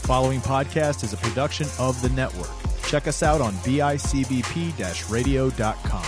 The 0.00 0.06
following 0.06 0.40
podcast 0.40 1.04
is 1.04 1.12
a 1.12 1.16
production 1.18 1.68
of 1.78 2.00
the 2.02 2.08
network. 2.10 2.50
Check 2.84 3.06
us 3.06 3.22
out 3.22 3.40
on 3.40 3.52
bicbp 3.56 5.10
radio.com. 5.12 6.04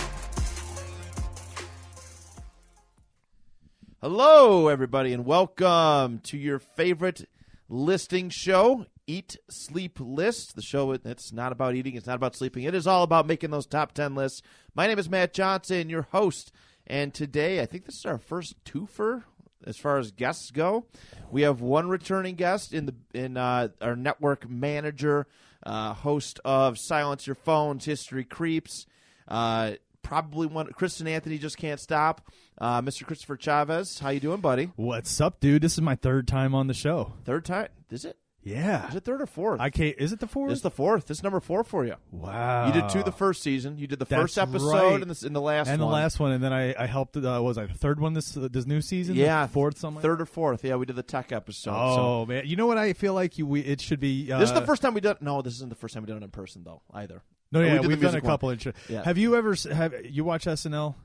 Hello, 4.01 4.67
everybody, 4.67 5.13
and 5.13 5.25
welcome 5.25 6.19
to 6.23 6.37
your 6.37 6.59
favorite 6.59 7.29
listing 7.69 8.29
show, 8.29 8.85
Eat, 9.07 9.37
Sleep 9.49 9.97
List. 10.01 10.55
The 10.55 10.61
show 10.61 10.97
that's 10.97 11.31
not 11.31 11.51
about 11.53 11.75
eating, 11.75 11.95
it's 11.95 12.07
not 12.07 12.17
about 12.17 12.35
sleeping. 12.35 12.63
It 12.63 12.75
is 12.75 12.87
all 12.87 13.03
about 13.03 13.27
making 13.27 13.51
those 13.51 13.65
top 13.67 13.93
10 13.93 14.15
lists. 14.15 14.41
My 14.75 14.87
name 14.87 14.99
is 14.99 15.09
Matt 15.09 15.33
Johnson, 15.33 15.89
your 15.89 16.07
host, 16.11 16.51
and 16.85 17.13
today 17.13 17.61
I 17.61 17.65
think 17.65 17.85
this 17.85 17.99
is 17.99 18.05
our 18.05 18.17
first 18.17 18.61
twofer 18.65 19.23
as 19.65 19.77
far 19.77 19.97
as 19.97 20.11
guests 20.11 20.51
go. 20.51 20.85
We 21.31 21.43
have 21.43 21.61
one 21.61 21.87
returning 21.89 22.35
guest 22.35 22.73
in 22.73 22.85
the 22.85 22.95
in 23.13 23.37
uh, 23.37 23.69
our 23.81 23.95
network 23.95 24.49
manager, 24.49 25.27
uh, 25.65 25.93
host 25.93 26.39
of 26.45 26.77
Silence 26.77 27.27
Your 27.27 27.35
Phones, 27.35 27.85
History 27.85 28.23
Creeps. 28.23 28.85
Uh, 29.27 29.73
probably 30.01 30.47
one. 30.47 30.67
Chris 30.73 30.99
and 30.99 31.09
Anthony 31.09 31.37
just 31.37 31.57
can't 31.57 31.79
stop. 31.79 32.29
Uh, 32.57 32.81
Mr. 32.81 33.05
Christopher 33.05 33.37
Chavez, 33.37 33.99
how 33.99 34.09
you 34.09 34.19
doing, 34.19 34.41
buddy? 34.41 34.71
What's 34.75 35.19
up, 35.19 35.39
dude? 35.39 35.63
This 35.63 35.73
is 35.73 35.81
my 35.81 35.95
third 35.95 36.27
time 36.27 36.53
on 36.53 36.67
the 36.67 36.73
show. 36.73 37.13
Third 37.25 37.45
time? 37.45 37.69
Is 37.89 38.05
it? 38.05 38.17
Yeah. 38.43 38.89
Is 38.89 38.95
it 38.95 39.05
third 39.05 39.21
or 39.21 39.25
fourth? 39.25 39.61
I 39.61 39.69
can't. 39.69 39.95
Is 39.97 40.11
it 40.11 40.19
the 40.19 40.27
fourth? 40.27 40.51
It's 40.51 40.61
the 40.61 40.69
fourth. 40.71 41.05
This 41.07 41.19
is 41.19 41.23
number 41.23 41.39
four 41.39 41.63
for 41.63 41.85
you. 41.85 41.95
wow. 42.11 42.67
You 42.67 42.73
did 42.73 42.89
two 42.89 43.01
the 43.03 43.11
first 43.11 43.41
season. 43.41 43.77
You 43.77 43.87
did 43.87 43.99
the 43.99 44.05
That's 44.05 44.21
first 44.21 44.37
episode 44.37 44.69
right. 44.71 45.01
and, 45.01 45.09
this, 45.09 45.23
in 45.23 45.31
the 45.33 45.39
last 45.41 45.67
and 45.69 45.81
one. 45.81 45.89
the 45.89 45.93
last 45.95 46.19
one, 46.19 46.31
and 46.33 46.43
then 46.43 46.51
I, 46.51 46.75
I 46.77 46.85
helped. 46.85 47.15
Uh, 47.15 47.39
was 47.41 47.57
I 47.57 47.65
the 47.67 47.73
third 47.73 47.99
one 47.99 48.13
this 48.13 48.35
uh, 48.35 48.49
this 48.51 48.65
new 48.65 48.81
season? 48.81 49.15
yeah, 49.15 49.45
The 49.45 49.53
fourth 49.53 49.77
something. 49.77 50.01
third 50.01 50.19
or 50.21 50.25
fourth. 50.25 50.63
Yeah, 50.65 50.75
we 50.75 50.85
did 50.85 50.95
the 50.97 51.03
tech 51.03 51.31
episode. 51.31 51.71
so. 51.71 51.73
Oh 51.73 52.25
man, 52.25 52.43
you 52.45 52.55
know 52.55 52.67
what? 52.67 52.77
I 52.77 52.93
feel 52.93 53.13
like 53.13 53.37
you, 53.37 53.45
we 53.47 53.61
it 53.61 53.79
should 53.79 53.99
be. 54.01 54.31
Uh, 54.31 54.39
This 54.39 54.49
is 54.49 54.55
the 54.55 54.65
first 54.65 54.81
time 54.81 54.93
we 54.93 55.01
done. 55.01 55.17
No, 55.21 55.41
this 55.41 55.53
isn't 55.55 55.69
the 55.69 55.75
first 55.75 55.93
time 55.93 56.03
we 56.03 56.07
done 56.07 56.17
it 56.21 56.25
in 56.25 56.31
person 56.31 56.63
though 56.65 56.81
either. 56.93 57.21
No, 57.51 57.61
yeah, 57.61 57.79
we 57.81 57.89
have 57.91 58.01
done 58.01 58.15
a 58.15 58.21
couple. 58.21 58.49
Intro- 58.49 58.73
Yeah. 58.89 59.03
Have 59.03 59.17
you 59.17 59.35
ever 59.35 59.55
have 59.71 59.93
you 60.05 60.23
watch 60.23 60.45
SNL? 60.45 60.95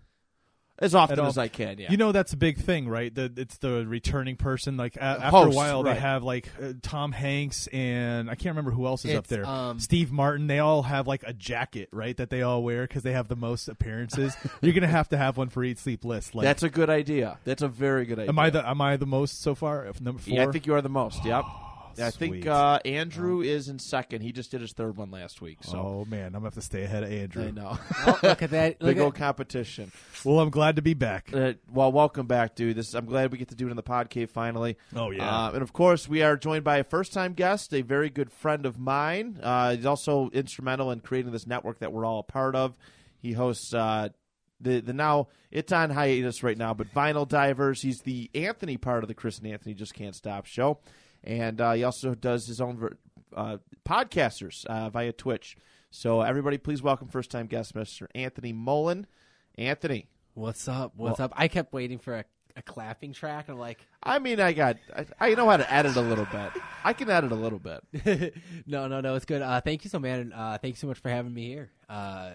As 0.81 0.95
often 0.95 1.19
as 1.19 1.37
I 1.37 1.49
can. 1.49 1.79
Yeah. 1.79 1.91
You 1.91 1.97
know 1.97 2.13
that's 2.13 2.33
a 2.33 2.37
big 2.37 2.59
thing, 2.59 2.89
right? 2.89 3.13
That 3.15 3.39
it's 3.39 3.59
the 3.59 3.85
returning 3.87 4.37
person. 4.37 4.77
Like 4.77 4.97
a- 4.97 5.03
after 5.03 5.29
Host, 5.31 5.55
a 5.55 5.57
while, 5.57 5.83
right. 5.83 5.95
they 5.95 6.01
have 6.01 6.23
like 6.23 6.49
uh, 6.63 6.75
Tom 6.83 7.11
Hanks 7.13 7.67
and 7.69 8.31
I 8.31 8.35
can't 8.37 8.53
remember 8.53 8.71
who 8.71 8.87
else 8.87 9.05
is 9.05 9.15
up 9.17 9.27
there. 9.27 9.45
um, 9.45 9.81
Steve 9.81 10.13
Martin. 10.13 10.47
They 10.47 10.61
all 10.61 10.83
have 10.83 11.07
like 11.09 11.25
a 11.27 11.33
jacket, 11.33 11.89
right? 11.93 12.17
That 12.17 12.31
they 12.31 12.43
all 12.43 12.63
wear 12.63 12.83
because 12.87 13.03
they 13.03 13.13
have 13.13 13.27
the 13.29 13.37
most 13.37 13.69
appearances. 13.69 14.37
You're 14.61 14.73
gonna 14.73 14.87
have 14.87 15.09
to 15.09 15.17
have 15.17 15.37
one 15.37 15.49
for 15.49 15.65
each 15.65 15.79
sleep 15.79 16.05
list. 16.05 16.35
Like, 16.35 16.45
That's 16.45 16.63
a 16.63 16.71
good 16.71 16.91
idea. 16.91 17.39
That's 17.45 17.63
a 17.63 17.69
very 17.69 18.05
good 18.05 18.21
idea. 18.21 18.29
am 18.29 18.39
I 18.39 18.51
the 18.51 18.69
am 18.69 18.81
I 18.81 18.97
the 18.97 19.07
most 19.07 19.41
so 19.43 19.55
far? 19.57 19.85
If 19.87 20.01
number 20.01 20.21
four. 20.23 20.35
Yeah, 20.35 20.47
I 20.47 20.53
think 20.53 20.67
you 20.67 20.75
are 20.75 20.83
the 20.83 20.89
most. 20.89 21.25
Yep. 21.25 21.45
Yeah, 21.99 22.07
I 22.07 22.11
think 22.11 22.47
uh, 22.47 22.79
Andrew 22.85 23.41
is 23.41 23.69
in 23.69 23.79
second. 23.79 24.23
He 24.23 24.33
just 24.33 24.51
did 24.51 24.61
his 24.61 24.73
third 24.73 24.97
one 24.97 25.11
last 25.11 25.41
week. 25.41 25.59
So 25.63 25.79
oh 25.79 26.07
man, 26.09 26.27
I'm 26.27 26.33
gonna 26.33 26.47
have 26.47 26.55
to 26.55 26.63
stay 26.63 26.85
ahead 26.85 27.03
of 27.03 27.13
Andrew. 27.13 27.47
I 27.47 27.51
know. 27.51 27.79
Oh, 28.07 28.19
look 28.23 28.43
at 28.43 28.51
that! 28.51 28.69
Look 28.81 28.91
Big 28.91 28.99
at, 28.99 29.03
old 29.03 29.15
competition. 29.17 29.91
Well, 30.25 30.39
I'm 30.41 30.51
glad 30.51 30.77
to 30.77 30.83
be 30.83 30.95
back. 30.95 31.31
Uh, 31.35 31.55
well, 31.71 31.91
welcome 31.91 32.27
back, 32.27 32.55
dude. 32.55 32.77
This 32.77 32.95
I'm 32.95 33.07
glad 33.07 33.33
we 33.33 33.39
get 33.39 33.49
to 33.49 33.55
do 33.55 33.67
it 33.67 33.71
in 33.71 33.77
the 33.77 33.83
pod 33.83 34.09
cave 34.09 34.31
finally. 34.31 34.77
Oh, 34.95 35.11
yeah. 35.11 35.47
Uh, 35.47 35.51
and 35.53 35.63
of 35.63 35.73
course, 35.73 36.09
we 36.09 36.23
are 36.23 36.37
joined 36.37 36.65
by 36.65 36.79
a 36.79 36.85
first 36.85 37.13
time 37.13 37.35
guest, 37.35 37.75
a 37.75 37.83
very 37.83 38.09
good 38.09 38.31
friend 38.31 38.65
of 38.67 38.79
mine. 38.79 39.41
Uh, 39.43 39.75
he's 39.75 39.85
also 39.85 40.31
instrumental 40.33 40.91
in 40.91 41.01
creating 41.01 41.33
this 41.33 41.47
network 41.47 41.81
that 41.81 41.93
we're 41.93 42.05
all 42.05 42.21
a 42.21 42.23
part 42.23 42.55
of. 42.55 42.77
He 43.19 43.33
hosts 43.33 43.75
uh, 43.75 44.11
the 44.61 44.81
the 44.81 44.93
now 44.93 45.29
it's 45.51 45.73
on 45.73 45.91
hiatus 45.91 46.43
right 46.43 46.57
now, 46.57 46.75
but 46.75 46.93
Vinyl 46.93 47.29
Divers. 47.29 47.83
He's 47.83 48.01
the 48.01 48.31
Anthony 48.35 48.77
part 48.77 49.05
of 49.05 49.09
the 49.09 49.15
Chris 49.15 49.39
and 49.39 49.47
Anthony 49.47 49.75
Just 49.75 49.95
Can't 49.95 50.15
Stop 50.15 50.47
show, 50.47 50.79
and 51.29 51.61
uh, 51.61 51.73
he 51.73 51.85
also 51.85 52.15
does 52.15 52.47
his 52.47 52.61
own 52.61 52.79
ver- 52.79 52.97
uh, 53.37 53.59
podcasters 53.87 54.65
uh, 54.65 54.89
via 54.89 55.13
Twitch. 55.13 55.57
So 55.91 56.23
everybody, 56.23 56.57
please 56.59 56.83
welcome 56.83 57.09
first 57.09 57.31
time 57.31 57.47
guest, 57.47 57.75
Mr. 57.75 58.07
Anthony 58.15 58.53
Mullen. 58.53 59.07
Anthony. 59.57 60.09
what's 60.35 60.67
up? 60.69 60.93
What's 60.97 61.21
up? 61.21 61.33
I 61.37 61.49
kept 61.49 61.73
waiting 61.73 61.99
for 61.99 62.15
a, 62.15 62.25
a 62.57 62.63
clapping 62.63 63.13
track. 63.13 63.47
and 63.49 63.57
I'm 63.57 63.61
like, 63.61 63.87
I 64.03 64.19
mean, 64.19 64.41
I 64.41 64.53
got, 64.53 64.79
I, 64.97 65.07
I 65.21 65.35
know 65.35 65.49
how 65.49 65.59
to 65.59 65.73
edit 65.73 65.97
a 65.97 66.01
little 66.01 66.27
bit. 66.27 66.51
I 66.83 66.95
can 66.95 67.11
edit 67.11 67.31
a 67.31 67.35
little 67.35 67.59
bit. 67.59 68.35
no, 68.67 68.89
no, 68.89 69.01
no, 69.01 69.15
it's 69.15 69.27
good. 69.27 69.43
Uh, 69.43 69.61
thank 69.61 69.85
you 69.85 69.91
so 69.91 69.99
man. 69.99 70.33
Uh, 70.33 70.57
thank 70.61 70.77
you 70.77 70.79
so 70.79 70.87
much 70.87 70.99
for 70.99 71.11
having 71.11 71.35
me 71.35 71.47
here. 71.47 71.71
Uh, 71.89 72.31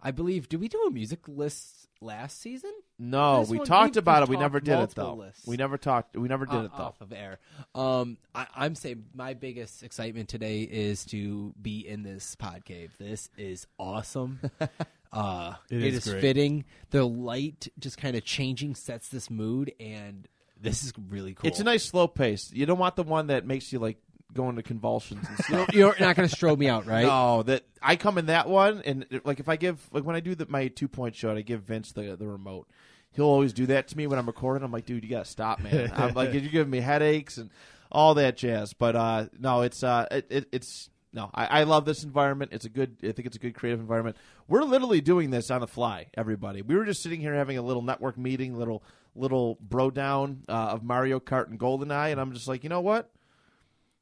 I 0.00 0.10
believe. 0.12 0.48
Did 0.48 0.60
we 0.60 0.68
do 0.68 0.84
a 0.86 0.90
music 0.90 1.26
list 1.28 1.88
last 2.00 2.40
season? 2.40 2.72
No, 2.98 3.44
we 3.48 3.60
talked 3.60 3.96
about 3.96 4.24
it. 4.24 4.28
We 4.28 4.36
never 4.36 4.58
did 4.60 4.78
it 4.78 4.90
though. 4.94 5.14
lists. 5.14 5.46
We 5.46 5.56
never 5.56 5.78
talked. 5.78 6.16
We 6.16 6.26
never 6.28 6.46
did 6.46 6.56
Uh, 6.56 6.62
it 6.64 6.70
though. 6.76 6.82
off 6.84 7.00
of 7.00 7.12
air. 7.12 7.38
Um, 7.74 8.18
I, 8.34 8.46
I'm 8.56 8.74
saying 8.74 9.04
my 9.14 9.34
biggest 9.34 9.82
excitement 9.82 10.28
today 10.28 10.62
is 10.62 11.04
to 11.06 11.54
be 11.60 11.86
in 11.86 12.02
this 12.02 12.34
pod 12.34 12.64
cave. 12.64 12.92
This 12.98 13.30
is 13.36 13.66
awesome. 13.78 14.40
uh, 15.12 15.54
It 15.70 15.82
it 15.82 15.94
is 15.94 16.06
is 16.08 16.12
fitting. 16.14 16.64
The 16.90 17.04
light 17.06 17.68
just 17.78 17.98
kind 17.98 18.16
of 18.16 18.24
changing 18.24 18.74
sets 18.74 19.08
this 19.08 19.30
mood, 19.30 19.72
and 19.78 20.26
this 20.60 20.82
is 20.82 20.92
really 21.08 21.34
cool. 21.34 21.48
It's 21.48 21.60
a 21.60 21.64
nice 21.64 21.84
slow 21.84 22.08
pace. 22.08 22.50
You 22.52 22.66
don't 22.66 22.78
want 22.78 22.96
the 22.96 23.04
one 23.04 23.28
that 23.28 23.46
makes 23.46 23.72
you 23.72 23.78
like 23.78 23.98
go 24.34 24.48
into 24.50 24.62
convulsions 24.62 25.26
and 25.28 25.38
stuff. 25.38 25.72
You're 25.72 25.94
not 26.00 26.16
going 26.16 26.28
to 26.28 26.36
strobe 26.36 26.58
me 26.58 26.68
out, 26.68 26.84
right? 26.86 27.06
No, 27.06 27.42
that 27.44 27.62
I 27.80 27.94
come 27.96 28.18
in 28.18 28.26
that 28.26 28.48
one, 28.48 28.82
and 28.84 29.06
like 29.24 29.38
if 29.40 29.48
I 29.48 29.54
give 29.56 29.78
like 29.92 30.02
when 30.04 30.16
I 30.16 30.20
do 30.20 30.34
the, 30.34 30.46
my 30.48 30.66
two 30.68 30.88
point 30.88 31.14
shot, 31.14 31.36
I 31.36 31.42
give 31.42 31.62
Vince 31.62 31.92
the 31.92 32.16
the 32.16 32.26
remote. 32.26 32.66
He'll 33.12 33.26
always 33.26 33.52
do 33.52 33.66
that 33.66 33.88
to 33.88 33.96
me 33.96 34.06
when 34.06 34.18
I'm 34.18 34.26
recording. 34.26 34.62
I'm 34.62 34.72
like, 34.72 34.86
dude, 34.86 35.02
you 35.02 35.10
gotta 35.10 35.24
stop, 35.24 35.60
man. 35.60 35.92
I'm 35.96 36.14
like, 36.14 36.32
you're 36.32 36.42
giving 36.42 36.70
me 36.70 36.80
headaches 36.80 37.36
and 37.38 37.50
all 37.90 38.14
that 38.14 38.36
jazz. 38.36 38.72
But 38.72 38.96
uh, 38.96 39.26
no, 39.38 39.62
it's 39.62 39.82
uh, 39.82 40.06
it, 40.10 40.26
it, 40.30 40.48
it's 40.52 40.90
no, 41.12 41.30
I, 41.34 41.60
I 41.60 41.62
love 41.64 41.84
this 41.84 42.04
environment. 42.04 42.52
It's 42.52 42.64
a 42.64 42.68
good. 42.68 42.98
I 43.02 43.12
think 43.12 43.26
it's 43.26 43.36
a 43.36 43.40
good 43.40 43.54
creative 43.54 43.80
environment. 43.80 44.16
We're 44.46 44.62
literally 44.62 45.00
doing 45.00 45.30
this 45.30 45.50
on 45.50 45.60
the 45.60 45.66
fly. 45.66 46.06
Everybody, 46.14 46.62
we 46.62 46.76
were 46.76 46.84
just 46.84 47.02
sitting 47.02 47.20
here 47.20 47.34
having 47.34 47.58
a 47.58 47.62
little 47.62 47.82
network 47.82 48.18
meeting, 48.18 48.56
little 48.56 48.82
little 49.14 49.58
bro 49.60 49.90
down 49.90 50.44
uh, 50.48 50.52
of 50.52 50.82
Mario 50.82 51.18
Kart 51.18 51.48
and 51.48 51.58
GoldenEye, 51.58 52.12
and 52.12 52.20
I'm 52.20 52.32
just 52.32 52.46
like, 52.46 52.62
you 52.62 52.68
know 52.68 52.80
what? 52.80 53.10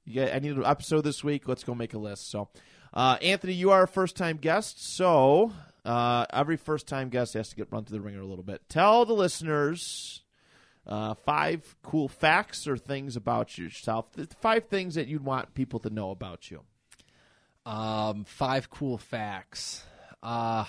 Yeah, 0.05 0.31
I 0.35 0.39
need 0.41 0.57
an 0.57 0.65
episode 0.65 1.03
this 1.03 1.25
week. 1.25 1.49
Let's 1.49 1.65
go 1.65 1.75
make 1.75 1.95
a 1.95 1.99
list. 1.99 2.31
So, 2.31 2.49
uh, 2.93 3.19
Anthony, 3.23 3.55
you 3.55 3.71
are 3.71 3.85
a 3.85 3.89
first 3.89 4.17
time 4.17 4.37
guest. 4.37 4.85
So, 4.85 5.53
uh, 5.87 6.27
every 6.33 6.57
first 6.57 6.89
time 6.89 7.09
guest 7.09 7.35
has 7.35 7.49
to 7.51 7.57
get 7.57 7.69
run 7.71 7.85
through 7.85 7.99
the 7.99 8.05
ringer 8.05 8.21
a 8.21 8.27
little 8.27 8.45
bit. 8.45 8.63
Tell 8.69 9.05
the 9.05 9.15
listeners 9.15 10.23
uh, 10.87 11.15
five 11.15 11.77
cool 11.83 12.09
facts 12.09 12.67
or 12.67 12.77
things 12.77 13.17
about 13.17 13.57
yourself. 13.57 14.07
Five 14.41 14.65
things 14.65 14.97
that 14.97 15.07
you'd 15.07 15.25
want 15.25 15.55
people 15.55 15.81
to 15.81 15.91
know 15.91 16.11
about 16.11 16.51
you. 16.51 16.63
Um, 17.65 18.25
five 18.25 18.69
cool 18.71 18.99
facts. 18.99 19.85
Uh, 20.23 20.65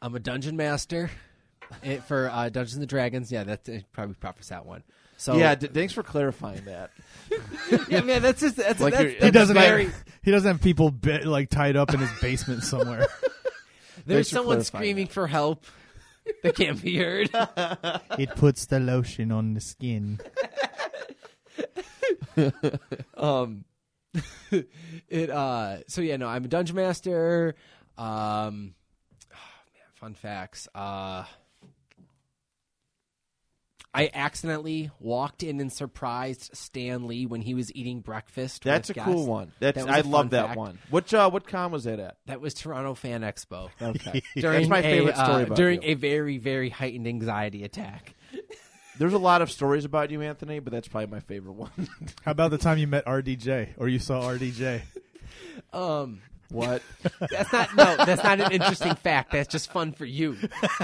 I'm 0.00 0.14
a 0.14 0.20
dungeon 0.20 0.56
master 0.56 1.10
it, 1.82 2.02
for 2.04 2.30
uh, 2.30 2.48
Dungeons 2.48 2.76
and 2.76 2.88
Dragons. 2.88 3.30
Yeah, 3.30 3.44
that's 3.44 3.68
uh, 3.68 3.80
probably 3.92 4.14
preface 4.14 4.48
that 4.48 4.66
one. 4.66 4.82
So 5.16 5.36
yeah, 5.36 5.54
d- 5.54 5.68
thanks 5.68 5.92
for 5.92 6.02
clarifying 6.02 6.64
that. 6.66 6.90
yeah, 7.88 8.02
man, 8.02 8.22
that's 8.22 8.40
just 8.40 8.56
that's, 8.56 8.80
Like 8.80 8.92
that's, 8.92 9.02
you're- 9.02 9.14
that's 9.14 9.24
he 9.24 9.30
doesn't 9.30 9.54
very. 9.54 9.84
have 9.86 10.04
he 10.22 10.30
doesn't 10.30 10.52
have 10.52 10.60
people 10.60 10.94
like 11.24 11.48
tied 11.50 11.76
up 11.76 11.92
in 11.94 12.00
his 12.00 12.10
basement 12.20 12.62
somewhere. 12.62 13.06
There's 14.06 14.28
for 14.28 14.34
someone 14.36 14.56
clarifying 14.56 14.82
screaming 14.82 15.06
for 15.06 15.26
help 15.26 15.64
that 16.42 16.54
can't 16.54 16.80
be 16.82 16.96
heard. 16.98 17.30
it 18.18 18.36
puts 18.36 18.66
the 18.66 18.78
lotion 18.78 19.32
on 19.32 19.54
the 19.54 19.60
skin. 19.60 20.20
um 23.16 23.64
it 25.10 25.30
uh 25.30 25.78
so 25.88 26.00
yeah 26.00 26.16
no 26.16 26.26
i'm 26.26 26.44
a 26.44 26.48
dungeon 26.48 26.76
master 26.76 27.54
um 27.98 28.04
oh, 29.34 29.38
man 29.74 29.88
fun 29.94 30.14
facts 30.14 30.68
uh 30.74 31.24
I 33.96 34.10
accidentally 34.12 34.90
walked 35.00 35.42
in 35.42 35.60
and 35.60 35.72
surprised 35.72 36.50
Stan 36.54 37.06
Lee 37.06 37.26
when 37.26 37.40
he 37.40 37.54
was 37.54 37.74
eating 37.74 38.00
breakfast. 38.00 38.62
That's 38.64 38.90
a 38.90 38.92
with 38.94 39.02
cool 39.04 39.26
one. 39.26 39.52
That's 39.58 39.76
That 39.76 39.86
was 39.86 39.94
I 39.94 39.98
a 39.98 40.02
fun 40.02 40.10
love 40.12 40.30
that 40.30 40.46
fact. 40.48 40.58
one. 40.58 40.78
Which 40.90 41.14
uh, 41.14 41.30
what 41.30 41.46
con 41.46 41.70
was 41.72 41.84
that 41.84 41.98
at? 41.98 42.16
That 42.26 42.40
was 42.40 42.54
Toronto 42.54 42.94
Fan 42.94 43.22
Expo. 43.22 43.70
Okay, 43.82 44.22
During 44.36 44.58
that's 44.60 44.68
my 44.68 44.78
a, 44.78 44.82
favorite 44.82 45.16
story 45.16 45.42
uh, 45.42 45.46
about 45.46 45.56
during 45.56 45.82
you. 45.82 45.88
a 45.90 45.94
very 45.94 46.38
very 46.38 46.68
heightened 46.70 47.06
anxiety 47.06 47.64
attack. 47.64 48.14
There's 48.98 49.12
a 49.12 49.18
lot 49.18 49.42
of 49.42 49.50
stories 49.50 49.84
about 49.84 50.10
you, 50.10 50.22
Anthony, 50.22 50.58
but 50.58 50.72
that's 50.72 50.88
probably 50.88 51.08
my 51.08 51.20
favorite 51.20 51.52
one. 51.54 51.70
How 52.24 52.30
about 52.32 52.50
the 52.50 52.58
time 52.58 52.78
you 52.78 52.86
met 52.86 53.04
RDJ 53.06 53.74
or 53.76 53.88
you 53.88 53.98
saw 53.98 54.22
RDJ? 54.22 54.82
Um, 55.72 56.20
what? 56.50 56.82
that's 57.30 57.52
not 57.52 57.74
no, 57.76 57.96
that's 58.04 58.22
not 58.22 58.40
an 58.40 58.52
interesting 58.52 58.94
fact. 58.96 59.32
That's 59.32 59.48
just 59.48 59.70
fun 59.70 59.92
for 59.92 60.04
you. 60.04 60.36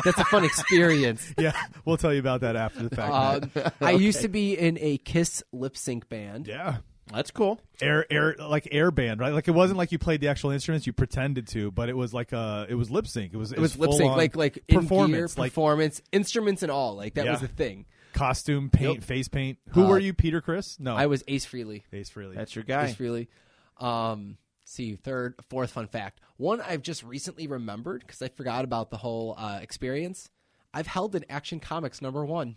That's 0.05 0.19
a 0.19 0.25
fun 0.25 0.44
experience. 0.44 1.32
yeah, 1.38 1.53
we'll 1.85 1.97
tell 1.97 2.12
you 2.12 2.20
about 2.20 2.41
that 2.43 2.56
after 2.56 2.88
the 2.88 2.94
fact. 2.94 3.55
Matt. 3.55 3.67
Um, 3.67 3.73
I 3.81 3.93
used 3.93 4.20
to 4.23 4.29
be 4.29 4.59
in 4.59 4.79
a 4.81 4.99
Kiss 4.99 5.43
lip 5.53 5.76
sync 5.76 6.09
band. 6.09 6.47
yeah. 6.47 6.79
That's 7.12 7.31
cool. 7.31 7.61
Air, 7.82 8.06
air, 8.11 8.37
like 8.38 8.69
air 8.70 8.91
band, 8.91 9.20
right? 9.20 9.35
Like 9.35 9.47
it 9.47 9.50
wasn't 9.50 9.76
like 9.76 9.93
you 9.93 9.99
played 9.99 10.20
the 10.23 10.29
actual 10.29 10.50
instruments; 10.50 10.87
you 10.87 10.94
pretended 10.94 11.47
to, 11.49 11.70
but 11.70 11.88
it 11.91 11.97
was 11.97 12.14
like 12.14 12.32
uh 12.32 12.64
it 12.70 12.75
was 12.75 12.91
lip 12.91 13.06
sync. 13.06 13.35
It 13.35 13.37
was 13.37 13.53
It 13.53 13.59
was 13.59 13.76
lip 13.76 13.91
sync, 13.91 14.03
full-on 14.03 14.17
like 14.17 14.35
like 14.37 14.56
in 14.56 14.62
gear, 14.69 14.81
performance, 14.81 15.37
like 15.37 15.50
performance, 15.53 16.00
instruments 16.12 16.62
and 16.62 16.70
all. 16.73 16.94
Like 16.97 17.14
that 17.14 17.26
Yeah. 17.26 17.32
was 17.32 17.41
the 17.41 17.49
thing. 17.49 17.85
Costume, 18.14 18.70
paint, 18.70 18.94
Yep. 19.00 19.03
face 19.05 19.29
paint. 19.29 19.59
Who 19.70 19.85
Uh, 19.85 19.88
were 19.88 19.99
you, 19.99 20.14
Peter 20.14 20.41
Criss? 20.41 20.79
No, 20.81 20.94
I 20.94 21.06
was 21.06 21.23
Ace 21.29 21.44
Frehley. 21.44 21.82
Ace 21.93 22.09
Frehley. 22.09 22.35
That's 22.35 22.55
your 22.55 22.64
guy. 22.64 22.87
Ace 22.87 22.94
Frehley. 22.94 23.26
Um, 23.79 24.38
see, 24.73 24.97
third, 24.97 25.35
fourth 25.49 25.71
fun 25.73 25.87
fact. 25.87 26.21
One 26.37 26.61
I've 26.61 26.83
just 26.83 27.03
recently 27.03 27.47
remembered 27.47 28.01
because 28.07 28.23
I 28.23 28.29
forgot 28.29 28.65
about 28.65 28.91
the 28.91 28.97
whole 28.97 29.35
uh, 29.39 29.59
experience. 29.63 30.31
I've 30.75 30.87
held 30.87 31.15
an 31.15 31.25
Action 31.29 31.61
Comics 31.61 32.01
number 32.01 32.25
one. 32.25 32.57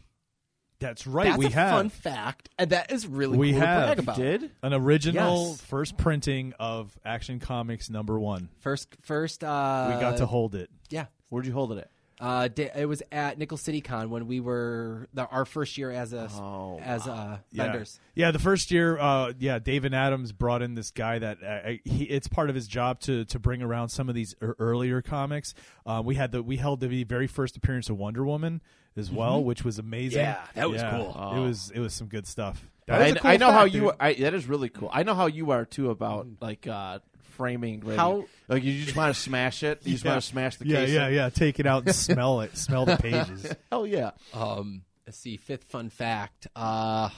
That's 0.79 1.07
right. 1.07 1.25
That's 1.27 1.37
we 1.37 1.45
a 1.45 1.49
have 1.51 1.71
fun 1.71 1.89
fact, 1.89 2.49
and 2.59 2.71
that 2.71 2.91
is 2.91 3.07
really 3.07 3.37
We 3.37 3.51
cool 3.51 3.61
have. 3.61 3.81
to 3.81 3.85
brag 3.87 3.99
about. 3.99 4.15
Did 4.17 4.51
an 4.61 4.73
original 4.73 5.47
Yes. 5.51 5.61
first 5.61 5.97
printing 5.97 6.53
of 6.59 6.97
Action 7.05 7.39
Comics 7.39 7.89
number 7.89 8.19
one. 8.19 8.49
First, 8.59 8.89
first, 9.01 9.43
uh, 9.43 9.91
We 9.93 10.01
got 10.01 10.17
to 10.17 10.25
hold 10.25 10.53
it. 10.55 10.69
yeah. 10.89 11.05
where'd 11.29 11.45
you 11.45 11.53
hold 11.53 11.71
it 11.71 11.77
at? 11.77 11.89
Uh, 12.19 12.47
it 12.55 12.87
was 12.87 13.03
at 13.11 13.37
Nickel 13.37 13.57
City 13.57 13.81
Con 13.81 14.09
when 14.09 14.25
we 14.27 14.39
were 14.39 15.07
the, 15.13 15.25
our 15.27 15.43
first 15.43 15.77
year 15.77 15.91
as 15.91 16.13
a 16.13 16.29
Oh, 16.33 16.79
as 16.81 17.05
uh, 17.05 17.39
Yeah. 17.51 17.63
vendors. 17.65 17.99
Yeah, 18.15 18.31
the 18.31 18.39
first 18.39 18.71
year, 18.71 18.97
uh, 18.97 19.33
yeah, 19.37 19.59
David 19.59 19.93
Adams 19.93 20.31
brought 20.31 20.61
in 20.61 20.75
this 20.75 20.91
guy 20.91 21.19
that 21.19 21.43
uh, 21.43 21.71
he, 21.83 22.05
it's 22.05 22.29
part 22.29 22.49
of 22.49 22.55
his 22.55 22.67
job 22.67 23.01
to 23.01 23.25
to 23.25 23.37
bring 23.39 23.61
around 23.61 23.89
some 23.89 24.07
of 24.07 24.15
these 24.15 24.33
er- 24.41 24.55
earlier 24.59 25.01
comics. 25.01 25.53
Uh, 25.85 26.01
we 26.05 26.15
had 26.15 26.31
the 26.31 26.41
we 26.41 26.55
held 26.57 26.79
the 26.79 27.03
very 27.03 27.27
first 27.27 27.57
appearance 27.57 27.89
of 27.89 27.97
Wonder 27.97 28.23
Woman 28.23 28.61
as 28.95 29.11
well, 29.11 29.43
which 29.43 29.65
was 29.65 29.77
amazing. 29.77 30.21
Yeah, 30.21 30.39
that 30.53 30.69
was 30.69 30.81
cool. 30.83 31.09
It 31.35 31.39
was 31.41 31.69
it 31.75 31.79
was 31.81 31.93
some 31.93 32.07
good 32.07 32.25
stuff. 32.27 32.65
I, 32.87 32.99
That 32.99 33.07
is 33.09 33.15
a 33.15 33.19
cool 33.19 33.31
I 33.31 33.37
know 33.37 33.51
how 33.51 33.63
fact, 33.63 33.73
you. 33.73 33.81
dude. 33.81 33.89
Are, 33.89 33.95
I, 33.99 34.13
that 34.13 34.33
is 34.33 34.45
really 34.47 34.69
cool. 34.69 34.89
I 34.93 35.03
know 35.03 35.15
how 35.15 35.25
you 35.25 35.51
are 35.51 35.65
too 35.65 35.89
about 35.89 36.27
like 36.39 36.65
uh, 36.65 36.99
framing. 37.35 37.81
Ready. 37.81 37.97
How- 37.97 38.25
like 38.47 38.63
you 38.63 38.83
just 38.83 38.95
want 38.95 39.13
to 39.13 39.19
smash 39.19 39.63
it. 39.63 39.81
You 39.85 39.93
just 39.93 40.05
Yeah. 40.05 40.11
want 40.11 40.23
to 40.23 40.27
smash 40.27 40.57
the 40.57 40.67
yeah, 40.67 40.75
case. 40.85 40.89
yeah, 40.91 41.07
yeah. 41.09 41.29
Take 41.29 41.59
it 41.59 41.65
out 41.65 41.85
and 41.85 41.95
smell 41.95 42.41
it. 42.41 42.57
Smell 42.57 42.85
the 42.85 42.97
pages. 42.97 43.53
Hell 43.71 43.85
yeah. 43.87 44.11
Um, 44.33 44.83
let's 45.05 45.17
see. 45.17 45.37
Fifth 45.37 45.65
fun 45.65 45.89
fact. 45.89 46.47
Uh, 46.55 47.09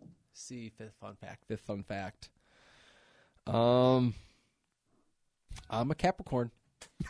let's 0.00 0.14
see. 0.34 0.70
Fifth 0.76 0.94
fun 1.00 1.16
fact. 1.20 1.44
Fifth 1.46 1.60
fun 1.62 1.82
fact. 1.82 2.28
Um, 3.46 4.14
I'm 5.68 5.90
a 5.90 5.94
Capricorn. 5.94 6.50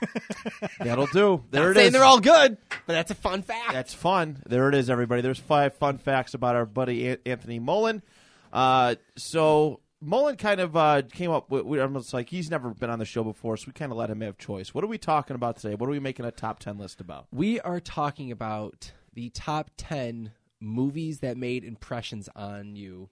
That'll 0.80 1.06
do. 1.06 1.44
There 1.50 1.62
Not 1.64 1.70
it 1.70 1.74
saying 1.74 1.86
is. 1.88 1.92
they're 1.92 2.04
all 2.04 2.20
good, 2.20 2.56
but 2.86 2.92
that's 2.92 3.10
a 3.10 3.14
fun 3.14 3.42
fact. 3.42 3.72
That's 3.72 3.94
fun. 3.94 4.42
There 4.46 4.68
it 4.68 4.74
is, 4.74 4.88
everybody. 4.90 5.22
There's 5.22 5.38
five 5.38 5.74
fun 5.74 5.98
facts 5.98 6.34
about 6.34 6.56
our 6.56 6.66
buddy 6.66 7.16
Anthony 7.26 7.58
Mullen. 7.58 8.02
Uh, 8.52 8.96
so 9.16 9.80
Mullen 10.02 10.36
kind 10.36 10.60
of 10.60 10.76
uh, 10.76 11.02
came 11.02 11.30
up 11.30 11.50
with. 11.50 11.64
with- 11.64 11.80
almost 11.80 12.14
like 12.14 12.30
he's 12.30 12.50
never 12.50 12.70
been 12.70 12.90
on 12.90 12.98
the 12.98 13.04
show 13.04 13.22
before, 13.22 13.56
so 13.56 13.64
we 13.66 13.72
kind 13.72 13.92
of 13.92 13.98
let 13.98 14.10
him 14.10 14.20
have 14.22 14.38
choice. 14.38 14.74
What 14.74 14.82
are 14.84 14.88
we 14.88 14.98
talking 14.98 15.34
about 15.34 15.56
today? 15.58 15.74
What 15.74 15.88
are 15.88 15.92
we 15.92 16.00
making 16.00 16.24
a 16.24 16.30
top 16.30 16.58
ten 16.58 16.78
list 16.78 17.00
about? 17.00 17.26
we 17.32 17.60
are 17.60 17.80
talking 17.80 18.32
about 18.32 18.92
the 19.12 19.28
top 19.30 19.70
ten 19.76 20.32
movies 20.60 21.20
that 21.20 21.36
made 21.36 21.64
impressions 21.64 22.28
on 22.34 22.76
you 22.76 23.08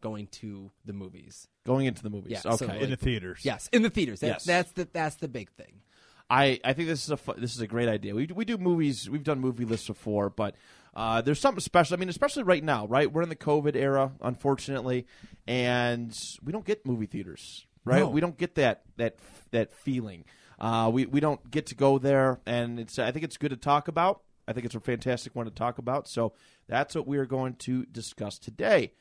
going 0.00 0.26
to 0.28 0.70
the 0.84 0.92
movies. 0.92 1.46
Going 1.66 1.86
into 1.86 2.02
the 2.02 2.10
movies. 2.10 2.32
Yeah, 2.32 2.40
so, 2.52 2.64
okay. 2.64 2.80
in 2.82 2.90
the 2.90 2.96
theaters. 2.96 3.40
Yes, 3.42 3.68
in 3.72 3.82
the 3.82 3.90
theaters. 3.90 4.20
That, 4.20 4.26
Yes. 4.26 4.44
That's 4.44 4.72
the 4.72 4.88
that's 4.92 5.16
the 5.16 5.28
big 5.28 5.50
thing. 5.50 5.82
I, 6.30 6.60
I 6.64 6.74
think 6.74 6.86
this 6.88 7.02
is 7.04 7.10
a 7.10 7.16
fu- 7.16 7.34
this 7.34 7.54
is 7.54 7.60
a 7.60 7.66
great 7.66 7.88
idea. 7.88 8.14
We 8.14 8.26
we 8.26 8.44
do 8.44 8.56
movies. 8.56 9.10
We've 9.10 9.24
done 9.24 9.40
movie 9.40 9.64
lists 9.64 9.88
before, 9.88 10.30
but 10.30 10.54
uh, 10.94 11.20
there's 11.20 11.40
something 11.40 11.60
special. 11.60 11.94
I 11.94 11.98
mean, 11.98 12.08
especially 12.08 12.42
right 12.42 12.62
now, 12.62 12.86
right? 12.86 13.10
We're 13.10 13.22
in 13.22 13.28
the 13.28 13.36
COVID 13.36 13.76
era, 13.76 14.12
unfortunately, 14.20 15.06
and 15.46 16.16
we 16.42 16.52
don't 16.52 16.64
get 16.64 16.84
movie 16.84 17.06
theaters, 17.06 17.66
right? 17.84 18.00
No. 18.00 18.10
We 18.10 18.20
don't 18.20 18.36
get 18.36 18.56
that 18.56 18.82
that 18.96 19.16
that 19.52 19.72
feeling. 19.72 20.24
Uh, 20.58 20.90
we 20.92 21.06
we 21.06 21.20
don't 21.20 21.50
get 21.50 21.66
to 21.66 21.74
go 21.74 21.98
there, 21.98 22.40
and 22.46 22.78
it's. 22.80 22.98
I 22.98 23.12
think 23.12 23.24
it's 23.24 23.36
good 23.36 23.50
to 23.50 23.56
talk 23.56 23.88
about. 23.88 24.22
I 24.48 24.52
think 24.52 24.66
it's 24.66 24.74
a 24.74 24.80
fantastic 24.80 25.36
one 25.36 25.46
to 25.46 25.52
talk 25.52 25.78
about. 25.78 26.08
So 26.08 26.32
that's 26.68 26.94
what 26.94 27.06
we 27.06 27.18
are 27.18 27.26
going 27.26 27.54
to 27.60 27.84
discuss 27.86 28.38
today. 28.38 28.92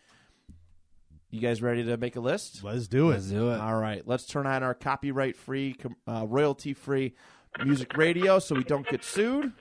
You 1.32 1.42
guys 1.42 1.62
ready 1.62 1.84
to 1.84 1.98
make 1.98 2.16
a 2.16 2.20
list? 2.20 2.64
Let's 2.64 2.88
do 2.88 3.10
it. 3.10 3.16
Let's 3.16 3.26
do 3.28 3.52
it. 3.52 3.60
All 3.60 3.76
right, 3.76 4.02
let's 4.08 4.26
turn 4.26 4.48
on 4.48 4.64
our 4.64 4.74
copyright 4.74 5.36
free, 5.36 5.76
uh, 6.08 6.26
royalty 6.28 6.74
free 6.74 7.14
music 7.64 7.96
radio 7.98 8.40
so 8.40 8.56
we 8.56 8.64
don't 8.64 8.88
get 8.88 9.04
sued. 9.04 9.52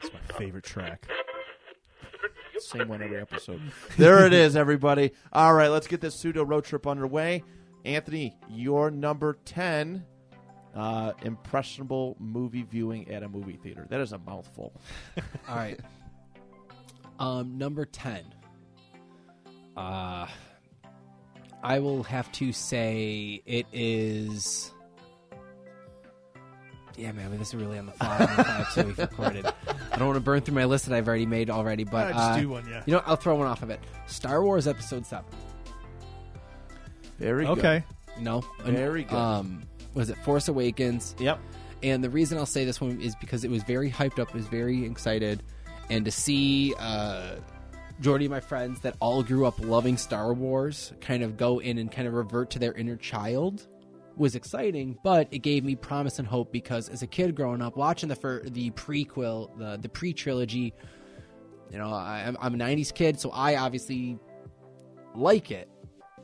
It's 0.00 0.12
my 0.12 0.36
favorite 0.36 0.64
track. 0.64 1.08
Same 2.66 2.88
one 2.88 3.02
every 3.02 3.20
episode. 3.20 3.60
There 3.96 4.26
it 4.26 4.32
is, 4.32 4.56
everybody. 4.56 5.12
All 5.32 5.54
right, 5.54 5.68
let's 5.68 5.86
get 5.86 6.00
this 6.00 6.14
pseudo 6.14 6.44
road 6.44 6.64
trip 6.64 6.86
underway. 6.86 7.44
Anthony, 7.84 8.36
your 8.48 8.90
number 8.90 9.38
10 9.44 10.04
uh, 10.74 11.12
impressionable 11.22 12.16
movie 12.18 12.62
viewing 12.62 13.10
at 13.10 13.22
a 13.22 13.28
movie 13.28 13.58
theater. 13.62 13.86
That 13.90 14.00
is 14.00 14.12
a 14.12 14.18
mouthful. 14.18 14.72
All 15.48 15.56
right. 15.56 15.78
Um, 17.18 17.58
number 17.58 17.84
ten. 17.84 18.22
Uh, 19.76 20.26
I 21.62 21.78
will 21.78 22.02
have 22.04 22.30
to 22.32 22.52
say 22.52 23.42
it 23.46 23.66
is. 23.72 24.72
Yeah, 26.96 27.12
man, 27.12 27.26
I 27.26 27.28
mean, 27.30 27.38
this 27.38 27.48
is 27.48 27.54
really 27.56 27.78
on 27.78 27.86
the 27.86 27.92
fly. 27.92 28.18
on 28.18 28.36
the 28.36 28.44
fly 28.44 28.60
episode 28.60 28.86
we've 28.86 28.98
recorded. 28.98 29.46
I 29.92 29.96
don't 29.98 30.06
want 30.08 30.16
to 30.16 30.20
burn 30.20 30.40
through 30.42 30.54
my 30.54 30.64
list 30.64 30.86
that 30.86 30.94
I've 30.96 31.08
already 31.08 31.26
made 31.26 31.50
already, 31.50 31.84
but 31.84 32.06
Ah, 32.08 32.12
just 32.12 32.30
uh, 32.30 32.40
do 32.40 32.48
one, 32.48 32.66
yeah. 32.68 32.82
you 32.86 32.92
know, 32.94 33.02
I'll 33.06 33.16
throw 33.16 33.34
one 33.36 33.46
off 33.46 33.62
of 33.62 33.70
it. 33.70 33.80
Star 34.06 34.42
Wars 34.42 34.66
Episode 34.66 35.06
Seven. 35.06 35.24
Very 37.18 37.46
good. 37.46 37.58
Okay. 37.58 37.84
No, 38.18 38.42
Very 38.64 39.04
good. 39.04 39.16
Um, 39.16 39.62
was 39.94 40.10
it 40.10 40.16
Force 40.18 40.48
Awakens? 40.48 41.14
Yep. 41.18 41.38
And 41.82 42.02
the 42.04 42.10
reason 42.10 42.38
I'll 42.38 42.46
say 42.46 42.64
this 42.64 42.80
one 42.80 43.00
is 43.00 43.16
because 43.16 43.44
it 43.44 43.50
was 43.50 43.62
very 43.64 43.90
hyped 43.90 44.18
up, 44.18 44.28
it 44.28 44.34
was 44.34 44.46
very 44.46 44.84
excited, 44.84 45.42
and 45.90 46.04
to 46.04 46.10
see 46.10 46.74
uh, 46.78 47.36
Jordy 48.00 48.26
and 48.26 48.32
my 48.32 48.40
friends 48.40 48.80
that 48.80 48.94
all 49.00 49.22
grew 49.22 49.46
up 49.46 49.58
loving 49.58 49.96
Star 49.96 50.32
Wars 50.32 50.92
kind 51.00 51.22
of 51.22 51.36
go 51.36 51.58
in 51.58 51.78
and 51.78 51.90
kind 51.90 52.06
of 52.06 52.14
revert 52.14 52.50
to 52.50 52.58
their 52.58 52.72
inner 52.74 52.96
child 52.96 53.66
was 54.16 54.34
exciting, 54.34 54.98
but 55.02 55.28
it 55.30 55.38
gave 55.38 55.64
me 55.64 55.74
promise 55.74 56.18
and 56.18 56.28
hope 56.28 56.52
because 56.52 56.88
as 56.88 57.02
a 57.02 57.06
kid 57.06 57.34
growing 57.34 57.62
up 57.62 57.76
watching 57.76 58.08
the 58.08 58.16
fir- 58.16 58.42
the 58.44 58.70
prequel, 58.72 59.56
the 59.58 59.78
the 59.80 59.88
pre 59.88 60.12
trilogy, 60.12 60.74
you 61.70 61.78
know, 61.78 61.90
I, 61.90 62.24
I'm, 62.26 62.36
I'm 62.40 62.54
a 62.54 62.58
'90s 62.58 62.92
kid, 62.94 63.18
so 63.20 63.30
I 63.30 63.56
obviously 63.56 64.18
like 65.14 65.50
it 65.50 65.68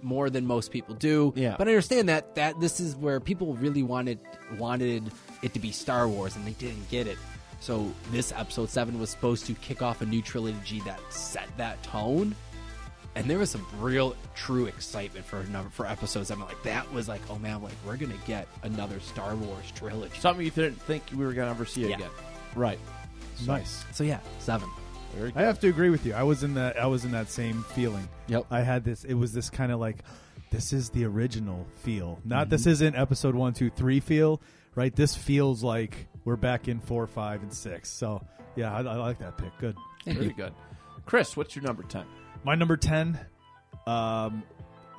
more 0.03 0.31
than 0.31 0.47
most 0.47 0.71
people 0.71 0.95
do. 0.95 1.33
Yeah. 1.37 1.57
But 1.59 1.69
I 1.69 1.73
understand 1.73 2.09
that 2.09 2.35
that 2.35 2.61
this 2.61 2.81
is 2.81 2.97
where 2.97 3.21
people 3.21 3.55
really 3.55 3.83
wanted 3.83 4.21
wanted 4.57 5.11
it 5.43 5.55
to 5.55 5.61
be 5.61 5.73
Star 5.73 6.09
Wars 6.09 6.37
and 6.37 6.47
they 6.47 6.53
didn't 6.53 6.89
get 6.91 7.07
it. 7.07 7.19
So 7.61 7.93
this 8.13 8.33
episode 8.33 8.71
seven 8.71 9.01
was 9.01 9.11
supposed 9.11 9.47
to 9.47 9.55
kick 9.55 9.83
off 9.83 10.01
a 10.01 10.07
new 10.07 10.23
trilogy 10.23 10.81
that 10.83 11.01
set 11.11 11.49
that 11.57 11.83
tone. 11.83 12.35
And 13.19 13.29
there 13.29 13.39
was 13.39 13.51
some 13.51 13.67
real 13.81 14.15
true 14.37 14.67
excitement 14.67 15.27
for 15.27 15.43
number 15.45 15.71
for 15.71 15.87
episodes. 15.87 16.31
I'm 16.31 16.41
like, 16.41 16.63
that 16.63 16.93
was 16.93 17.09
like, 17.09 17.21
oh 17.29 17.37
man, 17.37 17.61
like 17.63 17.73
we're 17.85 17.97
gonna 17.97 18.15
get 18.29 18.47
another 18.63 19.01
Star 19.01 19.35
Wars 19.35 19.73
trilogy. 19.75 20.17
Something 20.21 20.45
you 20.45 20.53
didn't 20.53 20.81
think 20.83 21.03
we 21.11 21.27
were 21.27 21.33
going 21.33 21.49
to 21.49 21.51
ever 21.51 21.65
see 21.65 21.89
Yeah. 21.89 21.97
again. 21.97 22.11
Right. 22.55 22.79
Nice. 23.45 23.85
So 23.93 24.05
yeah, 24.05 24.21
seven. 24.39 24.69
Very 25.17 25.33
I 25.35 25.43
have 25.43 25.59
to 25.61 25.69
agree 25.69 25.91
with 25.91 26.07
you. 26.07 26.15
I 26.15 26.23
was 26.23 26.45
in 26.45 26.55
that. 26.55 26.79
I 26.79 26.87
was 26.87 27.05
in 27.05 27.11
that 27.11 27.29
same 27.29 27.65
feeling. 27.75 28.09
Yep. 28.29 28.47
I 28.53 28.61
had 28.61 28.85
this. 28.85 29.03
It 29.03 29.15
was 29.15 29.33
this 29.33 29.51
kind 29.51 29.73
of 29.73 29.81
like, 29.81 30.05
this 30.51 30.73
is 30.73 30.91
the 30.91 31.05
original 31.05 31.67
feel. 31.77 32.21
Not 32.25 32.51
this 32.51 32.63
mm-hmm. 32.63 32.71
isn't 32.71 32.95
episode 32.95 33.35
one, 33.35 33.53
two, 33.53 33.69
three 33.71 33.99
feel. 33.99 34.41
Right. 34.77 34.95
This 34.95 35.17
feels 35.17 35.65
like 35.65 36.07
we're 36.25 36.37
back 36.37 36.69
in 36.69 36.79
four, 36.79 37.07
five, 37.09 37.43
and 37.43 37.53
six. 37.53 37.91
So 37.91 38.25
yeah, 38.55 38.73
I, 38.73 38.79
I 38.79 38.97
like 38.97 39.19
that 39.19 39.39
pick. 39.39 39.57
Good. 39.59 39.77
Very 40.05 40.33
good. 40.33 40.53
Chris, 41.07 41.37
what's 41.37 41.57
your 41.57 41.65
number 41.65 41.83
10? 41.85 42.05
My 42.45 42.55
number 42.55 42.77
ten. 42.77 43.19
Um, 43.87 44.43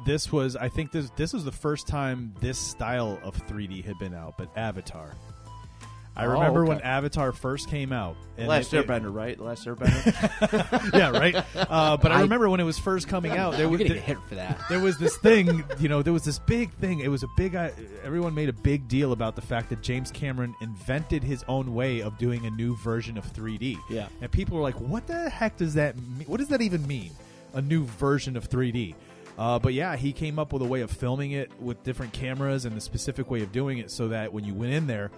this 0.05 0.31
was. 0.31 0.55
I 0.55 0.69
think 0.69 0.91
this. 0.91 1.10
This 1.15 1.34
was 1.34 1.43
the 1.46 1.51
first 1.51 1.88
time 1.88 2.34
this 2.41 2.58
style 2.58 3.19
of 3.24 3.36
3D 3.48 3.84
had 3.84 3.98
been 4.00 4.13
out. 4.13 4.36
But 4.38 4.50
Avatar. 4.58 5.12
I 6.15 6.25
Oh, 6.25 6.31
remember 6.31 6.65
when. 6.65 6.81
Avatar 6.81 7.31
first 7.31 7.69
came 7.69 7.93
out. 7.93 8.17
and 8.38 8.48
Last 8.50 8.74
it- 8.74 8.79
it- 8.79 8.88
Airbender, 8.88 9.13
right? 9.13 9.38
The 9.38 9.43
Last 9.43 9.65
Airbender. 9.65 10.93
yeah, 10.98 11.12
right. 11.12 11.36
Uh, 11.55 11.96
but 11.98 12.12
I, 12.12 12.15
I- 12.17 12.22
remember 12.24 12.50
when 12.50 12.60
it 12.60 12.63
was 12.65 12.77
first 12.77 13.08
coming 13.08 13.31
out. 13.31 13.55
There 13.55 13.69
was 13.69 13.79
gonna 13.79 13.93
hit 13.96 14.17
for 14.27 14.36
that. 14.36 14.60
there 14.69 14.79
was 14.81 14.98
this 14.98 15.15
thing, 15.17 15.63
you 15.79 15.88
know, 15.88 16.01
there 16.01 16.12
was 16.12 16.24
this 16.25 16.39
big 16.39 16.74
thing. 16.74 17.00
It 17.00 17.08
was 17.10 17.24
a 17.24 17.27
big. 17.38 17.55
Uh, 17.55 17.69
everyone 18.03 18.34
made 18.34 18.50
a 18.50 18.53
big 18.53 18.88
deal 18.89 19.13
about 19.13 19.36
the 19.38 19.41
fact 19.41 19.69
that 19.69 19.81
James 19.81 20.12
Cameron 20.12 20.55
invented 20.62 21.24
his 21.24 21.43
own 21.48 21.74
way 21.74 22.01
of 22.01 22.17
doing 22.17 22.46
a 22.46 22.50
new 22.50 22.75
version 22.77 23.17
of 23.17 23.25
3D. 23.31 23.77
Yeah. 23.89 24.08
and 24.22 24.29
people 24.29 24.58
were 24.58 24.63
like, 24.63 24.75
"What 24.81 25.08
the 25.08 25.29
heck 25.29 25.55
does 25.58 25.75
that? 25.75 25.96
mean? 25.96 26.27
What 26.27 26.38
does 26.39 26.50
that 26.50 26.62
even 26.62 26.86
mean? 26.88 27.12
A 27.53 27.62
new 27.62 27.84
version 27.86 28.36
of 28.38 28.50
3D?" 28.50 28.96
Uh, 29.38 29.58
but 29.58 29.74
yeah, 29.74 29.96
he 29.96 30.12
came 30.12 30.38
up 30.38 30.51
with 30.51 30.62
a 30.62 30.65
way 30.65 30.82
of 30.82 30.91
filming 30.91 31.32
it 31.32 31.50
with 31.62 31.82
different 31.84 32.12
cameras 32.12 32.65
and 32.65 32.75
the 32.75 32.82
specific 32.82 33.32
way 33.32 33.41
of 33.41 33.51
doing 33.53 33.77
it, 33.77 33.89
so 33.89 34.10
that 34.10 34.32
when 34.34 34.44
you 34.44 34.53
went 34.53 34.74
in 34.74 34.88
there. 34.88 35.12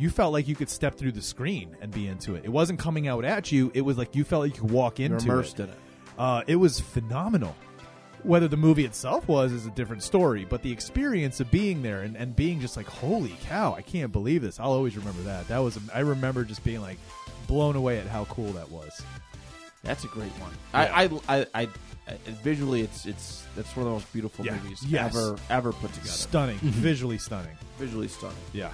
You 0.00 0.10
felt 0.10 0.32
like 0.32 0.46
you 0.46 0.54
could 0.54 0.70
step 0.70 0.94
through 0.94 1.10
the 1.10 1.20
screen 1.20 1.76
and 1.80 1.90
be 1.90 2.06
into 2.06 2.36
it. 2.36 2.44
It 2.44 2.50
wasn't 2.50 2.78
coming 2.78 3.08
out 3.08 3.24
at 3.24 3.50
you. 3.50 3.72
It 3.74 3.80
was 3.80 3.98
like 3.98 4.14
you 4.14 4.22
felt 4.22 4.42
like 4.44 4.54
you 4.54 4.60
could 4.62 4.70
walk 4.70 5.00
You're 5.00 5.06
into 5.12 5.24
immersed 5.24 5.58
it. 5.58 5.64
in 5.64 5.70
it. 5.70 5.76
Uh, 6.16 6.42
it 6.46 6.54
was 6.54 6.78
phenomenal. 6.78 7.56
Whether 8.22 8.46
the 8.46 8.56
movie 8.56 8.84
itself 8.84 9.26
was 9.26 9.50
is 9.50 9.66
a 9.66 9.72
different 9.72 10.04
story, 10.04 10.44
but 10.48 10.62
the 10.62 10.70
experience 10.70 11.40
of 11.40 11.50
being 11.50 11.82
there 11.82 12.02
and, 12.02 12.16
and 12.16 12.36
being 12.36 12.60
just 12.60 12.76
like, 12.76 12.86
holy 12.86 13.36
cow, 13.42 13.74
I 13.74 13.82
can't 13.82 14.12
believe 14.12 14.40
this. 14.40 14.60
I'll 14.60 14.70
always 14.70 14.96
remember 14.96 15.22
that. 15.22 15.48
That 15.48 15.58
was 15.58 15.76
I 15.92 15.98
remember 16.00 16.44
just 16.44 16.62
being 16.62 16.80
like 16.80 16.98
blown 17.48 17.74
away 17.74 17.98
at 17.98 18.06
how 18.06 18.24
cool 18.26 18.52
that 18.52 18.70
was. 18.70 19.02
That's 19.88 20.04
a 20.04 20.08
great 20.08 20.30
one. 20.32 20.50
I, 20.74 20.86
I, 21.04 21.04
I, 21.28 21.46
I, 21.54 21.68
I, 22.06 22.16
visually, 22.44 22.82
it's 22.82 23.06
it's 23.06 23.44
that's 23.56 23.74
one 23.74 23.86
of 23.86 23.90
the 23.90 23.94
most 23.94 24.12
beautiful 24.12 24.44
Yeah. 24.44 24.52
movies 24.56 24.84
Yes. 24.86 25.16
ever 25.16 25.36
ever 25.50 25.72
put 25.72 25.92
together. 25.94 26.10
Stunning, 26.10 26.58
visually 26.58 27.16
stunning. 27.18 27.56
Visually 27.78 28.08
stunning. 28.08 28.36
Yeah. 28.52 28.70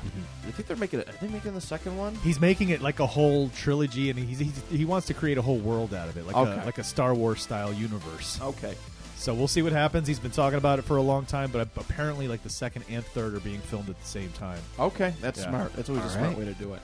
I 0.47 0.51
think 0.51 0.67
they're 0.67 0.77
making 0.77 1.01
it. 1.01 1.09
Are 1.09 1.13
they 1.21 1.29
making 1.29 1.55
the 1.55 1.61
second 1.61 1.97
one? 1.97 2.17
He's 2.17 2.41
making 2.41 2.71
it 2.71 2.83
like 2.83 2.99
a 3.01 3.07
whole 3.07 3.49
trilogy, 3.51 4.11
and 4.11 4.19
he's, 4.19 4.41
he's 4.41 4.63
he 4.71 4.85
wants 4.85 5.07
to 5.07 5.15
create 5.15 5.39
a 5.39 5.43
whole 5.43 5.59
world 5.59 5.95
out 5.95 6.09
of 6.09 6.17
it, 6.17 6.27
like 6.27 6.37
Okay. 6.37 6.63
a 6.63 6.65
like 6.67 6.79
a 6.79 6.85
Star 6.85 7.15
Wars 7.15 7.41
style 7.43 7.73
universe. 7.73 8.41
Okay. 8.43 8.75
So 9.17 9.33
we'll 9.33 9.49
see 9.49 9.63
what 9.63 9.73
happens. 9.73 10.07
He's 10.09 10.19
been 10.19 10.33
talking 10.33 10.59
about 10.59 10.79
it 10.81 10.83
for 10.83 10.97
a 10.97 11.03
long 11.03 11.25
time, 11.27 11.51
but 11.53 11.69
apparently, 11.77 12.27
like 12.29 12.43
the 12.43 12.51
second 12.51 12.85
and 12.91 13.05
third 13.07 13.35
are 13.35 13.41
being 13.41 13.61
filmed 13.61 13.89
at 13.89 13.99
the 14.01 14.07
same 14.07 14.31
time. 14.33 14.59
Okay, 14.79 15.15
that's 15.21 15.39
Yeah. 15.41 15.49
smart. 15.51 15.73
That's 15.75 15.89
always 15.89 16.05
a 16.05 16.09
All 16.09 16.13
smart 16.15 16.37
way 16.37 16.45
to 16.47 16.55
do 16.55 16.75
it. 16.75 16.81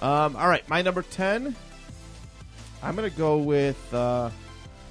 Um, 0.00 0.36
all 0.36 0.48
right, 0.48 0.68
my 0.68 0.82
number 0.82 1.02
ten. 1.02 1.56
I'm 2.84 2.94
gonna 2.94 3.10
go 3.10 3.38
with 3.38 3.92
uh, 3.94 4.30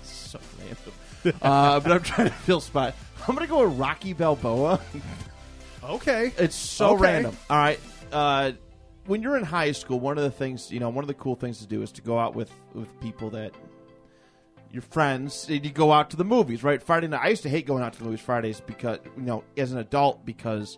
so 0.04 0.40
random, 0.60 1.38
uh, 1.42 1.80
but 1.80 1.92
I'm 1.92 2.02
trying 2.04 2.28
to 2.28 2.34
fill 2.34 2.60
spot. 2.62 2.96
I'm 3.28 3.36
gonna 3.36 3.48
go 3.48 3.68
with 3.68 3.78
Rocky 3.78 4.14
Balboa. 4.14 4.80
Okay. 5.84 6.32
It's 6.38 6.56
so 6.56 6.92
Okay. 6.94 7.02
random. 7.04 7.38
All 7.50 7.58
right. 7.58 7.80
Uh, 8.12 8.52
when 9.06 9.22
you're 9.22 9.38
in 9.38 9.44
high 9.44 9.72
school, 9.74 10.00
one 10.00 10.18
of 10.18 10.24
the 10.24 10.32
things 10.32 10.72
you 10.72 10.80
know, 10.80 10.90
one 10.90 11.04
of 11.04 11.08
the 11.08 11.14
cool 11.14 11.36
things 11.36 11.60
to 11.60 11.68
do 11.68 11.82
is 11.82 11.92
to 11.94 12.02
go 12.02 12.18
out 12.18 12.36
with 12.36 12.52
with 12.74 13.00
people 13.00 13.30
that 13.32 13.54
your 14.72 14.82
friends. 14.82 15.48
You 15.50 15.60
go 15.70 15.92
out 15.92 16.10
to 16.12 16.18
the 16.18 16.24
movies, 16.26 16.64
right? 16.64 16.82
Friday 16.82 17.08
night. 17.08 17.22
I 17.24 17.28
used 17.30 17.44
to 17.44 17.50
hate 17.50 17.66
going 17.68 17.84
out 17.84 17.94
to 17.94 18.00
the 18.00 18.06
movies 18.06 18.22
Fridays 18.22 18.60
because 18.62 19.00
you 19.18 19.24
know, 19.24 19.44
as 19.58 19.72
an 19.72 19.78
adult, 19.78 20.26
because 20.26 20.78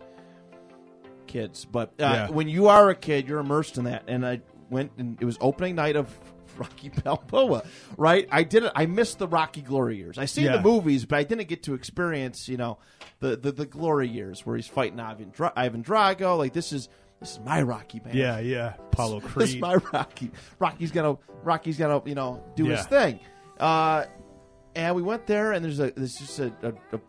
kids. 1.26 1.64
But 1.64 1.90
uh, 2.00 2.02
Yeah. 2.02 2.28
when 2.30 2.48
you 2.48 2.68
are 2.68 2.90
a 2.90 2.94
kid, 2.94 3.26
you're 3.28 3.40
immersed 3.40 3.78
in 3.78 3.84
that. 3.84 4.04
And 4.08 4.26
I 4.26 4.40
went, 4.70 4.92
and 4.98 5.16
it 5.20 5.24
was 5.24 5.38
opening 5.40 5.76
night 5.76 5.96
of 5.96 6.12
Rocky 6.58 6.88
Balboa, 6.90 7.62
right? 7.96 8.28
I 8.30 8.42
didn't. 8.42 8.72
I 8.74 8.86
missed 8.86 9.18
the 9.18 9.28
Rocky 9.28 9.62
glory 9.62 9.96
years. 9.96 10.18
I 10.18 10.24
seen 10.24 10.44
Yeah. 10.44 10.56
the 10.58 10.62
movies, 10.62 11.04
but 11.04 11.18
I 11.18 11.24
didn't 11.24 11.48
get 11.48 11.62
to 11.64 11.74
experience, 11.74 12.48
you 12.48 12.56
know, 12.56 12.78
the 13.20 13.36
the, 13.36 13.52
the 13.52 13.66
glory 13.66 14.08
years 14.08 14.44
where 14.46 14.56
he's 14.56 14.66
fighting 14.68 15.00
Ivan, 15.00 15.30
Dra- 15.30 15.52
Ivan 15.56 15.82
Drago. 15.82 16.36
Like 16.38 16.52
this 16.52 16.72
is 16.72 16.88
this 17.20 17.32
is 17.32 17.40
my 17.40 17.62
Rocky 17.62 18.00
man. 18.04 18.14
Yeah, 18.16 18.38
yeah. 18.40 18.74
Apollo 18.92 19.20
Creed. 19.20 19.36
This 19.46 19.54
is 19.54 19.60
my 19.60 19.76
Rocky. 19.92 20.30
Rocky's 20.58 20.90
gonna 20.92 21.16
Rocky's 21.42 21.78
gonna 21.78 22.02
you 22.06 22.14
know 22.14 22.42
do 22.56 22.64
his 22.66 22.84
thing. 22.86 23.20
Uh, 23.58 24.04
and 24.74 24.94
we 24.94 25.02
went 25.02 25.26
there, 25.26 25.52
and 25.52 25.64
there's 25.64 25.80
a 25.80 25.90
there's 25.92 26.14
just 26.16 26.38
a, 26.38 26.52
a, 26.62 26.96
a 26.96 27.00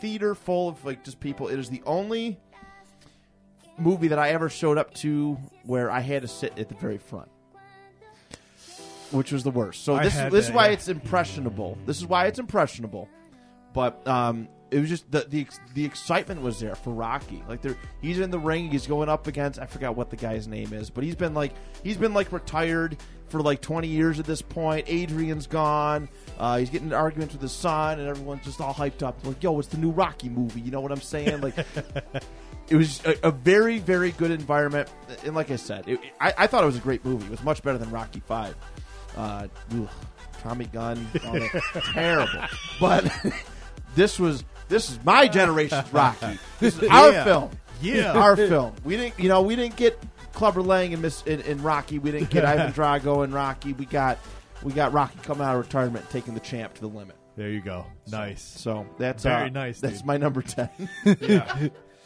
theater 0.00 0.34
full 0.34 0.68
of 0.68 0.84
like 0.84 1.02
just 1.04 1.18
people. 1.18 1.48
It 1.48 1.58
is 1.58 1.68
the 1.68 1.82
only 1.84 2.38
movie 3.78 4.08
that 4.08 4.18
I 4.18 4.30
ever 4.30 4.48
showed 4.48 4.78
up 4.78 4.94
to 4.94 5.36
where 5.64 5.90
I 5.90 6.00
had 6.00 6.22
to 6.22 6.28
sit 6.28 6.58
at 6.58 6.68
the 6.68 6.74
very 6.76 6.98
front, 6.98 7.28
which 9.10 9.32
was 9.32 9.42
the 9.42 9.50
worst. 9.50 9.84
So 9.84 9.94
I 9.94 10.04
this 10.04 10.14
had 10.14 10.32
this 10.32 10.42
is 10.42 10.46
that, 10.48 10.56
why 10.56 10.66
yeah. 10.66 10.72
it's 10.72 10.88
impressionable. 10.88 11.78
This 11.86 11.98
is 11.98 12.06
why 12.06 12.26
it's 12.26 12.38
impressionable. 12.38 13.08
But 13.72 14.06
um, 14.08 14.48
it 14.70 14.80
was 14.80 14.88
just 14.88 15.10
the, 15.10 15.26
the 15.28 15.46
the 15.74 15.84
excitement 15.84 16.42
was 16.42 16.58
there 16.58 16.74
for 16.74 16.90
Rocky. 16.90 17.42
Like 17.48 17.62
there, 17.62 17.76
he's 18.00 18.18
in 18.18 18.30
the 18.30 18.38
ring. 18.38 18.70
He's 18.70 18.86
going 18.86 19.08
up 19.08 19.26
against 19.26 19.60
I 19.60 19.66
forgot 19.66 19.96
what 19.96 20.10
the 20.10 20.16
guy's 20.16 20.48
name 20.48 20.72
is, 20.72 20.90
but 20.90 21.04
he's 21.04 21.14
been 21.14 21.34
like 21.34 21.52
he's 21.84 21.96
been 21.96 22.14
like 22.14 22.32
retired 22.32 22.96
for 23.28 23.40
like 23.40 23.60
twenty 23.60 23.88
years 23.88 24.18
at 24.18 24.26
this 24.26 24.42
point. 24.42 24.86
Adrian's 24.88 25.46
gone. 25.46 26.08
Uh, 26.38 26.58
he's 26.58 26.70
getting 26.70 26.86
into 26.86 26.96
arguments 26.96 27.34
with 27.34 27.42
his 27.42 27.52
son, 27.52 28.00
and 28.00 28.08
everyone's 28.08 28.44
just 28.44 28.60
all 28.60 28.74
hyped 28.74 29.02
up. 29.02 29.24
Like, 29.24 29.42
yo, 29.42 29.58
it's 29.58 29.68
the 29.68 29.78
new 29.78 29.90
Rocky 29.90 30.28
movie. 30.28 30.60
You 30.60 30.70
know 30.70 30.80
what 30.80 30.92
I'm 30.92 31.00
saying? 31.00 31.40
Like. 31.40 31.54
It 32.68 32.74
was 32.74 33.00
a, 33.04 33.28
a 33.28 33.30
very, 33.30 33.78
very 33.78 34.10
good 34.10 34.32
environment, 34.32 34.88
and 35.24 35.36
like 35.36 35.52
I 35.52 35.56
said, 35.56 35.88
it, 35.88 36.00
I, 36.20 36.34
I 36.36 36.46
thought 36.48 36.64
it 36.64 36.66
was 36.66 36.76
a 36.76 36.80
great 36.80 37.04
movie. 37.04 37.24
It 37.26 37.30
was 37.30 37.44
much 37.44 37.62
better 37.62 37.78
than 37.78 37.90
Rocky 37.90 38.18
Five. 38.18 38.56
Uh, 39.16 39.48
ugh, 39.72 39.88
Tommy 40.42 40.66
Gunn, 40.66 41.06
terrible. 41.92 42.44
But 42.80 43.10
this 43.94 44.18
was 44.18 44.44
this 44.68 44.90
is 44.90 44.98
my 45.04 45.26
generation's 45.28 45.92
Rocky. 45.92 46.38
This 46.60 46.76
is 46.80 46.88
our 46.90 47.10
Yeah. 47.12 47.24
film. 47.24 47.50
Yeah. 47.82 48.12
Our 48.18 48.36
film. 48.36 48.74
We 48.84 48.96
didn't, 48.96 49.20
you 49.20 49.28
know, 49.28 49.42
we 49.42 49.54
didn't 49.54 49.76
get 49.76 50.02
Clubber 50.32 50.62
Lang 50.62 50.94
and 50.94 51.02
Miss 51.02 51.22
in, 51.24 51.40
in 51.42 51.62
Rocky. 51.62 51.98
We 51.98 52.10
didn't 52.10 52.30
get 52.30 52.44
Ivan 52.46 52.72
Drago 52.72 53.22
and 53.22 53.34
Rocky. 53.34 53.74
We 53.74 53.84
got 53.84 54.18
we 54.62 54.72
got 54.72 54.92
Rocky 54.94 55.18
coming 55.22 55.46
out 55.46 55.56
of 55.56 55.64
retirement, 55.66 56.04
and 56.04 56.10
taking 56.10 56.32
the 56.34 56.40
champ 56.40 56.72
to 56.74 56.80
the 56.80 56.88
limit. 56.88 57.16
There 57.36 57.50
you 57.50 57.60
go. 57.60 57.84
Nice. 58.10 58.42
So 58.42 58.86
that's 58.98 59.24
Very 59.24 59.48
uh, 59.48 59.50
nice, 59.50 59.78
That's 59.80 59.98
dude. 59.98 60.06
my 60.06 60.16
number 60.16 60.40
ten. 60.40 60.70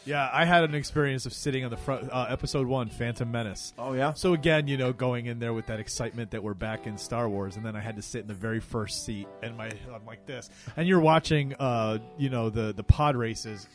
Yeah. 0.05 0.11
Yeah, 0.11 0.29
I 0.33 0.45
had 0.45 0.63
an 0.63 0.73
experience 0.75 1.25
of 1.25 1.33
sitting 1.33 1.63
on 1.63 1.69
the 1.71 1.77
front. 1.77 2.09
Uh, 2.11 2.25
episode 2.29 2.67
one, 2.67 2.89
Phantom 2.89 3.29
Menace. 3.31 3.73
oh 3.77 3.93
yeah. 3.93 4.13
So 4.13 4.33
again, 4.33 4.67
you 4.67 4.77
know, 4.77 4.93
going 4.93 5.27
in 5.27 5.39
there 5.39 5.53
with 5.53 5.67
that 5.67 5.79
excitement 5.79 6.31
that 6.31 6.43
we're 6.43 6.53
back 6.53 6.87
in 6.87 6.97
Star 6.97 7.29
Wars, 7.29 7.55
and 7.55 7.65
then 7.65 7.75
I 7.75 7.79
had 7.81 7.95
to 7.97 8.01
sit 8.01 8.21
in 8.21 8.27
the 8.27 8.33
very 8.33 8.59
first 8.59 9.05
seat, 9.05 9.27
and 9.43 9.55
my 9.57 9.69
I'm 9.93 10.05
like 10.05 10.25
this, 10.25 10.49
and 10.75 10.87
you're 10.87 10.99
watching, 10.99 11.53
uh, 11.59 11.99
you 12.17 12.29
know, 12.29 12.49
the 12.49 12.73
the 12.73 12.83
pod 12.83 13.15
races, 13.15 13.67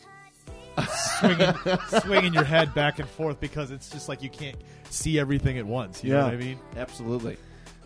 swinging 1.19 1.55
swinging 2.01 2.35
your 2.35 2.45
head 2.45 2.75
back 2.75 2.99
and 2.99 3.09
forth 3.09 3.41
because 3.41 3.71
it's 3.71 3.89
just 3.89 4.09
like 4.09 4.23
you 4.23 4.31
can't 4.31 4.57
see 4.91 5.19
everything 5.19 5.59
at 5.59 5.67
once. 5.67 6.03
You 6.05 6.13
know 6.13 6.25
what 6.25 6.35
I 6.35 6.37
mean? 6.37 6.59
Absolutely. 6.77 7.37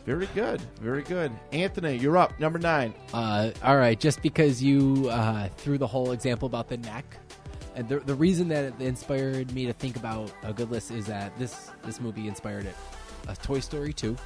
Very 0.07 0.29
good. 0.35 0.61
Very 0.81 1.03
good. 1.03 1.31
Anthony, 1.53 1.97
you're 1.97 2.17
up. 2.17 2.39
Number 2.41 2.59
nine. 2.59 2.95
Uh, 3.13 3.51
all 3.63 3.77
right, 3.77 4.01
just 4.01 4.23
because 4.23 4.63
you 4.63 5.09
uh, 5.11 5.49
threw 5.59 5.77
the 5.79 5.87
whole 5.87 6.13
example 6.13 6.47
about 6.47 6.69
the 6.69 6.79
neck, 6.79 7.05
and 7.77 7.89
the, 7.89 8.01
the 8.01 8.15
reason 8.15 8.49
that 8.49 8.65
it 8.65 8.75
inspired 8.81 9.53
me 9.53 9.67
to 9.67 9.73
think 9.73 9.97
about 9.97 10.33
a 10.43 10.53
good 10.53 10.71
list 10.71 10.91
is 10.91 11.07
that 11.07 11.37
this 11.39 11.71
this 11.85 12.01
movie 12.01 12.29
inspired 12.29 12.65
it. 12.67 12.75
A 13.29 13.37
Toy 13.37 13.61
Story 13.61 13.93
2. 13.93 14.17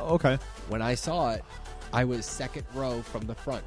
Okay. 0.00 0.38
When 0.68 0.82
I 0.82 0.94
saw 0.94 1.30
it, 1.32 1.44
I 1.92 2.04
was 2.04 2.26
second 2.26 2.66
row 2.74 3.00
from 3.02 3.26
the 3.26 3.34
front. 3.34 3.64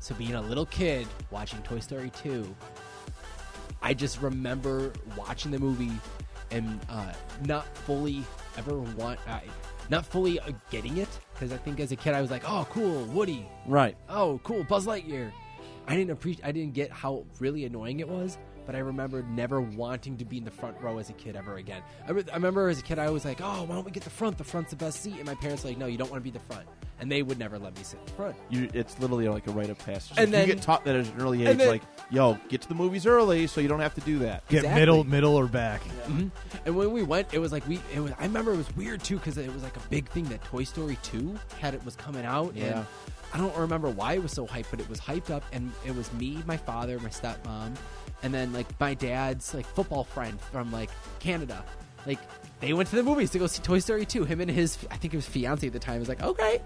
So 0.00 0.14
being 0.14 0.34
a 0.34 0.40
little 0.42 0.66
kid 0.66 1.06
watching 1.30 1.60
Toy 1.62 1.80
Story 1.80 2.10
2, 2.22 2.54
I 3.82 3.94
just 3.94 4.20
remember 4.22 4.92
watching 5.16 5.50
the 5.50 5.58
movie 5.58 5.92
and 6.50 6.80
uh, 6.88 7.12
not 7.44 7.66
fully 7.78 8.22
ever 8.56 8.78
want, 8.78 9.18
uh, 9.28 9.40
not 9.90 10.06
fully 10.06 10.38
uh, 10.40 10.50
getting 10.70 10.96
it 10.98 11.08
because 11.34 11.52
I 11.52 11.56
think 11.56 11.80
as 11.80 11.92
a 11.92 11.96
kid 11.96 12.14
I 12.14 12.20
was 12.20 12.30
like, 12.30 12.48
oh 12.48 12.66
cool, 12.70 13.04
Woody, 13.06 13.46
Right. 13.66 13.96
oh 14.08 14.40
cool 14.44 14.64
buzz 14.64 14.86
lightyear 14.86 15.30
i 15.86 15.96
didn't 15.96 16.10
appreciate 16.10 16.44
i 16.44 16.52
didn't 16.52 16.74
get 16.74 16.90
how 16.90 17.24
really 17.38 17.64
annoying 17.64 18.00
it 18.00 18.08
was 18.08 18.38
but 18.64 18.74
i 18.74 18.78
remember 18.78 19.22
never 19.22 19.60
wanting 19.60 20.16
to 20.16 20.24
be 20.24 20.38
in 20.38 20.44
the 20.44 20.50
front 20.50 20.76
row 20.80 20.98
as 20.98 21.08
a 21.08 21.12
kid 21.12 21.36
ever 21.36 21.56
again. 21.56 21.82
I, 22.06 22.10
re- 22.10 22.24
I 22.30 22.34
remember 22.34 22.68
as 22.68 22.80
a 22.80 22.82
kid 22.82 22.98
i 22.98 23.10
was 23.10 23.24
like 23.24 23.40
oh 23.40 23.64
why 23.64 23.74
don't 23.74 23.84
we 23.84 23.90
get 23.90 24.02
the 24.02 24.10
front? 24.10 24.38
The 24.38 24.44
front's 24.44 24.70
the 24.70 24.76
best 24.76 25.02
seat. 25.02 25.16
And 25.16 25.26
my 25.26 25.34
parents 25.36 25.62
were 25.62 25.70
like 25.70 25.78
no 25.78 25.86
you 25.86 25.98
don't 25.98 26.10
want 26.10 26.22
to 26.22 26.24
be 26.24 26.36
the 26.36 26.44
front 26.44 26.66
and 27.00 27.10
they 27.12 27.22
would 27.22 27.38
never 27.38 27.58
let 27.58 27.76
me 27.76 27.82
sit 27.82 28.00
in 28.06 28.14
front 28.14 28.36
You, 28.48 28.68
it's 28.72 28.98
literally 28.98 29.28
like 29.28 29.46
a 29.46 29.50
rite 29.50 29.68
of 29.70 29.78
passage. 29.78 30.16
And 30.18 30.26
If 30.28 30.30
then- 30.32 30.48
you 30.48 30.54
get 30.54 30.62
taught 30.62 30.84
that 30.84 30.96
at 30.96 31.06
an 31.06 31.12
early 31.20 31.46
age, 31.46 31.58
then- 31.58 31.68
like, 31.68 31.82
yo, 32.10 32.38
get 32.48 32.62
to 32.62 32.68
the 32.68 32.74
movies 32.74 33.06
early 33.06 33.46
so 33.46 33.60
you 33.60 33.68
don't 33.68 33.80
have 33.80 33.94
to 33.94 34.00
do 34.00 34.18
that. 34.20 34.46
Get 34.48 34.58
Exactly. 34.58 34.80
middle, 34.80 35.04
middle, 35.04 35.34
or 35.36 35.46
back. 35.46 35.82
Mhm. 36.08 36.30
And 36.64 36.76
when 36.76 36.92
we 36.92 37.02
went, 37.02 37.32
it 37.34 37.38
was 37.38 37.52
like 37.52 37.66
we. 37.68 37.80
It 37.94 38.00
was. 38.00 38.12
I 38.18 38.22
remember 38.24 38.52
it 38.52 38.56
was 38.56 38.74
weird 38.76 39.02
too 39.04 39.16
because 39.18 39.36
it 39.38 39.52
was 39.52 39.62
like 39.62 39.76
a 39.76 39.88
big 39.90 40.08
thing 40.08 40.24
that 40.24 40.42
Toy 40.44 40.64
Story 40.64 40.96
Two 41.02 41.38
had. 41.60 41.74
It 41.74 41.84
was 41.84 41.96
coming 41.96 42.24
out, 42.24 42.54
Yeah. 42.56 42.64
and 42.78 42.86
I 43.34 43.38
don't 43.38 43.56
remember 43.56 43.90
why 43.90 44.14
it 44.14 44.22
was 44.22 44.32
so 44.32 44.46
hyped, 44.46 44.66
but 44.70 44.80
it 44.80 44.88
was 44.88 44.98
hyped 45.00 45.30
up, 45.30 45.42
and 45.52 45.72
it 45.84 45.94
was 45.94 46.12
me, 46.14 46.42
my 46.46 46.56
father, 46.56 46.98
my 47.00 47.08
stepmom, 47.10 47.74
and 48.22 48.32
then 48.32 48.52
like 48.52 48.66
my 48.80 48.94
dad's 48.94 49.52
like 49.52 49.66
football 49.66 50.04
friend 50.04 50.40
from 50.52 50.72
like 50.72 50.90
Canada. 51.18 51.62
Like 52.06 52.20
they 52.60 52.72
went 52.72 52.88
to 52.90 52.96
the 52.96 53.02
movies 53.02 53.30
to 53.30 53.38
go 53.40 53.46
see 53.48 53.62
Toy 53.62 53.80
Story 53.80 54.06
Two. 54.06 54.24
Him 54.24 54.40
and 54.40 54.50
his, 54.50 54.78
I 54.90 54.96
think 54.96 55.12
it 55.12 55.16
was 55.16 55.26
fiance 55.26 55.66
at 55.66 55.72
the 55.72 55.78
time, 55.80 55.98
was 55.98 56.08
like, 56.08 56.22
okay. 56.22 56.62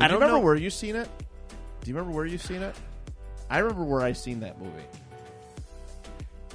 I 0.00 0.08
don't 0.08 0.16
remember 0.20 0.38
know. 0.38 0.44
where 0.44 0.54
you 0.56 0.70
seen 0.70 0.96
it. 0.96 1.08
Do 1.82 1.90
you 1.90 1.96
remember 1.96 2.14
where 2.16 2.26
you 2.26 2.38
seen 2.38 2.62
it? 2.62 2.74
I 3.48 3.58
remember 3.58 3.84
where 3.84 4.00
I 4.02 4.12
seen 4.12 4.40
that 4.40 4.58
movie. 4.60 4.72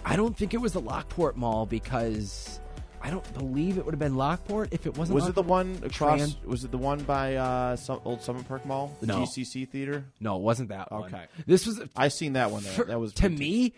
I 0.03 0.15
don't 0.15 0.35
think 0.35 0.53
it 0.53 0.57
was 0.57 0.73
the 0.73 0.81
Lockport 0.81 1.37
Mall 1.37 1.65
because 1.65 2.59
I 3.01 3.09
don't 3.11 3.33
believe 3.33 3.77
it 3.77 3.85
would 3.85 3.93
have 3.93 3.99
been 3.99 4.15
Lockport 4.15 4.69
if 4.71 4.85
it 4.85 4.97
wasn't. 4.97 5.15
Was 5.15 5.27
it 5.27 5.35
the 5.35 5.43
Lockport. 5.43 5.67
one 5.81 5.89
across? 5.89 6.21
Tran- 6.21 6.45
Was 6.45 6.63
it 6.63 6.71
the 6.71 6.77
one 6.77 6.99
by 7.03 7.35
uh, 7.35 7.75
some, 7.75 8.01
Old 8.03 8.21
Summit 8.21 8.47
Park 8.47 8.65
Mall, 8.65 8.95
the 8.99 9.07
No. 9.07 9.19
GCC 9.19 9.69
theater? 9.69 10.03
No, 10.19 10.37
it 10.37 10.41
wasn't 10.41 10.69
that 10.69 10.91
one. 10.91 11.03
Okay. 11.13 11.25
This 11.45 11.65
was 11.65 11.81
I 11.95 12.07
seen 12.09 12.33
that 12.33 12.51
one. 12.51 12.63
There. 12.63 12.73
for- 12.73 12.83
that 12.85 12.99
was 12.99 13.13
to 13.15 13.29
me. 13.29 13.73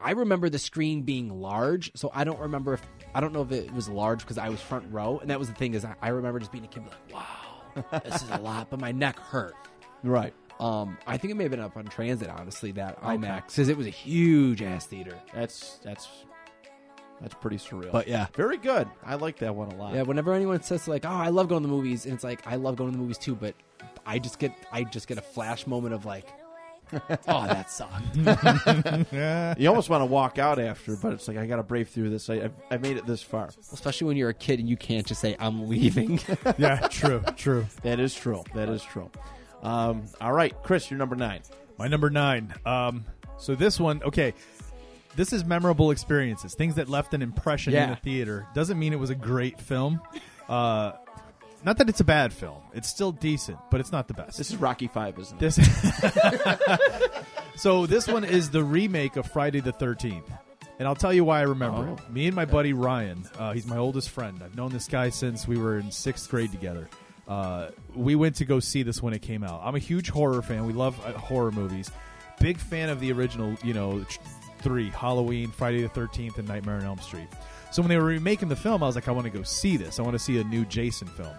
I 0.00 0.12
remember 0.12 0.48
the 0.48 0.60
screen 0.60 1.02
being 1.02 1.40
large, 1.40 1.90
so 1.96 2.12
I 2.14 2.22
don't 2.22 2.38
remember 2.38 2.74
if 2.74 2.82
I 3.14 3.20
don't 3.20 3.32
know 3.32 3.42
if 3.42 3.50
it 3.50 3.72
was 3.72 3.88
large 3.88 4.20
because 4.20 4.38
I 4.38 4.48
was 4.48 4.60
front 4.60 4.92
row, 4.92 5.18
and 5.18 5.30
that 5.30 5.40
was 5.40 5.48
the 5.48 5.54
thing 5.54 5.74
is 5.74 5.84
I, 5.84 5.96
I 6.00 6.08
remember 6.10 6.38
just 6.38 6.52
being 6.52 6.64
a 6.64 6.68
kid, 6.68 6.84
like, 6.84 7.12
wow, 7.14 7.24
this 8.04 8.22
is 8.22 8.30
a 8.30 8.38
lot, 8.38 8.70
but 8.70 8.80
my 8.80 8.92
neck 8.92 9.18
hurt. 9.18 9.54
Right. 10.02 10.34
Um, 10.60 10.98
I 11.06 11.16
think 11.16 11.30
it 11.30 11.34
may 11.36 11.44
have 11.44 11.50
been 11.52 11.60
up 11.60 11.76
on 11.76 11.84
Transit, 11.84 12.28
honestly, 12.28 12.72
that 12.72 13.00
IMAX, 13.02 13.46
because 13.46 13.68
it 13.68 13.76
was 13.76 13.86
a 13.86 13.90
huge 13.90 14.60
ass 14.62 14.86
theater. 14.86 15.14
That's 15.32 15.78
that's 15.84 16.08
that's 17.20 17.34
pretty 17.34 17.56
surreal. 17.58 17.92
But 17.92 18.08
yeah, 18.08 18.26
very 18.34 18.56
good. 18.56 18.88
I 19.04 19.16
like 19.16 19.38
that 19.38 19.54
one 19.54 19.68
a 19.70 19.76
lot. 19.76 19.94
yeah. 19.94 20.02
Whenever 20.02 20.32
anyone 20.32 20.62
says 20.62 20.88
like, 20.88 21.04
"Oh, 21.04 21.08
I 21.10 21.28
love 21.28 21.48
going 21.48 21.62
to 21.62 21.68
the 21.68 21.72
movies," 21.74 22.04
and 22.06 22.14
it's 22.14 22.24
like, 22.24 22.46
I 22.46 22.56
love 22.56 22.76
going 22.76 22.90
to 22.90 22.96
the 22.96 23.02
movies 23.02 23.18
too, 23.18 23.34
but 23.34 23.54
I 24.06 24.18
just 24.18 24.38
get 24.38 24.52
I 24.72 24.84
just 24.84 25.06
get 25.06 25.18
a 25.18 25.22
flash 25.22 25.66
moment 25.66 25.94
of 25.94 26.04
like, 26.04 26.26
oh, 27.28 27.46
that 27.46 27.70
sucked. 27.70 28.16
You 29.58 29.68
almost 29.68 29.90
want 29.90 30.02
to 30.02 30.06
walk 30.06 30.38
out 30.38 30.58
after, 30.58 30.96
but 30.96 31.12
it's 31.12 31.28
like 31.28 31.36
I 31.36 31.46
got 31.46 31.56
to 31.56 31.62
brave 31.62 31.88
through 31.88 32.10
this. 32.10 32.30
I, 32.30 32.34
I 32.34 32.50
I 32.72 32.76
made 32.78 32.96
it 32.96 33.06
this 33.06 33.22
far. 33.22 33.50
Especially 33.72 34.06
when 34.06 34.16
you're 34.16 34.28
a 34.28 34.34
kid 34.34 34.60
and 34.60 34.68
you 34.68 34.76
can't 34.76 35.06
just 35.06 35.20
say 35.20 35.36
I'm 35.38 35.68
leaving. 35.68 36.20
yeah, 36.58 36.88
true, 36.88 37.22
true. 37.36 37.66
That 37.82 38.00
is 38.00 38.14
true. 38.14 38.44
That 38.54 38.68
is 38.68 38.82
true. 38.82 39.10
Um, 39.62 40.04
all 40.20 40.32
right, 40.32 40.54
Chris, 40.62 40.90
you're 40.90 40.98
number 40.98 41.16
nine. 41.16 41.40
My 41.78 41.88
number 41.88 42.10
nine. 42.10 42.54
Um, 42.64 43.04
so 43.38 43.54
this 43.54 43.78
one, 43.80 44.02
okay. 44.02 44.34
This 45.16 45.32
is 45.32 45.44
memorable 45.44 45.90
experiences, 45.90 46.54
things 46.54 46.76
that 46.76 46.88
left 46.88 47.12
an 47.12 47.22
impression 47.22 47.74
in 47.74 47.90
the 47.90 47.96
theater. 47.96 48.46
Doesn't 48.54 48.78
mean 48.78 48.92
it 48.92 49.00
was 49.00 49.10
a 49.10 49.16
great 49.16 49.60
film. 49.60 50.00
Uh, 50.48 50.92
not 51.64 51.78
that 51.78 51.88
it's 51.88 52.00
a 52.00 52.04
bad 52.04 52.32
film. 52.32 52.60
It's 52.74 52.88
still 52.88 53.12
decent, 53.12 53.58
but 53.70 53.80
it's 53.80 53.92
not 53.92 54.08
the 54.08 54.14
best. 54.14 54.38
This 54.38 54.50
is 54.50 54.56
Rocky 54.56 54.88
Five, 54.88 55.18
isn't 55.18 55.36
it? 55.36 55.40
This. 55.40 55.58
so 57.56 57.86
this 57.86 58.06
one 58.06 58.24
is 58.24 58.50
the 58.50 58.62
remake 58.62 59.16
of 59.16 59.26
Friday 59.30 59.60
the 59.60 59.72
Thirteenth, 59.72 60.30
and 60.78 60.86
I'll 60.86 60.94
tell 60.94 61.12
you 61.12 61.24
why 61.24 61.40
I 61.40 61.42
remember 61.42 61.92
it. 61.92 62.10
Me 62.10 62.26
and 62.26 62.36
my 62.36 62.44
buddy 62.44 62.72
Ryan, 62.72 63.24
uh, 63.38 63.52
he's 63.52 63.66
my 63.66 63.76
oldest 63.76 64.10
friend. 64.10 64.40
I've 64.42 64.56
known 64.56 64.70
this 64.70 64.86
guy 64.86 65.10
since 65.10 65.48
we 65.48 65.58
were 65.58 65.78
in 65.78 65.90
sixth 65.90 66.30
grade 66.30 66.52
together. 66.52 66.88
Uh, 67.26 67.70
we 67.94 68.14
went 68.14 68.36
to 68.36 68.44
go 68.44 68.58
see 68.58 68.82
this 68.82 69.02
when 69.02 69.12
it 69.12 69.20
came 69.20 69.44
out. 69.44 69.60
I'm 69.62 69.74
a 69.74 69.80
huge 69.80 70.08
horror 70.08 70.40
fan. 70.40 70.64
We 70.64 70.72
love 70.72 70.98
uh, 71.04 71.12
horror 71.12 71.50
movies. 71.50 71.90
Big 72.40 72.56
fan 72.56 72.88
of 72.88 73.00
the 73.00 73.12
original, 73.12 73.54
you 73.62 73.74
know, 73.74 74.02
tr- 74.04 74.20
three 74.60 74.88
Halloween, 74.90 75.50
Friday 75.50 75.82
the 75.82 75.88
Thirteenth, 75.88 76.38
and 76.38 76.48
Nightmare 76.48 76.76
on 76.76 76.84
Elm 76.84 76.98
Street. 77.00 77.28
So 77.70 77.82
when 77.82 77.88
they 77.88 77.96
were 77.96 78.04
remaking 78.04 78.48
the 78.48 78.56
film, 78.56 78.82
I 78.82 78.86
was 78.86 78.94
like, 78.94 79.08
I 79.08 79.12
want 79.12 79.26
to 79.26 79.30
go 79.30 79.42
see 79.42 79.76
this. 79.76 79.98
I 79.98 80.02
want 80.02 80.14
to 80.14 80.18
see 80.18 80.38
a 80.38 80.44
new 80.44 80.64
Jason 80.64 81.06
film 81.08 81.34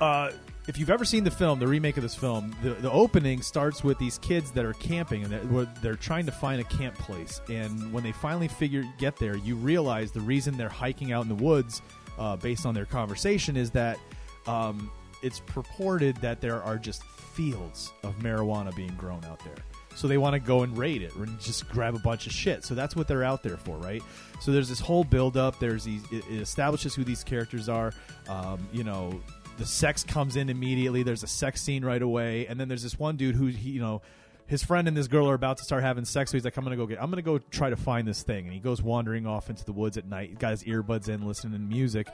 uh, 0.00 0.32
if 0.66 0.78
you've 0.78 0.90
ever 0.90 1.04
seen 1.04 1.24
the 1.24 1.30
film, 1.30 1.58
the 1.58 1.66
remake 1.66 1.96
of 1.96 2.02
this 2.02 2.14
film, 2.14 2.54
the, 2.62 2.70
the 2.70 2.90
opening 2.90 3.42
starts 3.42 3.84
with 3.84 3.98
these 3.98 4.18
kids 4.18 4.50
that 4.52 4.64
are 4.64 4.72
camping 4.74 5.24
and 5.24 5.32
they're, 5.32 5.64
they're 5.82 5.94
trying 5.96 6.26
to 6.26 6.32
find 6.32 6.60
a 6.60 6.64
camp 6.64 6.94
place. 6.96 7.40
And 7.48 7.92
when 7.92 8.02
they 8.02 8.12
finally 8.12 8.48
figure 8.48 8.84
get 8.98 9.16
there, 9.16 9.36
you 9.36 9.56
realize 9.56 10.12
the 10.12 10.20
reason 10.20 10.56
they're 10.56 10.68
hiking 10.68 11.12
out 11.12 11.22
in 11.22 11.28
the 11.28 11.42
woods, 11.42 11.82
uh, 12.18 12.36
based 12.36 12.66
on 12.66 12.74
their 12.74 12.86
conversation, 12.86 13.56
is 13.56 13.70
that 13.72 13.98
um, 14.46 14.90
it's 15.22 15.40
purported 15.40 16.16
that 16.16 16.40
there 16.40 16.62
are 16.62 16.78
just 16.78 17.02
fields 17.04 17.92
of 18.02 18.16
marijuana 18.18 18.74
being 18.74 18.94
grown 18.94 19.24
out 19.24 19.42
there. 19.44 19.56
So 20.00 20.08
they 20.08 20.16
want 20.16 20.32
to 20.32 20.38
go 20.38 20.62
and 20.62 20.78
raid 20.78 21.02
it 21.02 21.14
and 21.14 21.38
just 21.38 21.68
grab 21.68 21.94
a 21.94 21.98
bunch 21.98 22.26
of 22.26 22.32
shit. 22.32 22.64
So 22.64 22.74
that's 22.74 22.96
what 22.96 23.06
they're 23.06 23.22
out 23.22 23.42
there 23.42 23.58
for, 23.58 23.76
right? 23.76 24.02
So 24.40 24.50
there's 24.50 24.70
this 24.70 24.80
whole 24.80 25.04
build 25.04 25.36
up. 25.36 25.58
There's 25.58 25.84
these. 25.84 26.02
It, 26.10 26.24
it 26.30 26.40
establishes 26.40 26.94
who 26.94 27.04
these 27.04 27.22
characters 27.22 27.68
are. 27.68 27.92
Um, 28.26 28.66
you 28.72 28.82
know, 28.82 29.20
the 29.58 29.66
sex 29.66 30.02
comes 30.02 30.36
in 30.36 30.48
immediately. 30.48 31.02
There's 31.02 31.22
a 31.22 31.26
sex 31.26 31.60
scene 31.60 31.84
right 31.84 32.00
away, 32.00 32.46
and 32.46 32.58
then 32.58 32.66
there's 32.66 32.82
this 32.82 32.98
one 32.98 33.18
dude 33.18 33.34
who 33.34 33.48
he, 33.48 33.72
you 33.72 33.80
know, 33.82 34.00
his 34.46 34.64
friend 34.64 34.88
and 34.88 34.96
this 34.96 35.06
girl 35.06 35.28
are 35.28 35.34
about 35.34 35.58
to 35.58 35.64
start 35.64 35.82
having 35.82 36.06
sex. 36.06 36.30
So 36.30 36.38
he's 36.38 36.46
like, 36.46 36.56
"I'm 36.56 36.64
gonna 36.64 36.76
go 36.76 36.86
get. 36.86 37.02
I'm 37.02 37.10
gonna 37.10 37.20
go 37.20 37.36
try 37.36 37.68
to 37.68 37.76
find 37.76 38.08
this 38.08 38.22
thing." 38.22 38.46
And 38.46 38.54
he 38.54 38.58
goes 38.58 38.80
wandering 38.80 39.26
off 39.26 39.50
into 39.50 39.66
the 39.66 39.72
woods 39.74 39.98
at 39.98 40.06
night. 40.06 40.30
He's 40.30 40.38
got 40.38 40.52
his 40.52 40.64
earbuds 40.64 41.10
in, 41.10 41.26
listening 41.26 41.52
to 41.52 41.58
music, 41.58 42.08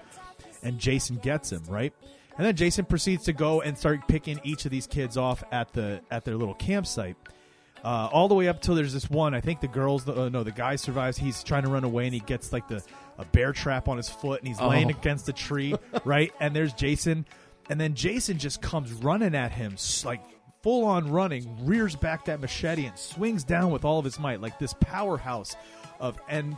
and 0.65 0.81
Jason 0.81 1.19
gets 1.19 1.53
him 1.53 1.63
right. 1.69 1.93
And 2.37 2.45
then 2.45 2.57
Jason 2.57 2.85
proceeds 2.85 3.23
to 3.27 3.33
go 3.33 3.61
and 3.61 3.79
start 3.79 4.09
picking 4.09 4.41
each 4.43 4.65
of 4.65 4.73
these 4.73 4.89
kids 4.89 5.17
off 5.17 5.45
at 5.53 5.73
the 5.73 6.01
at 6.11 6.25
their 6.25 6.35
little 6.35 6.55
campsite. 6.55 7.17
Uh, 7.87 8.09
all 8.13 8.27
the 8.27 8.35
way 8.35 8.49
up 8.49 8.61
till 8.61 8.75
there's 8.75 8.93
this 8.93 9.09
one. 9.09 9.33
I 9.33 9.41
think 9.41 9.61
the 9.61 9.69
girls, 9.69 10.09
uh, 10.09 10.29
no, 10.29 10.43
the 10.43 10.51
guy 10.51 10.75
survives. 10.75 11.17
He's 11.17 11.45
trying 11.45 11.63
to 11.63 11.69
run 11.71 11.85
away, 11.85 12.07
and 12.07 12.13
he 12.13 12.19
gets 12.19 12.53
like 12.53 12.67
the 12.67 12.83
a 13.17 13.25
bear 13.27 13.53
trap 13.53 13.87
on 13.87 13.97
his 13.97 14.09
foot, 14.09 14.41
and 14.41 14.49
he's 14.49 14.61
laying 14.61 14.89
Oh. 14.93 14.97
against 14.99 15.29
a 15.29 15.33
tree, 15.47 15.73
right? 16.05 16.33
And 16.41 16.55
there's 16.55 16.73
Jason, 16.73 17.27
and 17.71 17.81
then 17.81 17.95
Jason 17.95 18.39
just 18.39 18.61
comes 18.61 18.93
running 18.93 19.37
at 19.37 19.53
him, 19.53 19.77
like 20.05 20.21
full 20.65 20.85
on 20.85 21.13
running, 21.13 21.65
rears 21.65 21.95
back 21.95 22.25
that 22.25 22.41
machete 22.41 22.87
and 22.87 22.99
swings 22.99 23.45
down 23.45 23.71
with 23.71 23.85
all 23.85 24.01
of 24.01 24.05
his 24.05 24.19
might, 24.19 24.41
like 24.41 24.59
this 24.59 24.75
powerhouse 24.81 25.55
of 26.01 26.19
and 26.29 26.57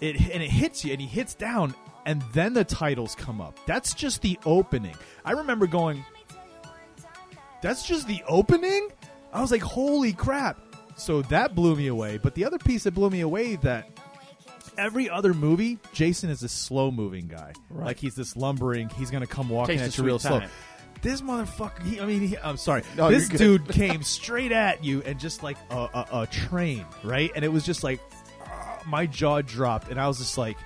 it 0.00 0.16
and 0.32 0.42
it 0.42 0.50
hits 0.50 0.82
you, 0.82 0.92
and 0.92 1.00
he 1.02 1.06
hits 1.06 1.34
down, 1.34 1.74
and 2.06 2.22
then 2.32 2.54
the 2.54 2.64
titles 2.64 3.14
come 3.14 3.42
up. 3.42 3.58
That's 3.66 3.92
just 3.92 4.22
the 4.22 4.38
opening. 4.46 4.96
I 5.26 5.32
remember 5.32 5.66
going, 5.66 6.04
that's 7.60 7.86
just 7.86 8.08
the 8.08 8.22
opening? 8.26 8.88
I 9.32 9.40
was 9.40 9.50
like, 9.50 9.62
holy 9.62 10.12
crap. 10.12 10.58
So 10.96 11.22
that 11.22 11.54
blew 11.54 11.76
me 11.76 11.86
away. 11.86 12.18
But 12.18 12.34
the 12.34 12.44
other 12.44 12.58
piece 12.58 12.84
that 12.84 12.92
blew 12.92 13.10
me 13.10 13.20
away 13.20 13.56
that 13.56 13.88
every 14.76 15.08
other 15.10 15.34
movie, 15.34 15.78
Jason 15.92 16.30
is 16.30 16.42
a 16.42 16.48
slow 16.48 16.90
moving 16.90 17.28
guy. 17.28 17.52
Like 17.70 17.98
he's 17.98 18.14
this 18.14 18.36
lumbering, 18.36 18.88
he's 18.90 19.10
gonna 19.10 19.26
come 19.26 19.48
walking 19.48 19.78
Takes 19.78 19.94
at 19.94 19.98
you 19.98 20.04
real 20.04 20.18
sweet 20.18 20.30
slow. 20.30 20.42
This 21.00 21.20
motherfucker, 21.20 21.82
he, 21.84 22.00
I 22.00 22.06
mean, 22.06 22.26
he, 22.26 22.38
I'm 22.38 22.56
sorry. 22.56 22.82
No, 22.96 23.08
this 23.10 23.28
dude 23.28 23.68
came 23.72 24.02
straight 24.02 24.50
at 24.50 24.82
you 24.82 25.02
and 25.02 25.20
just 25.20 25.44
like 25.44 25.56
a, 25.70 25.76
a, 25.76 26.06
a 26.22 26.26
train, 26.26 26.84
right? 27.04 27.30
And 27.36 27.44
it 27.44 27.48
was 27.48 27.64
just 27.64 27.84
like, 27.84 28.00
uh, 28.44 28.78
my 28.84 29.06
jaw 29.06 29.40
dropped, 29.42 29.90
and 29.90 30.00
I 30.00 30.08
was 30.08 30.18
just 30.18 30.36
like, 30.36 30.56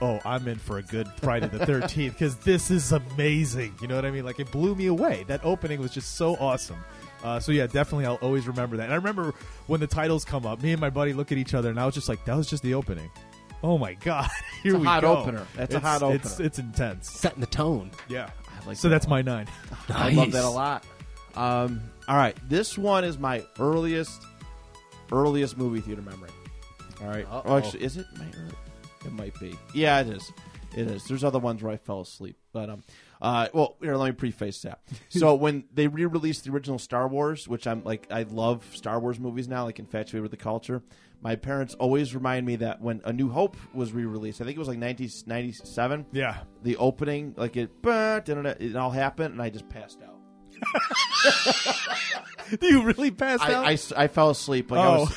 oh, 0.00 0.20
I'm 0.24 0.46
in 0.46 0.58
for 0.58 0.78
a 0.78 0.82
good 0.82 1.08
Friday 1.20 1.48
the 1.48 1.58
13th 1.66 2.12
because 2.12 2.36
this 2.36 2.70
is 2.70 2.92
amazing. 2.92 3.74
You 3.80 3.88
know 3.88 3.96
what 3.96 4.04
I 4.04 4.12
mean? 4.12 4.24
Like, 4.24 4.38
it 4.38 4.52
blew 4.52 4.76
me 4.76 4.86
away. 4.86 5.24
That 5.26 5.44
opening 5.44 5.80
was 5.80 5.90
just 5.90 6.14
so 6.14 6.36
awesome. 6.36 6.78
Uh, 7.26 7.40
so, 7.40 7.50
yeah, 7.50 7.66
definitely, 7.66 8.06
I'll 8.06 8.14
always 8.22 8.46
remember 8.46 8.76
that. 8.76 8.84
And 8.84 8.92
I 8.92 8.96
remember 8.96 9.34
when 9.66 9.80
the 9.80 9.88
titles 9.88 10.24
come 10.24 10.46
up, 10.46 10.62
me 10.62 10.70
and 10.70 10.80
my 10.80 10.90
buddy 10.90 11.12
look 11.12 11.32
at 11.32 11.38
each 11.38 11.54
other, 11.54 11.70
and 11.70 11.80
I 11.80 11.84
was 11.84 11.92
just 11.92 12.08
like, 12.08 12.24
that 12.24 12.36
was 12.36 12.48
just 12.48 12.62
the 12.62 12.74
opening. 12.74 13.10
Oh 13.64 13.78
my 13.78 13.94
god! 13.94 14.30
Here 14.62 14.76
a 14.76 14.78
we 14.78 14.86
hot 14.86 15.02
go. 15.02 15.16
opener. 15.16 15.44
That's 15.56 15.74
a 15.74 15.80
hot 15.80 16.02
opener. 16.04 16.30
it's 16.38 16.60
intense. 16.60 17.10
Setting 17.10 17.40
the 17.40 17.46
tone. 17.46 17.90
Yeah. 18.08 18.30
I 18.62 18.64
like 18.64 18.76
so 18.76 18.88
that 18.88 18.94
that's 18.94 19.06
a 19.06 19.08
my 19.08 19.22
nine. 19.22 19.48
I 19.88 20.10
love 20.10 20.30
that 20.30 20.44
a 20.44 20.48
lot. 20.48 20.84
Um, 21.34 21.80
all 22.06 22.16
right, 22.16 22.36
this 22.48 22.78
one 22.78 23.02
is 23.02 23.18
my 23.18 23.44
earliest, 23.58 24.22
earliest 25.10 25.58
movie 25.58 25.80
theater 25.80 26.02
memory. 26.02 26.30
All 27.02 27.08
right. 27.08 27.26
Uh-oh. 27.26 27.42
Oh, 27.44 27.56
actually, 27.58 27.82
is 27.82 27.96
it 27.96 28.06
my? 28.16 28.26
It 29.04 29.12
might 29.12 29.38
be. 29.40 29.58
Yeah, 29.74 30.00
it 30.00 30.08
is. 30.08 30.32
It 30.76 30.86
is. 30.88 31.04
There's 31.04 31.24
other 31.24 31.38
ones 31.40 31.60
where 31.62 31.72
I 31.72 31.76
fell 31.76 32.02
asleep, 32.02 32.36
but 32.52 32.70
um, 32.70 32.84
uh, 33.22 33.48
well, 33.52 33.76
here, 33.80 33.96
let 33.96 34.06
me 34.06 34.12
preface 34.12 34.62
that. 34.62 34.80
so 35.08 35.34
when 35.34 35.64
they 35.72 35.88
re-released 35.88 36.44
the 36.44 36.52
original 36.52 36.78
Star 36.78 37.08
Wars, 37.08 37.48
which 37.48 37.66
I'm 37.66 37.82
like, 37.84 38.06
I 38.10 38.24
love 38.24 38.64
Star 38.74 39.00
Wars 39.00 39.18
movies 39.18 39.48
now, 39.48 39.64
like 39.64 39.78
infatuated 39.78 40.22
with 40.22 40.30
the 40.30 40.36
culture. 40.36 40.82
My 41.22 41.34
parents 41.34 41.74
always 41.74 42.14
remind 42.14 42.46
me 42.46 42.56
that 42.56 42.80
when 42.82 43.00
A 43.04 43.12
New 43.12 43.30
Hope 43.30 43.56
was 43.72 43.92
re-released, 43.92 44.40
I 44.40 44.44
think 44.44 44.56
it 44.56 44.58
was 44.58 44.68
like 44.68 44.78
1997 44.78 46.06
Yeah. 46.12 46.38
the 46.62 46.76
opening, 46.76 47.34
like 47.36 47.56
it, 47.56 47.70
it 47.84 48.76
all 48.76 48.90
happened, 48.90 49.32
and 49.32 49.42
I 49.42 49.48
just 49.50 49.68
passed 49.68 50.00
out. 50.02 50.12
Do 52.60 52.66
you 52.66 52.82
really 52.84 53.10
pass 53.10 53.40
I, 53.40 53.54
out? 53.54 53.66
I 53.66 54.04
I 54.04 54.08
fell 54.08 54.30
asleep. 54.30 54.70
Like 54.70 54.80
I 54.80 54.86
Oh. 54.86 55.00
was, 55.00 55.16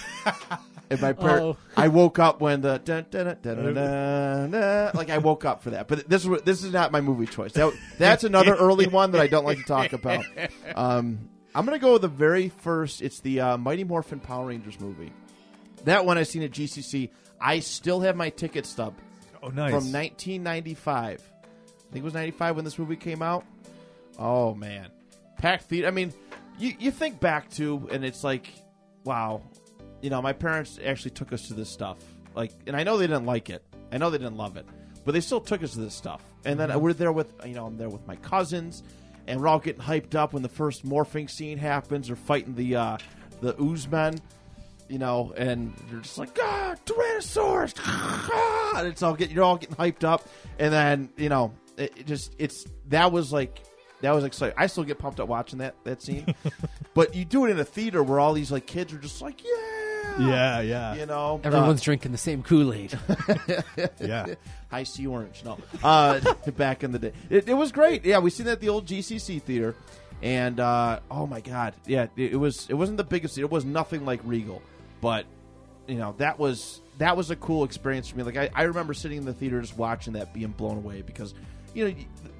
and 0.89 1.01
my 1.01 1.13
par- 1.13 1.39
Oh. 1.39 1.57
I 1.77 1.87
woke 1.87 2.19
up 2.19 2.41
when 2.41 2.61
the 2.61 2.79
dun, 2.79 3.05
dun, 3.11 3.37
dun, 3.41 4.51
like 4.93 5.09
I 5.09 5.17
woke 5.19 5.45
up 5.45 5.63
for 5.63 5.71
that. 5.71 5.87
But 5.87 6.09
this 6.09 6.25
is 6.25 6.41
this 6.43 6.63
is 6.63 6.73
not 6.73 6.91
my 6.91 7.01
movie 7.01 7.27
choice. 7.27 7.53
That, 7.53 7.73
that's 7.97 8.23
another 8.23 8.55
early 8.55 8.87
one 8.87 9.11
that 9.11 9.21
I 9.21 9.27
don't 9.27 9.45
like 9.45 9.57
to 9.57 9.63
talk 9.63 9.93
about. 9.93 10.25
Um, 10.75 11.29
I'm 11.53 11.65
gonna 11.65 11.79
go 11.79 11.93
with 11.93 12.03
the 12.03 12.07
very 12.07 12.49
first. 12.49 13.01
It's 13.01 13.19
the 13.21 13.41
uh, 13.41 13.57
Mighty 13.57 13.83
Morphin 13.83 14.19
Power 14.19 14.47
Rangers 14.47 14.79
movie. 14.79 15.11
That 15.85 16.05
one 16.05 16.17
I 16.17 16.23
seen 16.23 16.43
at 16.43 16.51
GCC. 16.51 17.09
I 17.41 17.59
still 17.59 18.01
have 18.01 18.15
my 18.15 18.29
ticket 18.29 18.65
stub 18.65 18.95
oh, 19.41 19.47
nice. 19.47 19.71
from 19.71 19.91
1995. 19.91 21.21
I 21.21 21.91
think 21.91 22.03
it 22.03 22.03
was 22.03 22.13
95 22.13 22.55
when 22.57 22.65
this 22.65 22.77
movie 22.77 22.95
came 22.97 23.21
out. 23.21 23.45
Oh 24.17 24.53
man, 24.53 24.89
packed 25.37 25.65
theater. 25.65 25.87
I 25.87 25.91
mean, 25.91 26.13
you 26.57 26.73
you 26.79 26.91
think 26.91 27.19
back 27.19 27.49
to, 27.51 27.87
and 27.91 28.03
it's 28.03 28.23
like, 28.23 28.47
wow, 29.03 29.41
you 30.01 30.09
know, 30.09 30.21
my 30.21 30.33
parents 30.33 30.79
actually 30.83 31.11
took 31.11 31.33
us 31.33 31.47
to 31.47 31.53
this 31.53 31.69
stuff. 31.69 31.97
Like, 32.35 32.51
and 32.67 32.75
I 32.75 32.83
know 32.83 32.97
they 32.97 33.07
didn't 33.07 33.25
like 33.25 33.49
it. 33.49 33.63
I 33.91 33.97
know 33.97 34.09
they 34.09 34.17
didn't 34.17 34.37
love 34.37 34.57
it, 34.57 34.65
but 35.03 35.13
they 35.13 35.21
still 35.21 35.41
took 35.41 35.63
us 35.63 35.73
to 35.73 35.79
this 35.79 35.95
stuff. 35.95 36.23
And 36.45 36.59
then 36.59 36.79
we're 36.79 36.93
there 36.93 37.11
with, 37.11 37.33
you 37.45 37.53
know, 37.53 37.65
I'm 37.65 37.77
there 37.77 37.89
with 37.89 38.05
my 38.07 38.15
cousins, 38.17 38.83
and 39.27 39.41
we're 39.41 39.47
all 39.47 39.59
getting 39.59 39.81
hyped 39.81 40.15
up 40.15 40.33
when 40.33 40.43
the 40.43 40.49
first 40.49 40.85
morphing 40.85 41.29
scene 41.29 41.57
happens. 41.57 42.09
Or 42.09 42.15
fighting 42.15 42.55
the 42.55 42.75
uh, 42.75 42.97
the 43.41 43.53
Oozemen 43.55 44.19
you 44.89 44.97
know, 44.97 45.31
and 45.37 45.73
you're 45.89 46.01
just 46.01 46.17
like, 46.17 46.37
ah, 46.41 46.75
Tyrannosaurus, 46.85 47.75
ah, 47.85 48.79
and 48.79 48.87
it's 48.87 49.03
all 49.03 49.13
get 49.13 49.29
you're 49.29 49.43
all 49.43 49.57
getting 49.57 49.75
hyped 49.75 50.03
up, 50.03 50.27
and 50.57 50.73
then 50.73 51.09
you 51.15 51.29
know, 51.29 51.53
it, 51.77 51.93
it 51.95 52.07
just 52.07 52.33
it's 52.39 52.65
that 52.87 53.11
was 53.11 53.31
like 53.31 53.61
that 54.01 54.11
was 54.11 54.23
exciting. 54.23 54.55
I 54.57 54.67
still 54.67 54.83
get 54.83 54.97
pumped 54.97 55.19
up 55.19 55.29
watching 55.29 55.59
that 55.59 55.75
that 55.85 56.01
scene, 56.01 56.33
but 56.95 57.15
you 57.15 57.23
do 57.23 57.45
it 57.45 57.51
in 57.51 57.59
a 57.59 57.63
theater 57.63 58.03
where 58.03 58.19
all 58.19 58.33
these 58.33 58.51
like 58.51 58.65
kids 58.65 58.91
are 58.91 58.97
just 58.97 59.21
like, 59.21 59.43
yeah, 59.43 59.49
yeah, 60.19 60.61
yeah, 60.61 60.95
you 60.95 61.05
know, 61.05 61.39
Everyone's 61.43 61.81
drinking 61.81 62.11
the 62.11 62.17
same 62.17 62.43
Kool 62.43 62.73
Aid. 62.73 62.97
yeah. 63.99 64.35
Hi-C 64.71 65.07
Orange. 65.07 65.43
No, 65.43 65.57
uh, 65.83 66.19
back 66.57 66.83
in 66.83 66.91
the 66.91 66.99
day, 66.99 67.13
it, 67.29 67.49
it 67.49 67.53
was 67.53 67.71
great. 67.71 68.05
Yeah, 68.05 68.19
we 68.19 68.29
seen 68.29 68.45
that 68.45 68.53
at 68.53 68.59
the 68.59 68.69
old 68.69 68.85
GCC 68.85 69.41
theater, 69.41 69.75
and 70.21 70.59
uh, 70.59 70.99
oh 71.09 71.25
my 71.25 71.41
god, 71.41 71.73
yeah, 71.85 72.07
it, 72.15 72.33
it 72.33 72.37
was. 72.37 72.69
It 72.69 72.75
wasn't 72.75 72.97
the 72.97 73.03
biggest. 73.03 73.37
It 73.37 73.49
was 73.49 73.65
nothing 73.65 74.05
like 74.05 74.21
Regal, 74.23 74.61
but 75.01 75.25
you 75.87 75.97
know 75.97 76.15
that 76.17 76.37
was 76.37 76.81
that 76.99 77.17
was 77.17 77.31
a 77.31 77.35
cool 77.35 77.63
experience 77.63 78.09
for 78.09 78.17
me. 78.17 78.23
Like 78.23 78.37
I, 78.37 78.49
I 78.53 78.63
remember 78.63 78.93
sitting 78.93 79.17
in 79.17 79.25
the 79.25 79.33
theater 79.33 79.59
just 79.59 79.77
watching 79.77 80.13
that, 80.13 80.33
being 80.33 80.51
blown 80.51 80.77
away 80.77 81.01
because 81.01 81.33
you 81.73 81.87
know 81.87 81.95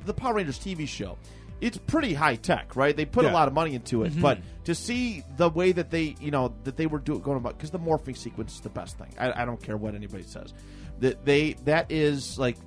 the 0.06 0.14
Power 0.14 0.36
Rangers 0.36 0.60
TV 0.60 0.88
show. 0.88 1.18
It's 1.62 1.78
pretty 1.78 2.14
high 2.14 2.36
tech, 2.36 2.76
right? 2.76 2.96
They 2.96 3.06
put 3.06 3.26
Yeah. 3.26 3.32
a 3.32 3.34
lot 3.34 3.48
of 3.48 3.54
money 3.54 3.76
into 3.76 4.04
it, 4.04 4.12
mm-hmm. 4.12 4.22
but 4.22 4.40
to 4.66 4.76
see 4.76 5.24
the 5.38 5.50
way 5.50 5.72
that 5.72 5.90
they, 5.92 6.16
you 6.20 6.32
know, 6.32 6.54
that 6.64 6.78
they 6.78 6.86
were 6.88 7.00
doing 7.00 7.22
going 7.22 7.38
about 7.38 7.58
because 7.58 7.72
the 7.72 7.80
morphing 7.80 8.16
sequence 8.18 8.56
is 8.56 8.62
the 8.62 8.70
best 8.70 8.98
thing. 8.98 9.10
I, 9.20 9.42
I 9.42 9.46
don't 9.46 9.62
care 9.62 9.78
what 9.78 9.96
anybody 9.96 10.24
says. 10.24 10.54
That 11.00 11.26
they 11.26 11.54
that 11.66 11.92
is 11.92 12.38
like 12.38 12.58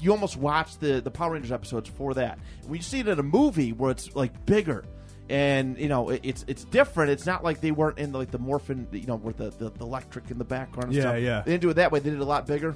you 0.00 0.10
almost 0.10 0.36
watch 0.36 0.78
the 0.78 1.00
the 1.00 1.10
Power 1.10 1.32
Rangers 1.32 1.52
episodes 1.52 1.88
for 1.88 2.14
that. 2.14 2.38
We 2.66 2.80
see 2.80 3.00
it 3.00 3.08
in 3.08 3.18
a 3.18 3.22
movie 3.22 3.72
where 3.72 3.90
it's 3.90 4.14
like 4.14 4.46
bigger. 4.46 4.84
And 5.28 5.78
you 5.78 5.88
know 5.88 6.10
it, 6.10 6.20
it's 6.24 6.44
it's 6.48 6.64
different. 6.64 7.10
It's 7.12 7.24
not 7.24 7.42
like 7.44 7.60
they 7.60 7.70
weren't 7.70 7.98
in 7.98 8.12
like 8.12 8.30
the 8.32 8.38
morphin, 8.40 8.86
you 8.92 9.06
know, 9.06 9.14
with 9.14 9.38
the, 9.38 9.50
the, 9.50 9.70
the 9.70 9.84
electric 9.84 10.30
in 10.30 10.36
the 10.38 10.44
background. 10.44 10.86
And 10.88 10.94
Yeah, 10.96 11.02
stuff. 11.02 11.20
yeah. 11.20 11.42
They 11.42 11.52
didn't 11.52 11.62
do 11.62 11.70
it 11.70 11.74
that 11.74 11.92
way. 11.92 12.00
They 12.00 12.10
did 12.10 12.18
it 12.18 12.22
a 12.22 12.26
lot 12.26 12.46
bigger. 12.46 12.74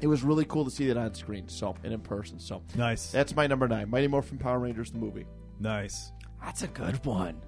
It 0.00 0.06
was 0.06 0.22
really 0.22 0.44
cool 0.44 0.64
to 0.64 0.70
see 0.70 0.86
that 0.88 0.96
on 0.96 1.14
screen, 1.14 1.48
so 1.48 1.74
and 1.84 1.92
in 1.92 2.00
person. 2.00 2.38
So 2.38 2.62
Nice. 2.76 3.10
that's 3.10 3.34
my 3.36 3.46
number 3.46 3.68
nine, 3.68 3.90
Mighty 3.90 4.08
Morphin 4.08 4.38
Power 4.38 4.58
Rangers 4.58 4.90
the 4.90 4.98
movie. 4.98 5.26
Nice. 5.58 6.12
That's 6.42 6.62
a 6.62 6.68
good 6.68 7.04
one. 7.04 7.40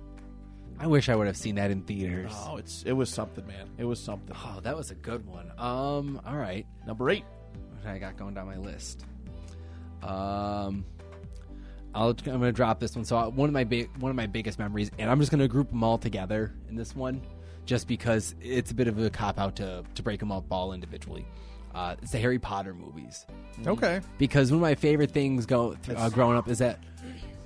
I 0.78 0.86
wish 0.86 1.08
I 1.08 1.14
would 1.16 1.26
have 1.26 1.36
seen 1.36 1.54
that 1.56 1.70
in 1.70 1.82
theaters. 1.82 2.32
Oh, 2.34 2.56
it's 2.56 2.82
it 2.82 2.92
was 2.92 3.08
something, 3.08 3.46
man. 3.46 3.70
It 3.78 3.84
was 3.84 4.02
something. 4.02 4.36
Oh, 4.44 4.60
that 4.62 4.76
was 4.76 4.90
a 4.90 4.94
good 4.94 5.24
one. 5.26 5.50
Um, 5.58 6.20
all 6.26 6.36
right. 6.36 6.66
Number 6.86 7.08
eight. 7.10 7.24
What 7.82 7.86
I 7.86 7.98
got 7.98 8.16
going 8.16 8.34
down 8.34 8.46
my 8.46 8.56
list? 8.58 9.04
Um, 10.02 10.84
I'll, 11.94 12.08
I'm 12.10 12.14
going 12.24 12.40
to 12.42 12.52
drop 12.52 12.80
this 12.80 12.96
one. 12.96 13.04
So 13.04 13.16
uh, 13.16 13.28
one 13.28 13.48
of 13.48 13.52
my 13.52 13.64
big, 13.64 13.90
one 13.98 14.10
of 14.10 14.16
my 14.16 14.26
biggest 14.26 14.58
memories, 14.58 14.90
and 14.98 15.10
I'm 15.10 15.20
just 15.20 15.30
going 15.30 15.40
to 15.40 15.48
group 15.48 15.70
them 15.70 15.84
all 15.84 15.98
together 15.98 16.54
in 16.68 16.74
this 16.76 16.96
one, 16.96 17.22
just 17.64 17.86
because 17.86 18.34
it's 18.40 18.70
a 18.70 18.74
bit 18.74 18.88
of 18.88 18.98
a 18.98 19.10
cop 19.10 19.38
out 19.38 19.56
to 19.56 19.84
to 19.94 20.02
break 20.02 20.20
them 20.20 20.32
up 20.32 20.44
all 20.50 20.72
individually. 20.72 21.26
Uh, 21.74 21.96
it's 22.02 22.12
the 22.12 22.18
Harry 22.18 22.38
Potter 22.38 22.74
movies 22.74 23.24
Okay. 23.66 24.00
because 24.18 24.50
one 24.50 24.58
of 24.58 24.62
my 24.62 24.74
favorite 24.74 25.10
things 25.10 25.46
go 25.46 25.76
uh, 25.96 26.08
growing 26.10 26.36
up 26.36 26.48
is 26.48 26.58
that 26.58 26.78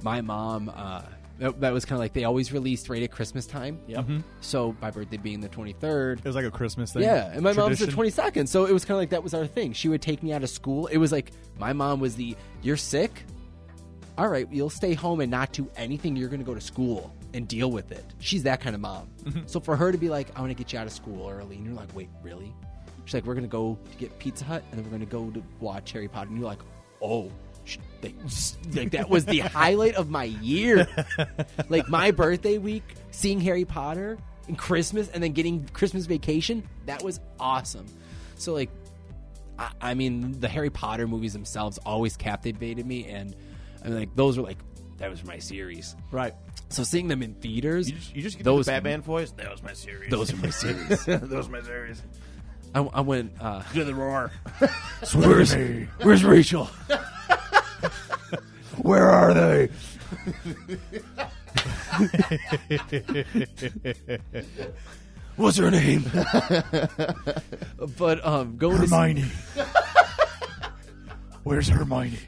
my 0.02 0.20
mom. 0.20 0.70
Uh, 0.74 1.02
that 1.38 1.60
that 1.60 1.72
was 1.74 1.84
kind 1.84 1.96
of 1.98 2.00
like 2.00 2.14
they 2.14 2.24
always 2.24 2.50
released 2.50 2.88
right 2.88 3.02
at 3.02 3.10
Christmas 3.12 3.46
time. 3.46 3.78
Yep. 3.88 4.06
So 4.40 4.74
my 4.80 4.90
birthday 4.90 5.18
being 5.18 5.40
the 5.40 5.50
23rd, 5.50 6.20
It 6.20 6.24
was 6.24 6.34
like 6.34 6.46
a 6.46 6.50
Christmas 6.50 6.94
thing. 6.94 7.02
yeah, 7.02 7.30
and 7.30 7.42
my 7.42 7.52
mom's 7.52 7.72
the 7.78 7.84
Tradition. 7.84 7.92
twenty 7.94 8.08
second, 8.10 8.46
so 8.48 8.64
it 8.64 8.72
was 8.72 8.86
kind 8.86 8.96
of 8.96 9.02
like 9.02 9.10
that 9.10 9.22
was 9.22 9.34
our 9.34 9.46
thing. 9.46 9.74
She 9.74 9.90
would 9.90 10.00
take 10.00 10.22
me 10.22 10.32
out 10.32 10.42
of 10.42 10.48
school. 10.48 10.86
It 10.86 10.96
was 10.96 11.12
like 11.12 11.32
my 11.58 11.74
mom 11.74 12.00
was 12.00 12.16
the 12.16 12.34
"You're 12.62 12.78
sick, 12.78 13.24
all 14.16 14.28
right, 14.28 14.48
you'll 14.50 14.70
stay 14.70 14.94
home 14.94 15.20
and 15.20 15.30
not 15.30 15.52
do 15.52 15.70
anything. 15.76 16.16
You're 16.16 16.30
going 16.30 16.40
to 16.40 16.46
go 16.46 16.54
to 16.54 16.60
school 16.60 17.14
and 17.34 17.46
deal 17.46 17.70
with 17.70 17.92
it." 17.92 18.04
She's 18.18 18.42
that 18.44 18.62
kind 18.62 18.74
of 18.74 18.80
mom. 18.80 19.10
Mm-hmm. 19.24 19.40
So 19.44 19.60
for 19.60 19.76
her 19.76 19.92
to 19.92 19.98
be 19.98 20.08
like, 20.08 20.28
"I 20.36 20.40
want 20.40 20.50
to 20.52 20.54
get 20.54 20.72
you 20.72 20.78
out 20.78 20.86
of 20.86 20.92
school 20.94 21.28
early," 21.28 21.56
and 21.56 21.66
you're 21.66 21.74
like, 21.74 21.94
"Wait, 21.94 22.08
really?" 22.22 22.54
She's 23.06 23.14
like, 23.14 23.24
"We're 23.24 23.34
going 23.34 23.44
to 23.44 23.48
go 23.48 23.78
to 23.90 23.96
get 23.96 24.18
Pizza 24.18 24.44
Hut, 24.44 24.62
and 24.70 24.78
then 24.78 24.84
we're 24.84 24.90
going 24.98 25.00
to 25.00 25.06
go 25.06 25.30
to 25.30 25.42
watch 25.60 25.92
Harry 25.92 26.08
Potter," 26.08 26.28
and 26.28 26.38
you're 26.38 26.46
like, 26.46 26.60
"Oh." 27.00 27.30
sh- 27.64 27.78
they- 28.00 28.14
Like 28.74 28.90
that 28.92 29.08
was 29.08 29.24
the 29.24 29.38
highlight 29.40 29.94
of 29.94 30.10
my 30.10 30.24
year. 30.24 30.86
Like 31.68 31.88
my 31.88 32.10
birthday 32.12 32.58
week, 32.58 32.84
seeing 33.10 33.40
Harry 33.40 33.64
Potter 33.64 34.18
and 34.46 34.56
Christmas, 34.58 35.08
and 35.08 35.22
then 35.22 35.32
getting 35.32 35.66
Christmas 35.72 36.06
vacation. 36.06 36.62
That 36.84 37.02
was 37.02 37.18
awesome. 37.40 37.86
So 38.36 38.52
like, 38.52 38.70
I, 39.58 39.70
I 39.80 39.94
mean, 39.94 40.38
the 40.40 40.48
Harry 40.48 40.70
Potter 40.70 41.08
movies 41.08 41.32
themselves 41.32 41.78
always 41.86 42.16
captivated 42.16 42.86
me, 42.86 43.06
and 43.06 43.34
I 43.84 43.88
mean, 43.88 43.98
like 43.98 44.14
those 44.14 44.36
were 44.36 44.44
like 44.44 44.58
that 44.98 45.10
was 45.10 45.24
my 45.24 45.38
series. 45.38 45.96
Right. 46.12 46.34
So 46.68 46.82
seeing 46.84 47.08
them 47.08 47.22
in 47.22 47.34
theaters, 47.34 47.88
You 47.90 47.96
just, 47.96 48.16
you 48.16 48.22
just 48.22 48.36
get 48.38 48.44
those 48.44 48.66
the 48.66 48.72
Batman 48.72 49.02
voice. 49.02 49.30
That 49.32 49.50
was 49.50 49.62
my 49.62 49.72
series. 49.72 50.10
those 50.10 50.32
are 50.32 50.36
my 50.36 50.50
series. 50.50 51.04
those 51.06 51.20
was 51.30 51.48
my 51.48 51.62
series. 51.62 52.02
I, 52.76 52.80
I 52.92 53.00
went. 53.00 53.32
Uh, 53.40 53.62
To 53.72 53.84
the 53.84 53.94
roar. 53.94 54.30
where's 55.14 55.54
Where's 56.02 56.22
Rachel? 56.24 56.64
Where 58.82 59.08
are 59.08 59.32
they? 59.32 59.70
What's 65.36 65.56
her 65.56 65.70
name? 65.70 66.04
but 67.96 68.22
um, 68.26 68.58
going 68.58 68.76
to 68.76 68.82
Hermione. 68.86 69.24
Where's 71.44 71.68
Hermione? 71.68 72.18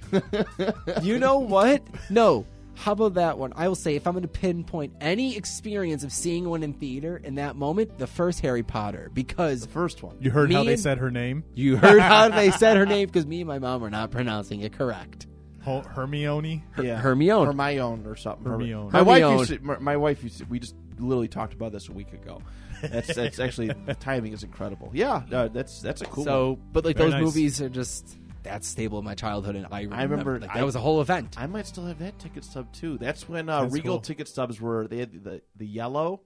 You 1.02 1.18
know 1.18 1.40
what? 1.40 1.82
No. 2.08 2.46
How 2.78 2.92
about 2.92 3.14
that 3.14 3.38
one? 3.38 3.52
I 3.56 3.66
will 3.68 3.74
say, 3.74 3.96
if 3.96 4.06
I'm 4.06 4.12
going 4.14 4.22
to 4.22 4.28
pinpoint 4.28 4.94
any 5.00 5.36
experience 5.36 6.04
of 6.04 6.12
seeing 6.12 6.48
one 6.48 6.62
in 6.62 6.72
theater 6.72 7.16
in 7.16 7.34
that 7.34 7.56
moment, 7.56 7.98
the 7.98 8.06
first 8.06 8.40
Harry 8.40 8.62
Potter, 8.62 9.10
because 9.12 9.62
The 9.62 9.68
first 9.68 10.02
one. 10.02 10.16
You 10.20 10.30
heard 10.30 10.52
how 10.52 10.62
they 10.64 10.74
and- 10.74 10.80
said 10.80 10.98
her 10.98 11.10
name? 11.10 11.44
you 11.54 11.76
heard 11.76 12.00
how 12.00 12.28
they 12.40 12.50
said 12.52 12.76
her 12.76 12.86
name, 12.86 13.06
because 13.06 13.26
me 13.26 13.40
and 13.40 13.48
my 13.48 13.58
mom 13.58 13.80
were 13.80 13.90
not 13.90 14.10
pronouncing 14.12 14.60
it 14.60 14.72
correct. 14.72 15.26
Ho- 15.64 15.82
Hermione. 15.82 16.64
yeah. 16.80 16.96
Hermione. 16.98 17.46
Hermione 17.46 18.06
or 18.06 18.14
something. 18.16 18.46
Hermione. 18.50 18.90
My 18.92 19.02
wife 19.02 19.22
used 19.38 19.50
to, 19.50 19.58
my, 19.60 19.78
my 19.78 19.96
wife 19.96 20.22
used 20.22 20.38
to, 20.38 20.44
we 20.44 20.60
just 20.60 20.76
literally 20.98 21.28
talked 21.28 21.54
about 21.54 21.72
this 21.72 21.88
a 21.88 21.92
week 21.92 22.12
ago. 22.12 22.40
That's 22.80 23.12
that's 23.12 23.40
actually 23.40 23.72
the 23.86 23.94
timing 24.00 24.32
is 24.32 24.44
incredible. 24.44 24.90
Yeah, 24.94 25.22
uh, 25.32 25.48
that's 25.48 25.82
that's 25.82 26.00
a 26.00 26.04
cool. 26.04 26.22
so, 26.24 26.50
one. 26.52 26.60
but 26.72 26.84
like 26.84 26.96
Very 26.96 27.10
those 27.10 27.14
nice. 27.14 27.24
movies 27.24 27.60
are 27.60 27.68
just 27.68 28.16
that's 28.48 28.66
stable 28.68 28.98
in 28.98 29.04
my 29.04 29.14
childhood, 29.14 29.56
and 29.56 29.66
I 29.70 29.82
remember, 29.82 30.02
remember- 30.16 30.40
like, 30.40 30.50
I- 30.50 30.58
that 30.58 30.64
was 30.66 30.74
a 30.76 30.80
whole 30.80 31.00
event. 31.00 31.36
I 31.38 31.46
might 31.46 31.66
still 31.66 31.86
have 31.86 31.98
that 32.00 32.18
ticket 32.18 32.44
stub 32.44 32.72
too. 32.72 32.98
That's 32.98 33.28
when 33.28 33.48
uh, 33.48 33.62
That's 33.62 33.74
Regal 33.74 33.94
cool. 33.96 34.00
ticket 34.00 34.28
stubs 34.28 34.60
were 34.60 34.86
they 34.88 34.98
had 34.98 35.24
the 35.24 35.42
the 35.56 35.66
yellow, 35.66 36.22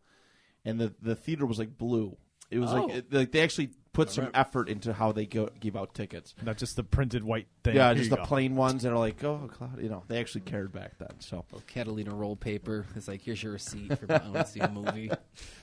and 0.64 0.80
the 0.80 0.94
the 1.02 1.14
theater 1.16 1.46
was 1.46 1.58
like 1.58 1.76
blue. 1.76 2.16
It 2.50 2.58
was 2.58 2.70
Oh. 2.72 2.84
like 2.86 2.94
it, 2.96 3.12
like 3.12 3.32
they 3.32 3.40
actually 3.40 3.70
put 3.94 4.10
some 4.10 4.28
effort 4.32 4.68
into 4.70 4.92
how 4.92 5.12
they 5.12 5.26
go, 5.26 5.50
give 5.60 5.76
out 5.76 5.94
tickets. 5.94 6.34
Not 6.42 6.56
just 6.56 6.76
the 6.76 6.82
printed 6.84 7.22
white 7.24 7.46
thing. 7.62 7.76
Yeah, 7.76 7.88
Here 7.88 7.96
just 7.96 8.10
the 8.10 8.16
go. 8.16 8.24
plain 8.24 8.56
ones 8.56 8.82
that 8.84 8.92
are 8.92 8.98
like 8.98 9.22
oh 9.24 9.48
cloud. 9.52 9.80
You 9.82 9.88
know, 9.90 10.02
they 10.08 10.18
actually 10.20 10.42
cared 10.42 10.72
back 10.72 10.98
then. 10.98 11.18
So 11.20 11.44
Catalina 11.66 12.14
roll 12.14 12.36
paper. 12.36 12.86
It's 12.96 13.08
like 13.08 13.20
here's 13.22 13.42
your 13.42 13.52
receipt 13.52 13.98
for 13.98 14.06
going 14.06 14.32
to 14.34 14.46
see 14.46 14.60
a 14.60 14.70
movie. 14.70 15.10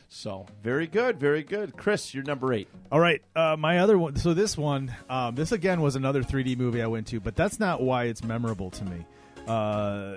So 0.10 0.46
very 0.62 0.88
good, 0.88 1.20
very 1.20 1.44
good. 1.44 1.78
Chris, 1.78 2.14
you're 2.14 2.24
number 2.24 2.52
eight. 2.54 2.68
All 2.92 3.00
right, 3.00 3.22
uh, 3.36 3.56
my 3.58 3.80
other 3.80 3.98
one. 3.98 4.16
So 4.18 4.34
this 4.34 4.58
one, 4.58 4.94
um, 5.10 5.36
this 5.36 5.52
again 5.52 5.82
was 5.82 5.96
another 5.96 6.24
3D 6.24 6.58
movie 6.58 6.82
I 6.82 6.88
went 6.88 7.08
to, 7.08 7.20
but 7.20 7.36
that's 7.36 7.60
not 7.60 7.82
why 7.82 8.06
it's 8.06 8.24
memorable 8.24 8.72
to 8.72 8.86
me. 8.86 9.06
Uh, 9.48 10.16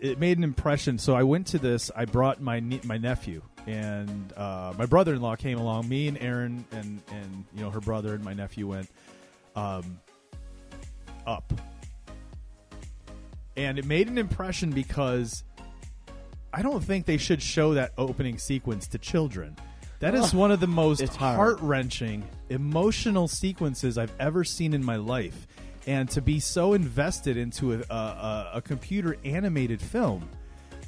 it 0.00 0.18
made 0.18 0.38
an 0.38 0.44
impression. 0.44 0.98
So 0.98 1.14
I 1.14 1.22
went 1.22 1.46
to 1.48 1.58
this. 1.58 1.90
I 1.94 2.04
brought 2.04 2.40
my 2.40 2.60
nie- 2.60 2.80
my 2.84 2.98
nephew 2.98 3.42
and 3.66 4.32
uh, 4.36 4.74
my 4.76 4.86
brother-in-law 4.86 5.36
came 5.36 5.58
along. 5.58 5.88
Me 5.88 6.08
and 6.08 6.18
Aaron 6.18 6.64
and 6.72 7.00
and 7.10 7.44
you 7.54 7.62
know 7.62 7.70
her 7.70 7.80
brother 7.80 8.14
and 8.14 8.24
my 8.24 8.34
nephew 8.34 8.68
went 8.68 8.88
um, 9.56 9.98
up, 11.26 11.52
and 13.56 13.78
it 13.78 13.84
made 13.84 14.08
an 14.08 14.18
impression 14.18 14.70
because 14.70 15.44
I 16.56 16.62
don't 16.62 16.82
think 16.82 17.04
they 17.04 17.16
should 17.16 17.42
show 17.42 17.74
that 17.74 17.92
opening 17.98 18.38
sequence 18.38 18.86
to 18.88 18.98
children. 18.98 19.56
That 19.98 20.14
is 20.14 20.32
one 20.32 20.50
of 20.52 20.60
the 20.60 20.66
most 20.66 21.00
It's 21.00 21.16
hard. 21.16 21.36
heart 21.36 21.60
wrenching, 21.60 22.22
emotional 22.48 23.26
sequences 23.26 23.98
I've 23.98 24.12
ever 24.20 24.44
seen 24.44 24.72
in 24.74 24.84
my 24.84 24.96
life. 24.96 25.46
And 25.86 26.08
to 26.10 26.22
be 26.22 26.40
so 26.40 26.74
invested 26.74 27.36
into 27.36 27.72
a, 27.74 27.78
a, 27.90 27.94
a, 27.94 28.50
a 28.54 28.62
computer 28.62 29.16
animated 29.24 29.80
film, 29.80 30.28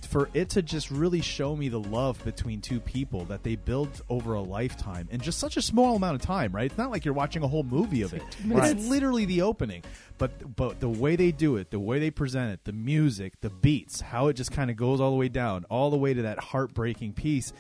for 0.07 0.31
it 0.35 0.51
to 0.51 0.63
just 0.63 0.91
really 0.91 1.21
show 1.21 1.55
me 1.55 1.69
the 1.69 1.81
love 1.81 2.23
between 2.25 2.61
two 2.61 2.81
people 2.81 3.25
that 3.27 3.43
they 3.43 3.57
build 3.57 4.03
over 4.09 4.35
a 4.35 4.41
lifetime 4.41 5.09
in 5.11 5.21
just 5.21 5.39
such 5.39 5.57
a 5.57 5.63
small 5.63 5.97
amount 5.97 6.15
of 6.17 6.23
time, 6.23 6.53
right? 6.53 6.67
It's 6.67 6.79
not 6.79 6.91
like 6.91 7.05
you're 7.05 7.15
watching 7.15 7.43
a 7.43 7.49
whole 7.49 7.63
movie 7.63 8.03
of 8.03 8.15
it. 8.15 8.23
It's 8.45 8.89
literally 8.89 9.25
the 9.25 9.43
opening. 9.43 9.83
But 10.19 10.57
but 10.57 10.81
the 10.81 10.89
way 10.89 11.17
they 11.17 11.33
do 11.33 11.57
it, 11.57 11.71
the 11.71 11.81
way 11.81 11.99
they 11.99 12.11
present 12.11 12.53
it, 12.53 12.65
the 12.65 12.73
music, 12.73 13.41
the 13.41 13.51
beats, 13.51 14.01
how 14.01 14.29
it 14.29 14.35
just 14.35 14.53
kind 14.53 14.71
of 14.71 14.77
goes 14.77 15.01
all 15.01 15.11
the 15.11 15.17
way 15.17 15.29
down, 15.29 15.65
all 15.69 15.91
the 15.91 15.97
way 15.97 16.15
to 16.15 16.23
that 16.23 16.39
heartbreaking 16.39 17.13
piece. 17.13 17.53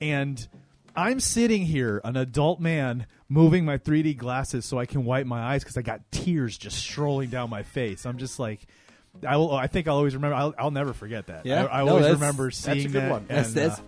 And 0.00 0.46
I'm 0.96 1.20
sitting 1.20 1.64
here, 1.64 2.00
an 2.04 2.16
adult 2.16 2.60
man, 2.60 3.06
moving 3.28 3.64
my 3.64 3.78
3D 3.78 4.16
glasses 4.16 4.64
so 4.64 4.78
I 4.78 4.86
can 4.86 5.04
wipe 5.04 5.26
my 5.26 5.40
eyes 5.40 5.62
because 5.62 5.76
I 5.76 5.82
got 5.82 6.10
tears 6.10 6.58
just 6.58 6.78
strolling 6.78 7.30
down 7.30 7.48
my 7.48 7.62
face. 7.62 8.04
I'm 8.06 8.18
just 8.18 8.38
like, 8.38 8.66
I 9.26 9.36
will. 9.36 9.52
I 9.54 9.66
think 9.66 9.88
I'll 9.88 9.96
always 9.96 10.14
remember. 10.14 10.34
I'll, 10.36 10.54
I'll 10.58 10.70
never 10.70 10.92
forget 10.92 11.26
that. 11.26 11.44
Yeah. 11.46 11.64
I, 11.64 11.80
I 11.80 11.84
No, 11.84 11.90
always 11.90 12.04
that's- 12.06 12.20
remember 12.20 12.44
that's 12.44 12.58
a 12.58 12.62
seeing 12.72 12.92
good 12.92 13.02
that. 13.02 13.10
one. 13.10 13.26
That's- 13.28 13.46
and, 13.48 13.54
that's- 13.56 13.80
uh, 13.80 13.82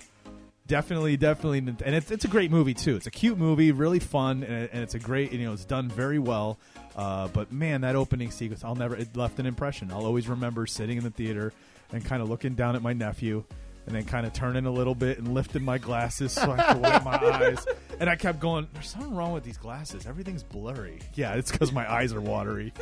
definitely, 0.66 1.16
definitely, 1.16 1.58
and 1.58 1.94
it's 1.94 2.10
it's 2.10 2.24
a 2.24 2.28
great 2.28 2.50
movie 2.50 2.74
too. 2.74 2.96
It's 2.96 3.06
a 3.06 3.10
cute 3.10 3.38
movie, 3.38 3.72
really 3.72 3.98
fun, 3.98 4.42
and, 4.42 4.68
and 4.72 4.82
it's 4.82 4.94
a 4.94 4.98
great. 4.98 5.32
You 5.32 5.44
know, 5.46 5.52
it's 5.52 5.64
done 5.64 5.88
very 5.88 6.18
well. 6.18 6.58
Uh, 6.96 7.28
but 7.28 7.50
man, 7.52 7.80
that 7.82 7.96
opening 7.96 8.30
sequence, 8.30 8.64
I'll 8.64 8.74
never. 8.74 8.96
It 8.96 9.16
left 9.16 9.38
an 9.38 9.46
impression. 9.46 9.90
I'll 9.90 10.04
always 10.06 10.28
remember 10.28 10.66
sitting 10.66 10.98
in 10.98 11.04
the 11.04 11.10
theater 11.10 11.52
and 11.92 12.04
kind 12.04 12.22
of 12.22 12.28
looking 12.28 12.54
down 12.54 12.76
at 12.76 12.82
my 12.82 12.92
nephew. 12.92 13.44
And 13.86 13.96
then 13.96 14.04
kind 14.04 14.24
of 14.26 14.32
turning 14.32 14.64
a 14.66 14.70
little 14.70 14.94
bit 14.94 15.18
and 15.18 15.34
lifting 15.34 15.64
my 15.64 15.76
glasses 15.78 16.32
so 16.32 16.52
I 16.52 16.72
could 16.72 16.82
wipe 16.82 17.04
my 17.04 17.16
eyes. 17.16 17.66
And 17.98 18.08
I 18.08 18.14
kept 18.16 18.38
going, 18.38 18.68
There's 18.74 18.88
something 18.88 19.12
wrong 19.14 19.32
with 19.32 19.42
these 19.42 19.58
glasses. 19.58 20.06
Everything's 20.06 20.44
blurry. 20.44 21.00
Yeah, 21.14 21.34
it's 21.34 21.50
because 21.50 21.72
my 21.72 21.90
eyes 21.92 22.12
are 22.12 22.20
watery. 22.20 22.72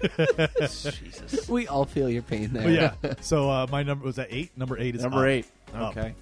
Jesus. 0.60 1.48
We 1.48 1.66
all 1.66 1.84
feel 1.84 2.08
your 2.08 2.22
pain 2.22 2.52
there. 2.52 2.62
But 2.64 3.04
yeah. 3.04 3.14
So 3.20 3.50
uh, 3.50 3.66
my 3.70 3.82
number 3.82 4.04
was 4.04 4.16
that 4.16 4.28
eight. 4.30 4.56
Number 4.56 4.78
eight 4.78 4.94
is 4.94 5.02
Number 5.02 5.20
Up. 5.20 5.26
eight. 5.26 5.46
Up. 5.74 5.96
Okay. 5.96 6.14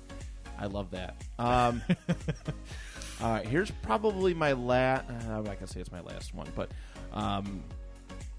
I 0.59 0.67
love 0.67 0.91
that. 0.93 1.17
Um, 1.39 1.83
all 3.21 3.33
right, 3.33 3.47
here's 3.47 3.71
probably 3.83 4.35
my 4.35 4.53
last. 4.53 5.09
I'm 5.11 5.45
not 5.45 5.55
gonna 5.57 5.67
say 5.67 5.81
it's 5.81 5.91
my 5.93 6.01
last 6.03 6.35
one, 6.35 6.47
but 6.55 6.71
um, 7.13 7.63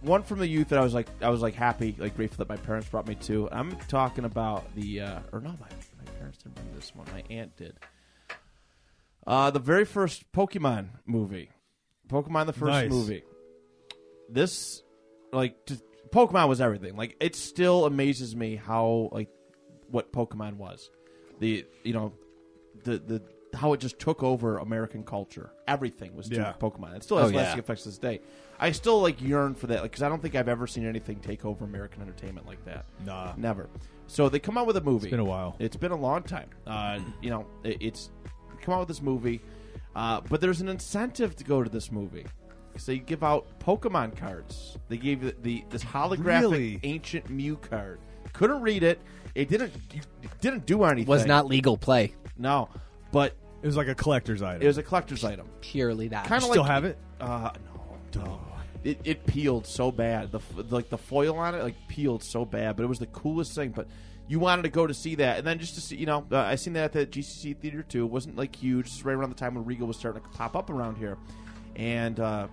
one 0.04 0.24
from 0.24 0.40
the 0.40 0.48
youth 0.48 0.70
that 0.70 0.80
I 0.80 0.84
was 0.84 0.94
like, 0.94 1.08
I 1.22 1.30
was 1.30 1.42
like 1.42 1.56
happy, 1.56 1.96
like 1.98 2.16
grateful 2.16 2.46
that 2.46 2.50
my 2.50 2.58
parents 2.58 2.88
brought 2.90 3.08
me 3.08 3.16
to. 3.16 3.50
I'm 3.52 3.76
talking 3.88 4.26
about 4.26 4.74
the, 4.76 5.02
uh, 5.02 5.20
or 5.32 5.40
no, 5.40 5.50
my, 5.50 5.68
my 6.06 6.12
parents 6.20 6.38
didn't 6.40 6.56
bring 6.56 6.74
this 6.76 6.94
one. 6.96 7.08
My 7.12 7.24
aunt 7.30 7.56
did. 7.58 7.78
Uh, 9.26 9.50
the 9.52 9.60
very 9.60 9.86
first 9.86 10.30
Pokemon 10.34 10.88
movie, 11.06 11.50
Pokemon 12.10 12.46
the 12.46 12.54
first 12.54 12.70
Nice. 12.72 12.90
movie. 12.92 13.24
This, 14.30 14.84
like, 15.32 15.66
just, 15.66 15.84
Pokemon 16.10 16.48
was 16.50 16.60
everything. 16.62 16.96
Like, 16.96 17.16
it 17.20 17.36
still 17.36 17.86
amazes 17.86 18.36
me 18.36 18.56
how 18.56 19.10
like 19.12 19.30
what 19.90 20.12
Pokemon 20.12 20.58
was. 20.58 20.90
The 21.40 21.66
you 21.84 21.94
know, 21.94 22.14
the 22.84 22.98
the 23.00 23.22
how 23.54 23.74
it 23.74 23.80
just 23.80 24.00
took 24.00 24.24
over 24.24 24.58
American 24.58 25.04
culture. 25.04 25.52
Everything 25.68 26.16
was 26.16 26.30
Yeah. 26.30 26.54
Pokemon. 26.60 26.96
It 26.96 27.04
still 27.04 27.18
has 27.18 27.28
Oh, 27.28 27.30
yeah. 27.34 27.38
lasting 27.38 27.60
effects 27.60 27.84
to 27.84 27.90
this 27.90 27.98
day. 27.98 28.22
I 28.60 28.72
still 28.72 29.02
like 29.02 29.22
yearn 29.22 29.54
for 29.56 29.68
that 29.68 29.84
because 29.84 30.02
I 30.02 30.10
don't 30.10 30.22
think 30.22 30.36
I've 30.36 30.48
ever 30.48 30.68
seen 30.68 30.86
anything 30.86 31.20
take 31.20 31.46
over 31.46 31.66
American 31.66 32.02
entertainment 32.02 32.48
like 32.48 32.64
that. 32.66 32.86
Nah. 33.06 33.34
Never. 33.38 33.70
So 34.08 34.30
they 34.30 34.40
come 34.40 34.58
out 34.58 34.68
with 34.68 34.78
a 34.78 34.82
movie. 34.82 35.08
It's 35.08 35.12
been 35.12 35.20
a 35.20 35.26
while. 35.26 35.56
It's 35.60 35.76
been 35.78 35.92
a 35.92 35.96
long 35.98 36.24
time. 36.24 36.50
Uh, 36.68 37.00
you 37.22 37.30
know, 37.30 37.46
it, 37.64 37.78
it's 37.82 38.12
come 38.62 38.74
out 38.76 38.80
with 38.80 38.88
this 38.88 39.02
movie, 39.02 39.42
uh, 39.96 40.22
but 40.30 40.40
there's 40.42 40.62
an 40.62 40.70
incentive 40.70 41.36
to 41.38 41.44
go 41.44 41.64
to 41.64 41.70
this 41.70 41.92
movie 41.92 42.26
because 42.72 42.86
they 42.86 42.98
give 43.00 43.24
out 43.24 43.46
Pokemon 43.60 44.16
cards. 44.18 44.78
They 44.90 44.98
gave 44.98 45.22
the, 45.22 45.36
the 45.42 45.64
this 45.70 45.84
holographic 45.84 46.26
Really? 46.26 46.80
ancient 46.84 47.30
Mew 47.30 47.58
card. 47.58 48.00
Couldn't 48.34 48.62
read 48.62 48.84
it. 48.84 49.00
It 49.36 49.50
didn't 49.50 49.74
it 49.94 50.06
didn't 50.42 50.66
do 50.66 50.84
anything. 50.84 51.10
Was 51.10 51.26
not 51.26 51.46
legal 51.48 51.78
play. 51.78 52.14
no, 52.38 52.70
but 53.12 53.36
It 53.64 53.66
was 53.66 53.78
like 53.78 53.88
a 53.88 53.96
collector's 53.96 54.42
item. 54.42 54.62
it 54.62 54.68
was 54.68 54.78
a 54.78 54.84
collector's 54.84 55.24
item. 55.24 55.48
Purely 55.62 56.10
that. 56.10 56.26
Kind 56.28 56.44
of 56.44 56.50
like 56.50 56.56
Still 56.56 56.64
like 56.64 56.72
have 56.72 56.86
it? 56.86 56.98
Uh, 57.20 57.50
no, 58.14 58.24
no. 58.26 58.40
It, 58.84 59.00
it 59.06 59.26
peeled 59.26 59.66
so 59.66 59.90
bad. 59.90 60.32
The 60.34 60.40
f- 60.40 60.70
like 60.70 60.90
the 60.90 60.98
foil 60.98 61.38
on 61.38 61.56
it 61.56 61.64
like 61.64 61.76
peeled 61.88 62.22
so 62.24 62.44
bad, 62.44 62.76
but 62.76 62.84
it 62.84 62.88
was 62.88 63.00
the 63.00 63.08
coolest 63.08 63.56
thing. 63.56 63.70
But 63.70 63.88
you 64.28 64.40
wanted 64.40 64.64
to 64.64 64.70
go 64.70 64.86
to 64.86 64.94
see 64.94 65.16
that, 65.16 65.38
and 65.38 65.48
then 65.48 65.60
just 65.60 65.76
to 65.76 65.82
see, 65.82 65.96
you 65.96 66.06
know, 66.06 66.26
uh, 66.30 66.40
I 66.40 66.56
seen 66.56 66.74
that 66.74 66.84
at 66.84 66.92
the 66.92 67.06
GCC 67.22 67.56
theater 67.58 67.84
too. 67.84 68.04
It 68.04 68.12
wasn't 68.12 68.36
like 68.36 68.54
huge. 68.54 68.88
It's 68.88 69.06
right 69.06 69.14
around 69.16 69.30
the 69.30 69.36
time 69.36 69.56
when 69.56 69.64
Regal 69.64 69.88
was 69.88 69.96
starting 69.96 70.22
to 70.22 70.28
pop 70.30 70.58
up 70.58 70.70
around 70.70 70.98
here, 70.98 71.18
and 71.78 72.20
uh, 72.20 72.48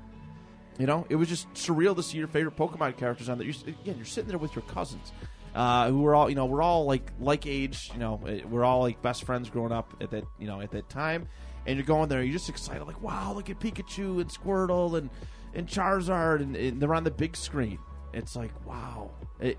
you 0.78 0.86
know, 0.86 1.04
it 1.08 1.16
was 1.16 1.28
just 1.28 1.52
surreal 1.54 1.96
to 1.96 2.02
see 2.04 2.18
your 2.18 2.28
favorite 2.28 2.56
Pokemon 2.56 2.96
characters 2.96 3.28
on 3.28 3.36
there. 3.38 3.46
You're, 3.48 3.56
again, 3.66 3.96
you're 3.96 4.04
sitting 4.06 4.28
there 4.28 4.38
with 4.38 4.54
your 4.54 4.62
cousins. 4.62 5.12
Uh, 5.54 5.88
who 5.90 6.02
were 6.02 6.14
all, 6.14 6.28
you 6.30 6.36
know, 6.36 6.46
we're 6.46 6.62
all 6.62 6.84
like 6.84 7.10
like 7.18 7.44
age, 7.46 7.90
you 7.92 7.98
know, 7.98 8.20
eh, 8.28 8.40
we're 8.48 8.64
all 8.64 8.80
like 8.82 9.02
best 9.02 9.24
friends 9.24 9.50
growing 9.50 9.72
up 9.72 9.92
at 10.00 10.10
that, 10.12 10.24
you 10.38 10.46
know, 10.46 10.60
at 10.60 10.70
that 10.70 10.88
time, 10.88 11.26
and 11.66 11.76
you're 11.76 11.84
going 11.86 12.08
there, 12.08 12.22
you're 12.22 12.32
just 12.32 12.48
excited, 12.48 12.84
like, 12.84 13.02
wow, 13.02 13.32
look 13.34 13.50
at 13.50 13.58
Pikachu 13.58 14.20
and 14.20 14.30
Squirtle 14.30 14.96
and 14.96 15.10
and 15.54 15.66
Charizard, 15.66 16.40
and, 16.40 16.54
and 16.54 16.80
they're 16.80 16.94
on 16.94 17.02
the 17.02 17.10
big 17.10 17.36
screen. 17.36 17.78
It's 18.14 18.36
like, 18.36 18.52
wow, 18.66 19.10
It- 19.40 19.58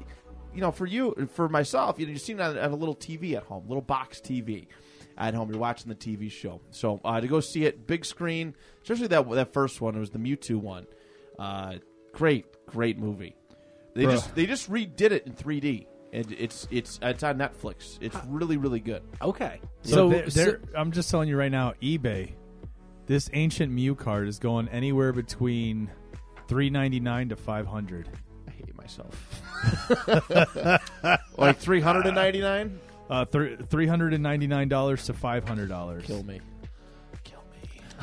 you 0.54 0.60
know, 0.62 0.71
for 0.71 0.86
you, 0.86 1.30
for 1.34 1.47
myself, 1.47 1.97
you 1.99 2.06
know, 2.06 2.12
you're 2.12 2.19
seeing 2.19 2.39
it 2.39 2.41
on, 2.41 2.58
a 2.58 2.75
little 2.75 2.95
TV 2.95 3.36
at 3.36 3.43
home, 3.43 3.65
little 3.69 3.82
box 3.82 4.19
TV 4.19 4.67
at 5.17 5.34
home. 5.34 5.49
You're 5.49 5.60
watching 5.60 5.88
the 5.89 5.95
TV 5.95 6.30
show, 6.32 6.60
so 6.71 6.99
uh, 7.06 7.19
to 7.21 7.27
go 7.27 7.39
see 7.41 7.65
it 7.65 7.86
big 7.88 8.04
screen, 8.06 8.56
especially 8.82 9.08
that 9.08 9.30
that 9.32 9.51
first 9.54 9.80
one, 9.82 9.95
it 9.95 9.99
was 9.99 10.10
the 10.12 10.19
Mewtwo 10.19 10.56
one. 10.56 10.88
Uh, 11.39 11.75
great, 12.13 12.45
great 12.65 12.97
movie. 12.97 13.36
They 13.93 14.06
Bruh. 14.06 14.12
just 14.12 14.36
they 14.36 14.45
just 14.45 14.71
redid 14.71 15.12
it 15.12 15.25
in 15.27 15.34
3D. 15.34 15.88
And 16.13 16.30
it's 16.38 16.67
it's 16.71 16.99
it's 17.01 17.23
on 17.23 17.38
Netflix. 17.38 17.97
It's 18.01 18.17
really 18.27 18.58
really 18.58 18.80
good. 18.82 19.01
okay. 19.21 19.60
So, 19.84 19.91
So, 19.93 20.10
they're, 20.10 20.25
they're- 20.30 20.62
I'm 20.75 20.91
just 20.91 21.10
telling 21.10 21.30
you 21.30 21.38
right 21.38 21.51
now, 21.51 21.73
eBay, 21.82 22.34
this 23.08 23.30
ancient 23.34 23.71
Mew 23.71 23.95
card 23.95 24.27
is 24.27 24.38
going 24.39 24.67
anywhere 24.69 25.13
between 25.13 25.89
three 26.47 26.69
ninety 26.69 26.99
nine 26.99 27.30
to 27.30 27.36
five 27.38 27.65
hundred. 27.65 28.10
I 28.47 28.51
hate 28.51 28.75
myself. 28.75 29.15
like 31.38 31.58
three 31.58 31.82
hundred 31.82 32.06
and 32.08 32.15
ninety 32.15 32.41
nine. 32.41 32.80
Uh, 33.10 33.25
three 33.25 33.88
hundred 33.88 34.13
and 34.13 34.23
ninety 34.23 34.47
nine 34.47 34.67
dollars 34.69 35.06
to 35.06 35.13
five 35.13 35.47
hundred 35.47 35.69
dollars. 35.69 36.06
Kill 36.06 36.23
me. 36.23 36.39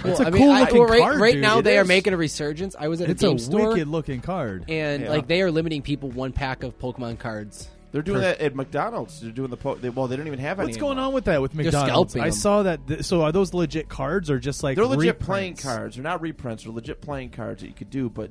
Kill. 0.03 0.11
It's 0.11 0.19
Well, 0.21 0.27
a 0.29 0.31
I 0.31 0.33
mean, 0.33 0.43
cool 0.43 0.51
I- 0.53 0.61
looking 0.61 0.79
well, 0.79 0.89
right, 0.89 1.01
card, 1.03 1.21
right 1.21 1.33
dude. 1.35 1.43
now 1.43 1.59
It 1.59 1.63
they 1.63 1.79
are 1.79 1.85
making 1.85 2.13
a 2.13 2.17
resurgence. 2.17 2.77
I 2.79 2.89
was 2.89 3.01
at 3.01 3.11
It's 3.11 3.23
a 3.23 3.27
a 3.27 3.31
game 3.31 3.39
store 3.39 3.69
wicked 3.71 3.89
looking 3.89 4.21
card. 4.21 4.65
and 4.69 5.03
Yeah. 5.05 5.11
like 5.11 5.27
they 5.29 5.43
are 5.43 5.51
limiting 5.51 5.83
people 5.83 6.11
one 6.11 6.33
pack 6.33 6.63
of 6.63 6.79
Pokemon 6.79 7.19
cards. 7.19 7.69
They're 7.91 8.03
doing 8.03 8.19
Per- 8.19 8.23
that 8.23 8.41
at 8.41 8.55
McDonald's. 8.55 9.21
They're 9.21 9.31
doing 9.31 9.49
the 9.49 9.57
po- 9.57 9.77
they, 9.77 9.89
well. 9.89 10.09
They 10.09 10.17
don't 10.17 10.27
even 10.27 10.39
have 10.41 10.59
any. 10.61 10.67
What's 10.67 10.77
going 10.77 10.93
anymore. 10.99 11.07
on 11.09 11.15
with 11.15 11.25
that 11.25 11.41
with 11.41 11.55
McDonald's? 11.55 12.13
scalping 12.13 12.21
I 12.23 12.31
them. 12.31 12.39
saw 12.39 12.63
that. 12.65 12.87
Th- 12.87 13.03
so 13.03 13.23
are 13.23 13.33
those 13.33 13.55
legit 13.55 13.89
cards 13.89 14.31
or 14.31 14.39
just 14.39 14.63
like 14.63 14.77
They're 14.77 14.85
legit 14.85 15.19
reprints? 15.21 15.27
playing 15.27 15.57
cards. 15.57 15.97
They're 15.97 16.03
not 16.05 16.21
reprints. 16.21 16.65
They're 16.65 16.73
legit 16.73 17.01
playing 17.01 17.31
cards 17.31 17.63
that 17.63 17.69
you 17.69 17.75
could 17.75 17.89
do. 17.89 18.11
But 18.11 18.31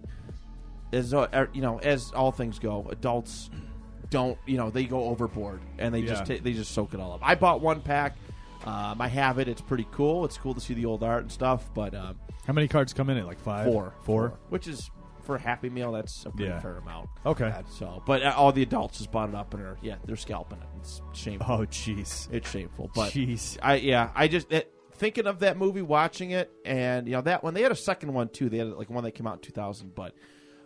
as 0.93 1.11
uh, 1.13 1.27
er, 1.33 1.49
you 1.53 1.61
know, 1.61 1.79
as 1.79 2.11
all 2.15 2.31
things 2.31 2.59
go, 2.59 2.87
adults 2.91 3.49
don't. 4.11 4.37
You 4.45 4.57
know, 4.57 4.69
they 4.69 4.83
go 4.85 5.05
overboard 5.05 5.59
and 5.79 5.91
they 5.93 6.03
just 6.03 6.29
Yeah. 6.29 6.35
ta- 6.37 6.43
they 6.43 6.53
just 6.53 6.71
soak 6.71 6.93
it 6.93 6.99
all 6.99 7.13
up. 7.13 7.21
I 7.23 7.33
bought 7.33 7.59
one 7.59 7.81
pack. 7.81 8.15
Um, 8.67 8.99
I 9.01 9.07
have 9.07 9.39
it. 9.39 9.47
It's 9.47 9.61
pretty 9.61 9.87
cool. 9.91 10.25
It's 10.25 10.37
cool 10.37 10.53
to 10.53 10.59
see 10.59 10.73
the 10.73 10.85
old 10.85 11.01
art 11.03 11.21
and 11.23 11.31
stuff. 11.31 11.69
But 11.73 11.95
um, 11.95 12.19
How 12.45 12.53
many 12.53 12.67
cards 12.67 12.93
come 12.93 13.09
in 13.09 13.17
it? 13.17 13.25
Like 13.25 13.39
five, 13.39 13.65
four, 13.65 13.93
four. 14.03 14.37
which 14.49 14.67
is 14.67 14.91
for 15.23 15.35
a 15.35 15.39
Happy 15.39 15.69
Meal. 15.69 15.91
That's 15.93 16.25
a 16.25 16.31
pretty 16.31 16.49
Yeah. 16.51 16.59
fair 16.59 16.77
amount. 16.77 17.09
Okay. 17.25 17.53
So, 17.69 18.03
but 18.05 18.23
uh, 18.23 18.33
all 18.35 18.51
the 18.51 18.63
adults 18.63 18.97
just 18.97 19.11
bought 19.11 19.29
it 19.29 19.35
up 19.35 19.53
and 19.53 19.63
are 19.63 19.77
yeah, 19.81 19.95
they're 20.05 20.15
scalping 20.17 20.59
it. 20.59 20.67
It's 20.79 21.01
shameful. 21.13 21.47
Oh, 21.49 21.65
jeez. 21.65 22.27
It's 22.31 22.49
shameful. 22.49 22.91
But 22.93 23.11
Jeez. 23.13 23.57
I 23.61 23.75
yeah, 23.75 24.09
I 24.15 24.27
just 24.27 24.47
thinking 24.95 25.27
of 25.27 25.39
that 25.39 25.57
movie, 25.57 25.81
watching 25.81 26.31
it, 26.31 26.51
and 26.65 27.07
you 27.07 27.13
know 27.13 27.21
that 27.21 27.43
one. 27.43 27.53
They 27.53 27.61
had 27.61 27.71
a 27.71 27.75
second 27.75 28.13
one 28.13 28.29
too. 28.29 28.49
They 28.49 28.57
had 28.57 28.67
like 28.69 28.89
one 28.89 29.03
that 29.05 29.11
came 29.11 29.27
out 29.27 29.35
in 29.35 29.39
2000, 29.41 29.95
but 29.95 30.13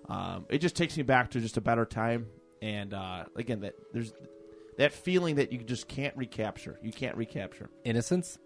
um, 0.09 0.45
it 0.49 0.57
just 0.59 0.75
takes 0.75 0.97
me 0.97 1.03
back 1.03 1.31
to 1.31 1.39
just 1.39 1.57
a 1.57 1.61
better 1.61 1.85
time. 1.85 2.27
And 2.63 2.93
uh, 2.93 3.25
again, 3.35 3.61
that 3.61 3.73
there's 3.93 4.13
that 4.81 4.93
feeling 4.93 5.35
that 5.35 5.51
you 5.51 5.59
just 5.59 5.87
can't 5.87 6.15
recapture. 6.17 6.77
You 6.81 6.91
can't 6.91 7.15
recapture 7.15 7.69
Innocence. 7.85 8.37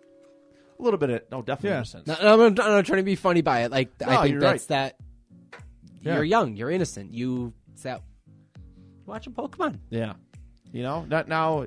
a 0.79 0.83
little 0.83 0.97
bit 0.99 1.09
of 1.09 1.21
no, 1.31 1.41
definitely 1.41 1.69
Yeah. 1.71 1.75
innocence. 1.77 2.07
No, 2.07 2.15
no, 2.21 2.33
I'm, 2.45 2.53
not- 2.55 2.65
I'm 2.65 2.71
not 2.73 2.85
trying 2.85 2.97
to 2.97 3.03
be 3.03 3.15
funny 3.15 3.41
by 3.41 3.61
it. 3.63 3.71
Like 3.71 3.89
No, 4.01 4.07
I 4.07 4.23
think 4.27 4.39
that's 4.39 4.63
right. 4.63 4.67
that. 4.69 4.97
You're 6.01 6.23
young. 6.23 6.55
You're 6.55 6.69
innocent. 6.69 7.13
You 7.13 7.53
it's 7.73 7.83
that 7.83 8.01
watching 9.05 9.33
Pokemon. 9.33 9.79
Yeah, 9.89 10.13
you 10.71 10.83
know, 10.83 11.05
not 11.09 11.27
now. 11.27 11.65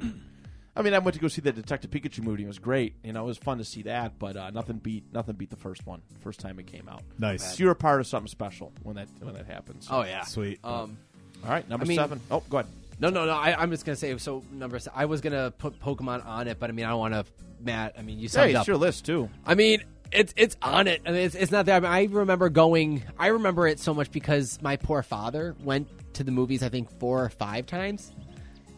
I 0.76 0.82
mean, 0.82 0.94
I 0.94 0.98
went 1.00 1.14
to 1.14 1.20
go 1.20 1.26
see 1.26 1.40
the 1.40 1.50
Detective 1.50 1.90
Pikachu 1.90 2.22
movie. 2.22 2.44
It 2.44 2.46
was 2.46 2.60
great. 2.60 2.94
You 3.02 3.12
know, 3.12 3.24
it 3.24 3.26
was 3.26 3.36
fun 3.38 3.58
to 3.58 3.64
see 3.64 3.82
that, 3.82 4.16
but 4.20 4.36
uh, 4.36 4.50
nothing 4.50 4.78
beat 4.78 5.12
nothing 5.12 5.34
beat 5.34 5.50
the 5.50 5.56
first 5.56 5.86
one. 5.86 6.02
First 6.20 6.38
time 6.38 6.58
it 6.60 6.66
came 6.68 6.88
out. 6.88 7.02
Nice. 7.18 7.56
So 7.56 7.64
you're 7.64 7.72
a 7.72 7.76
part 7.76 8.00
of 8.00 8.06
something 8.06 8.28
special 8.28 8.72
when 8.84 8.94
that 8.96 9.08
when 9.20 9.34
that 9.34 9.46
happens. 9.46 9.88
Oh 9.90 10.02
yeah. 10.04 10.22
Sweet. 10.22 10.60
Um. 10.62 10.98
all 11.44 11.50
right, 11.50 11.68
number 11.68 11.84
I 11.84 11.88
mean- 11.88 11.96
seven. 11.98 12.20
Oh, 12.30 12.42
go 12.48 12.58
ahead. 12.58 12.70
No, 13.00 13.10
no, 13.10 13.26
no. 13.26 13.32
I, 13.32 13.60
I'm 13.60 13.70
just 13.70 13.84
gonna 13.84 13.96
say. 13.96 14.16
So 14.18 14.42
number. 14.52 14.78
I 14.94 15.04
was 15.06 15.20
gonna 15.20 15.52
put 15.52 15.80
Pokemon 15.80 16.26
on 16.26 16.48
it, 16.48 16.58
but 16.58 16.70
I 16.70 16.72
mean, 16.72 16.84
I 16.84 16.90
don't 16.90 16.98
want 16.98 17.14
to. 17.14 17.24
Matt. 17.60 17.94
I 17.98 18.02
mean, 18.02 18.18
you 18.18 18.28
summed 18.28 18.50
Hey, 18.50 18.54
up. 18.54 18.62
it's 18.62 18.68
your 18.68 18.76
list 18.76 19.04
too. 19.06 19.28
I 19.46 19.54
mean, 19.54 19.82
it's 20.12 20.32
it's 20.36 20.56
on 20.62 20.86
it. 20.88 21.02
I 21.06 21.10
mean, 21.10 21.20
it's 21.22 21.34
it's 21.34 21.52
not 21.52 21.66
that. 21.66 21.76
I, 21.76 21.80
mean, 21.80 21.90
I 22.12 22.14
remember 22.14 22.48
going. 22.48 23.02
I 23.18 23.28
remember 23.28 23.66
it 23.66 23.78
so 23.80 23.94
much 23.94 24.10
because 24.10 24.60
my 24.62 24.76
poor 24.76 25.02
father 25.02 25.54
went 25.62 25.88
to 26.14 26.24
the 26.24 26.32
movies. 26.32 26.62
I 26.62 26.68
think 26.68 26.90
four 26.98 27.24
or 27.24 27.28
five 27.28 27.66
times 27.66 28.12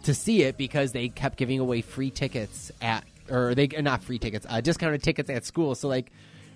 to 0.04 0.14
see 0.14 0.42
it 0.42 0.56
because 0.56 0.92
they 0.92 1.08
kept 1.08 1.36
giving 1.36 1.58
away 1.60 1.82
free 1.82 2.10
tickets 2.10 2.72
at 2.80 3.04
or 3.30 3.54
they 3.54 3.68
not 3.68 4.02
free 4.02 4.18
tickets, 4.18 4.46
uh, 4.48 4.60
discounted 4.60 5.02
tickets 5.02 5.30
at 5.30 5.44
school. 5.44 5.74
So 5.74 5.88
like 5.88 6.10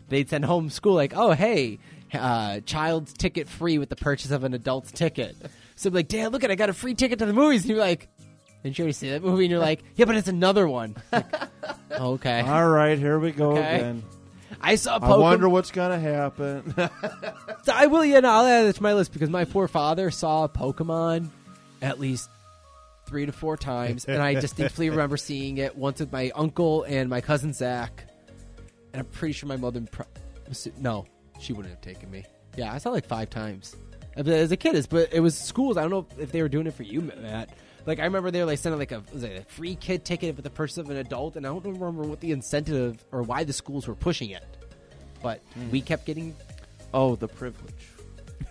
they'd 0.08 0.28
send 0.28 0.44
home 0.44 0.70
school 0.70 0.94
like, 0.94 1.12
oh 1.14 1.32
hey, 1.32 1.78
uh, 2.12 2.60
child's 2.60 3.12
ticket 3.12 3.48
free 3.48 3.78
with 3.78 3.88
the 3.88 3.96
purchase 3.96 4.30
of 4.30 4.44
an 4.44 4.54
adult's 4.54 4.92
ticket. 4.92 5.36
So 5.76 5.88
I'm 5.88 5.94
like, 5.94 6.08
Dad, 6.08 6.32
look 6.32 6.44
at 6.44 6.50
I 6.50 6.54
got 6.54 6.68
a 6.68 6.72
free 6.74 6.94
ticket 6.94 7.18
to 7.20 7.26
the 7.26 7.32
movies. 7.32 7.62
And 7.62 7.70
you're 7.70 7.78
like. 7.78 8.08
Didn't 8.62 8.78
you 8.78 8.84
already 8.84 8.92
see 8.94 9.10
that 9.10 9.22
movie? 9.22 9.44
And 9.44 9.50
you're 9.50 9.60
like, 9.60 9.84
yeah, 9.94 10.06
but 10.06 10.16
it's 10.16 10.28
another 10.28 10.66
one. 10.66 10.96
Like, 11.12 11.26
oh, 11.98 12.12
okay. 12.12 12.40
All 12.40 12.66
right, 12.66 12.98
here 12.98 13.18
we 13.18 13.30
go 13.30 13.52
Okay. 13.52 13.76
again. 13.76 14.02
I 14.58 14.76
saw 14.76 14.98
Pokemon. 14.98 15.12
I 15.12 15.18
wonder 15.18 15.48
what's 15.50 15.70
gonna 15.70 15.98
happen. 15.98 16.74
So 17.64 17.72
I 17.74 17.86
will, 17.86 18.04
yeah, 18.04 18.20
no, 18.20 18.28
I'll 18.30 18.46
add 18.46 18.66
it 18.66 18.76
to 18.76 18.82
my 18.82 18.92
list 18.92 19.12
because 19.14 19.30
my 19.30 19.46
poor 19.46 19.68
father 19.68 20.10
saw 20.10 20.46
Pokemon 20.48 21.30
at 21.80 21.98
least 21.98 22.28
three 23.06 23.24
to 23.24 23.32
four 23.32 23.56
times, 23.56 24.04
and 24.04 24.22
I 24.22 24.34
distinctly 24.34 24.90
remember 24.90 25.16
seeing 25.16 25.56
it 25.56 25.74
once 25.74 26.00
with 26.00 26.12
my 26.12 26.30
uncle 26.34 26.82
and 26.82 27.08
my 27.08 27.22
cousin 27.22 27.54
Zach, 27.54 28.04
and 28.92 29.00
I'm 29.00 29.06
pretty 29.06 29.32
sure 29.32 29.48
my 29.48 29.56
mother. 29.56 29.80
Pro- 29.90 30.04
no, 30.78 31.06
she 31.40 31.54
wouldn't 31.54 31.74
have 31.74 31.80
taken 31.82 32.10
me. 32.10 32.24
Yeah, 32.56 32.70
I 32.72 32.76
saw 32.78 32.90
it 32.90 32.92
like 32.92 33.06
five 33.06 33.30
times 33.30 33.76
as 34.16 34.52
a 34.52 34.56
kid. 34.56 34.70
It's- 34.70 34.86
But 34.86 35.12
it 35.12 35.20
was 35.20 35.36
schools. 35.36 35.76
I 35.76 35.82
don't 35.82 35.90
know 35.90 36.06
if 36.18 36.32
they 36.32 36.42
were 36.42 36.48
doing 36.48 36.66
it 36.66 36.74
for 36.74 36.82
you, 36.82 37.00
Matt. 37.00 37.50
Like 37.86 37.98
I 38.00 38.04
remember 38.04 38.30
they 38.30 38.40
were 38.40 38.46
like 38.46 38.58
sending 38.58 38.78
like 38.78 38.92
a 38.92 39.02
was 39.12 39.24
it 39.24 39.38
a 39.38 39.44
free 39.52 39.74
kid 39.74 40.04
ticket 40.06 40.36
with 40.36 40.44
the 40.44 40.50
purchase 40.50 40.78
of 40.78 40.88
an 40.88 40.96
adult, 40.96 41.36
and 41.36 41.46
I 41.46 41.50
don't 41.50 41.64
remember 41.64 42.02
what 42.02 42.20
the 42.20 42.32
incentive 42.32 43.04
or 43.12 43.22
why 43.22 43.44
the 43.44 43.52
schools 43.52 43.86
were 43.86 43.94
pushing 43.94 44.30
it. 44.30 44.44
But 45.22 45.42
hmm. 45.54 45.70
we 45.70 45.80
kept 45.82 46.06
getting 46.06 46.34
oh, 46.94 47.16
the 47.16 47.28
privilege. 47.28 47.74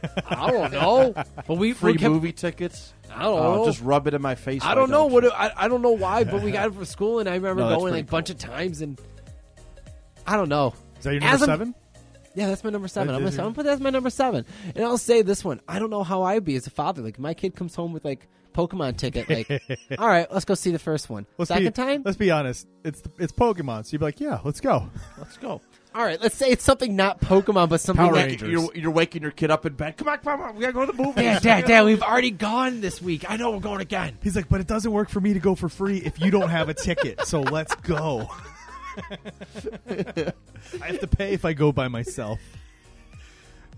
I 0.27 0.51
don't 0.51 0.71
know. 0.71 1.13
But 1.47 1.57
we 1.57 1.73
Free 1.73 1.93
we 1.93 1.97
kept, 1.97 2.11
movie 2.11 2.31
tickets. 2.31 2.93
I 3.11 3.23
don't 3.23 3.39
Oh, 3.39 3.55
know. 3.55 3.65
just 3.65 3.81
rub 3.81 4.05
it 4.07 4.13
in 4.13 4.21
my 4.21 4.35
face. 4.35 4.63
I 4.63 4.75
don't 4.75 4.89
know 4.91 5.05
what 5.05 5.23
it- 5.23 5.33
I, 5.33 5.51
I 5.55 5.67
don't 5.67 5.81
know 5.81 5.91
why, 5.91 6.23
but 6.25 6.41
we 6.43 6.51
got 6.59 6.67
it 6.67 6.75
for 6.75 6.85
school, 6.85 7.19
and 7.19 7.27
I 7.29 7.35
remember 7.35 7.63
No, 7.63 7.77
going 7.77 7.93
like 7.93 8.03
a 8.03 8.11
bunch 8.11 8.29
of 8.29 8.37
times, 8.37 8.81
and 8.81 8.99
I 10.27 10.35
don't 10.35 10.49
know. 10.49 10.73
Is 10.97 11.05
that 11.05 11.13
your 11.13 11.23
As 11.23 11.39
number 11.41 11.51
I'm- 11.51 11.59
seven? 11.59 11.75
Yeah, 12.35 12.47
that's 12.47 12.63
my 12.63 12.69
number 12.69 12.87
seven. 12.87 13.13
I'm 13.13 13.21
gonna, 13.21 13.29
is 13.29 13.37
I'm 13.37 13.45
gonna 13.45 13.55
put 13.55 13.65
that 13.65 13.73
as 13.73 13.79
my 13.79 13.89
number 13.89 14.09
seven. 14.09 14.45
And 14.75 14.83
I'll 14.83 14.97
say 14.97 15.21
this 15.21 15.43
one. 15.43 15.61
I 15.67 15.79
don't 15.79 15.89
know 15.89 16.03
how 16.03 16.23
I'd 16.23 16.43
be 16.43 16.55
as 16.55 16.67
a 16.67 16.71
father. 16.71 17.01
Like 17.01 17.19
my 17.19 17.33
kid 17.33 17.55
comes 17.55 17.75
home 17.75 17.93
with 17.93 18.03
like 18.03 18.27
Pokemon 18.53 18.97
ticket. 18.97 19.29
Like, 19.29 19.79
all 19.99 20.07
right, 20.07 20.31
let's 20.31 20.45
go 20.45 20.53
see 20.53 20.71
the 20.71 20.79
first 20.79 21.09
one. 21.09 21.25
Let's 21.37 21.49
Second 21.49 21.65
be, 21.65 21.71
time. 21.71 22.01
Let's 22.05 22.17
be 22.17 22.31
honest. 22.31 22.67
It's 22.83 23.03
it's 23.19 23.33
Pokemon. 23.33 23.85
So 23.85 23.93
you'd 23.93 23.99
be 23.99 24.05
like, 24.05 24.19
yeah, 24.19 24.39
let's 24.43 24.61
go. 24.61 24.89
Let's 25.17 25.37
go. 25.37 25.61
All 25.95 26.03
right, 26.03 26.19
let's 26.19 26.35
say 26.35 26.49
it's 26.49 26.63
something 26.63 26.95
not 26.95 27.21
Pokemon, 27.21 27.69
but 27.69 27.79
something 27.79 28.03
Power 28.03 28.15
that. 28.15 28.41
You're, 28.41 28.75
you're 28.75 28.89
waking 28.89 29.21
your 29.21 29.29
kid 29.29 29.51
up 29.51 29.63
in 29.67 29.73
bed. 29.73 29.95
Come 29.95 30.07
on, 30.07 30.17
come 30.17 30.41
on, 30.41 30.55
we 30.55 30.61
gotta 30.61 30.73
go 30.73 30.87
to 30.87 30.91
the 30.91 31.03
movie. 31.03 31.21
Dad, 31.21 31.43
Dad, 31.43 31.65
Dad, 31.65 31.85
we've 31.85 32.01
already 32.01 32.31
gone 32.31 32.81
this 32.81 32.99
week. 32.99 33.29
I 33.29 33.37
know 33.37 33.51
we're 33.51 33.59
going 33.59 33.79
again. 33.79 34.17
He's 34.23 34.35
like, 34.35 34.49
but 34.49 34.59
it 34.59 34.65
doesn't 34.65 34.91
work 34.91 35.09
for 35.09 35.21
me 35.21 35.33
to 35.33 35.39
go 35.39 35.53
for 35.53 35.69
free 35.69 35.97
if 35.97 36.19
you 36.19 36.31
don't 36.31 36.49
have 36.49 36.67
a 36.67 36.73
ticket. 36.73 37.27
So 37.27 37.41
let's 37.41 37.75
go. 37.75 38.27
I 39.89 40.87
have 40.87 40.99
to 40.99 41.07
pay 41.07 41.33
if 41.33 41.45
I 41.45 41.53
go 41.53 41.71
by 41.71 41.87
myself. 41.87 42.39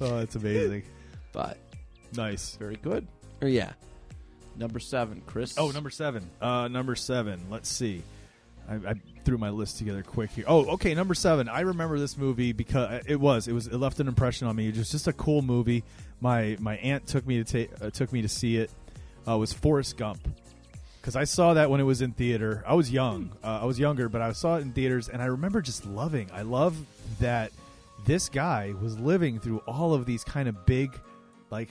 Oh, 0.01 0.19
that's 0.19 0.35
amazing. 0.35 0.83
But 1.31 1.57
Nice. 2.15 2.55
Very 2.57 2.75
good. 2.77 3.07
or 3.41 3.47
yeah, 3.47 3.73
Number 4.57 4.79
seven, 4.79 5.21
Chris. 5.25 5.55
Oh, 5.57 5.71
number 5.71 5.89
seven. 5.89 6.29
Uh, 6.41 6.67
number 6.69 6.95
seven. 6.95 7.41
Let's 7.49 7.67
see. 7.69 8.03
I, 8.69 8.75
I 8.75 8.93
threw 9.25 9.37
my 9.37 9.49
list 9.49 9.77
together 9.77 10.01
quick 10.01 10.31
here. 10.31 10.45
Oh, 10.47 10.65
okay. 10.73 10.93
Number 10.95 11.13
seven. 11.13 11.49
I 11.49 11.59
remember 11.61 11.99
this 11.99 12.17
movie 12.17 12.51
because 12.53 13.03
it 13.05 13.19
was 13.19 13.47
it 13.47 13.53
was 13.53 13.67
it 13.67 13.75
left 13.77 13.99
an 13.99 14.07
impression 14.07 14.47
on 14.47 14.55
me. 14.55 14.69
It 14.69 14.77
was 14.77 14.89
just 14.91 15.07
a 15.07 15.13
cool 15.13 15.41
movie. 15.41 15.83
My 16.21 16.55
my 16.59 16.77
aunt 16.77 17.05
took 17.05 17.27
me 17.27 17.37
to 17.37 17.43
take 17.43 17.69
uh, 17.81 17.89
took 17.89 18.11
me 18.13 18.21
to 18.21 18.29
see 18.29 18.57
it. 18.57 18.71
Uh, 19.27 19.37
was 19.37 19.51
Forrest 19.51 19.97
Gump 19.97 20.19
because 21.05 21.15
I 21.15 21.25
saw 21.25 21.53
that 21.53 21.69
when 21.69 21.79
it 21.79 21.83
was 21.83 22.01
in 22.01 22.13
theater. 22.13 22.63
I 22.65 22.73
was 22.73 22.89
young. 22.89 23.31
Uh, 23.43 23.59
I 23.61 23.65
was 23.65 23.79
younger, 23.79 24.09
but 24.09 24.23
I 24.23 24.31
saw 24.31 24.57
it 24.57 24.63
in 24.63 24.71
theaters, 24.71 25.07
and 25.07 25.21
I 25.21 25.25
remember 25.25 25.61
just 25.61 25.85
loving. 25.85 26.31
I 26.33 26.41
love 26.41 26.75
that 27.19 27.51
this 28.05 28.27
guy 28.27 28.73
was 28.81 28.97
living 28.97 29.39
through 29.39 29.59
all 29.67 29.93
of 29.93 30.07
these 30.07 30.23
kind 30.23 30.49
of 30.49 30.65
big, 30.65 30.99
like 31.51 31.69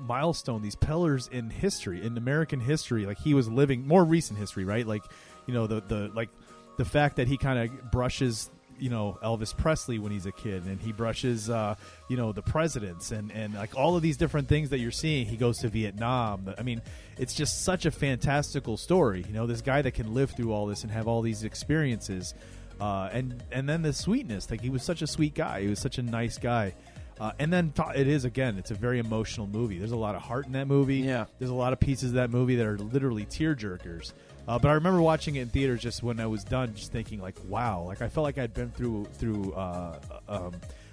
milestone, 0.00 0.62
these 0.62 0.74
pillars 0.74 1.28
in 1.30 1.48
history, 1.48 2.04
in 2.04 2.18
American 2.18 2.58
history. 2.58 3.06
Like 3.06 3.20
he 3.20 3.34
was 3.34 3.48
living 3.48 3.86
more 3.86 4.04
recent 4.04 4.36
history, 4.36 4.64
right? 4.64 4.84
Like 4.84 5.04
you 5.46 5.54
know 5.54 5.68
the 5.68 5.80
the 5.80 6.10
like 6.12 6.30
the 6.76 6.84
fact 6.84 7.14
that 7.16 7.28
he 7.28 7.36
kind 7.36 7.60
of 7.60 7.92
brushes 7.92 8.50
you 8.78 8.90
know 8.90 9.18
Elvis 9.22 9.56
Presley 9.56 9.98
when 9.98 10.12
he's 10.12 10.26
a 10.26 10.32
kid, 10.32 10.64
and 10.64 10.80
he 10.80 10.92
brushes 10.92 11.50
uh, 11.50 11.74
you 12.08 12.16
know 12.16 12.32
the 12.32 12.42
presidents, 12.42 13.10
and 13.10 13.30
and 13.32 13.54
like 13.54 13.76
all 13.76 13.96
of 13.96 14.02
these 14.02 14.16
different 14.16 14.48
things 14.48 14.70
that 14.70 14.78
you're 14.78 14.90
seeing. 14.90 15.26
He 15.26 15.36
goes 15.36 15.58
to 15.58 15.68
Vietnam. 15.68 16.54
I 16.58 16.62
mean, 16.62 16.82
it's 17.18 17.34
just 17.34 17.64
such 17.64 17.86
a 17.86 17.90
fantastical 17.90 18.76
story. 18.76 19.24
You 19.26 19.34
know, 19.34 19.46
this 19.46 19.60
guy 19.60 19.82
that 19.82 19.92
can 19.92 20.14
live 20.14 20.30
through 20.30 20.52
all 20.52 20.66
this 20.66 20.82
and 20.82 20.92
have 20.92 21.08
all 21.08 21.22
these 21.22 21.44
experiences, 21.44 22.34
uh, 22.80 23.08
and 23.12 23.42
and 23.50 23.68
then 23.68 23.82
the 23.82 23.92
sweetness. 23.92 24.50
Like 24.50 24.60
he 24.60 24.70
was 24.70 24.82
such 24.82 25.02
a 25.02 25.06
sweet 25.06 25.34
guy. 25.34 25.62
He 25.62 25.68
was 25.68 25.80
such 25.80 25.98
a 25.98 26.02
nice 26.02 26.38
guy. 26.38 26.74
Uh, 27.18 27.32
and 27.38 27.50
then 27.50 27.72
th- 27.72 27.96
it 27.96 28.06
is 28.06 28.24
again. 28.24 28.58
It's 28.58 28.70
a 28.70 28.74
very 28.74 28.98
emotional 28.98 29.46
movie. 29.46 29.78
There's 29.78 29.92
a 29.92 29.96
lot 29.96 30.14
of 30.14 30.22
heart 30.22 30.46
in 30.46 30.52
that 30.52 30.66
movie. 30.66 30.96
Yeah. 30.96 31.24
There's 31.38 31.50
a 31.50 31.54
lot 31.54 31.72
of 31.72 31.80
pieces 31.80 32.10
of 32.10 32.16
that 32.16 32.30
movie 32.30 32.56
that 32.56 32.66
are 32.66 32.76
literally 32.76 33.24
tear 33.24 33.54
jerkers. 33.54 34.12
Uh, 34.48 34.58
but 34.58 34.68
I 34.70 34.74
remember 34.74 35.00
watching 35.00 35.36
it 35.36 35.42
in 35.42 35.48
theaters 35.48 35.80
just 35.82 36.02
when 36.02 36.20
I 36.20 36.26
was 36.26 36.44
done, 36.44 36.74
just 36.74 36.92
thinking 36.92 37.20
like, 37.20 37.36
wow, 37.48 37.82
like 37.82 38.00
I 38.02 38.08
felt 38.08 38.24
like 38.24 38.38
I'd 38.38 38.54
been 38.54 38.70
through 38.70 39.06
through 39.14 39.52
uh, 39.54 39.98
um, 40.28 40.52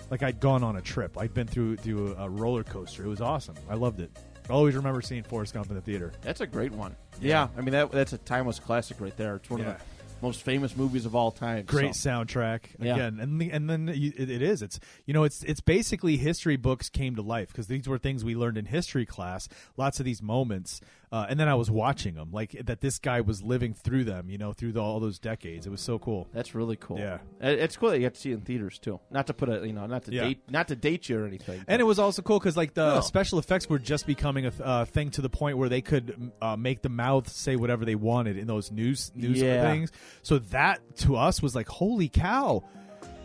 like 0.09 0.23
I'd 0.23 0.39
gone 0.39 0.63
on 0.63 0.75
a 0.77 0.81
trip. 0.81 1.17
I'd 1.17 1.33
been 1.33 1.47
through 1.47 1.77
through 1.77 2.15
a 2.17 2.29
roller 2.29 2.63
coaster. 2.63 3.03
It 3.05 3.09
was 3.09 3.21
awesome. 3.21 3.55
I 3.69 3.75
loved 3.75 3.99
it. 3.99 4.11
I 4.49 4.53
always 4.53 4.75
remember 4.75 5.01
seeing 5.01 5.23
Forrest 5.23 5.53
Gump 5.53 5.69
in 5.69 5.75
the 5.75 5.81
theater. 5.81 6.11
That's 6.21 6.41
a 6.41 6.47
great 6.47 6.71
one. 6.73 6.95
Yeah, 7.21 7.47
I 7.57 7.61
mean 7.61 7.71
that 7.73 7.91
that's 7.91 8.13
a 8.13 8.17
timeless 8.17 8.59
classic 8.59 8.99
right 8.99 9.15
there. 9.15 9.35
It's 9.35 9.49
one 9.49 9.61
Yeah. 9.61 9.69
of 9.71 9.77
the 9.77 9.83
most 10.21 10.41
famous 10.41 10.75
movies 10.75 11.05
of 11.05 11.15
all 11.15 11.31
time. 11.31 11.63
Great 11.65 11.95
so. 11.95 12.09
soundtrack 12.09 12.61
Yeah. 12.79 12.93
again, 12.95 13.19
and 13.21 13.39
the, 13.39 13.51
and 13.51 13.69
then 13.69 13.91
you, 13.93 14.11
it, 14.17 14.29
it 14.29 14.41
is. 14.41 14.61
It's 14.61 14.79
you 15.05 15.13
know 15.13 15.23
it's 15.23 15.43
it's 15.43 15.61
basically 15.61 16.17
history 16.17 16.57
books 16.57 16.89
came 16.89 17.15
to 17.15 17.21
life 17.21 17.49
because 17.49 17.67
these 17.67 17.87
were 17.87 17.97
things 17.97 18.25
we 18.25 18.35
learned 18.35 18.57
in 18.57 18.65
history 18.65 19.05
class. 19.05 19.47
Lots 19.77 19.99
of 19.99 20.05
these 20.05 20.21
moments, 20.21 20.81
uh, 21.13 21.27
and 21.29 21.39
then 21.39 21.47
I 21.47 21.53
was 21.53 21.69
watching 21.71 22.15
them 22.15 22.29
like 22.33 22.51
that. 22.65 22.81
This 22.81 22.97
guy 22.97 23.21
was 23.21 23.43
living 23.43 23.73
through 23.73 24.03
them, 24.05 24.29
you 24.29 24.37
know, 24.39 24.51
through 24.51 24.71
the, 24.73 24.81
all 24.81 24.99
those 24.99 25.19
decades. 25.19 25.67
It 25.67 25.69
was 25.69 25.79
so 25.79 25.99
cool. 25.99 26.27
That's 26.33 26.55
really 26.55 26.75
cool. 26.75 26.97
Yeah. 26.97 27.19
It- 27.39 27.59
it's 27.59 27.77
cool 27.77 27.89
that 27.91 27.97
you 27.97 28.01
get 28.01 28.15
to 28.15 28.19
see 28.19 28.31
it 28.31 28.35
in 28.35 28.41
theaters 28.41 28.79
too. 28.79 28.99
Not 29.11 29.27
to 29.27 29.33
put 29.33 29.47
a 29.47 29.65
you 29.65 29.73
know 29.73 29.85
not 29.85 30.03
to 30.05 30.11
Yeah. 30.11 30.23
date 30.23 30.41
not 30.49 30.67
to 30.69 30.75
date 30.75 31.07
you 31.09 31.19
or 31.19 31.27
anything. 31.27 31.63
And 31.67 31.79
it 31.81 31.85
was 31.85 31.99
also 31.99 32.21
cool 32.23 32.39
because 32.39 32.57
like 32.57 32.73
the 32.73 32.95
No. 32.95 33.01
special 33.01 33.37
effects 33.39 33.69
were 33.69 33.79
just 33.79 34.07
becoming 34.07 34.47
a 34.47 34.51
th- 34.51 34.61
uh, 34.63 34.85
thing 34.85 35.11
to 35.11 35.21
the 35.21 35.29
point 35.29 35.57
where 35.57 35.69
they 35.69 35.81
could 35.81 36.31
uh, 36.41 36.55
make 36.57 36.81
the 36.81 36.89
mouth 36.89 37.29
say 37.29 37.55
whatever 37.55 37.85
they 37.85 37.95
wanted 37.95 38.37
in 38.37 38.47
those 38.47 38.71
news 38.71 39.11
news 39.15 39.39
Yeah. 39.39 39.61
things. 39.69 39.91
So 40.23 40.39
that 40.39 40.81
to 40.97 41.15
us 41.15 41.41
was 41.41 41.53
like, 41.55 41.67
holy 41.67 42.09
cow. 42.09 42.63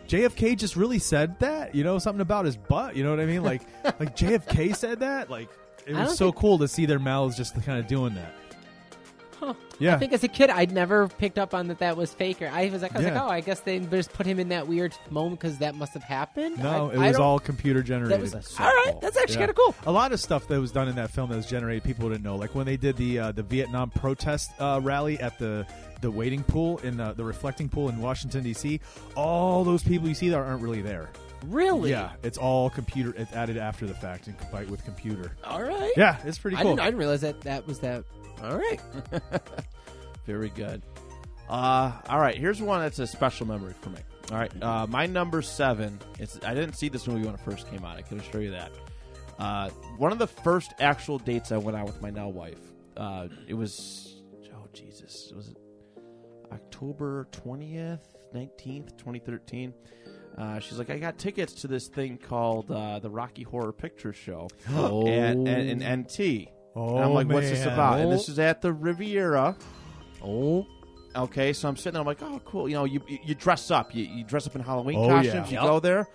JFK 0.07 0.57
just 0.57 0.75
really 0.75 0.97
said 0.99 1.37
that, 1.39 1.75
you 1.75 1.83
know, 1.83 1.99
something 1.99 2.21
about 2.21 2.45
his 2.45 2.57
butt. 2.57 2.95
You 2.95 3.03
know 3.03 3.11
what 3.11 3.19
I 3.19 3.25
mean? 3.25 3.43
Like, 3.43 3.61
like 3.99 4.15
JFK 4.15 4.75
said 4.75 5.01
that. 5.01 5.29
Like, 5.29 5.49
it 5.89 5.95
was 5.95 6.17
so 6.17 6.31
cool 6.31 6.57
to 6.59 6.67
see 6.67 6.85
their 6.85 6.99
mouths 6.99 7.35
just 7.35 7.53
kind 7.63 7.79
of 7.79 7.87
doing 7.87 8.13
that. 8.15 8.33
Huh. 9.39 9.53
Yeah, 9.79 9.95
I 9.95 9.99
think 9.99 10.11
as 10.11 10.21
a 10.25 10.27
kid, 10.27 10.49
I'd 10.49 10.73
never 10.73 11.07
picked 11.07 11.39
up 11.39 11.53
on 11.53 11.69
that 11.69 11.79
that 11.79 11.95
was 11.95 12.13
fake. 12.13 12.41
Or 12.41 12.49
I 12.49 12.67
was 12.69 12.81
like, 12.81 12.93
I 12.93 12.97
was 12.97 13.05
Yeah. 13.07 13.13
like, 13.13 13.23
oh, 13.23 13.29
I 13.29 13.39
guess 13.39 13.61
they 13.61 13.79
just 13.79 14.11
put 14.11 14.25
him 14.25 14.37
in 14.37 14.49
that 14.49 14.67
weird 14.67 14.93
moment 15.09 15.39
because 15.39 15.59
that 15.59 15.75
must 15.75 15.93
have 15.93 16.03
happened. 16.03 16.57
no, 16.61 16.89
I, 16.89 16.93
it 16.95 16.97
I 16.99 17.07
was 17.07 17.15
don't- 17.15 17.25
all 17.25 17.39
computer 17.39 17.81
generated. 17.81 18.17
That 18.17 18.21
was 18.21 18.33
That's 18.33 18.53
so 18.57 18.65
all 18.65 18.69
right. 18.69 18.91
cool. 18.91 18.99
That's 18.99 19.15
actually 19.15 19.35
Yeah. 19.35 19.39
kind 19.39 19.49
of 19.51 19.55
cool. 19.55 19.75
A 19.85 19.91
lot 19.93 20.11
of 20.11 20.19
stuff 20.19 20.45
that 20.49 20.59
was 20.59 20.73
done 20.73 20.89
in 20.89 20.95
that 20.95 21.09
film 21.11 21.29
that 21.29 21.37
was 21.37 21.45
generated, 21.45 21.83
people 21.85 22.09
didn't 22.09 22.23
know. 22.25 22.35
Like 22.35 22.53
when 22.53 22.65
they 22.65 22.75
did 22.75 22.97
the 22.97 23.17
uh, 23.19 23.31
the 23.31 23.43
Vietnam 23.43 23.91
protest 23.91 24.51
uh, 24.59 24.81
rally 24.83 25.17
at 25.21 25.39
the 25.39 25.65
the 26.01 26.11
waiting 26.11 26.43
pool 26.43 26.79
in 26.79 26.99
uh, 26.99 27.13
the 27.13 27.23
reflecting 27.23 27.69
pool 27.69 27.87
in 27.87 28.01
Washington 28.01 28.43
D.C. 28.43 28.81
All 29.15 29.63
those 29.63 29.83
people 29.83 30.09
you 30.09 30.15
see 30.15 30.27
there 30.27 30.43
aren't 30.43 30.61
really 30.61 30.81
there. 30.81 31.09
Really? 31.45 31.91
Yeah, 31.91 32.11
it's 32.23 32.37
all 32.37 32.69
computer. 32.69 33.13
It's 33.17 33.31
added 33.33 33.57
after 33.57 33.85
the 33.85 33.93
fact 33.93 34.27
and 34.27 34.37
combined 34.37 34.69
with 34.69 34.83
computer. 34.83 35.31
All 35.43 35.63
right. 35.63 35.91
Yeah, 35.95 36.17
it's 36.25 36.37
pretty 36.37 36.57
I 36.57 36.61
cool. 36.63 36.71
didn't. 36.71 36.81
I 36.81 36.85
didn't 36.85 36.99
realize 36.99 37.21
that 37.21 37.41
that 37.41 37.65
was 37.67 37.79
that. 37.79 38.03
All 38.43 38.57
right. 38.57 38.79
Very 40.25 40.49
good. 40.49 40.81
Uh, 41.49 41.91
all 42.07 42.19
right, 42.19 42.35
here's 42.37 42.61
one 42.61 42.79
that's 42.81 42.99
a 42.99 43.07
special 43.07 43.47
memory 43.47 43.73
for 43.81 43.89
me. 43.89 43.99
All 44.31 44.37
right, 44.37 44.51
uh, 44.63 44.85
my 44.85 45.07
number 45.07 45.41
seven. 45.41 45.97
It's 46.19 46.39
I 46.45 46.53
didn't 46.53 46.75
see 46.75 46.89
this 46.89 47.07
movie 47.07 47.25
when 47.25 47.33
it 47.33 47.39
first 47.39 47.69
came 47.71 47.83
out. 47.83 47.97
I 47.97 48.03
can 48.03 48.19
assure 48.19 48.41
you 48.41 48.51
that. 48.51 48.71
Uh, 49.39 49.69
one 49.97 50.11
of 50.11 50.19
the 50.19 50.27
first 50.27 50.73
actual 50.79 51.17
dates 51.17 51.51
I 51.51 51.57
went 51.57 51.75
out 51.75 51.87
with 51.87 52.01
my 52.01 52.11
now 52.11 52.27
wife. 52.29 52.59
Uh, 52.95 53.29
it 53.47 53.55
was 53.55 54.21
oh 54.53 54.67
Jesus, 54.73 55.31
was 55.35 55.47
it 55.47 55.57
October 56.51 57.27
twentieth, 57.31 58.15
nineteenth, 58.33 58.95
twenty 58.97 59.17
thirteen? 59.19 59.73
Uh, 60.39 60.57
she's 60.59 60.77
like, 60.77 60.89
I 60.89 60.97
got 60.97 61.17
tickets 61.17 61.53
to 61.61 61.67
this 61.67 61.87
thing 61.87 62.17
called 62.17 62.71
uh, 62.71 62.99
the 62.99 63.09
Rocky 63.09 63.43
Horror 63.43 63.73
Picture 63.73 64.13
Show 64.13 64.47
Oh. 64.71 65.05
and, 65.05 65.47
and, 65.47 65.83
and 65.83 66.03
NT. 66.05 66.47
Oh, 66.75 66.95
and 66.95 67.03
I'm 67.05 67.13
like, 67.13 67.27
what's 67.27 67.49
this 67.49 67.65
man. 67.65 67.73
about? 67.73 67.99
And 67.99 68.11
this 68.11 68.29
is 68.29 68.39
at 68.39 68.61
the 68.61 68.71
Riviera. 68.71 69.55
Oh. 70.23 70.65
Okay, 71.15 71.53
so 71.53 71.67
I'm 71.67 71.75
sitting 71.75 71.93
there. 71.93 72.01
I'm 72.01 72.05
like, 72.07 72.21
oh, 72.21 72.39
cool. 72.45 72.69
You 72.69 72.75
know, 72.75 72.85
you 72.85 73.01
you 73.07 73.33
dress 73.33 73.71
up. 73.71 73.93
You, 73.95 74.03
you 74.05 74.23
dress 74.23 74.45
up 74.45 74.55
in 74.55 74.61
Halloween 74.61 74.99
Oh, 74.99 75.09
costumes. 75.09 75.33
yeah. 75.33 75.45
You 75.47 75.53
Yep. 75.55 75.63
go 75.63 75.79
there, 75.79 76.07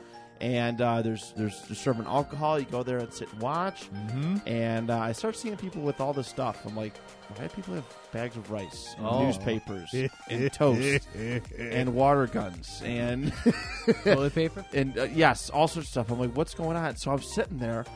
and 0.44 0.78
uh, 0.82 1.00
there's 1.00 1.32
there's 1.38 1.58
they're 1.62 1.74
serving 1.74 2.04
alcohol. 2.06 2.58
You 2.58 2.66
go 2.66 2.82
there 2.82 2.98
and 2.98 3.10
sit 3.12 3.32
and 3.32 3.40
watch. 3.40 3.88
Mhm. 3.92 4.42
And 4.46 4.90
uh, 4.90 4.98
I 4.98 5.12
start 5.12 5.36
seeing 5.36 5.56
people 5.56 5.80
with 5.80 6.00
all 6.02 6.12
this 6.12 6.28
stuff. 6.28 6.60
I'm 6.66 6.76
like, 6.76 6.94
why 7.36 7.44
do 7.46 7.54
people 7.54 7.74
have 7.76 7.84
bags 8.12 8.36
of 8.36 8.50
rice 8.50 8.94
and 8.98 9.06
Oh. 9.06 9.24
newspapers 9.24 9.94
and 10.28 10.52
toast 10.52 11.08
and 11.58 11.94
water 11.94 12.26
guns 12.26 12.82
and 12.84 13.32
Toilet 14.04 14.34
paper. 14.34 14.64
and 14.74 14.98
uh, 14.98 15.04
yes, 15.04 15.48
all 15.48 15.66
sorts 15.66 15.88
of 15.88 15.92
stuff. 15.92 16.10
I'm 16.10 16.20
like, 16.20 16.36
what's 16.36 16.52
going 16.54 16.76
on? 16.76 16.94
So 16.96 17.10
I'm 17.10 17.22
sitting 17.22 17.56
there, 17.58 17.86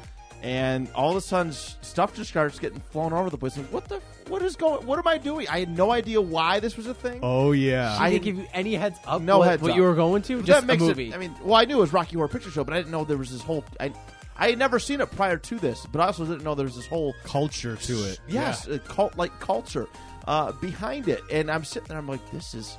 and 0.43 0.89
all 0.95 1.11
of 1.11 1.17
a 1.17 1.21
sudden, 1.21 1.53
stuff 1.53 2.15
just 2.15 2.31
starts 2.31 2.59
getting 2.59 2.81
flown 2.81 3.13
over 3.13 3.31
the 3.31 3.39
place. 3.39 3.57
Like, 3.57 3.67
what 3.73 3.89
the? 3.89 4.01
What 4.29 4.43
is 4.43 4.57
going? 4.57 4.87
What 4.87 4.99
am 4.99 5.07
I 5.09 5.17
doing? 5.19 5.49
I 5.49 5.61
had 5.61 5.77
no 5.77 5.91
idea 5.91 6.21
why 6.21 6.61
this 6.61 6.77
was 6.77 6.87
a 6.87 6.95
thing. 6.95 7.21
Oh 7.23 7.53
yeah. 7.53 7.97
I 7.99 8.07
I 8.07 8.11
didn't 8.11 8.25
didn't- 8.25 8.37
give 8.37 8.45
you 8.45 8.51
any 8.55 8.75
heads 8.75 8.99
up. 9.07 9.23
No 9.23 9.39
what, 9.39 9.49
heads 9.49 9.63
what 9.63 9.71
up. 9.73 9.77
you 9.77 9.83
were 9.83 9.95
going 9.95 10.23
to. 10.23 10.37
that 10.39 10.45
Just 10.45 10.67
makes 10.67 10.83
a 10.83 10.87
movie. 10.87 11.09
it. 11.09 11.15
I 11.15 11.19
mean, 11.19 11.35
well, 11.43 11.55
I 11.55 11.65
knew 11.65 11.79
it 11.79 11.81
was 11.81 11.93
Rocky 11.93 12.17
Horror 12.17 12.29
Picture 12.29 12.51
Show, 12.51 12.63
but 12.65 12.75
I 12.75 12.77
didn't 12.79 12.93
know 12.93 13.05
there 13.05 13.17
was 13.17 13.31
this 13.33 13.43
whole. 13.43 13.65
I, 13.81 13.93
I 14.37 14.51
had 14.51 14.59
never 14.59 14.79
seen 14.79 15.01
it 15.01 15.11
prior 15.11 15.37
to 15.39 15.59
this, 15.59 15.85
but 15.91 16.01
I 16.01 16.07
also 16.07 16.25
didn't 16.25 16.45
know 16.45 16.55
there 16.55 16.67
was 16.67 16.77
this 16.77 16.87
whole 16.87 17.15
Culture 17.25 17.75
to 17.77 17.93
it. 18.11 18.21
yes, 18.29 18.69
a 18.69 18.79
cult 18.79 19.17
like 19.17 19.39
culture 19.41 19.89
uh, 20.27 20.53
behind 20.53 21.09
it. 21.09 21.23
And 21.33 21.51
I'm 21.51 21.65
sitting 21.65 21.89
there, 21.89 21.99
I'm 21.99 22.07
like, 22.07 22.31
this 22.31 22.55
is 22.55 22.77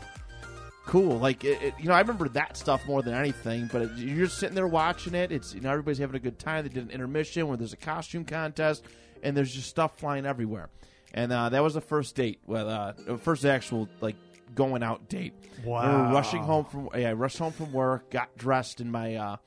cool. 0.89 1.17
Like, 1.19 1.43
it, 1.43 1.62
it- 1.62 1.73
you 1.80 1.88
know, 1.88 1.93
I 1.93 2.02
remember 2.02 2.28
that 2.30 2.58
stuff 2.58 2.86
more 2.88 3.02
than 3.02 3.13
anything. 3.13 3.69
But 3.71 3.84
it, 3.84 3.91
you're 3.97 4.28
sitting 4.28 4.56
there 4.56 4.67
watching 4.67 5.15
it. 5.15 5.32
It's 5.32 5.54
you 5.54 5.62
know 5.62 5.69
everybody's 5.71 5.99
having 5.99 6.15
a 6.15 6.19
good 6.19 6.39
time. 6.39 6.63
They 6.63 6.69
did 6.69 6.84
an 6.84 6.91
intermission 6.91 7.47
where 7.47 7.58
there's 7.58 7.73
a 7.73 7.78
costume 7.78 8.25
contest, 8.25 8.84
and 9.23 9.36
there's 9.38 9.54
just 9.54 9.69
stuff 9.69 9.97
flying 9.99 10.25
everywhere. 10.25 10.69
And 11.13 11.32
uh, 11.32 11.49
that 11.49 11.63
was 11.63 11.73
the 11.73 11.82
first 11.82 12.16
date. 12.16 12.39
Well, 12.45 12.70
uh, 12.70 12.93
the 13.05 13.18
first 13.18 13.45
actual 13.45 13.88
like 14.01 14.16
going 14.55 14.84
out 14.84 15.09
date. 15.09 15.34
Wow. 15.64 15.82
We 15.84 16.03
were 16.07 16.14
rushing 16.14 16.41
home 16.41 16.66
from 16.66 16.89
yeah, 16.95 17.09
I 17.09 17.14
rushed 17.14 17.38
home 17.38 17.51
from 17.53 17.72
work, 17.72 18.09
got 18.11 18.36
dressed 18.38 18.82
in 18.82 18.89
my 18.91 19.16
uh 19.16 19.38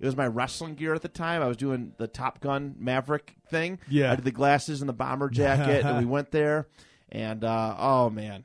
it 0.00 0.06
was 0.06 0.16
my 0.16 0.26
wrestling 0.26 0.74
gear 0.74 0.92
at 0.94 1.02
the 1.02 1.08
time. 1.08 1.40
I 1.42 1.46
was 1.46 1.56
doing 1.56 1.92
the 1.98 2.06
Top 2.08 2.40
Gun 2.40 2.74
Maverick 2.78 3.34
thing. 3.48 3.78
Yeah. 3.88 4.12
I 4.12 4.16
did 4.16 4.24
the 4.24 4.30
glasses 4.32 4.80
and 4.82 4.88
the 4.88 4.92
bomber 4.92 5.28
jacket 5.30 5.84
and 5.84 5.98
we 5.98 6.04
went 6.10 6.30
there 6.30 6.66
and 7.10 7.42
uh 7.44 7.74
oh 7.78 8.10
man. 8.10 8.44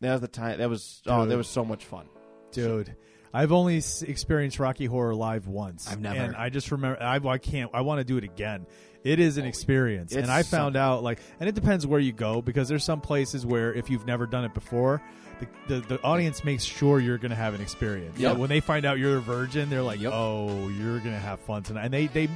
That 0.00 0.12
was 0.12 0.20
the 0.20 0.28
time 0.28 0.58
that 0.58 0.68
was 0.68 1.02
oh 1.06 1.22
Dude. 1.22 1.30
that 1.32 1.36
was 1.36 1.48
so 1.48 1.64
much 1.64 1.84
fun. 1.84 2.06
dude. 2.52 2.94
I've 3.34 3.52
only 3.52 3.76
s- 3.78 4.00
experienced 4.02 4.58
Rocky 4.58 4.86
Horror 4.86 5.14
Live 5.14 5.46
once. 5.46 5.86
I've 5.90 6.00
never. 6.00 6.18
and 6.18 6.34
I 6.36 6.48
just 6.48 6.70
remember 6.72 7.02
I, 7.02 7.16
I 7.16 7.38
can't. 7.38 7.70
I 7.74 7.82
want 7.82 7.98
to 8.00 8.04
do 8.04 8.16
it 8.16 8.24
again. 8.24 8.66
It 9.04 9.20
is 9.20 9.36
an 9.38 9.44
experience, 9.44 10.12
It's 10.12 10.22
and 10.22 10.30
I 10.30 10.42
found 10.42 10.74
something. 10.74 10.80
out 10.80 11.02
like, 11.02 11.20
and 11.38 11.48
it 11.48 11.54
depends 11.54 11.86
where 11.86 12.00
you 12.00 12.12
go 12.12 12.40
because 12.42 12.68
there's 12.68 12.82
some 12.84 13.00
places 13.00 13.44
where 13.46 13.72
if 13.72 13.90
you've 13.90 14.06
never 14.06 14.26
done 14.26 14.44
it 14.44 14.54
before, 14.54 15.02
the 15.40 15.46
the, 15.80 15.80
the 15.86 16.02
audience 16.02 16.42
makes 16.42 16.64
sure 16.64 16.98
you're 17.00 17.18
going 17.18 17.30
to 17.30 17.36
have 17.36 17.54
an 17.54 17.60
experience. 17.60 18.18
Yep. 18.18 18.38
When 18.38 18.48
they 18.48 18.60
find 18.60 18.84
out 18.86 18.98
you're 18.98 19.18
a 19.18 19.20
virgin, 19.20 19.68
they're 19.70 19.82
like, 19.82 20.00
Yep. 20.00 20.12
"Oh, 20.14 20.68
you're 20.68 20.98
going 20.98 21.14
to 21.14 21.20
have 21.20 21.38
fun 21.40 21.62
tonight," 21.62 21.84
and 21.84 21.94
they 21.94 22.06
they 22.06 22.28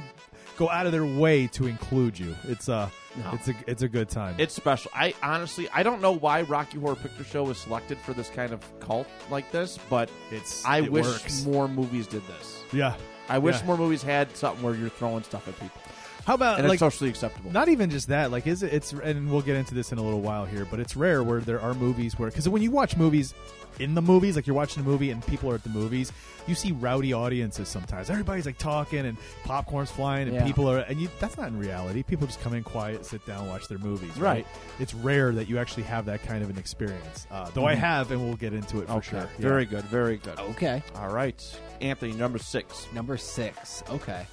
go 0.57 0.69
out 0.69 0.85
of 0.85 0.91
their 0.91 1.05
way 1.05 1.47
to 1.47 1.65
include 1.67 2.17
you. 2.19 2.35
It's 2.43 2.69
a 2.69 2.91
No. 3.15 3.29
it's 3.33 3.47
a 3.47 3.53
it's 3.67 3.81
a 3.83 3.87
good 3.87 4.09
time. 4.09 4.35
It's 4.39 4.53
special. 4.55 4.89
I 4.95 5.13
honestly, 5.21 5.69
I 5.73 5.83
don't 5.83 6.01
know 6.01 6.13
why 6.13 6.41
Rocky 6.41 6.79
Horror 6.79 6.95
Picture 6.95 7.23
Show 7.23 7.43
was 7.43 7.59
selected 7.59 7.97
for 7.99 8.13
this 8.13 8.29
kind 8.29 8.51
of 8.51 8.61
cult 8.79 9.07
like 9.29 9.51
this, 9.51 9.77
but 9.89 10.09
it's 10.31 10.65
I 10.65 10.79
it 10.79 10.91
wish 10.91 11.05
works. 11.05 11.45
more 11.45 11.67
movies 11.67 12.07
did 12.07 12.25
this. 12.27 12.63
Yeah. 12.73 12.95
I 13.29 13.37
wish 13.37 13.59
Yeah. 13.59 13.65
more 13.67 13.77
movies 13.77 14.01
had 14.01 14.35
something 14.35 14.63
where 14.63 14.73
you're 14.75 14.89
throwing 14.89 15.23
stuff 15.23 15.47
at 15.47 15.53
people, 15.59 15.79
How 16.25 16.35
about 16.35 16.59
and 16.59 16.67
like 16.67 16.75
it's 16.75 16.79
socially 16.79 17.09
acceptable. 17.09 17.51
Not 17.51 17.67
even 17.69 17.89
just 17.89 18.07
that. 18.07 18.31
Like, 18.31 18.47
is 18.47 18.63
it? 18.63 18.73
It's 18.73 18.93
and 18.93 19.29
we'll 19.31 19.41
get 19.41 19.55
into 19.57 19.73
this 19.75 19.91
in 19.91 19.97
a 19.97 20.01
little 20.01 20.21
while 20.21 20.45
here, 20.45 20.65
but 20.69 20.79
it's 20.79 20.95
rare 20.95 21.21
where 21.23 21.41
there 21.41 21.59
are 21.59 21.73
movies 21.73 22.17
where 22.17 22.29
because 22.29 22.47
when 22.47 22.61
you 22.61 22.71
watch 22.71 22.95
movies 22.95 23.33
in 23.79 23.95
the 23.95 24.01
movies, 24.01 24.35
like 24.35 24.45
you're 24.47 24.55
watching 24.55 24.83
a 24.83 24.85
movie 24.85 25.09
and 25.09 25.25
people 25.25 25.49
are 25.51 25.55
at 25.55 25.63
the 25.63 25.69
movies, 25.69 26.11
you 26.47 26.53
see 26.55 26.71
rowdy 26.71 27.11
audiences. 27.11 27.67
Sometimes 27.67 28.09
everybody's 28.09 28.45
like 28.45 28.57
talking 28.59 28.99
and 29.05 29.17
popcorn's 29.43 29.89
flying 29.91 30.27
and 30.27 30.35
Yeah. 30.37 30.45
people 30.45 30.69
are 30.69 30.77
and 30.77 31.01
you, 31.01 31.09
that's 31.19 31.35
not 31.37 31.47
in 31.47 31.57
reality. 31.57 32.03
People 32.03 32.27
just 32.27 32.39
come 32.41 32.53
in 32.53 32.63
quiet, 32.63 33.03
sit 33.05 33.25
down, 33.25 33.47
watch 33.49 33.67
their 33.67 33.79
movies. 33.79 34.15
Right. 34.15 34.33
Right. 34.33 34.47
It's 34.79 34.93
rare 34.93 35.31
that 35.33 35.49
you 35.49 35.57
actually 35.57 35.83
have 35.83 36.05
that 36.05 36.23
kind 36.23 36.43
of 36.43 36.49
an 36.51 36.57
experience. 36.57 37.25
Uh, 37.31 37.49
though 37.53 37.65
I 37.67 37.73
Mhm. 37.75 37.79
have, 37.79 38.11
and 38.11 38.21
we'll 38.23 38.35
get 38.37 38.53
into 38.53 38.79
it 38.79 38.87
for 38.87 38.93
okay, 38.93 39.09
sure. 39.09 39.19
Yeah. 39.19 39.27
very 39.49 39.65
good, 39.65 39.83
very 39.85 40.17
good. 40.17 40.39
Okay. 40.39 40.81
All 40.95 41.09
right, 41.09 41.43
Anthony, 41.81 42.13
number 42.13 42.37
six. 42.37 42.87
Number 42.93 43.17
six. 43.17 43.83
Okay. 43.89 44.25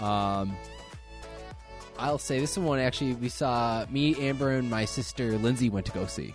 Um, 0.00 0.54
I'll 1.98 2.18
say 2.18 2.40
this 2.40 2.56
one 2.58 2.78
actually. 2.78 3.14
We 3.14 3.28
saw 3.28 3.86
me, 3.90 4.14
Amber, 4.28 4.52
and 4.52 4.70
my 4.70 4.84
sister 4.84 5.36
Lindsay 5.38 5.70
went 5.70 5.86
to 5.86 5.92
go 5.92 6.06
see, 6.06 6.34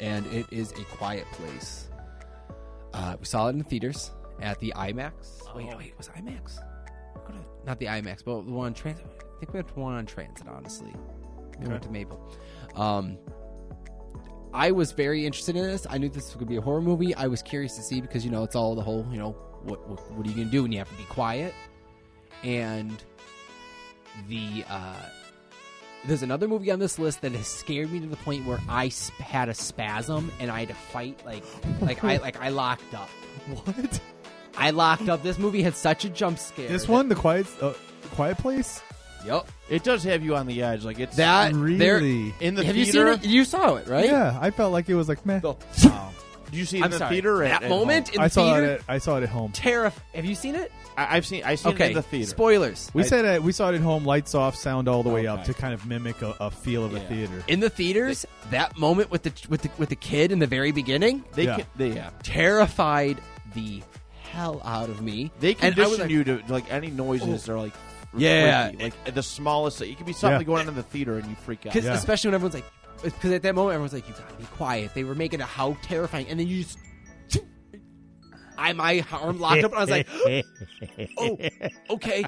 and 0.00 0.26
it 0.26 0.46
is 0.50 0.72
a 0.72 0.84
quiet 0.96 1.24
place. 1.32 1.88
Uh, 2.92 3.16
we 3.18 3.24
saw 3.26 3.46
it 3.46 3.50
in 3.50 3.58
the 3.58 3.64
theaters 3.64 4.10
at 4.40 4.58
the 4.60 4.72
IMAX. 4.76 5.12
Oh. 5.46 5.56
Wait, 5.56 5.76
wait, 5.76 5.94
was 5.96 6.08
it 6.08 6.14
IMAX? 6.14 6.58
Not 7.66 7.78
the 7.78 7.86
IMAX, 7.86 8.24
but 8.24 8.42
the 8.46 8.52
one 8.52 8.66
on 8.68 8.74
transit. 8.74 9.04
I 9.06 9.38
think 9.40 9.52
we 9.52 9.58
went 9.58 9.68
to 9.68 9.74
one 9.74 9.94
on 9.94 10.06
transit. 10.06 10.46
Honestly, 10.48 10.92
we 11.58 11.64
Okay. 11.64 11.68
went 11.68 11.82
to 11.82 11.90
Maple. 11.90 12.32
Um, 12.74 13.18
I 14.54 14.70
was 14.70 14.92
very 14.92 15.26
interested 15.26 15.54
in 15.56 15.62
this. 15.64 15.86
I 15.90 15.98
knew 15.98 16.08
this 16.08 16.24
was 16.26 16.34
going 16.34 16.46
to 16.46 16.50
be 16.50 16.56
a 16.56 16.60
horror 16.62 16.80
movie. 16.80 17.14
I 17.14 17.26
was 17.26 17.42
curious 17.42 17.76
to 17.76 17.82
see 17.82 18.00
because 18.00 18.24
you 18.24 18.30
know 18.30 18.42
it's 18.44 18.56
all 18.56 18.74
the 18.74 18.82
whole 18.82 19.06
you 19.10 19.18
know 19.18 19.32
what 19.64 19.86
what, 19.88 20.10
what 20.12 20.26
are 20.26 20.30
you 20.30 20.34
going 20.36 20.46
to 20.48 20.52
do 20.52 20.62
when 20.62 20.72
you 20.72 20.78
have 20.78 20.88
to 20.88 20.94
be 20.96 21.04
quiet, 21.04 21.52
and 22.42 23.02
the 24.28 24.64
uh, 24.68 24.94
there's 26.06 26.22
another 26.22 26.48
movie 26.48 26.70
on 26.70 26.78
this 26.78 26.98
list 26.98 27.22
that 27.22 27.32
has 27.32 27.46
scared 27.46 27.90
me 27.92 28.00
to 28.00 28.06
the 28.06 28.16
point 28.16 28.44
where 28.46 28.60
I 28.68 28.88
sp- 28.90 29.18
had 29.20 29.48
a 29.48 29.54
spasm 29.54 30.30
and 30.40 30.50
I 30.50 30.60
had 30.60 30.68
to 30.68 30.74
fight 30.74 31.20
like 31.26 31.44
like 31.80 32.02
I 32.04 32.16
like 32.18 32.40
I 32.40 32.48
locked 32.50 32.94
up. 32.94 33.08
What? 33.64 34.00
I 34.56 34.70
locked 34.70 35.08
up. 35.08 35.22
This 35.22 35.38
movie 35.38 35.62
had 35.62 35.74
such 35.76 36.04
a 36.04 36.08
jump 36.10 36.38
scare. 36.38 36.68
This 36.68 36.82
that- 36.86 36.92
one, 36.92 37.08
the 37.08 37.14
quiet, 37.14 37.46
uh, 37.62 37.72
quiet 38.14 38.38
place. 38.38 38.82
Yep. 39.24 39.48
It 39.70 39.84
does 39.84 40.02
have 40.04 40.22
you 40.24 40.36
on 40.36 40.46
the 40.46 40.62
edge, 40.62 40.84
like 40.84 40.98
it's 41.00 41.16
That 41.16 41.52
there- 41.52 41.60
really? 41.60 42.34
in 42.40 42.54
the 42.54 42.64
have 42.64 42.76
you 42.76 42.84
theater. 42.84 43.14
seen 43.14 43.24
it? 43.24 43.26
You 43.28 43.44
saw 43.44 43.76
it, 43.76 43.86
right? 43.88 44.04
Yeah, 44.06 44.36
I 44.40 44.50
felt 44.50 44.72
like 44.72 44.88
it 44.88 44.94
was 44.94 45.08
like 45.08 45.24
man. 45.26 45.40
The- 45.40 45.54
Did 46.50 46.56
you 46.58 46.64
see 46.64 46.78
it 46.78 46.80
I'm 46.80 46.86
in 46.86 46.90
the 46.92 46.98
sorry. 46.98 47.10
theater? 47.14 47.36
or 47.42 47.44
That 47.44 47.62
at, 47.62 47.62
at 47.64 47.68
moment 47.70 48.08
home? 48.08 48.14
in 48.14 48.20
the 48.20 48.24
I 48.24 48.28
saw 48.28 48.44
theater. 48.54 48.66
it. 48.72 48.80
At, 48.80 48.84
I 48.88 48.98
saw 48.98 49.16
it 49.18 49.22
at 49.22 49.28
home. 49.28 49.52
Terrif- 49.52 49.92
Have 50.14 50.24
you 50.24 50.34
seen 50.34 50.54
it? 50.54 50.72
I, 50.96 51.16
I've 51.16 51.26
seen. 51.26 51.44
I 51.44 51.54
seen 51.54 51.72
it 51.74 51.80
in 51.80 51.92
the 51.94 52.02
theater. 52.02 52.26
Spoilers. 52.30 52.90
We 52.94 53.02
I- 53.02 53.06
said 53.06 53.24
it, 53.24 53.42
we 53.42 53.52
saw 53.52 53.70
it 53.70 53.74
at 53.76 53.80
home, 53.80 54.04
lights 54.04 54.34
off, 54.34 54.56
sound 54.56 54.88
all 54.88 55.02
the 55.02 55.10
way 55.10 55.26
up 55.26 55.44
to 55.44 55.54
kind 55.54 55.74
of 55.74 55.86
mimic 55.86 56.20
a, 56.22 56.34
a 56.40 56.50
feel 56.50 56.84
of 56.84 56.94
a 56.94 57.00
theater. 57.00 57.44
In 57.48 57.60
the 57.60 57.70
theaters, 57.70 58.26
that 58.50 58.76
moment 58.78 59.10
with 59.10 59.22
the 59.22 59.32
with 59.48 59.62
the 59.62 59.70
with 59.78 59.88
the 59.90 59.96
kid 59.96 60.32
in 60.32 60.38
the 60.38 60.46
very 60.46 60.72
beginning 60.72 61.24
They 61.34 61.44
Yeah. 61.44 61.56
can, 61.56 61.66
they 61.76 61.88
yeah. 61.92 62.10
terrified 62.22 63.18
the 63.54 63.82
hell 64.22 64.60
out 64.64 64.88
of 64.88 65.00
me. 65.02 65.30
They 65.40 65.54
And 65.60 65.62
I 65.62 65.66
was 65.68 65.74
condition 65.98 66.00
like- 66.00 66.10
you 66.10 66.24
to 66.24 66.52
like 66.52 66.72
any 66.72 66.88
noises 66.90 67.48
oh. 67.48 67.54
are 67.54 67.58
like 67.58 67.72
Yeah. 68.16 68.68
freaky. 68.68 68.82
like 68.84 69.14
the 69.14 69.22
smallest. 69.22 69.80
It 69.82 69.96
could 69.96 70.06
be 70.06 70.12
something 70.12 70.40
Yeah. 70.40 70.44
going 70.46 70.62
on 70.62 70.68
in 70.68 70.74
the 70.74 70.82
theater 70.82 71.18
and 71.18 71.28
you 71.28 71.36
freak 71.36 71.60
out. 71.66 71.72
Because 71.72 71.84
Yeah. 71.84 71.94
especially 71.94 72.28
when 72.28 72.34
everyone's 72.36 72.54
like, 72.54 72.64
because 73.02 73.32
at 73.32 73.42
that 73.42 73.54
moment 73.54 73.74
everyone's 73.74 73.92
like, 73.92 74.08
"You 74.08 74.14
gotta 74.14 74.34
be 74.34 74.44
quiet." 74.44 74.92
They 74.94 75.04
were 75.04 75.14
making 75.14 75.40
it 75.40 75.46
how 75.46 75.76
terrifying, 75.82 76.26
and 76.28 76.38
then 76.40 76.46
you 76.48 76.64
just, 76.64 76.78
I 78.58 78.72
my 78.72 79.04
arm 79.12 79.38
locked 79.40 79.64
up, 79.64 79.72
and 79.72 79.78
I 79.78 79.84
was 79.84 79.90
like, 79.90 80.08
"Oh, 81.18 81.38
okay." 81.90 82.24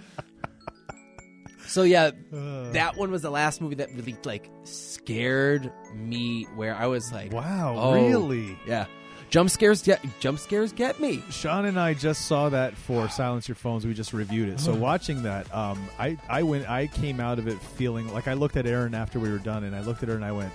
So 1.66 1.82
yeah, 1.82 2.10
that 2.32 2.96
one 2.96 3.10
was 3.12 3.22
the 3.22 3.30
last 3.30 3.60
movie 3.60 3.76
that 3.76 3.90
really 3.94 4.16
like 4.24 4.50
scared 4.64 5.72
me, 5.94 6.44
where 6.56 6.74
I 6.74 6.86
was 6.86 7.12
like, 7.12 7.32
wow, 7.32 7.76
Oh. 7.78 7.92
really? 7.94 8.58
"Yeah, 8.66 8.86
jump 9.30 9.48
scares 9.50 9.82
get 9.82 10.00
jump 10.20 10.38
scares 10.38 10.72
get 10.72 11.00
me." 11.00 11.22
Sean 11.30 11.64
and 11.64 11.78
I 11.78 11.94
just 11.94 12.26
saw 12.26 12.48
that 12.50 12.74
for 12.76 13.08
Silence 13.08 13.48
Your 13.48 13.54
Phones. 13.54 13.86
We 13.86 13.94
just 13.94 14.12
reviewed 14.12 14.48
it. 14.48 14.60
So 14.60 14.74
watching 14.74 15.22
that, 15.22 15.52
um, 15.54 15.88
I 15.98 16.18
I 16.28 16.42
went. 16.42 16.68
I 16.68 16.86
came 16.88 17.20
out 17.20 17.38
of 17.38 17.48
it 17.48 17.60
feeling 17.60 18.12
like 18.12 18.28
I 18.28 18.34
looked 18.34 18.56
at 18.56 18.66
Erin 18.66 18.94
after 18.94 19.18
we 19.18 19.30
were 19.30 19.38
done, 19.38 19.64
and 19.64 19.74
I 19.74 19.80
looked 19.82 20.02
at 20.02 20.08
her 20.08 20.14
and 20.14 20.24
I 20.24 20.32
went, 20.32 20.52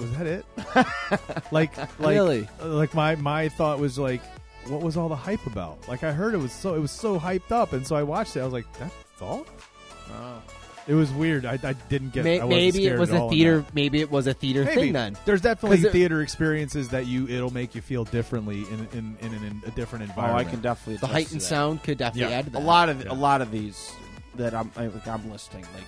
"Was 0.00 0.10
that 0.16 0.26
it?" 0.26 0.46
like 1.52 1.76
like 1.98 2.14
Really? 2.16 2.48
like 2.62 2.94
my 2.94 3.14
my 3.16 3.48
thought 3.48 3.78
was 3.78 3.98
like, 3.98 4.22
"What 4.66 4.82
was 4.82 4.96
all 4.96 5.08
the 5.08 5.16
hype 5.16 5.46
about?" 5.46 5.78
Like 5.88 6.02
I 6.04 6.12
heard 6.12 6.34
it 6.34 6.38
was 6.38 6.52
so 6.52 6.74
it 6.74 6.80
was 6.80 6.90
so 6.90 7.18
hyped 7.18 7.52
up, 7.52 7.72
and 7.72 7.86
so 7.86 7.96
I 7.96 8.02
watched 8.02 8.36
it. 8.36 8.40
I 8.40 8.44
was 8.44 8.52
like, 8.52 8.66
"That's 8.78 8.94
all." 9.22 9.46
Oh. 10.10 10.42
It 10.86 10.92
was 10.94 11.10
weird. 11.12 11.46
I, 11.46 11.58
I 11.62 11.72
didn't 11.72 12.12
get. 12.12 12.24
May- 12.24 12.40
I 12.40 12.44
wasn't 12.44 12.50
maybe 12.74 12.86
it 12.86 12.98
was 12.98 13.10
at 13.10 13.22
a 13.22 13.28
theater. 13.30 13.64
Maybe 13.72 14.00
it 14.00 14.10
was 14.10 14.26
a 14.26 14.34
theater 14.34 14.64
Maybe. 14.64 14.80
thing 14.82 14.92
then. 14.92 15.16
There's 15.24 15.40
definitely 15.40 15.78
there- 15.78 15.90
theater 15.92 16.20
experiences 16.20 16.90
that 16.90 17.06
you 17.06 17.26
it'll 17.26 17.52
make 17.52 17.74
you 17.74 17.80
feel 17.80 18.04
differently 18.04 18.64
in 18.70 18.86
in, 18.92 19.16
in, 19.20 19.32
in 19.34 19.62
a 19.66 19.70
different 19.70 20.04
environment. 20.04 20.46
Oh. 20.46 20.48
I 20.48 20.50
can 20.50 20.60
definitely 20.60 20.96
The 20.96 21.06
attest 21.06 21.12
heightened 21.12 21.30
to 21.40 21.44
that. 21.46 21.48
sound 21.48 21.82
could 21.82 21.98
definitely 21.98 22.32
Yeah. 22.32 22.38
add 22.38 22.52
to 22.52 22.58
A 22.58 22.60
lot 22.60 22.88
of 22.90 23.02
Yeah. 23.04 23.12
a 23.12 23.14
lot 23.14 23.40
of 23.40 23.50
these 23.50 23.90
that 24.36 24.52
I'm 24.54 24.70
I, 24.76 24.86
like 24.88 25.08
I'm 25.08 25.30
listing 25.30 25.62
like 25.74 25.84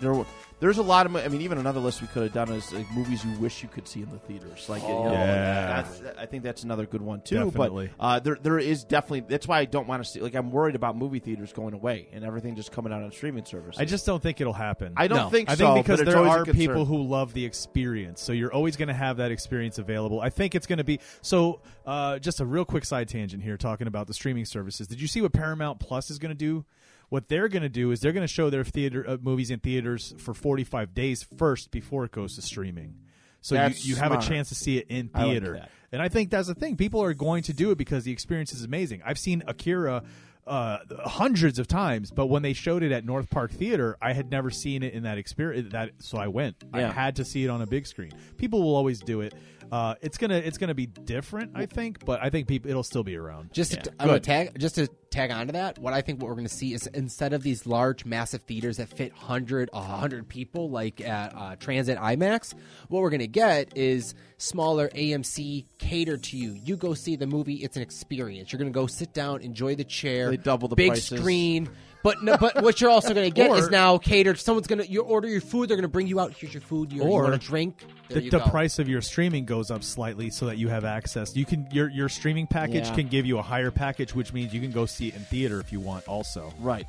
there 0.00 0.12
were. 0.14 0.26
There's 0.60 0.78
a 0.78 0.82
lot 0.82 1.06
of. 1.06 1.14
I 1.14 1.28
mean, 1.28 1.42
even 1.42 1.58
another 1.58 1.78
list 1.78 2.02
we 2.02 2.08
could 2.08 2.24
have 2.24 2.32
done 2.32 2.50
is 2.52 2.72
like 2.72 2.90
movies 2.92 3.24
you 3.24 3.30
wish 3.38 3.62
you 3.62 3.68
could 3.68 3.86
see 3.86 4.02
in 4.02 4.10
the 4.10 4.18
theaters. 4.18 4.68
Like, 4.68 4.82
you 4.82 4.88
know, 4.88 5.04
Yeah. 5.12 5.82
that's, 5.82 6.02
I 6.18 6.26
think 6.26 6.42
that's 6.42 6.64
another 6.64 6.84
good 6.84 7.00
one 7.00 7.20
too. 7.20 7.36
Definitely. 7.44 7.90
But 7.96 8.04
uh, 8.04 8.18
there, 8.20 8.38
there 8.42 8.58
is 8.58 8.82
definitely. 8.82 9.20
That's 9.20 9.46
why 9.46 9.60
I 9.60 9.66
don't 9.66 9.86
want 9.86 10.04
to 10.04 10.10
see. 10.10 10.20
Like, 10.20 10.34
I'm 10.34 10.50
worried 10.50 10.74
about 10.74 10.96
movie 10.96 11.20
theaters 11.20 11.52
going 11.52 11.74
away 11.74 12.08
and 12.12 12.24
everything 12.24 12.56
just 12.56 12.72
coming 12.72 12.92
out 12.92 13.02
on 13.02 13.12
streaming 13.12 13.44
services. 13.44 13.80
I 13.80 13.84
just 13.84 14.04
don't 14.04 14.20
think 14.22 14.40
it'll 14.40 14.52
happen. 14.52 14.94
I 14.96 15.06
don't 15.06 15.18
No. 15.18 15.28
think 15.30 15.48
I 15.48 15.54
so. 15.54 15.74
think 15.74 15.86
because 15.86 16.04
there 16.04 16.18
are 16.26 16.44
people 16.44 16.84
who 16.84 17.02
love 17.04 17.34
the 17.34 17.44
experience, 17.44 18.20
so 18.20 18.32
you're 18.32 18.52
always 18.52 18.76
going 18.76 18.88
to 18.88 18.94
have 18.94 19.18
that 19.18 19.30
experience 19.30 19.78
available. 19.78 20.20
I 20.20 20.30
think 20.30 20.54
it's 20.56 20.66
going 20.66 20.78
to 20.78 20.84
be 20.84 20.98
so. 21.22 21.60
Uh, 21.86 22.18
just 22.18 22.40
a 22.40 22.44
real 22.44 22.64
quick 22.66 22.84
side 22.84 23.08
tangent 23.08 23.42
here, 23.42 23.56
talking 23.56 23.86
about 23.86 24.06
the 24.08 24.12
streaming 24.14 24.44
services. 24.44 24.88
Did 24.88 25.00
you 25.00 25.06
see 25.08 25.22
what 25.22 25.32
Paramount 25.32 25.80
Plus 25.80 26.10
is 26.10 26.18
going 26.18 26.30
to 26.30 26.36
do? 26.36 26.64
What 27.08 27.28
they're 27.28 27.48
going 27.48 27.62
to 27.62 27.68
do 27.68 27.90
is 27.90 28.00
they're 28.00 28.12
going 28.12 28.26
to 28.26 28.32
show 28.32 28.50
their 28.50 28.64
theater 28.64 29.04
uh, 29.08 29.16
movies 29.20 29.50
in 29.50 29.60
theaters 29.60 30.14
for 30.18 30.34
45 30.34 30.94
days 30.94 31.22
first 31.22 31.70
before 31.70 32.04
it 32.04 32.12
goes 32.12 32.34
to 32.36 32.42
streaming. 32.42 32.96
So 33.40 33.54
you, 33.54 33.60
That's 33.60 33.86
you 33.86 33.96
have 33.96 34.12
a 34.12 34.20
chance 34.20 34.48
to 34.50 34.54
see 34.54 34.78
it 34.78 34.86
in 34.88 35.10
I 35.14 35.22
like 35.22 35.30
theater. 35.30 35.66
And 35.90 36.02
I 36.02 36.08
think 36.08 36.30
that's 36.30 36.48
the 36.48 36.54
thing. 36.54 36.76
People 36.76 37.02
are 37.02 37.14
going 37.14 37.44
to 37.44 37.52
do 37.52 37.70
it 37.70 37.78
because 37.78 38.04
the 38.04 38.12
experience 38.12 38.52
is 38.52 38.62
amazing. 38.62 39.00
I've 39.06 39.18
seen 39.18 39.42
Akira 39.46 40.02
uh, 40.46 40.78
hundreds 41.04 41.58
of 41.58 41.68
times, 41.68 42.10
but 42.10 42.26
when 42.26 42.42
they 42.42 42.52
showed 42.52 42.82
it 42.82 42.90
at 42.90 43.04
North 43.04 43.30
Park 43.30 43.52
Theater, 43.52 43.96
I 44.00 44.12
had 44.12 44.30
never 44.30 44.50
seen 44.50 44.82
it 44.82 44.94
in 44.94 45.04
that 45.04 45.18
experience. 45.18 45.72
That 45.72 45.92
so 45.98 46.18
I 46.18 46.28
went. 46.28 46.56
I 46.72 46.82
had 46.82 47.16
to 47.16 47.24
see 47.24 47.44
it 47.44 47.48
on 47.48 47.62
a 47.62 47.66
big 47.66 47.86
screen. 47.86 48.12
People 48.36 48.62
will 48.62 48.74
always 48.74 49.00
do 49.00 49.20
it. 49.20 49.34
Uh, 49.70 49.94
it's 50.00 50.18
gonna 50.18 50.36
it's 50.36 50.58
gonna 50.58 50.74
be 50.74 50.86
different, 50.86 51.52
I 51.54 51.66
think, 51.66 52.04
but 52.04 52.22
I 52.22 52.30
think 52.30 52.48
people 52.48 52.70
it'll 52.70 52.82
still 52.82 53.04
be 53.04 53.16
around. 53.16 53.52
Just 53.52 53.74
Yeah. 53.74 53.80
to, 53.82 53.90
I'm 53.98 54.06
gonna 54.06 54.12
Good. 54.18 54.24
tag 54.24 54.58
just 54.58 54.74
to 54.76 54.88
tag 55.10 55.30
onto 55.30 55.52
that. 55.52 55.78
What 55.78 55.92
I 55.94 56.00
think 56.02 56.20
what 56.20 56.28
we're 56.28 56.34
going 56.34 56.46
to 56.46 56.52
see 56.54 56.74
is 56.74 56.86
instead 56.88 57.32
of 57.32 57.42
these 57.42 57.66
large, 57.66 58.04
massive 58.04 58.42
theaters 58.42 58.76
that 58.76 58.88
fit 58.88 59.12
hundred, 59.12 59.70
hundred 59.72 60.28
people 60.28 60.70
like 60.70 61.00
at 61.00 61.34
uh, 61.34 61.56
Transit 61.56 61.98
IMAX, 61.98 62.54
what 62.88 63.00
we're 63.00 63.10
going 63.10 63.20
to 63.20 63.26
get 63.26 63.76
is 63.76 64.14
smaller 64.36 64.88
AMC 64.90 65.64
catered 65.78 66.22
to 66.24 66.36
you. 66.36 66.52
You 66.62 66.76
go 66.76 66.94
see 66.94 67.16
the 67.16 67.26
movie; 67.26 67.54
it's 67.54 67.76
an 67.76 67.82
experience. 67.82 68.52
You're 68.52 68.58
going 68.58 68.72
to 68.72 68.78
go 68.78 68.86
sit 68.86 69.12
down, 69.12 69.40
enjoy 69.42 69.74
the 69.74 69.84
chair. 69.84 70.30
They 70.30 70.36
double 70.36 70.68
the 70.68 70.76
big 70.76 70.88
prices. 70.90 71.18
screen. 71.18 71.68
But 72.02 72.22
no, 72.22 72.36
but 72.36 72.62
what 72.62 72.80
you're 72.80 72.90
also 72.90 73.12
going 73.12 73.28
to 73.28 73.34
get 73.34 73.50
Or- 73.50 73.58
is 73.58 73.70
now 73.70 73.98
catered. 73.98 74.38
Someone's 74.38 74.66
going 74.68 74.78
to 74.78 74.88
you 74.90 75.00
order 75.02 75.26
your 75.28 75.40
food. 75.40 75.68
They're 75.68 75.76
going 75.76 75.82
to 75.82 75.88
bring 75.88 76.06
you 76.06 76.20
out. 76.20 76.32
Here's 76.32 76.54
your 76.54 76.60
food. 76.60 76.92
Your, 76.92 77.04
Or 77.04 77.24
you 77.24 77.30
want 77.30 77.34
a 77.34 77.38
drink. 77.38 77.84
The, 78.08 78.28
the 78.30 78.38
price 78.40 78.78
of 78.78 78.88
your 78.88 79.02
streaming 79.02 79.44
goes 79.44 79.70
up 79.70 79.82
slightly 79.82 80.30
so 80.30 80.46
that 80.46 80.58
you 80.58 80.68
have 80.68 80.84
access. 80.84 81.34
You 81.36 81.44
can 81.44 81.66
your 81.72 81.90
your 81.90 82.08
streaming 82.08 82.46
package 82.46 82.86
Yeah. 82.86 82.94
can 82.94 83.08
give 83.08 83.26
you 83.26 83.38
a 83.38 83.42
higher 83.42 83.70
package, 83.70 84.14
which 84.14 84.32
means 84.32 84.54
you 84.54 84.60
can 84.60 84.70
go 84.70 84.86
see 84.86 85.08
it 85.08 85.14
in 85.16 85.22
theater 85.22 85.60
if 85.60 85.72
you 85.72 85.80
want. 85.80 86.06
Also, 86.08 86.52
right. 86.60 86.86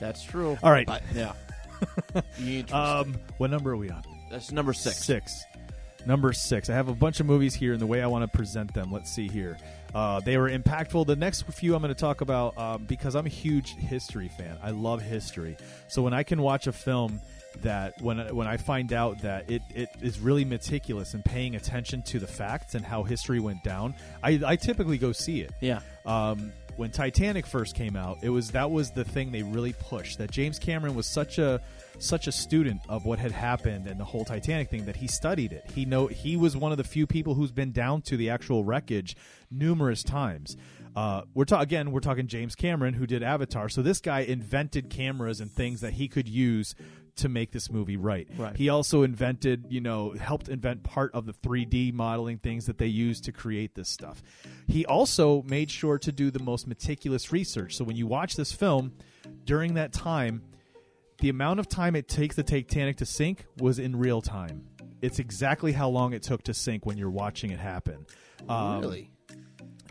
That's 0.00 0.22
true. 0.24 0.58
all 0.62 0.70
right. 0.72 0.88
Yeah. 1.14 1.32
Need 2.40 2.68
to- 2.68 2.76
Um, 2.76 3.16
what 3.38 3.50
number 3.50 3.70
are 3.72 3.76
we 3.76 3.90
on? 3.90 4.02
that's 4.30 4.50
number 4.50 4.72
six. 4.72 4.96
Six. 5.04 5.44
Number 6.06 6.32
six. 6.32 6.70
I 6.70 6.74
have 6.74 6.88
a 6.88 6.94
bunch 6.94 7.20
of 7.20 7.26
movies 7.26 7.54
here, 7.54 7.72
and 7.72 7.80
the 7.80 7.86
way 7.86 8.00
I 8.00 8.06
want 8.06 8.30
to 8.30 8.36
present 8.36 8.72
them. 8.72 8.92
Let's 8.92 9.10
see 9.10 9.28
here. 9.28 9.58
Uh, 9.94 10.20
they 10.20 10.36
were 10.36 10.48
impactful. 10.48 11.06
The 11.06 11.16
next 11.16 11.42
few 11.42 11.74
I'm 11.74 11.82
going 11.82 11.92
to 11.92 12.00
talk 12.00 12.20
about 12.20 12.56
um, 12.56 12.84
because 12.84 13.16
I'm 13.16 13.26
a 13.26 13.30
huge 13.30 13.74
history 13.74 14.28
fan. 14.28 14.56
I 14.62 14.70
love 14.70 15.02
history. 15.02 15.56
So 15.88 16.02
when 16.02 16.12
I 16.12 16.22
can 16.22 16.40
watch 16.40 16.66
a 16.66 16.72
film 16.72 17.20
that 17.62 18.00
when 18.02 18.18
when 18.34 18.46
I 18.46 18.58
find 18.58 18.92
out 18.92 19.22
that 19.22 19.50
it, 19.50 19.62
it 19.74 19.88
is 20.02 20.20
really 20.20 20.44
meticulous 20.44 21.14
and 21.14 21.24
paying 21.24 21.56
attention 21.56 22.02
to 22.02 22.18
the 22.18 22.26
facts 22.26 22.74
and 22.74 22.84
how 22.84 23.02
history 23.02 23.40
went 23.40 23.64
down, 23.64 23.94
I, 24.22 24.40
I 24.44 24.56
typically 24.56 24.98
go 24.98 25.12
see 25.12 25.40
it. 25.40 25.52
Yeah. 25.60 25.80
Um, 26.04 26.52
when 26.76 26.90
Titanic 26.90 27.46
first 27.46 27.74
came 27.74 27.96
out, 27.96 28.18
it 28.22 28.28
was 28.28 28.50
that 28.50 28.70
was 28.70 28.90
the 28.90 29.04
thing 29.04 29.32
they 29.32 29.42
really 29.42 29.74
pushed. 29.80 30.18
That 30.18 30.30
James 30.30 30.58
Cameron 30.58 30.94
was 30.94 31.06
such 31.06 31.38
a 31.38 31.60
such 31.98 32.26
a 32.26 32.32
student 32.32 32.80
of 32.88 33.06
what 33.06 33.18
had 33.18 33.32
happened 33.32 33.86
and 33.86 33.98
the 33.98 34.04
whole 34.04 34.24
Titanic 34.24 34.70
thing 34.70 34.84
that 34.86 34.96
he 34.96 35.06
studied 35.06 35.52
it. 35.52 35.70
He 35.74 35.84
know 35.84 36.06
he 36.06 36.36
was 36.36 36.56
one 36.56 36.72
of 36.72 36.78
the 36.78 36.84
few 36.84 37.06
people 37.06 37.34
who's 37.34 37.52
been 37.52 37.72
down 37.72 38.02
to 38.02 38.16
the 38.16 38.30
actual 38.30 38.64
wreckage 38.64 39.16
numerous 39.50 40.02
times. 40.02 40.56
Uh, 40.94 41.22
we're 41.34 41.44
ta- 41.44 41.60
again, 41.60 41.92
we're 41.92 42.00
talking 42.00 42.26
James 42.26 42.54
Cameron 42.54 42.94
who 42.94 43.06
did 43.06 43.22
Avatar. 43.22 43.68
So 43.68 43.82
this 43.82 44.00
guy 44.00 44.20
invented 44.20 44.88
cameras 44.90 45.40
and 45.40 45.50
things 45.50 45.80
that 45.82 45.94
he 45.94 46.08
could 46.08 46.28
use 46.28 46.74
to 47.16 47.28
make 47.28 47.52
this 47.52 47.70
movie 47.70 47.96
right. 47.96 48.28
Right. 48.36 48.56
He 48.56 48.68
also 48.68 49.02
invented, 49.02 49.66
you 49.68 49.80
know, 49.80 50.10
helped 50.12 50.48
invent 50.48 50.82
part 50.82 51.14
of 51.14 51.26
the 51.26 51.32
3D 51.32 51.92
modeling 51.92 52.38
things 52.38 52.66
that 52.66 52.78
they 52.78 52.86
used 52.86 53.24
to 53.24 53.32
create 53.32 53.74
this 53.74 53.88
stuff. 53.88 54.22
He 54.66 54.86
also 54.86 55.42
made 55.42 55.70
sure 55.70 55.98
to 55.98 56.12
do 56.12 56.30
the 56.30 56.42
most 56.42 56.66
meticulous 56.66 57.32
research. 57.32 57.76
So 57.76 57.84
when 57.84 57.96
you 57.96 58.06
watch 58.06 58.36
this 58.36 58.52
film 58.52 58.92
during 59.44 59.74
that 59.74 59.92
time, 59.92 60.42
the 61.18 61.28
amount 61.28 61.60
of 61.60 61.68
time 61.68 61.96
it 61.96 62.08
takes 62.08 62.36
the 62.36 62.42
Titanic 62.42 62.98
to 62.98 63.06
sink 63.06 63.46
was 63.58 63.78
in 63.78 63.96
real 63.96 64.20
time. 64.20 64.66
It's 65.00 65.18
exactly 65.18 65.72
how 65.72 65.88
long 65.88 66.12
it 66.12 66.22
took 66.22 66.42
to 66.44 66.54
sink 66.54 66.84
when 66.86 66.98
you're 66.98 67.10
watching 67.10 67.50
it 67.50 67.58
happen. 67.58 68.06
Um, 68.48 68.80
really? 68.80 69.10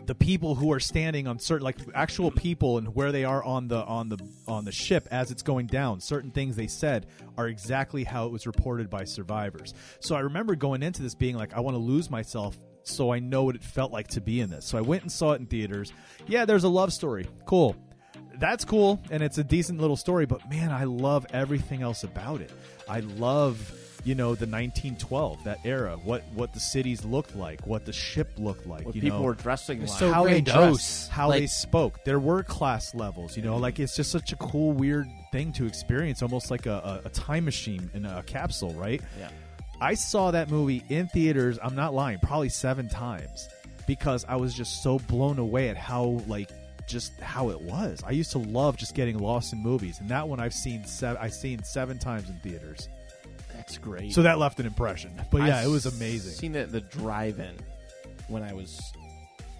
The 0.06 0.14
people 0.14 0.54
who 0.54 0.72
are 0.72 0.80
standing 0.80 1.26
on 1.26 1.38
certain 1.38 1.64
like 1.64 1.76
actual 1.94 2.30
people 2.30 2.78
and 2.78 2.94
where 2.94 3.12
they 3.12 3.24
are 3.24 3.42
on 3.42 3.68
the 3.68 3.84
on 3.84 4.08
the 4.08 4.18
on 4.46 4.64
the 4.64 4.72
ship 4.72 5.08
as 5.10 5.30
it's 5.30 5.42
going 5.42 5.66
down. 5.66 6.00
Certain 6.00 6.30
things 6.30 6.56
they 6.56 6.66
said 6.66 7.06
are 7.36 7.48
exactly 7.48 8.04
how 8.04 8.26
it 8.26 8.32
was 8.32 8.46
reported 8.46 8.88
by 8.90 9.04
survivors. 9.04 9.74
So 10.00 10.14
i 10.14 10.20
remember 10.20 10.54
going 10.54 10.82
into 10.82 11.02
this 11.02 11.14
being 11.14 11.36
like 11.36 11.54
i 11.54 11.60
want 11.60 11.74
to 11.74 11.80
lose 11.80 12.10
myself 12.10 12.56
so 12.82 13.12
i 13.12 13.18
know 13.18 13.44
what 13.44 13.56
it 13.56 13.62
felt 13.62 13.92
like 13.92 14.08
to 14.08 14.20
be 14.20 14.40
in 14.40 14.50
this. 14.50 14.66
So 14.66 14.78
i 14.78 14.80
went 14.80 15.02
and 15.02 15.10
saw 15.12 15.32
it 15.32 15.40
in 15.40 15.46
theaters. 15.46 15.92
Yeah 16.26 16.44
there's 16.44 16.64
a 16.64 16.68
love 16.68 16.92
story. 16.92 17.26
Cool. 17.46 17.76
That's 18.38 18.64
cool 18.64 19.02
and 19.10 19.22
it's 19.22 19.38
a 19.38 19.44
decent 19.44 19.80
little 19.80 19.96
story 19.96 20.26
but 20.26 20.48
man 20.50 20.70
i 20.70 20.84
love 20.84 21.26
everything 21.32 21.82
else 21.82 22.04
about 22.04 22.40
it. 22.40 22.52
I 22.88 23.00
love 23.00 23.72
you 24.06 24.14
know 24.14 24.34
the 24.36 24.46
1912 24.46 25.42
that 25.44 25.58
era 25.64 25.96
what 26.04 26.22
what 26.32 26.52
the 26.54 26.60
cities 26.60 27.04
looked 27.04 27.34
like 27.34 27.66
what 27.66 27.84
the 27.84 27.92
ship 27.92 28.30
looked 28.38 28.66
like 28.66 28.86
What 28.86 28.94
you 28.94 29.00
people 29.02 29.18
know 29.18 29.24
were 29.24 29.34
dressing 29.34 29.80
like. 29.80 29.88
so 29.88 30.12
how 30.12 30.24
they 30.24 30.40
dressed, 30.40 31.10
how 31.10 31.28
Like- 31.28 31.40
they 31.40 31.46
spoke. 31.48 32.04
There 32.04 32.20
were 32.20 32.42
class 32.42 32.94
levels, 32.94 33.36
you 33.36 33.42
know, 33.42 33.56
like 33.56 33.80
it's 33.80 33.96
just 33.96 34.10
such 34.12 34.32
a 34.32 34.36
cool, 34.36 34.72
weird 34.72 35.08
thing 35.32 35.52
to 35.54 35.66
experience, 35.66 36.22
almost 36.22 36.50
like 36.50 36.66
a, 36.66 37.00
a, 37.04 37.08
a 37.08 37.10
time 37.10 37.44
machine 37.44 37.90
in 37.94 38.06
a 38.06 38.22
capsule, 38.22 38.72
right? 38.74 39.02
yeah. 39.18 39.28
I 39.80 39.94
saw 39.94 40.30
that 40.30 40.48
movie 40.50 40.82
in 40.88 41.08
theaters. 41.08 41.58
I'm 41.62 41.74
not 41.74 41.92
lying, 41.92 42.18
probably 42.20 42.48
seven 42.48 42.88
times 42.88 43.48
because 43.86 44.24
I 44.28 44.36
was 44.36 44.54
just 44.54 44.82
so 44.82 44.98
blown 45.00 45.38
away 45.38 45.68
at 45.68 45.76
how 45.76 46.22
like 46.28 46.50
just 46.86 47.12
how 47.20 47.50
it 47.50 47.60
was. 47.60 48.02
I 48.06 48.12
used 48.12 48.30
to 48.32 48.38
love 48.38 48.76
just 48.76 48.94
getting 48.94 49.18
lost 49.18 49.52
in 49.52 49.58
movies, 49.62 49.98
and 50.00 50.08
that 50.10 50.28
one 50.28 50.38
I've 50.40 50.54
seen 50.54 50.84
seven. 50.86 51.20
I've 51.20 51.34
seen 51.34 51.62
seven 51.64 51.98
times 51.98 52.30
in 52.30 52.36
theaters. 52.36 52.88
That's 53.66 53.78
great. 53.78 54.12
So 54.12 54.22
that 54.22 54.38
left 54.38 54.60
an 54.60 54.66
impression. 54.66 55.10
But 55.30 55.42
yeah, 55.42 55.58
I 55.58 55.64
it 55.64 55.68
was 55.68 55.86
amazing. 55.86 56.32
Seen 56.32 56.54
it 56.54 56.70
the 56.70 56.80
drive-in 56.80 57.56
when 58.28 58.44
I 58.44 58.52
was 58.52 58.80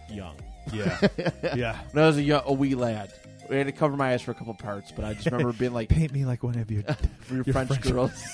young. 0.09 0.37
Yeah, 0.73 0.99
yeah. 1.57 1.79
When 1.93 2.05
I 2.05 2.07
was 2.07 2.17
a, 2.17 2.23
young, 2.23 2.43
a 2.45 2.53
wee 2.53 2.75
lad, 2.77 3.13
we 3.51 3.57
had 3.57 3.67
to 3.67 3.73
cover 3.73 3.97
my 3.97 4.13
eyes 4.13 4.23
for 4.23 4.31
a 4.31 4.35
couple 4.35 4.55
parts, 4.55 4.93
but 4.93 5.05
I 5.05 5.15
just 5.15 5.27
remember 5.27 5.53
being 5.59 5.73
like, 5.73 5.89
Paint 5.89 6.13
me 6.13 6.25
like 6.25 6.43
one 6.43 6.57
of 6.57 6.71
your. 6.71 6.83
your, 7.29 7.43
your 7.43 7.53
French, 7.53 7.69
French- 7.69 7.83
girls. 7.83 8.25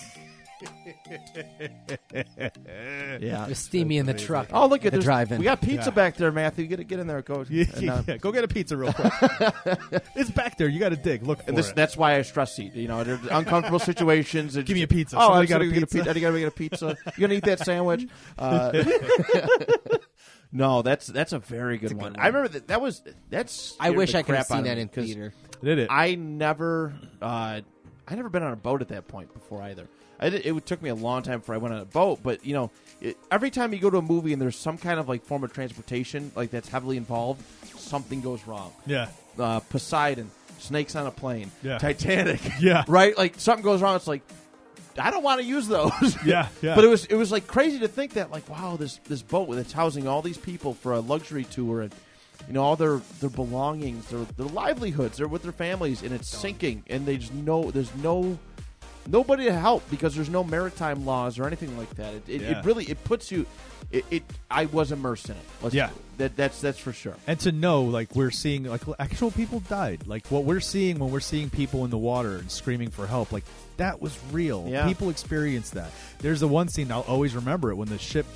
Yeah. 3.21 3.47
Just 3.49 3.65
steamy 3.67 3.99
in 3.99 4.07
the 4.07 4.15
truck. 4.15 4.49
Oh, 4.53 4.67
look 4.67 4.81
at 4.83 4.87
at 4.87 4.93
the 4.93 4.99
this. 4.99 5.05
drive-in. 5.05 5.39
We 5.39 5.45
got 5.45 5.61
pizza 5.61 5.91
Yeah. 5.91 5.95
back 5.95 6.17
there, 6.17 6.33
Matthew. 6.33 6.67
Get 6.67 6.87
get 6.87 6.99
in 6.99 7.07
there, 7.07 7.23
go. 7.23 7.45
Yeah, 7.49 7.65
and, 7.77 7.91
uh, 7.91 8.03
yeah, 8.07 8.17
go 8.21 8.33
get 8.33 8.45
a 8.45 8.49
pizza 8.49 8.77
real 8.77 8.93
quick. 8.93 9.13
it's 10.15 10.31
back 10.31 10.57
there. 10.59 10.69
You 10.69 10.79
got 10.81 10.91
to 10.91 10.97
dig. 10.97 11.23
Look 11.23 11.43
for 11.43 11.49
and 11.49 11.57
this, 11.57 11.71
it. 11.71 11.77
that's 11.77 11.97
why 11.97 12.17
I 12.17 12.23
stress 12.23 12.59
eat. 12.59 12.75
You 12.75 12.89
know, 12.89 13.05
there's 13.05 13.21
uncomfortable 13.31 13.79
situations. 13.93 14.57
Give 14.57 14.71
me 14.71 14.83
a 14.83 14.89
pizza. 14.89 15.17
Oh, 15.17 15.21
Somebody 15.21 15.43
I 15.43 15.47
got 15.47 15.55
gotta 15.59 15.67
get 15.71 15.83
a 15.83 15.87
pizza? 15.87 15.97
pizza. 15.99 16.11
I 16.11 16.21
gotta 16.21 16.39
get 16.39 16.49
a 16.49 16.51
pizza. 16.51 16.97
You 17.17 17.21
gonna 17.21 17.35
eat 17.35 17.45
that 17.45 17.61
sandwich? 17.61 18.07
Uh, 18.39 18.85
no, 20.53 20.83
that's 20.83 21.07
that's 21.07 21.33
a 21.33 21.39
very 21.39 21.79
good, 21.79 21.93
a 21.93 21.95
good 21.95 22.03
one. 22.03 22.13
one. 22.13 22.21
I 22.21 22.27
remember 22.27 22.49
that. 22.49 22.69
That 22.69 22.81
was 22.81 23.03
that's. 23.31 23.77
I 23.81 23.91
wish 23.91 24.15
I 24.15 24.23
could 24.23 24.35
have 24.35 24.47
seen 24.47 24.65
that 24.65 24.73
in 24.73 24.79
in 24.83 24.89
'cause 24.89 25.05
theater. 25.07 25.33
Did 25.63 25.79
it? 25.79 25.89
I 25.91 26.17
never, 26.17 26.93
uh, 27.21 27.61
I 28.09 28.15
never 28.17 28.29
been 28.29 28.43
on 28.43 28.53
a 28.53 28.57
boat 28.57 28.83
at 28.83 28.89
that 28.89 29.07
point 29.07 29.33
before 29.33 29.63
either. 29.63 29.87
I 30.23 30.31
did, 30.31 30.47
it 30.47 30.67
took 30.67 30.81
me 30.81 30.89
a 30.91 30.95
long 30.95 31.23
time 31.23 31.41
before 31.41 31.55
I 31.55 31.59
went 31.59 31.75
on 31.75 31.81
a 31.81 31.85
boat, 31.85 32.21
but 32.23 32.47
you 32.47 32.55
know, 32.55 32.71
it, 33.01 33.17
every 33.31 33.51
time 33.51 33.73
you 33.75 33.81
go 33.81 33.91
to 33.91 33.99
a 33.99 34.03
movie 34.03 34.33
and 34.33 34.41
there's 34.41 34.57
some 34.57 34.79
kind 34.79 34.99
of 35.01 35.09
like 35.09 35.25
form 35.25 35.43
of 35.45 35.53
transportation 35.53 36.31
like 36.37 36.51
that's 36.51 36.69
heavily 36.69 36.97
involved, 36.97 37.43
something 37.77 38.21
goes 38.21 38.47
wrong. 38.47 38.73
yeah. 38.87 39.09
Uh, 39.39 39.61
Poseidon, 39.61 40.31
snakes 40.59 40.95
on 40.95 41.07
a 41.07 41.11
plane, 41.11 41.51
Yeah. 41.63 41.79
Titanic, 41.79 42.41
Yeah. 42.61 42.85
right? 42.87 43.17
Like 43.19 43.35
something 43.39 43.65
goes 43.65 43.83
wrong. 43.83 43.97
It's 43.97 44.07
like 44.07 44.23
I 44.99 45.11
don't 45.11 45.23
want 45.23 45.41
to 45.41 45.47
use 45.47 45.67
those. 45.69 46.17
Yeah, 46.25 46.49
yeah. 46.61 46.75
But 46.75 46.85
it 46.85 46.89
was 46.89 47.07
it 47.07 47.15
was 47.17 47.33
like 47.33 47.47
crazy 47.47 47.79
to 47.81 47.89
think 47.89 48.13
that 48.15 48.31
like 48.31 48.49
wow 48.49 48.77
this 48.77 48.99
this 49.09 49.23
boat 49.23 49.51
that's 49.53 49.73
housing 49.73 50.07
all 50.07 50.23
these 50.23 50.39
people 50.39 50.75
for 50.75 50.93
a 50.93 51.01
luxury 51.01 51.45
tour 51.45 51.81
and 51.83 51.95
you 52.47 52.53
know 52.53 52.63
all 52.63 52.77
their 52.77 53.01
their 53.21 53.31
belongings 53.31 54.07
their 54.09 54.25
their 54.37 54.47
livelihoods 54.47 55.17
they're 55.17 55.29
with 55.29 55.43
their 55.45 55.53
families 55.53 56.03
and 56.03 56.13
it's 56.13 56.29
sinking 56.29 56.83
and 56.91 57.07
they 57.07 57.17
just 57.17 57.33
know 57.33 57.71
there's 57.71 57.95
no 57.97 58.39
nobody 59.09 59.45
to 59.45 59.53
help 59.53 59.89
because 59.91 60.15
there's 60.15 60.31
no 60.31 60.45
maritime 60.45 61.05
laws 61.07 61.39
or 61.39 61.47
anything 61.47 61.77
like 61.79 61.91
that. 61.97 62.15
It, 62.15 62.23
it, 62.29 62.41
Yeah. 62.43 62.59
it 62.59 62.65
really 62.65 62.85
it 62.85 63.03
puts 63.05 63.31
you. 63.31 63.47
It, 63.91 64.05
it 64.11 64.23
I 64.51 64.67
was 64.67 64.93
immersed 64.93 65.29
in 65.29 65.37
it. 65.37 65.43
Let's- 65.61 65.75
Yeah. 65.75 65.91
That 66.23 66.37
that's 66.37 66.61
that's 66.61 66.79
for 66.79 66.93
sure. 66.93 67.15
and 67.27 67.39
to 67.41 67.53
know 67.53 67.83
like 67.83 68.15
we're 68.17 68.31
seeing 68.31 68.65
like 68.65 68.83
actual 68.99 69.31
people 69.31 69.61
died. 69.61 70.07
Like 70.07 70.27
what 70.29 70.45
we're 70.45 70.61
seeing 70.61 70.99
when 70.99 71.11
we're 71.11 71.21
seeing 71.21 71.51
people 71.51 71.85
in 71.85 71.91
the 71.91 71.99
water 71.99 72.37
and 72.37 72.51
screaming 72.51 72.91
for 72.91 73.07
help 73.07 73.33
like 73.33 73.45
that 73.77 74.01
was 74.01 74.19
real. 74.33 74.67
Yeah. 74.69 74.87
people 74.87 75.11
experienced 75.11 75.75
that. 75.75 75.91
There's 76.21 76.41
the 76.41 76.49
one 76.49 76.69
scene 76.69 76.91
i'll 76.93 77.03
always 77.03 77.35
remember 77.35 77.71
it 77.71 77.75
when 77.77 77.89
the 77.89 77.99
ship 77.99 78.27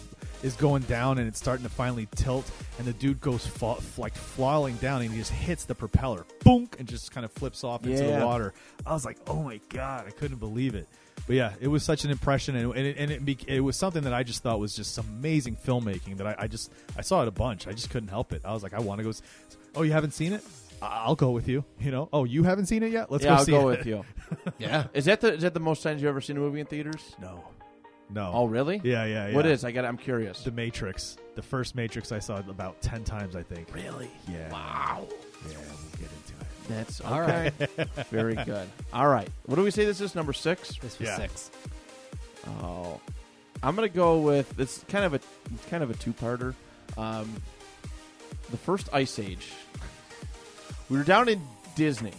is 0.42 0.54
going 0.56 0.82
down 0.82 1.18
and 1.18 1.26
it's 1.26 1.38
starting 1.38 1.64
to 1.64 1.70
finally 1.70 2.06
tilt 2.14 2.48
and 2.78 2.86
the 2.86 2.92
dude 2.92 3.20
goes 3.20 3.46
fa- 3.46 3.76
like 3.96 4.14
falling 4.14 4.76
down 4.76 5.00
and 5.00 5.10
he 5.10 5.16
just 5.18 5.32
hits 5.32 5.64
the 5.64 5.74
propeller. 5.74 6.26
Boom 6.44 6.68
and 6.78 6.86
just 6.86 7.10
kind 7.10 7.24
of 7.24 7.32
flips 7.32 7.64
off 7.64 7.84
into 7.86 8.02
Yeah. 8.04 8.18
the 8.20 8.26
water. 8.26 8.52
I 8.86 8.92
was 8.92 9.04
like 9.04 9.18
oh 9.26 9.42
my 9.42 9.60
god 9.70 10.06
i 10.06 10.10
couldn't 10.10 10.38
believe 10.38 10.74
it 10.74 10.86
but 11.26 11.36
yeah, 11.36 11.52
it 11.60 11.68
was 11.68 11.82
such 11.82 12.04
an 12.04 12.10
impression, 12.10 12.56
and, 12.56 12.72
and, 12.74 12.86
it, 12.86 12.96
and 12.98 13.10
it, 13.10 13.24
bec- 13.24 13.48
it 13.48 13.60
was 13.60 13.76
something 13.76 14.02
that 14.04 14.14
I 14.14 14.22
just 14.22 14.42
thought 14.42 14.58
was 14.60 14.74
just 14.74 14.96
amazing 14.98 15.56
filmmaking. 15.56 16.18
That 16.18 16.26
I, 16.26 16.34
I 16.40 16.46
just 16.46 16.72
I 16.96 17.02
saw 17.02 17.22
it 17.22 17.28
a 17.28 17.32
bunch. 17.32 17.66
I 17.66 17.72
just 17.72 17.90
couldn't 17.90 18.08
help 18.10 18.32
it. 18.32 18.42
I 18.44 18.52
was 18.52 18.62
like, 18.62 18.74
I 18.74 18.80
want 18.80 18.98
to 18.98 19.02
go. 19.04 19.10
s- 19.10 19.22
Oh, 19.74 19.82
you 19.82 19.92
haven't 19.92 20.12
seen 20.12 20.32
it? 20.32 20.42
I- 20.80 21.02
I'll 21.06 21.16
go 21.16 21.30
with 21.30 21.48
you. 21.48 21.64
You 21.80 21.90
know? 21.90 22.08
Oh, 22.12 22.24
you 22.24 22.42
haven't 22.44 22.66
seen 22.66 22.82
it 22.82 22.92
yet? 22.92 23.10
Let's 23.10 23.24
go 23.24 23.36
see 23.38 23.52
it. 23.52 23.54
yeah, 23.54 23.62
go 23.62 23.62
I'll 23.62 23.62
see 23.62 23.64
go 23.64 23.68
it. 23.70 23.78
with 23.78 23.86
you. 23.86 24.04
Yeah. 24.58 24.86
Is 24.94 25.04
that 25.06 25.20
the 25.20 25.34
is 25.34 25.42
that 25.42 25.54
the 25.54 25.60
most 25.60 25.82
times 25.82 26.00
you 26.02 26.08
ever 26.08 26.20
seen 26.20 26.36
a 26.36 26.40
movie 26.40 26.60
in 26.60 26.66
theaters? 26.66 27.14
No, 27.20 27.42
no. 28.10 28.30
Oh, 28.32 28.46
really? 28.46 28.80
Yeah, 28.84 29.04
yeah, 29.04 29.28
yeah. 29.28 29.34
What 29.34 29.46
is? 29.46 29.64
I 29.64 29.70
got. 29.72 29.84
I'm 29.84 29.96
curious. 29.98 30.42
the 30.44 30.50
Matrix? 30.52 31.16
The 31.34 31.42
first 31.42 31.74
Matrix 31.74 32.12
I 32.12 32.18
saw 32.18 32.36
about 32.48 32.80
ten 32.82 33.04
times, 33.04 33.36
I 33.36 33.42
think. 33.42 33.72
really? 33.74 34.10
Yeah. 34.30 34.50
Wow. 34.50 35.06
Yeah, 35.48 35.56
we'll 35.58 35.90
get 36.00 36.02
it. 36.02 36.10
That's 36.68 37.00
okay. 37.00 37.10
All 37.10 37.20
right. 37.20 37.52
Very 38.10 38.34
good. 38.34 38.68
All 38.92 39.08
right. 39.08 39.28
What 39.46 39.56
do 39.56 39.62
we 39.62 39.70
say 39.70 39.84
this 39.84 40.00
is? 40.00 40.14
Number 40.14 40.32
six. 40.32 40.76
This 40.78 40.98
was 40.98 41.08
Yeah. 41.08 41.16
six. 41.16 41.50
Oh, 42.62 43.00
I'm 43.62 43.74
gonna 43.74 43.88
go 43.88 44.20
with 44.20 44.58
it's 44.58 44.84
kind 44.88 45.04
of 45.04 45.14
a 45.14 45.20
it's 45.54 45.66
kind 45.68 45.82
of 45.82 45.90
a 45.90 45.94
two 45.94 46.12
parter. 46.12 46.54
Um, 46.96 47.30
the 48.50 48.56
first 48.56 48.88
Ice 48.92 49.18
Age. 49.18 49.52
We 50.88 50.98
were 50.98 51.04
down 51.04 51.28
in 51.28 51.40
Disney. 51.74 52.12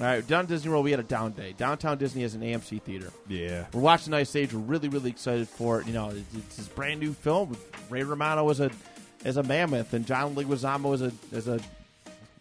All 0.00 0.06
right, 0.08 0.26
down 0.26 0.40
at 0.40 0.48
Disney 0.48 0.70
World, 0.70 0.84
we 0.84 0.90
had 0.90 0.98
a 0.98 1.04
down 1.04 1.32
day. 1.32 1.54
Downtown 1.56 1.98
Disney 1.98 2.22
has 2.22 2.34
an 2.34 2.40
AMC 2.40 2.82
theater. 2.82 3.12
Yeah. 3.28 3.66
We're 3.72 3.80
watching 3.80 4.12
Ice 4.12 4.34
Age. 4.34 4.52
We're 4.52 4.58
really, 4.58 4.88
really 4.88 5.10
excited 5.10 5.48
for 5.48 5.80
it. 5.80 5.86
You 5.86 5.92
know, 5.92 6.08
it's, 6.08 6.34
it's 6.36 6.56
this 6.56 6.66
brand 6.66 6.98
new 6.98 7.12
film. 7.12 7.56
Ray 7.90 8.02
Romano 8.02 8.42
was 8.42 8.58
a 8.58 8.72
as 9.24 9.36
a 9.36 9.44
mammoth, 9.44 9.92
and 9.94 10.04
John 10.04 10.34
Leguizamo 10.34 10.90
was 10.90 11.02
a 11.02 11.12
as 11.32 11.46
a 11.46 11.60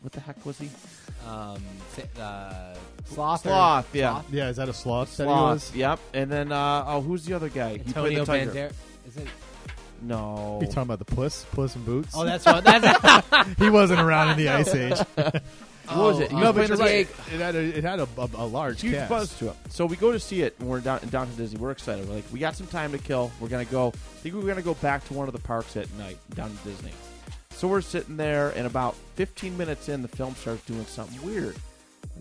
what 0.02 0.12
the 0.14 0.20
heck 0.20 0.44
was 0.46 0.58
he? 0.58 0.70
Um, 1.28 1.62
sa- 1.96 2.22
uh, 2.22 2.76
sloth. 3.06 3.46
or- 3.46 3.50
Sloth, 3.50 3.96
yeah. 3.96 4.12
Sloth? 4.14 4.26
Yeah, 4.34 4.50
is 4.50 4.58
that 4.58 4.70
a 4.70 4.74
sloth 4.74 5.18
that 5.18 5.24
he 5.24 5.30
Sloth. 5.30 5.54
was? 5.54 5.76
Yep. 5.76 6.00
And 6.14 6.32
then 6.32 6.52
uh, 6.52 6.84
oh, 6.88 7.02
who's 7.02 7.26
the 7.26 7.34
other 7.34 7.50
guy? 7.50 7.74
He 7.78 7.80
Antonio 7.80 8.20
the 8.20 8.26
tiger. 8.26 8.52
Banderas. 8.52 8.74
Is 9.08 9.18
it? 9.18 9.28
No. 10.02 10.60
You 10.62 10.68
talking 10.68 10.84
about 10.84 11.00
the 11.00 11.06
Puss, 11.06 11.46
Puss 11.52 11.76
in 11.78 11.84
Boots? 11.84 12.12
Oh, 12.14 12.26
that's 12.26 12.46
what. 12.46 12.64
That's 12.66 13.58
he 13.58 13.70
wasn't 13.70 14.02
around 14.02 14.32
in 14.32 14.38
the 14.38 14.50
Ice 14.50 14.74
Age. 14.76 14.98
What 15.16 15.98
was 15.98 16.20
it? 16.20 16.32
He 16.32 16.38
no, 16.38 16.52
but 16.54 16.68
you're 16.68 16.78
right. 16.78 17.08
It 17.34 17.40
had 17.40 17.56
a, 17.56 17.60
it 17.60 17.84
had 17.84 18.00
a, 18.00 18.08
a, 18.18 18.30
a 18.36 18.46
large 18.46 18.82
huge 18.82 18.96
cast. 18.96 19.10
buzz 19.10 19.38
to 19.40 19.50
it. 19.50 19.56
So 19.70 19.86
we 19.86 19.96
go 19.96 20.12
to 20.12 20.20
see 20.20 20.42
it, 20.42 20.56
and 20.60 20.68
we're 20.70 20.80
down, 20.82 21.00
down 21.10 21.30
to 21.30 21.36
Disney. 21.38 21.58
We're 21.60 21.72
excited. 21.72 22.08
We're 22.08 22.16
like, 22.16 22.24
we 22.34 22.40
got 22.40 22.56
some 22.56 22.68
time 22.68 22.92
to 22.94 22.98
kill. 22.98 23.32
We're 23.40 23.50
gonna 23.50 23.66
go. 23.66 23.88
I 23.90 23.92
think 24.20 24.36
we're 24.36 24.42
gonna 24.48 24.62
go 24.62 24.74
back 24.76 25.06
to 25.08 25.14
one 25.14 25.28
of 25.28 25.34
the 25.34 25.42
parks 25.42 25.76
at 25.78 25.92
night 25.98 26.18
down 26.36 26.50
to 26.56 26.70
Disney. 26.70 26.92
So 27.56 27.68
we're 27.70 27.82
sitting 27.82 28.18
there, 28.18 28.50
and 28.58 28.68
about 28.68 28.96
15 29.16 29.58
minutes 29.58 29.88
in, 29.88 30.02
the 30.02 30.08
film 30.08 30.36
starts 30.36 30.66
doing 30.66 30.86
something 30.86 31.22
weird. 31.26 31.56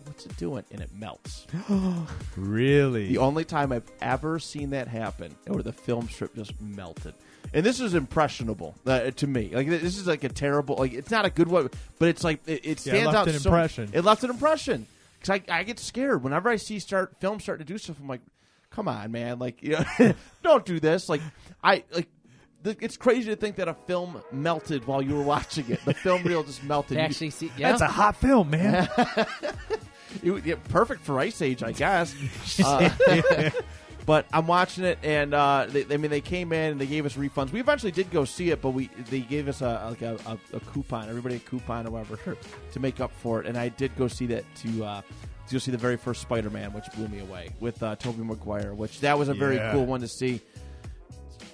What's 0.05 0.25
it 0.25 0.37
doing? 0.37 0.63
And 0.71 0.81
it 0.81 0.91
melts. 0.99 1.47
Really? 2.37 3.09
The 3.09 3.19
only 3.19 3.45
time 3.45 3.73
I've 3.73 3.91
ever 4.01 4.39
seen 4.39 4.71
that 4.71 4.89
happen, 4.89 5.35
where 5.47 5.63
the 5.63 5.73
film 5.73 6.09
strip 6.09 6.35
just 6.35 6.59
melted. 6.61 7.15
And 7.53 7.65
this 7.67 7.81
is 7.81 7.95
impressionable 7.95 8.75
uh, 8.87 9.11
to 9.11 9.27
me. 9.27 9.51
Like 9.53 9.69
this 9.69 9.99
is 9.99 10.07
like 10.07 10.25
a 10.25 10.29
terrible. 10.31 10.77
Like 10.77 10.93
it's 10.95 11.11
not 11.11 11.27
a 11.27 11.31
good 11.31 11.49
one, 11.49 11.69
but 11.99 12.09
it's 12.09 12.25
like 12.25 12.41
it, 12.47 12.65
it 12.65 12.65
Yeah, 12.65 12.71
it 12.73 12.79
stands 12.81 13.07
left 13.07 13.17
out. 13.19 13.29
an 13.29 13.39
so- 13.41 13.51
impression. 13.51 13.91
It 13.93 14.03
left 14.05 14.25
an 14.25 14.31
impression 14.31 14.87
because 15.21 15.41
I, 15.49 15.59
I 15.59 15.63
get 15.65 15.79
scared 15.79 16.23
whenever 16.23 16.49
I 16.49 16.57
see 16.57 16.79
start 16.79 17.17
film 17.21 17.39
starting 17.41 17.67
to 17.67 17.73
do 17.73 17.77
stuff. 17.79 17.97
I'm 18.01 18.09
like, 18.09 18.23
come 18.71 18.89
on, 18.89 19.13
man! 19.13 19.39
Like, 19.39 19.63
you 19.63 19.77
know, 19.99 20.15
don't 20.43 20.65
do 20.65 20.81
this. 20.81 21.09
Like, 21.11 21.21
I 21.63 21.85
like. 21.93 22.09
The- 22.63 22.77
It's 22.81 22.97
crazy 22.97 23.31
to 23.31 23.37
think 23.37 23.57
that 23.57 23.69
a 23.69 23.75
film 23.87 24.23
melted 24.33 24.87
while 24.87 25.03
you 25.03 25.15
were 25.15 25.23
watching 25.23 25.69
it. 25.71 25.85
The 25.85 25.95
film 25.95 26.23
reel 26.25 26.43
just 26.43 26.63
melted. 26.65 26.91
To 26.91 26.95
You- 26.95 27.01
actually 27.01 27.31
see, 27.31 27.51
yeah, 27.57 27.71
That's 27.71 27.83
a 27.83 27.89
hot 27.89 28.17
film, 28.17 28.51
man. 28.51 28.89
it, 30.23 30.45
yeah, 30.47 30.55
perfect 30.69 31.03
for 31.05 31.19
Ice 31.19 31.43
Age, 31.43 31.63
I 31.63 31.73
guess. 31.73 32.15
Uh, 32.65 32.91
but 34.07 34.27
I'm 34.33 34.47
watching 34.47 34.85
it, 34.85 34.99
and 35.03 35.33
uh, 35.33 35.67
they, 35.69 35.85
I 35.93 35.97
mean, 35.97 36.11
they 36.11 36.21
came 36.21 36.53
in 36.53 36.73
and 36.73 36.81
they 36.81 36.87
gave 36.87 37.07
us 37.07 37.15
refunds. 37.15 37.53
We 37.53 37.61
eventually 37.61 37.93
did 37.93 38.11
go 38.11 38.25
see 38.25 38.51
it, 38.51 38.61
but 38.61 38.71
we 38.71 38.89
they 39.11 39.21
gave 39.21 39.49
us 39.49 39.61
a 39.63 39.87
like 39.89 40.03
a, 40.03 40.19
a, 40.27 40.57
a 40.57 40.61
coupon, 40.61 41.09
everybody 41.09 41.37
a 41.37 41.39
coupon 41.39 41.87
or 41.87 41.91
whatever, 41.91 42.37
to 42.73 42.81
make 42.81 43.01
up 43.01 43.13
for 43.23 43.41
it. 43.41 43.47
And 43.47 43.57
I 43.57 43.69
did 43.71 43.97
go 43.97 44.09
see 44.09 44.27
that 44.27 44.45
to. 44.57 44.85
Uh, 44.85 45.03
to 45.49 45.55
go 45.55 45.59
see 45.59 45.73
the 45.73 45.77
very 45.77 45.97
first 45.97 46.23
Spider-Man, 46.23 46.73
which 46.73 46.85
blew 46.95 47.09
me 47.09 47.19
away 47.19 47.51
with 47.59 47.83
uh, 47.83 47.97
Tobey 47.97 48.23
Maguire, 48.23 48.75
which 48.75 49.01
that 49.01 49.19
was 49.19 49.29
a 49.29 49.35
very 49.35 49.57
Yeah. 49.57 49.73
cool 49.73 49.85
one 49.87 50.01
to 50.01 50.07
see. 50.09 50.41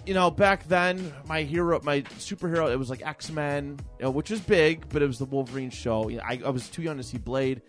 You 0.08 0.14
know, 0.14 0.30
back 0.30 0.66
then, 0.66 1.12
my 1.26 1.42
hero, 1.42 1.78
my 1.82 2.00
superhero, 2.00 2.72
it 2.72 2.78
was 2.78 2.88
like 2.88 3.06
X 3.06 3.30
Men, 3.30 3.78
you 3.98 4.04
know, 4.06 4.10
which 4.10 4.30
was 4.30 4.40
big, 4.40 4.88
but 4.88 5.02
it 5.02 5.06
was 5.06 5.18
the 5.18 5.26
Wolverine 5.26 5.68
show. 5.68 6.08
You 6.08 6.16
know, 6.16 6.22
I, 6.26 6.40
I 6.46 6.48
was 6.48 6.66
too 6.70 6.80
young 6.80 6.96
to 6.96 7.02
see 7.02 7.18
Blade, 7.18 7.60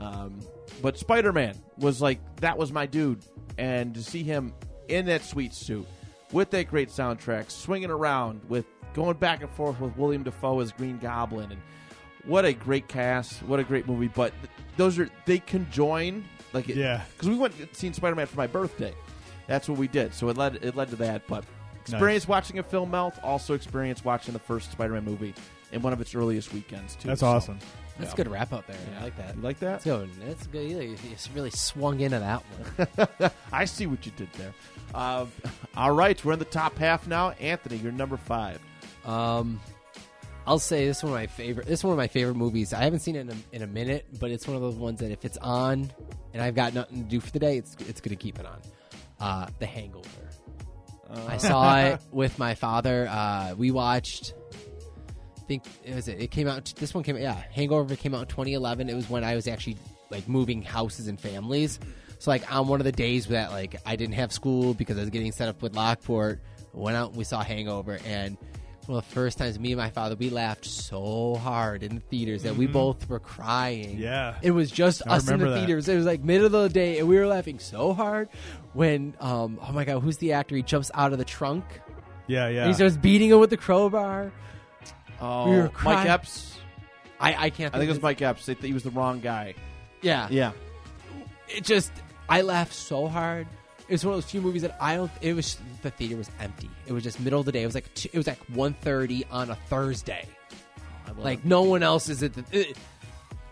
um, 0.00 0.40
but 0.82 0.98
Spider 0.98 1.32
Man 1.32 1.56
was 1.78 2.02
like 2.02 2.18
that 2.40 2.58
was 2.58 2.72
my 2.72 2.86
dude, 2.86 3.24
and 3.58 3.94
to 3.94 4.02
see 4.02 4.24
him 4.24 4.52
in 4.88 5.06
that 5.06 5.22
sweet 5.22 5.54
suit 5.54 5.86
with 6.32 6.50
that 6.50 6.68
great 6.68 6.88
soundtrack, 6.88 7.48
swinging 7.48 7.90
around 7.90 8.40
with 8.48 8.66
going 8.92 9.16
back 9.18 9.42
and 9.42 9.50
forth 9.52 9.78
with 9.78 9.96
William 9.96 10.24
Dafoe 10.24 10.58
as 10.58 10.72
Green 10.72 10.98
Goblin, 10.98 11.52
and 11.52 11.60
what 12.24 12.44
a 12.44 12.52
great 12.54 12.88
cast, 12.88 13.40
what 13.44 13.60
a 13.60 13.62
great 13.62 13.86
movie. 13.86 14.08
But 14.08 14.32
th- 14.40 14.50
those 14.76 14.98
are 14.98 15.08
they 15.26 15.38
conjoin 15.38 16.24
like 16.52 16.68
it, 16.68 16.76
Yeah. 16.76 17.04
because 17.12 17.28
we 17.28 17.36
went 17.36 17.56
and 17.60 17.68
seen 17.72 17.94
Spider 17.94 18.16
Man 18.16 18.26
for 18.26 18.36
my 18.36 18.48
birthday. 18.48 18.92
That's 19.46 19.68
what 19.68 19.78
we 19.78 19.86
did. 19.86 20.12
So 20.12 20.28
it 20.30 20.36
led 20.36 20.56
it 20.64 20.74
led 20.74 20.88
to 20.90 20.96
that. 20.96 21.26
But 21.28 21.44
experience 21.92 22.26
watching 22.28 22.58
a 22.58 22.62
film 22.62 22.90
melt, 22.90 23.14
also 23.22 23.54
experience 23.54 24.04
watching 24.04 24.32
the 24.32 24.38
first 24.40 24.72
Spider 24.72 24.94
Man 24.94 25.04
movie 25.04 25.34
in 25.72 25.82
one 25.82 25.92
of 25.92 26.00
its 26.00 26.14
earliest 26.14 26.52
weekends 26.52 26.96
too. 26.96 27.08
That's 27.08 27.20
So, 27.20 27.26
awesome. 27.26 27.58
that's 27.98 28.10
yeah. 28.10 28.12
a 28.12 28.16
good 28.16 28.28
wrap 28.28 28.52
up 28.52 28.66
there. 28.66 28.76
Yeah. 28.92 29.00
I 29.00 29.02
like 29.04 29.16
that. 29.16 29.36
You 29.36 29.42
like 29.42 29.58
that? 29.60 29.70
That's 29.82 29.84
good. 29.84 30.10
That's 30.26 30.46
good. 30.46 30.70
You 30.70 30.80
you 30.80 31.16
really 31.34 31.50
swung 31.50 32.00
into 32.00 32.18
that 32.18 32.42
one. 33.18 33.30
I 33.52 33.64
see 33.64 33.86
what 33.86 34.04
you 34.06 34.12
did 34.16 34.32
there. 34.34 34.54
Uh, 34.94 35.26
all 35.76 35.92
right, 35.92 36.22
we're 36.24 36.32
in 36.34 36.38
the 36.38 36.44
top 36.44 36.76
half 36.78 37.06
now. 37.06 37.30
Anthony, 37.32 37.76
you're 37.76 37.92
number 37.92 38.16
five. 38.16 38.60
Um, 39.04 39.60
I'll 40.46 40.58
say 40.58 40.86
this 40.86 40.98
is 40.98 41.02
one 41.04 41.12
of 41.14 41.18
my 41.18 41.26
favorite. 41.26 41.66
This 41.66 41.80
is 41.80 41.84
one 41.84 41.92
of 41.92 41.96
my 41.98 42.06
favorite 42.08 42.34
movies. 42.36 42.72
I 42.74 42.82
haven't 42.84 43.00
seen 43.00 43.16
it 43.16 43.20
in 43.20 43.30
a, 43.30 43.34
in 43.52 43.62
a 43.62 43.66
minute, 43.66 44.06
but 44.20 44.30
it's 44.30 44.46
one 44.46 44.56
of 44.56 44.62
those 44.62 44.74
ones 44.76 45.00
that 45.00 45.10
if 45.10 45.24
it's 45.24 45.38
on 45.38 45.90
and 46.34 46.42
I've 46.42 46.54
got 46.54 46.74
nothing 46.74 47.02
to 47.02 47.08
do 47.08 47.18
for 47.20 47.30
the 47.30 47.38
day, 47.38 47.56
it's 47.56 47.76
it's 47.88 48.00
going 48.00 48.16
to 48.16 48.22
keep 48.22 48.38
it 48.38 48.46
on. 48.46 48.60
Uh, 49.20 49.46
the 49.58 49.64
Hangover. 49.66 50.08
I 51.28 51.36
saw 51.36 51.78
it 51.78 52.00
with 52.10 52.38
my 52.38 52.54
father. 52.54 53.08
Uh, 53.10 53.54
we 53.56 53.70
watched. 53.70 54.34
I 55.36 55.40
think 55.46 55.64
it 55.84 55.94
was 55.94 56.08
it. 56.08 56.20
It 56.20 56.30
came 56.30 56.48
out. 56.48 56.72
This 56.76 56.94
one 56.94 57.04
came. 57.04 57.16
Yeah, 57.16 57.40
Hangover 57.52 57.96
came 57.96 58.14
out 58.14 58.22
in 58.22 58.28
2011. 58.28 58.88
It 58.88 58.94
was 58.94 59.08
when 59.10 59.24
I 59.24 59.34
was 59.34 59.46
actually 59.46 59.76
like 60.10 60.28
moving 60.28 60.62
houses 60.62 61.06
and 61.06 61.20
families. 61.20 61.78
So 62.18 62.30
like 62.30 62.50
on 62.52 62.68
one 62.68 62.80
of 62.80 62.84
the 62.84 62.92
days 62.92 63.26
that 63.26 63.50
like 63.50 63.76
I 63.84 63.96
didn't 63.96 64.14
have 64.14 64.32
school 64.32 64.74
because 64.74 64.96
I 64.96 65.00
was 65.00 65.10
getting 65.10 65.32
set 65.32 65.48
up 65.48 65.62
with 65.62 65.74
Lockport. 65.74 66.40
Went 66.72 66.96
out 66.96 67.10
and 67.10 67.16
we 67.16 67.24
saw 67.24 67.42
Hangover 67.42 67.98
and. 68.04 68.36
One 68.86 68.98
of 68.98 69.08
the 69.08 69.14
first 69.14 69.38
times 69.38 69.58
me 69.58 69.72
and 69.72 69.78
my 69.80 69.88
father 69.90 70.14
we 70.14 70.28
laughed 70.30 70.66
so 70.66 71.36
hard 71.36 71.82
in 71.82 71.94
the 71.94 72.00
theaters 72.02 72.42
that 72.42 72.56
we 72.56 72.66
both 72.66 73.08
were 73.08 73.18
crying. 73.18 73.98
Yeah. 73.98 74.34
It 74.42 74.50
was 74.50 74.70
just 74.70 75.02
I 75.06 75.16
us 75.16 75.22
in 75.22 75.26
the 75.26 75.32
remember 75.32 75.54
that. 75.54 75.66
theaters. 75.66 75.88
It 75.88 75.96
was 75.96 76.04
like 76.04 76.22
middle 76.22 76.46
of 76.46 76.52
the 76.52 76.68
day, 76.68 76.98
and 76.98 77.08
we 77.08 77.16
were 77.16 77.26
laughing 77.26 77.58
so 77.58 77.94
hard 77.94 78.28
when, 78.74 79.14
um, 79.20 79.58
oh 79.66 79.72
my 79.72 79.84
god, 79.84 80.00
who's 80.00 80.18
the 80.18 80.32
actor? 80.34 80.54
He 80.56 80.62
jumps 80.62 80.90
out 80.94 81.12
of 81.12 81.18
the 81.18 81.24
trunk 81.24 81.64
Yeah, 82.26 82.48
yeah. 82.48 82.60
and 82.60 82.68
he 82.68 82.74
starts 82.74 82.96
beating 82.96 83.30
him 83.30 83.40
with 83.40 83.50
the 83.50 83.56
crowbar. 83.56 84.30
Oh, 85.20 85.48
We 85.50 85.56
were 85.56 85.62
Mike 85.64 85.72
crying. 85.74 86.08
Epps. 86.08 86.58
I, 87.18 87.34
I 87.46 87.50
can't. 87.50 87.74
I 87.74 87.78
think 87.78 87.86
it 87.88 87.92
was 87.92 87.96
his- 87.96 88.02
Mike 88.02 88.20
Epps. 88.20 88.44
They 88.44 88.54
th- 88.54 88.66
he 88.66 88.72
was 88.74 88.82
the 88.82 88.90
wrong 88.90 89.20
guy. 89.20 89.54
Yeah, 90.02 90.28
Yeah. 90.30 90.52
It 91.48 91.64
just, 91.64 91.92
I 92.28 92.42
laughed 92.42 92.74
so 92.74 93.06
hard. 93.06 93.46
It 93.88 93.92
was 93.92 94.04
one 94.04 94.14
of 94.14 94.22
those 94.22 94.30
few 94.30 94.40
movies 94.40 94.62
that 94.62 94.76
I 94.80 94.96
don't. 94.96 95.10
It 95.20 95.34
was 95.34 95.58
the 95.82 95.90
theater 95.90 96.16
was 96.16 96.30
empty. 96.40 96.70
It 96.86 96.92
was 96.92 97.02
just 97.02 97.20
middle 97.20 97.40
of 97.40 97.46
the 97.46 97.52
day. 97.52 97.62
It 97.62 97.66
was 97.66 97.74
like 97.74 97.92
two, 97.94 98.08
it 98.12 98.16
was 98.16 98.26
like 98.26 98.44
1.30 98.48 99.24
on 99.30 99.50
a 99.50 99.54
Thursday. 99.68 100.26
Oh, 101.08 101.12
I 101.18 101.20
Like 101.22 101.38
it. 101.40 101.44
no 101.44 101.62
one 101.62 101.82
else 101.82 102.08
is 102.08 102.22
at 102.22 102.32
the. 102.34 102.44
It, 102.50 102.76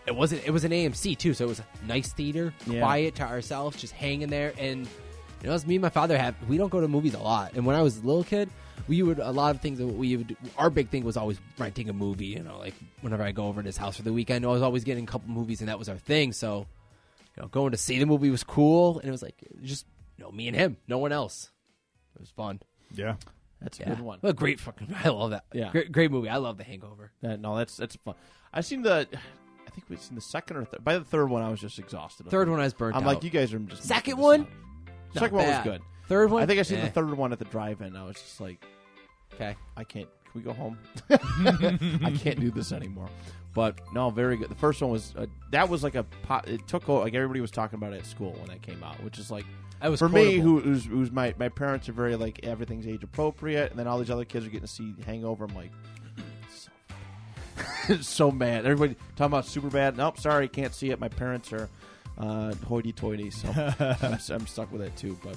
it 0.07 0.15
wasn't. 0.15 0.43
It 0.45 0.51
was 0.51 0.63
an 0.63 0.71
AMC 0.71 1.17
too, 1.17 1.33
so 1.33 1.45
it 1.45 1.47
was 1.47 1.59
a 1.59 1.65
nice 1.87 2.11
theater, 2.11 2.53
Yeah. 2.65 2.79
quiet 2.81 3.15
to 3.15 3.23
ourselves, 3.23 3.79
just 3.79 3.93
hanging 3.93 4.29
there. 4.29 4.53
And 4.57 4.87
you 5.41 5.49
know, 5.49 5.53
as 5.53 5.65
me 5.67 5.75
and 5.75 5.81
my 5.81 5.89
father 5.89 6.17
have, 6.17 6.35
we 6.49 6.57
don't 6.57 6.69
go 6.69 6.81
to 6.81 6.87
movies 6.87 7.13
a 7.13 7.19
lot. 7.19 7.53
And 7.53 7.65
when 7.65 7.75
I 7.75 7.81
was 7.81 7.97
a 7.99 8.01
little 8.01 8.23
kid, 8.23 8.49
we 8.87 9.01
would 9.03 9.19
a 9.19 9.31
lot 9.31 9.53
of 9.55 9.61
things 9.61 9.77
that 9.77 9.87
we 9.87 10.17
would. 10.17 10.35
Our 10.57 10.69
big 10.71 10.89
thing 10.89 11.03
was 11.05 11.15
always 11.15 11.39
renting 11.59 11.89
a 11.89 11.93
movie. 11.93 12.25
You 12.25 12.41
know, 12.43 12.57
like 12.57 12.73
whenever 13.01 13.23
I 13.23 13.31
go 13.33 13.45
over 13.47 13.61
to 13.61 13.65
his 13.67 13.77
house 13.77 13.97
for 13.97 14.01
the 14.03 14.11
weekend, 14.13 14.43
I 14.45 14.49
was 14.49 14.61
always 14.63 14.83
getting 14.83 15.03
a 15.03 15.07
couple 15.07 15.29
movies, 15.31 15.61
and 15.61 15.69
that 15.69 15.77
was 15.79 15.87
our 15.89 15.97
thing. 15.97 16.33
So, 16.33 16.65
you 17.37 17.43
know, 17.43 17.47
going 17.49 17.71
to 17.71 17.77
see 17.77 17.99
the 17.99 18.05
movie 18.07 18.29
was 18.31 18.43
cool, 18.43 18.97
and 18.99 19.07
it 19.07 19.11
was 19.11 19.21
like 19.21 19.35
just 19.61 19.85
you 20.17 20.23
know 20.23 20.31
me 20.31 20.47
and 20.47 20.55
him, 20.55 20.77
no 20.87 20.97
one 20.97 21.11
else. 21.11 21.49
It 22.15 22.21
was 22.21 22.29
fun. 22.29 22.59
yeah. 22.93 23.15
That's 23.61 23.79
a 23.79 23.83
Yeah, 23.83 23.89
good 23.91 24.01
one. 24.01 24.17
What 24.19 24.29
a 24.29 24.33
great 24.33 24.59
fucking. 24.59 24.93
I 25.05 25.07
love 25.09 25.31
that. 25.31 25.45
Yeah. 25.53 25.71
great, 25.71 25.89
great 25.91 26.11
movie. 26.11 26.27
I 26.27 26.35
love 26.35 26.57
The 26.57 26.65
Hangover. 26.65 27.11
Yeah, 27.21 27.37
no, 27.37 27.55
that's 27.57 27.77
that's 27.77 27.95
fun. 27.95 28.15
I've 28.53 28.65
seen 28.65 28.81
the. 28.81 29.07
I 29.65 29.69
think 29.69 29.85
we've 29.89 30.01
seen 30.01 30.15
the 30.15 30.21
second 30.21 30.57
or 30.57 30.65
third. 30.65 30.83
By 30.83 30.97
the 30.97 31.05
third 31.05 31.29
one, 31.29 31.41
I 31.41 31.49
was 31.49 31.61
just 31.61 31.79
exhausted. 31.79 32.27
Third 32.29 32.49
one 32.49 32.59
I 32.59 32.63
was 32.65 32.73
burnt 32.73 32.95
I'm 32.95 33.03
out. 33.03 33.07
like, 33.07 33.23
you 33.23 33.29
guys 33.29 33.53
are 33.53 33.59
just. 33.59 33.83
Second 33.83 34.17
making 34.17 34.17
this 34.17 34.23
one? 34.23 34.47
Not 35.15 35.21
Second 35.21 35.37
one 35.37 35.47
was 35.47 35.55
bad. 35.55 35.63
good. 35.63 35.81
Third 36.09 36.29
one. 36.31 36.43
I 36.43 36.45
think 36.45 36.59
I 36.59 36.63
seen 36.63 36.79
Eh. 36.79 36.85
the 36.85 36.89
third 36.91 37.13
one 37.17 37.31
at 37.31 37.39
the 37.39 37.45
drive-in. 37.45 37.95
I 37.95 38.03
was 38.03 38.15
just 38.17 38.41
like, 38.41 38.63
Okay. 39.35 39.55
I 39.77 39.83
can't. 39.85 40.09
Can 40.29 40.41
we 40.41 40.41
go 40.41 40.51
home? 40.53 40.77
I 41.09 42.13
can't 42.21 42.39
do 42.39 42.51
this 42.51 42.71
anymore. 42.73 43.07
But 43.53 43.79
no, 43.93 44.09
very 44.09 44.35
good. 44.35 44.49
The 44.49 44.55
first 44.55 44.81
one 44.81 44.91
was 44.91 45.13
uh, 45.17 45.27
that 45.51 45.69
was 45.69 45.83
like 45.83 45.95
a 45.95 46.03
pot. 46.23 46.47
It 46.49 46.67
took 46.67 46.89
o- 46.89 46.99
like 46.99 47.13
everybody 47.13 47.39
was 47.39 47.51
talking 47.51 47.77
about 47.77 47.93
it 47.93 47.99
at 47.99 48.05
school 48.05 48.31
when 48.33 48.47
that 48.47 48.61
came 48.61 48.83
out, 48.83 49.01
which 49.03 49.19
is 49.19 49.31
like 49.31 49.45
I 49.83 49.89
was 49.89 49.99
for 49.99 50.07
me, 50.09 50.39
quotable. 50.39 50.43
who 50.43 50.59
who's, 50.61 50.85
who's 50.85 51.11
my 51.11 51.35
my 51.37 51.49
parents 51.49 51.89
are 51.89 51.93
very 51.93 52.15
like 52.15 52.39
everything's 52.43 52.87
age 52.87 53.03
appropriate, 53.03 53.69
and 53.69 53.77
then 53.79 53.85
all 53.87 53.99
these 53.99 54.09
other 54.09 54.25
kids 54.25 54.45
are 54.45 54.49
getting 54.49 54.61
to 54.65 54.73
see 54.73 54.95
Hangover. 55.05 55.43
I'm 55.45 55.53
like, 55.55 55.71
so, 57.87 57.95
so 58.01 58.31
mad. 58.31 58.65
Everybody 58.65 58.95
talking 59.15 59.25
about 59.33 59.45
Superbad. 59.45 59.95
Nope, 59.97 60.19
sorry, 60.19 60.47
can't 60.47 60.73
see 60.73 60.89
it. 60.91 60.99
My 60.99 61.09
parents 61.09 61.51
are 61.53 61.69
uh, 62.17 62.53
hoity-toity, 62.67 63.29
so 63.31 63.49
I'm, 63.79 64.17
I'm 64.29 64.47
stuck 64.47 64.71
with 64.71 64.81
it 64.81 64.95
too. 64.95 65.17
But 65.23 65.35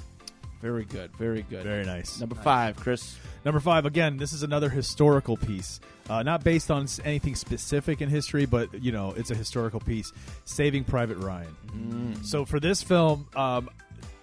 very 0.62 0.84
good, 0.84 1.14
very 1.16 1.42
good. 1.42 1.64
Very 1.64 1.84
nice. 1.84 2.20
Number 2.20 2.34
five, 2.36 2.76
Chris. 2.76 3.16
Number 3.44 3.60
five, 3.60 3.84
again, 3.86 4.16
this 4.16 4.32
is 4.32 4.42
another 4.42 4.68
historical 4.68 5.36
piece, 5.36 5.80
uh, 6.08 6.22
not 6.22 6.42
based 6.42 6.70
on 6.70 6.84
s- 6.84 6.98
anything 7.04 7.34
specific 7.34 8.00
in 8.00 8.08
history, 8.08 8.46
but 8.46 8.82
you 8.82 8.90
know, 8.92 9.12
it's 9.16 9.30
a 9.30 9.34
historical 9.34 9.80
piece. 9.80 10.12
Saving 10.44 10.84
Private 10.84 11.18
Ryan. 11.18 12.18
So 12.24 12.44
for 12.44 12.58
this 12.58 12.82
film, 12.82 13.28
um, 13.36 13.68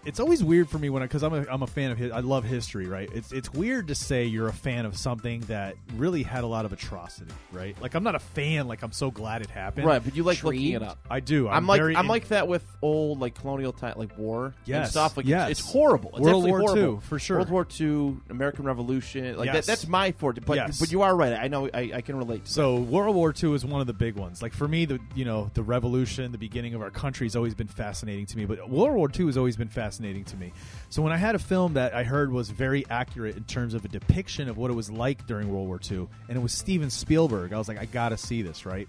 it's 0.05 0.19
always 0.19 0.43
weird 0.43 0.69
for 0.69 0.77
me 0.79 0.89
when 0.89 1.01
because 1.03 1.23
I'm 1.23 1.33
a, 1.33 1.45
I'm 1.49 1.63
a 1.63 1.67
fan 1.67 1.91
of 1.91 1.97
his, 1.97 2.11
I 2.11 2.19
love 2.19 2.43
history, 2.43 2.87
right? 2.87 3.09
It's 3.13 3.31
it's 3.31 3.51
weird 3.53 3.87
to 3.87 3.95
say 3.95 4.25
you're 4.25 4.47
a 4.47 4.53
fan 4.53 4.85
of 4.85 4.97
something 4.97 5.41
that 5.41 5.75
really 5.95 6.23
had 6.23 6.43
a 6.43 6.47
lot 6.47 6.65
of 6.65 6.73
atrocity, 6.73 7.31
right? 7.51 7.75
Like 7.81 7.93
I'm 7.95 8.03
not 8.03 8.15
a 8.15 8.19
fan. 8.19 8.67
Like 8.67 8.81
I'm 8.83 8.91
so 8.91 9.11
glad 9.11 9.41
it 9.41 9.49
happened, 9.49 9.85
Right, 9.87 10.03
but 10.03 10.15
you 10.15 10.23
like 10.23 10.43
looking 10.43 10.71
it 10.73 10.83
up. 10.83 10.99
I 11.09 11.19
do. 11.19 11.47
I'm, 11.47 11.55
I'm, 11.57 11.67
like 11.67 11.81
I'm 11.81 11.95
in- 11.95 12.07
like 12.07 12.27
that 12.29 12.47
with 12.47 12.65
old 12.81 13.19
like 13.19 13.35
colonial 13.35 13.71
time 13.71 13.93
like 13.97 14.17
war 14.17 14.45
and 14.47 14.53
Yes, 14.65 14.91
stuff. 14.91 15.15
Like 15.17 15.25
yes. 15.25 15.49
it's, 15.51 15.59
it's 15.61 15.69
horrible. 15.71 16.11
It's 16.11 16.19
World 16.19 16.45
War 16.45 16.59
horrible. 16.59 16.95
II, 16.95 16.99
for 17.01 17.19
sure. 17.19 17.37
World 17.37 17.49
War 17.49 17.67
II, 17.79 18.17
American 18.29 18.65
Revolution. 18.65 19.37
Like 19.37 19.45
Yes. 19.45 19.55
that, 19.55 19.65
that's 19.71 19.87
my 19.87 20.11
forte. 20.11 20.41
But 20.45 20.57
Yes. 20.57 20.79
but 20.79 20.91
you 20.91 21.01
are 21.03 21.15
right. 21.15 21.33
I 21.33 21.47
know 21.47 21.69
I, 21.73 21.91
I 21.95 22.01
can 22.01 22.17
relate. 22.17 22.45
to 22.45 22.51
So 22.51 22.75
World 22.77 23.15
War 23.15 23.33
II 23.41 23.53
is 23.55 23.63
one 23.65 23.79
of 23.79 23.87
the 23.87 23.93
big 23.93 24.15
ones. 24.15 24.41
Like 24.41 24.53
for 24.53 24.67
me, 24.67 24.85
the 24.85 24.99
you 25.15 25.23
know 25.23 25.49
the 25.53 25.63
revolution, 25.63 26.31
the 26.33 26.37
beginning 26.37 26.73
of 26.73 26.81
our 26.81 26.91
country 26.91 27.25
has 27.25 27.35
always 27.35 27.53
been 27.55 27.67
fascinating 27.67 28.25
to 28.25 28.37
me. 28.37 28.45
But 28.45 28.69
World 28.69 28.95
War 28.95 29.09
II 29.17 29.27
has 29.27 29.37
always 29.37 29.55
been 29.55 29.69
fascinating 29.69 29.92
to 29.97 30.37
me. 30.37 30.53
So 30.89 31.01
when 31.01 31.13
I 31.13 31.17
had 31.17 31.35
a 31.35 31.39
film 31.39 31.73
that 31.73 31.93
I 31.93 32.03
heard 32.03 32.31
was 32.31 32.49
very 32.49 32.85
accurate 32.89 33.37
in 33.37 33.43
terms 33.43 33.73
of 33.73 33.85
a 33.85 33.87
depiction 33.87 34.49
of 34.49 34.57
what 34.57 34.71
it 34.71 34.73
was 34.73 34.89
like 34.89 35.25
during 35.27 35.49
World 35.49 35.67
War 35.67 35.79
II, 35.89 36.07
and 36.27 36.37
it 36.37 36.41
was 36.41 36.53
Steven 36.53 36.89
Spielberg, 36.89 37.53
I 37.53 37.57
was 37.57 37.67
like, 37.67 37.79
I 37.79 37.85
gotta 37.85 38.17
see 38.17 38.41
this, 38.41 38.65
right? 38.65 38.87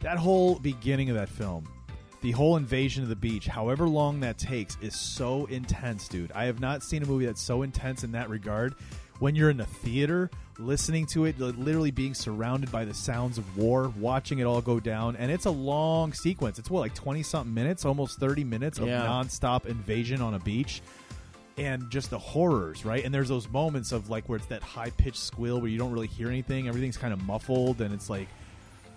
that 0.00 0.16
whole 0.16 0.58
beginning 0.58 1.10
of 1.10 1.16
that 1.16 1.28
film, 1.28 1.68
the 2.22 2.32
whole 2.32 2.56
invasion 2.56 3.02
of 3.02 3.08
the 3.08 3.16
beach, 3.16 3.46
however 3.46 3.86
long 3.86 4.20
that 4.20 4.38
takes, 4.38 4.76
is 4.80 4.98
so 4.98 5.46
intense, 5.46 6.08
dude. 6.08 6.32
I 6.32 6.44
have 6.46 6.60
not 6.60 6.82
seen 6.82 7.02
a 7.02 7.06
movie 7.06 7.26
that's 7.26 7.40
so 7.40 7.62
intense 7.62 8.04
in 8.04 8.12
that 8.12 8.28
regard. 8.28 8.74
When 9.20 9.36
you're 9.36 9.50
in 9.50 9.58
the 9.58 9.66
theater, 9.66 10.30
listening 10.58 11.06
to 11.12 11.26
it, 11.26 11.38
literally 11.38 11.90
being 11.90 12.14
surrounded 12.14 12.72
by 12.72 12.84
the 12.84 12.94
sounds 12.94 13.38
of 13.38 13.56
war, 13.56 13.92
watching 13.98 14.40
it 14.40 14.44
all 14.44 14.60
go 14.60 14.80
down, 14.80 15.14
and 15.16 15.30
it's 15.30 15.46
a 15.46 15.50
long 15.50 16.12
sequence. 16.12 16.58
It's 16.58 16.70
what 16.70 16.80
like 16.80 16.94
twenty 16.94 17.22
something 17.22 17.52
minutes, 17.54 17.84
almost 17.84 18.18
thirty 18.18 18.44
minutes 18.44 18.78
of 18.78 18.88
Yeah. 18.88 19.04
nonstop 19.06 19.66
invasion 19.66 20.20
on 20.22 20.34
a 20.34 20.38
beach 20.40 20.82
and 21.58 21.90
just 21.90 22.08
the 22.10 22.18
horrors, 22.18 22.84
right? 22.86 23.04
And 23.04 23.12
there's 23.14 23.28
those 23.28 23.46
moments 23.48 23.92
of 23.92 24.08
like 24.08 24.28
where 24.28 24.36
it's 24.38 24.46
that 24.46 24.62
high 24.62 24.90
pitched 24.90 25.18
squeal 25.18 25.60
where 25.60 25.68
you 25.68 25.76
don't 25.78 25.92
really 25.92 26.06
hear 26.06 26.28
anything, 26.28 26.66
everything's 26.68 26.96
kind 26.96 27.12
of 27.12 27.22
muffled, 27.24 27.82
and 27.82 27.92
it's 27.92 28.08
like 28.08 28.28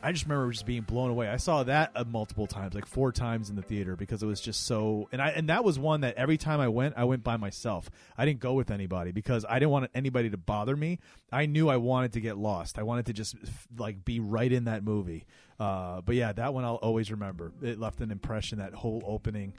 I 0.03 0.11
just 0.11 0.25
remember 0.25 0.51
just 0.51 0.65
being 0.65 0.81
blown 0.81 1.09
away. 1.09 1.29
I 1.29 1.37
saw 1.37 1.63
that 1.63 1.91
uh, 1.95 2.03
multiple 2.03 2.45
times, 2.45 2.75
like 2.75 2.85
four 2.85 3.13
times 3.13 3.49
in 3.49 3.55
the 3.55 3.61
theater, 3.61 3.95
because 3.95 4.21
it 4.21 4.25
was 4.25 4.41
just 4.41 4.65
so. 4.65 5.07
And 5.13 5.21
I 5.21 5.29
and 5.29 5.47
that 5.47 5.63
was 5.63 5.79
one 5.79 6.01
that 6.01 6.15
every 6.15 6.37
time 6.37 6.59
I 6.59 6.67
went, 6.67 6.95
I 6.97 7.05
went 7.05 7.23
by 7.23 7.37
myself. 7.37 7.89
I 8.17 8.25
didn't 8.25 8.41
go 8.41 8.53
with 8.53 8.69
anybody 8.69 9.13
because 9.13 9.45
I 9.47 9.59
didn't 9.59 9.71
want 9.71 9.89
anybody 9.95 10.29
to 10.29 10.37
bother 10.37 10.75
me. 10.75 10.99
I 11.31 11.45
knew 11.45 11.69
I 11.69 11.77
wanted 11.77 12.13
to 12.13 12.19
get 12.19 12.37
lost. 12.37 12.77
I 12.77 12.83
wanted 12.83 13.05
to 13.05 13.13
just 13.13 13.35
like 13.77 14.03
be 14.03 14.19
right 14.19 14.51
in 14.51 14.65
that 14.65 14.83
movie. 14.83 15.25
Uh, 15.57 16.01
but 16.01 16.15
yeah, 16.15 16.33
that 16.33 16.53
one 16.53 16.65
I'll 16.65 16.75
always 16.75 17.09
remember. 17.09 17.53
It 17.61 17.79
left 17.79 18.01
an 18.01 18.11
impression. 18.11 18.59
That 18.59 18.73
whole 18.73 19.01
opening. 19.05 19.53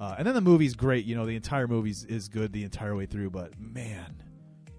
Uh, 0.00 0.14
and 0.16 0.24
then 0.24 0.34
the 0.34 0.40
movie's 0.40 0.74
great. 0.74 1.06
You 1.06 1.16
know, 1.16 1.26
the 1.26 1.34
entire 1.34 1.66
movie 1.66 1.90
is 1.90 2.28
good 2.28 2.52
the 2.52 2.62
entire 2.62 2.94
way 2.94 3.06
through. 3.06 3.30
But 3.30 3.58
man, 3.58 4.22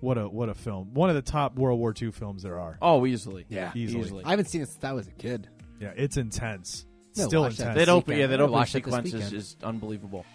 what 0.02 0.18
a 0.18 0.28
what 0.28 0.50
a 0.50 0.54
film! 0.54 0.94
One 0.94 1.10
of 1.10 1.16
the 1.16 1.22
top 1.22 1.56
World 1.56 1.80
War 1.80 1.94
II 2.00 2.12
films 2.12 2.44
there 2.44 2.60
are. 2.60 2.78
Oh, 2.82 3.06
easily. 3.06 3.46
Yeah. 3.50 3.72
Easily. 3.76 4.24
I 4.26 4.32
haven't 4.32 4.46
seen 4.46 4.62
it 4.62 4.70
since 4.70 4.84
I 4.84 4.94
was 4.94 5.08
a 5.08 5.12
kid. 5.12 5.48
Yeah, 5.80 5.92
it's 5.96 6.18
intense. 6.18 6.86
Yeah, 7.14 7.26
Still 7.26 7.42
watch 7.44 7.58
that. 7.58 7.70
intense. 7.70 7.76
That 7.76 7.86
This 7.86 7.90
open, 7.90 8.18
yeah, 8.20 8.28
that 8.28 8.40
I 8.40 8.44
open 8.44 8.54
watched 8.54 8.76
it 8.76 8.84
sequence 8.86 9.14
is, 9.14 9.34
is 9.34 9.58
unbelievable. 9.64 10.26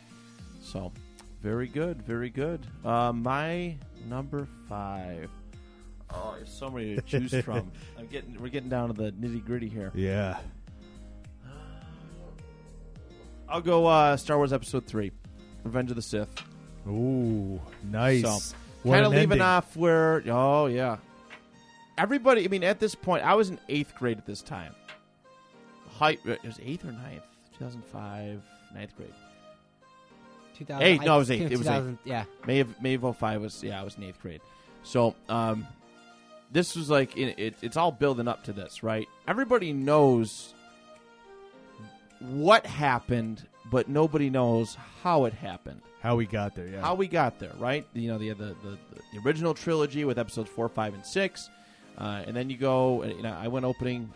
So, 0.62 0.92
very 1.42 1.68
good, 1.68 2.02
very 2.02 2.30
good. 2.30 2.66
Uh, 2.84 3.12
my 3.12 3.76
number 4.08 4.48
five. 4.68 5.30
Oh, 6.10 6.34
there's 6.36 6.50
so 6.50 6.68
many 6.70 6.94
to 6.96 7.02
choose 7.02 7.34
from. 7.44 7.70
I'm 7.98 8.06
getting, 8.06 8.40
we're 8.40 8.48
getting 8.48 8.68
down 8.70 8.88
to 8.88 8.94
the 8.94 9.12
nitty 9.12 9.44
gritty 9.44 9.68
here. 9.68 9.92
Yeah. 9.94 10.38
I'll 13.48 13.60
go 13.60 13.86
uh, 13.86 14.16
Star 14.16 14.36
Wars 14.38 14.52
Episode 14.52 14.86
Three, 14.86 15.12
Revenge 15.64 15.90
of 15.90 15.96
the 15.96 16.02
Sith. 16.02 16.28
Ooh, 16.88 17.60
nice. 17.84 18.22
So, 18.22 18.30
What 18.30 18.54
kind 18.84 19.06
of 19.06 19.12
leaving 19.12 19.32
ending. 19.32 19.40
off 19.42 19.76
where, 19.76 20.22
oh 20.26 20.66
yeah, 20.66 20.98
everybody. 21.98 22.44
I 22.44 22.48
mean, 22.48 22.64
at 22.64 22.80
this 22.80 22.94
point, 22.94 23.24
I 23.24 23.34
was 23.34 23.50
in 23.50 23.58
eighth 23.68 23.94
grade 23.96 24.18
at 24.18 24.26
this 24.26 24.42
time. 24.42 24.74
Height, 25.98 26.20
it 26.24 26.42
was 26.42 26.58
eighth 26.62 26.84
or 26.84 26.92
ninth, 26.92 27.22
2005, 27.58 28.42
ninth 28.74 28.96
grade. 28.96 29.14
2000, 30.56 30.82
Eight, 30.82 31.02
no, 31.02 31.12
I 31.12 31.16
it 31.16 31.18
was 31.18 31.28
think 31.28 31.42
eight. 31.42 31.52
It 31.52 31.58
was 31.58 31.66
eight. 31.66 31.98
Yeah. 32.04 32.24
May 32.46 32.60
of 32.60 32.80
May 32.80 32.94
of 32.94 33.16
05 33.16 33.40
was 33.40 33.62
yeah, 33.62 33.80
I 33.80 33.84
was 33.84 33.96
in 33.96 34.04
eighth 34.04 34.20
grade. 34.20 34.40
So 34.84 35.14
um, 35.28 35.66
this 36.52 36.76
was 36.76 36.90
like 36.90 37.16
it, 37.16 37.38
it, 37.38 37.54
it's 37.62 37.76
all 37.76 37.90
building 37.90 38.28
up 38.28 38.44
to 38.44 38.52
this, 38.52 38.82
right? 38.82 39.08
Everybody 39.26 39.72
knows 39.72 40.54
what 42.20 42.66
happened, 42.66 43.46
but 43.70 43.88
nobody 43.88 44.30
knows 44.30 44.76
how 45.02 45.24
it 45.24 45.32
happened, 45.32 45.80
How 46.04 46.16
we 46.16 46.26
got 46.26 46.54
there, 46.54 46.66
yeah. 46.66 46.82
how 46.82 46.94
we 46.94 47.08
got 47.08 47.38
there, 47.38 47.54
right? 47.58 47.86
You 47.94 48.08
know, 48.08 48.18
the 48.18 48.28
the 48.34 48.54
the, 48.62 48.78
the 49.14 49.20
original 49.24 49.54
trilogy 49.54 50.04
with 50.04 50.18
episodes 50.18 50.50
four, 50.50 50.68
five, 50.68 50.92
and 50.92 51.04
six, 51.04 51.48
uh, 51.96 52.24
and 52.26 52.36
then 52.36 52.50
you 52.50 52.58
go. 52.58 53.02
You 53.04 53.22
know, 53.22 53.32
I 53.32 53.48
went 53.48 53.64
opening 53.64 54.12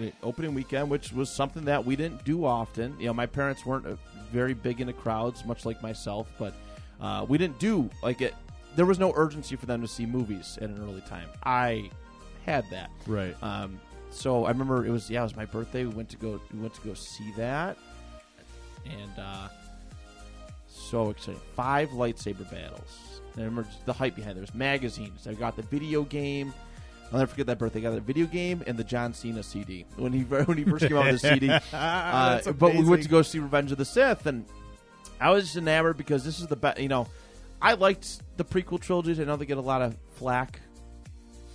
uh, 0.00 0.06
opening 0.22 0.54
weekend, 0.54 0.88
which 0.88 1.12
was 1.12 1.28
something 1.28 1.66
that 1.66 1.84
we 1.84 1.96
didn't 1.96 2.24
do 2.24 2.46
often. 2.46 2.98
You 2.98 3.08
know, 3.08 3.12
my 3.12 3.26
parents 3.26 3.66
weren't 3.66 3.86
uh, 3.86 3.96
very 4.32 4.54
big 4.54 4.80
into 4.80 4.94
crowds, 4.94 5.44
much 5.44 5.66
like 5.66 5.82
myself, 5.82 6.28
but 6.38 6.54
uh, 6.98 7.26
we 7.28 7.36
didn't 7.36 7.58
do 7.58 7.90
like 8.02 8.22
it. 8.22 8.34
There 8.74 8.86
was 8.86 8.98
no 8.98 9.12
urgency 9.14 9.54
for 9.54 9.66
them 9.66 9.82
to 9.82 9.88
see 9.88 10.06
movies 10.06 10.56
at 10.62 10.70
an 10.70 10.82
early 10.82 11.02
time. 11.02 11.28
I 11.42 11.90
had 12.46 12.64
that. 12.70 12.88
right. 13.06 13.36
Um, 13.42 13.78
so 14.10 14.46
I 14.46 14.48
remember 14.48 14.86
it 14.86 14.90
was 14.90 15.10
yeah, 15.10 15.20
it 15.20 15.24
was 15.24 15.36
my 15.36 15.44
birthday. 15.44 15.84
We 15.84 15.94
went 15.94 16.08
to 16.08 16.16
go 16.16 16.40
we 16.54 16.60
went 16.60 16.72
to 16.72 16.80
go 16.80 16.94
see 16.94 17.32
that, 17.36 17.76
and 18.86 19.18
uh, 19.18 19.48
so 20.90 21.10
exciting! 21.10 21.40
Five 21.54 21.90
lightsaber 21.90 22.50
battles. 22.50 23.20
I 23.36 23.42
remember 23.42 23.68
the 23.86 23.92
hype 23.92 24.16
behind 24.16 24.32
it. 24.32 24.34
There 24.34 24.40
was 24.42 24.54
magazines. 24.54 25.26
I 25.28 25.34
got 25.34 25.54
the 25.56 25.62
video 25.62 26.02
game. 26.02 26.52
I'll 27.12 27.20
never 27.20 27.30
forget 27.30 27.46
that 27.46 27.58
birthday. 27.58 27.78
I 27.78 27.82
got 27.82 27.94
the 27.94 28.00
video 28.00 28.26
game 28.26 28.62
and 28.66 28.76
the 28.76 28.84
John 28.84 29.14
Cena 29.14 29.42
CD 29.42 29.84
when 29.96 30.12
he 30.12 30.20
when 30.44 30.58
he 30.58 30.64
first 30.64 30.86
came 30.88 30.96
out 30.96 31.06
with 31.06 31.22
the 31.22 31.28
CD. 31.28 31.48
Uh, 31.72 32.52
but 32.52 32.74
we 32.74 32.84
went 32.84 33.02
to 33.04 33.08
go 33.08 33.22
see 33.22 33.38
Revenge 33.38 33.70
of 33.72 33.78
the 33.78 33.84
Sith, 33.84 34.26
and 34.26 34.44
I 35.20 35.30
was 35.30 35.44
just 35.44 35.56
enamored 35.56 35.96
because 35.96 36.24
this 36.24 36.40
is 36.40 36.46
the 36.48 36.56
best. 36.56 36.80
You 36.80 36.88
know, 36.88 37.06
I 37.62 37.74
liked 37.74 38.22
the 38.36 38.44
prequel 38.44 38.80
trilogies. 38.80 39.20
I 39.20 39.24
know 39.24 39.36
they 39.36 39.46
get 39.46 39.58
a 39.58 39.62
lot 39.62 39.82
of 39.82 39.96
flack. 40.14 40.60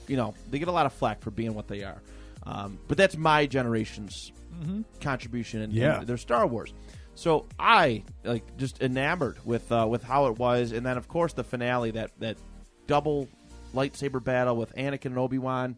You 0.08 0.18
know, 0.18 0.34
they 0.50 0.60
get 0.60 0.68
a 0.68 0.72
lot 0.72 0.86
of 0.86 0.94
flack 0.94 1.22
for 1.22 1.32
being 1.32 1.54
what 1.54 1.68
they 1.68 1.84
are. 1.84 2.02
Um, 2.46 2.78
but 2.88 2.98
that's 2.98 3.16
my 3.16 3.46
generation's 3.46 4.32
contribution 5.02 5.62
in, 5.62 5.72
in 5.72 5.76
Yeah. 5.78 6.04
their 6.04 6.18
Star 6.18 6.46
Wars. 6.48 6.74
So 7.16 7.45
I 7.59 8.03
like 8.24 8.57
just 8.57 8.82
enamored 8.82 9.38
with 9.45 9.72
uh, 9.72 9.88
with 9.89 10.03
how 10.03 10.28
it 10.28 10.38
was, 10.38 10.72
and 10.72 10.86
then 10.86 10.97
of 10.97 11.07
course 11.07 11.34
the 11.34 11.43
finale 11.43 11.91
that 11.91 12.11
that 12.20 12.38
double 12.88 13.28
lightsaber 13.74 14.24
battle 14.24 14.55
with 14.55 14.76
Anakin 14.76 15.07
and 15.07 15.18
Obi 15.18 15.38
Wan, 15.38 15.78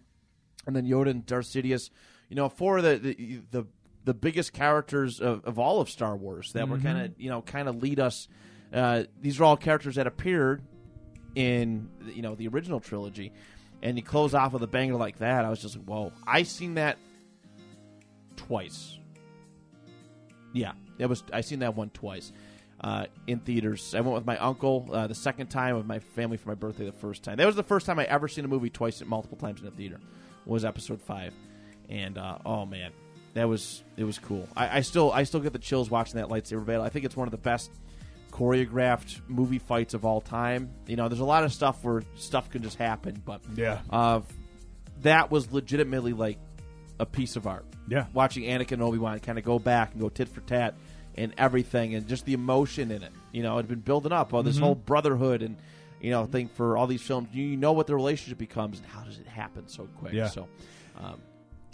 and 0.66 0.76
then 0.76 0.86
Yoda 0.86 1.10
and 1.10 1.26
Darth 1.26 1.48
Sidious. 1.48 1.90
You 2.30 2.36
know, 2.36 2.50
four 2.50 2.78
of 2.78 2.84
the 2.84 2.98
the 2.98 3.42
the, 3.52 3.68
the 4.06 4.14
biggest 4.14 4.54
characters 4.54 5.20
of, 5.20 5.44
of 5.46 5.60
all 5.60 5.82
of 5.82 5.90
Star 5.90 6.16
Wars 6.16 6.54
that 6.54 6.70
were 6.70 6.78
kind 6.80 7.02
of 7.02 7.12
you 7.20 7.30
know 7.30 7.42
kind 7.42 7.68
of 7.68 7.82
lead 7.82 8.00
us. 8.00 8.28
Uh, 8.74 9.04
these 9.22 9.40
are 9.40 9.44
all 9.44 9.58
characters 9.58 9.96
that 9.96 10.08
appeared 10.08 10.62
in 11.36 11.90
you 12.08 12.22
know 12.22 12.36
the 12.36 12.48
original 12.48 12.80
trilogy, 12.80 13.34
and 13.82 13.98
you 13.98 14.04
close 14.04 14.34
off 14.34 14.54
with 14.54 14.64
a 14.64 14.68
banger 14.68 14.96
like 14.96 15.20
that. 15.20 15.44
I 15.44 15.50
was 15.50 15.62
just 15.62 15.76
like, 15.76 15.86
whoa! 15.86 16.14
I 16.26 16.44
seen 16.44 16.76
that 16.76 16.98
twice. 18.38 18.98
Yeah, 20.56 20.72
that 20.98 21.08
was 21.10 21.24
I 21.32 21.42
seen 21.42 21.60
that 21.60 21.76
one 21.76 21.90
twice 21.90 22.32
uh, 22.82 23.06
in 23.28 23.40
theaters. 23.40 23.94
I 23.94 24.02
went 24.02 24.16
with 24.16 24.26
my 24.26 24.38
uncle 24.38 24.90
uh, 24.92 25.06
the 25.08 25.14
second 25.16 25.48
time, 25.48 25.76
with 25.78 25.86
my 25.86 26.00
family 26.00 26.38
for 26.38 26.50
my 26.50 26.56
birthday 26.56 26.86
the 26.86 26.92
first 26.94 27.24
time. 27.24 27.38
That 27.38 27.46
was 27.46 27.56
the 27.58 27.64
first 27.64 27.86
time 27.86 28.00
I 28.00 28.06
ever 28.06 28.28
seen 28.28 28.46
a 28.46 28.48
movie 28.48 28.70
twice, 28.70 29.04
multiple 29.06 29.38
times 29.38 29.62
in 29.62 29.68
a 29.68 29.72
theater. 29.72 30.00
Was 30.46 30.64
Episode 30.66 31.02
Five, 31.02 31.34
and 31.90 32.18
uh, 32.18 32.38
oh 32.46 32.66
man, 32.66 32.92
that 33.34 33.50
was 33.50 33.84
it 33.98 34.04
was 34.06 34.18
cool. 34.18 34.48
I, 34.56 34.78
I 34.78 34.82
still 34.82 35.12
I 35.12 35.24
still 35.24 35.42
get 35.42 35.54
the 35.54 35.60
chills 35.60 35.90
watching 35.92 36.16
that 36.20 36.30
lightsaber 36.30 36.66
battle. 36.66 36.84
I 36.84 36.90
think 36.90 37.04
it's 37.06 37.18
one 37.18 37.28
of 37.28 37.32
the 37.32 37.38
best 37.38 37.72
choreographed 38.32 39.22
movie 39.28 39.60
fights 39.60 39.94
of 39.94 40.06
all 40.06 40.22
time. 40.22 40.70
You 40.88 40.96
know, 40.96 41.08
there's 41.08 41.20
a 41.22 41.26
lot 41.26 41.44
of 41.44 41.54
stuff 41.54 41.84
where 41.84 42.04
stuff 42.16 42.50
can 42.50 42.62
just 42.64 42.78
happen, 42.78 43.22
but 43.26 43.42
Yeah. 43.56 43.80
uh, 43.90 44.22
that 45.02 45.32
was 45.32 45.52
legitimately 45.52 46.14
like 46.14 46.38
a 47.00 47.06
piece 47.06 47.36
of 47.36 47.46
art. 47.48 47.66
Yeah. 47.88 48.06
watching 48.14 48.44
Anakin 48.44 48.74
and 48.74 48.82
Obi 48.82 48.98
Wan 48.98 49.20
kind 49.20 49.38
of 49.38 49.44
go 49.46 49.60
back 49.60 49.92
and 49.92 50.02
go 50.02 50.10
tit 50.10 50.28
for 50.28 50.42
tat 50.42 50.74
and 51.16 51.34
everything, 51.38 51.94
and 51.96 52.08
just 52.08 52.26
the 52.26 52.34
emotion 52.34 52.90
in 52.92 53.04
it. 53.04 53.12
You 53.32 53.44
know, 53.44 53.54
it 53.54 53.62
had 53.64 53.68
been 53.68 53.80
building 53.82 54.12
up. 54.12 54.34
Oh, 54.34 54.38
Mm-hmm. 54.38 54.48
this 54.48 54.58
whole 54.58 54.76
brotherhood 54.76 55.42
and 55.44 55.56
you 56.02 56.12
know 56.12 56.26
thing 56.26 56.48
for 56.50 56.78
all 56.78 56.88
these 56.88 57.02
films. 57.02 57.30
You 57.34 57.56
know 57.58 57.74
what 57.74 57.88
the 57.88 57.96
relationship 57.96 58.38
becomes 58.38 58.80
and 58.80 58.88
how 58.88 59.02
does 59.02 59.20
it 59.20 59.28
happen 59.28 59.68
so 59.68 59.88
quick. 60.00 60.14
Yeah. 60.14 60.28
So, 60.30 60.48
um, 60.98 61.22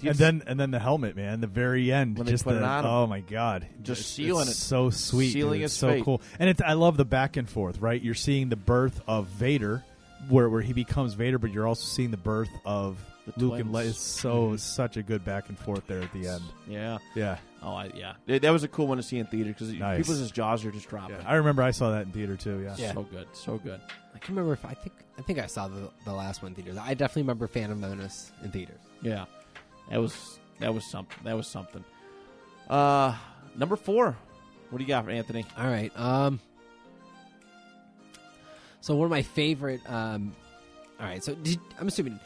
and 0.03 0.15
then 0.15 0.43
and 0.47 0.59
then 0.59 0.71
the 0.71 0.79
helmet, 0.79 1.15
man, 1.15 1.41
the 1.41 1.47
very 1.47 1.91
end, 1.93 2.17
When 2.17 2.25
they 2.25 2.31
just 2.33 2.43
put 2.43 2.55
the, 2.59 2.65
on 2.65 2.85
oh 2.85 3.07
my 3.07 3.19
god, 3.21 3.67
Just 3.81 4.01
It's- 4.01 4.07
sealing 4.13 4.47
it's 4.47 4.57
it. 4.57 4.61
so 4.61 4.89
sweet, 4.89 5.31
Sealing. 5.31 5.61
It's 5.61 5.73
so 5.73 5.89
fate. 5.89 6.03
cool, 6.03 6.21
and 6.39 6.49
it's 6.49 6.61
I 6.61 6.73
love 6.73 6.97
the 6.97 7.05
back 7.05 7.37
and 7.37 7.47
forth. 7.49 7.79
Right, 7.79 8.01
you're 8.01 8.15
seeing 8.15 8.49
the 8.49 8.55
birth 8.55 8.99
of 9.07 9.27
Vader, 9.27 9.83
where 10.27 10.49
where 10.49 10.61
he 10.61 10.73
becomes 10.73 11.13
Vader, 11.13 11.37
but 11.39 11.51
you're 11.51 11.67
also 11.67 11.85
seeing 11.85 12.11
the 12.11 12.17
birth 12.17 12.49
of 12.65 12.97
The 13.27 13.33
Luke 13.45 13.59
and 13.59 13.69
twins. 13.69 13.85
Leia. 13.85 13.89
It's 13.89 13.99
so 14.01 14.49
Mhm. 14.51 14.59
such 14.59 14.97
a 14.97 15.03
good 15.03 15.23
back 15.23 15.47
and 15.49 15.57
forth 15.57 15.85
there 15.87 16.01
at 16.01 16.11
the 16.11 16.27
end. 16.27 16.43
yeah. 16.67 16.97
Yeah, 17.15 17.37
Oh, 17.61 17.73
I, 17.73 17.91
yeah. 17.95 18.13
That 18.25 18.41
that 18.41 18.49
was 18.49 18.63
a 18.63 18.67
cool 18.67 18.87
one 18.87 18.97
to 18.97 19.03
see 19.03 19.19
in 19.19 19.27
theater 19.27 19.51
because 19.51 19.71
Nice. 19.73 19.99
people's 20.07 20.31
jaws 20.31 20.65
are 20.65 20.71
just 20.71 20.89
dropping. 20.89 21.17
yeah. 21.17 21.23
I 21.29 21.35
remember 21.35 21.61
I 21.61 21.69
saw 21.71 21.91
that 21.91 22.07
in 22.07 22.11
theater 22.11 22.35
too. 22.35 22.61
Yeah, 22.61 22.75
Yeah. 22.77 22.93
So 22.93 23.03
good, 23.03 23.27
so 23.33 23.57
good. 23.59 23.79
I 24.15 24.17
can 24.19 24.35
remember 24.35 24.53
if 24.53 24.65
I 24.65 24.73
think 24.73 24.93
I 25.19 25.21
think 25.21 25.37
I 25.37 25.45
saw 25.45 25.67
the, 25.67 25.91
the 26.05 26.13
last 26.13 26.41
one 26.41 26.51
in 26.51 26.55
theaters. 26.55 26.77
I 26.77 26.95
definitely 26.95 27.23
remember 27.23 27.45
Phantom 27.47 27.79
Menace 27.79 28.31
in 28.43 28.49
theaters. 28.51 28.79
Yeah, 29.03 29.25
that 29.91 29.99
was 30.01 30.39
that 30.59 30.73
was 30.73 30.83
something. 30.85 31.17
That 31.23 31.35
was 31.37 31.45
something. 31.47 31.83
Uh, 32.69 33.15
number 33.55 33.75
four. 33.75 34.17
What 34.71 34.77
do 34.79 34.83
you 34.83 34.87
got 34.87 35.05
for 35.05 35.11
Anthony? 35.11 35.45
All 35.57 35.67
right. 35.67 35.91
Um. 35.99 36.39
So 38.81 38.95
one 38.95 39.05
of 39.05 39.11
my 39.11 39.21
favorite. 39.21 39.81
Um. 39.87 40.33
All 40.99 41.05
right. 41.05 41.23
So 41.23 41.35
did, 41.35 41.59
I'm 41.79 41.87
assuming 41.87 42.19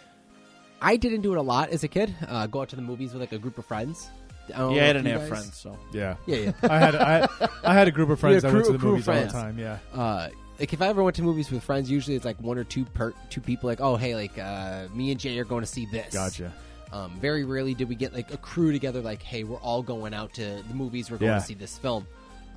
I 0.81 0.97
didn't 0.97 1.21
do 1.21 1.33
it 1.33 1.37
a 1.37 1.41
lot 1.41 1.69
as 1.69 1.83
a 1.83 1.87
kid. 1.87 2.13
Uh, 2.27 2.47
go 2.47 2.61
out 2.61 2.69
to 2.69 2.75
the 2.75 2.81
movies 2.81 3.13
with 3.13 3.21
like 3.21 3.31
a 3.31 3.37
group 3.39 3.57
of 3.57 3.65
friends. 3.65 4.09
I 4.55 4.59
yeah, 4.71 4.83
I 4.89 4.93
didn't 4.93 5.05
have 5.07 5.21
guys- 5.21 5.29
friends, 5.29 5.55
so 5.57 5.77
yeah. 5.91 6.15
Yeah, 6.27 6.37
yeah. 6.37 6.51
I 6.63 6.77
had 6.77 6.95
I, 6.95 7.27
I 7.63 7.73
had 7.73 7.87
a 7.87 7.91
group 7.91 8.09
of 8.09 8.19
friends 8.21 8.43
Yeah, 8.43 8.51
that 8.51 8.53
went 8.55 8.65
to 8.65 8.69
crew- 8.71 8.73
the 8.73 8.79
crew 8.79 8.89
of 8.89 8.93
movies 8.93 9.07
all 9.07 9.13
the 9.15 9.19
friends. 9.21 9.33
time. 9.33 9.57
Yeah, 9.59 9.77
uh, 9.93 10.29
like 10.59 10.71
if 10.71 10.81
I 10.81 10.87
ever 10.87 11.03
went 11.03 11.15
to 11.15 11.23
movies 11.23 11.49
with 11.49 11.63
friends, 11.63 11.89
usually 11.89 12.15
it's 12.15 12.25
like 12.25 12.39
one 12.39 12.57
or 12.59 12.63
two 12.63 12.85
per 12.85 13.13
two 13.31 13.41
people. 13.41 13.67
Like, 13.67 13.81
oh 13.81 13.95
hey, 13.95 14.13
like 14.15 14.37
uh, 14.37 14.87
me 14.93 15.09
and 15.11 15.19
Jay 15.19 15.39
are 15.39 15.45
going 15.45 15.61
to 15.61 15.67
see 15.67 15.87
this. 15.91 16.13
gotcha. 16.13 16.53
Um, 16.93 17.19
very 17.19 17.43
rarely 17.43 17.73
did 17.73 17.89
we 17.89 17.95
get 17.95 18.13
like 18.13 18.31
a 18.33 18.37
crew 18.37 18.71
together. 18.71 19.01
Like, 19.01 19.21
hey, 19.23 19.43
we're 19.43 19.57
all 19.57 19.81
going 19.81 20.13
out 20.13 20.33
to 20.35 20.61
the 20.67 20.73
movies. 20.75 21.09
We're 21.09 21.17
going 21.17 21.31
Yeah. 21.31 21.39
to 21.39 21.43
see 21.45 21.55
this 21.55 21.77
film. 21.79 22.05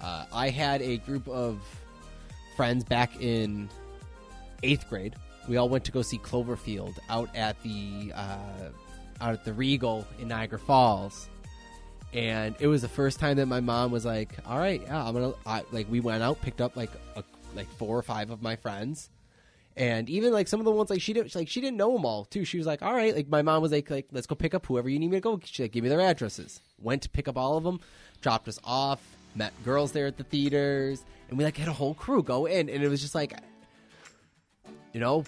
Uh, 0.03 0.27
I 0.33 0.51
had 0.51 0.83
a 0.83 0.99
group 0.99 1.27
of 1.27 1.59
friends 2.55 2.85
back 2.85 3.21
in 3.21 3.69
eighth 4.62 4.89
grade. 4.91 5.16
We 5.49 5.57
all 5.57 5.69
went 5.69 5.85
to 5.87 5.93
go 5.93 6.03
see 6.03 6.19
Cloverfield 6.19 6.99
out 7.09 7.35
at 7.35 7.61
the 7.63 8.13
uh, 8.15 8.71
out 9.21 9.33
at 9.33 9.45
the 9.45 9.53
Regal 9.53 10.07
in 10.21 10.29
Niagara 10.29 10.59
Falls, 10.59 11.29
and 12.13 12.55
it 12.61 12.67
was 12.67 12.83
the 12.83 12.89
first 12.89 13.19
time 13.19 13.37
that 13.39 13.47
my 13.47 13.61
mom 13.61 13.91
was 13.91 14.05
like, 14.05 14.35
"All 14.47 14.59
right, 14.59 14.81
yeah, 14.83 15.05
I'm 15.05 15.15
gonna." 15.15 15.33
I, 15.47 15.65
like 15.73 15.91
we 15.91 16.01
went 16.01 16.23
out, 16.23 16.41
picked 16.41 16.61
up 16.61 16.77
like 16.77 16.91
a, 17.17 17.25
like 17.55 17.69
four 17.73 17.97
or 17.97 18.03
five 18.03 18.31
of 18.31 18.43
my 18.43 18.57
friends, 18.57 19.11
and 19.77 20.11
even 20.11 20.33
like 20.33 20.49
some 20.49 20.61
of 20.61 20.65
the 20.65 20.73
ones 20.73 20.91
like 20.91 21.01
she 21.01 21.13
didn't 21.13 21.35
like 21.35 21.49
she 21.49 21.61
didn't 21.61 21.77
know 21.77 21.93
them 21.93 22.05
all 22.05 22.25
too. 22.25 22.45
She 22.45 22.59
was 22.59 22.67
like, 22.67 22.83
"All 22.83 22.93
right," 22.93 23.15
like 23.15 23.29
my 23.29 23.43
mom 23.43 23.63
was 23.63 23.73
like, 23.73 23.91
"Like 23.91 24.09
let's 24.13 24.27
go 24.27 24.35
pick 24.35 24.55
up 24.55 24.67
whoever 24.67 24.89
you 24.89 24.99
need 24.99 25.11
me 25.11 25.17
to 25.17 25.21
go." 25.21 25.41
She 25.45 25.63
like 25.63 25.73
give 25.73 25.83
me 25.83 25.89
their 25.89 26.01
addresses. 26.01 26.61
Went 26.81 27.03
to 27.03 27.09
pick 27.09 27.29
up 27.29 27.37
all 27.37 27.57
of 27.57 27.65
them, 27.65 27.81
dropped 28.21 28.49
us 28.49 28.59
off, 28.65 29.01
met 29.35 29.53
girls 29.65 29.93
there 29.93 30.07
at 30.07 30.17
the 30.17 30.25
theaters, 30.25 31.05
and 31.29 31.39
we 31.39 31.45
like 31.45 31.57
had 31.57 31.69
a 31.69 31.73
whole 31.73 31.95
crew 31.95 32.23
go 32.23 32.47
in, 32.47 32.69
and 32.69 32.83
it 32.83 32.89
was 32.89 33.01
just 33.01 33.15
like, 33.15 33.33
you 34.93 35.01
know. 35.01 35.25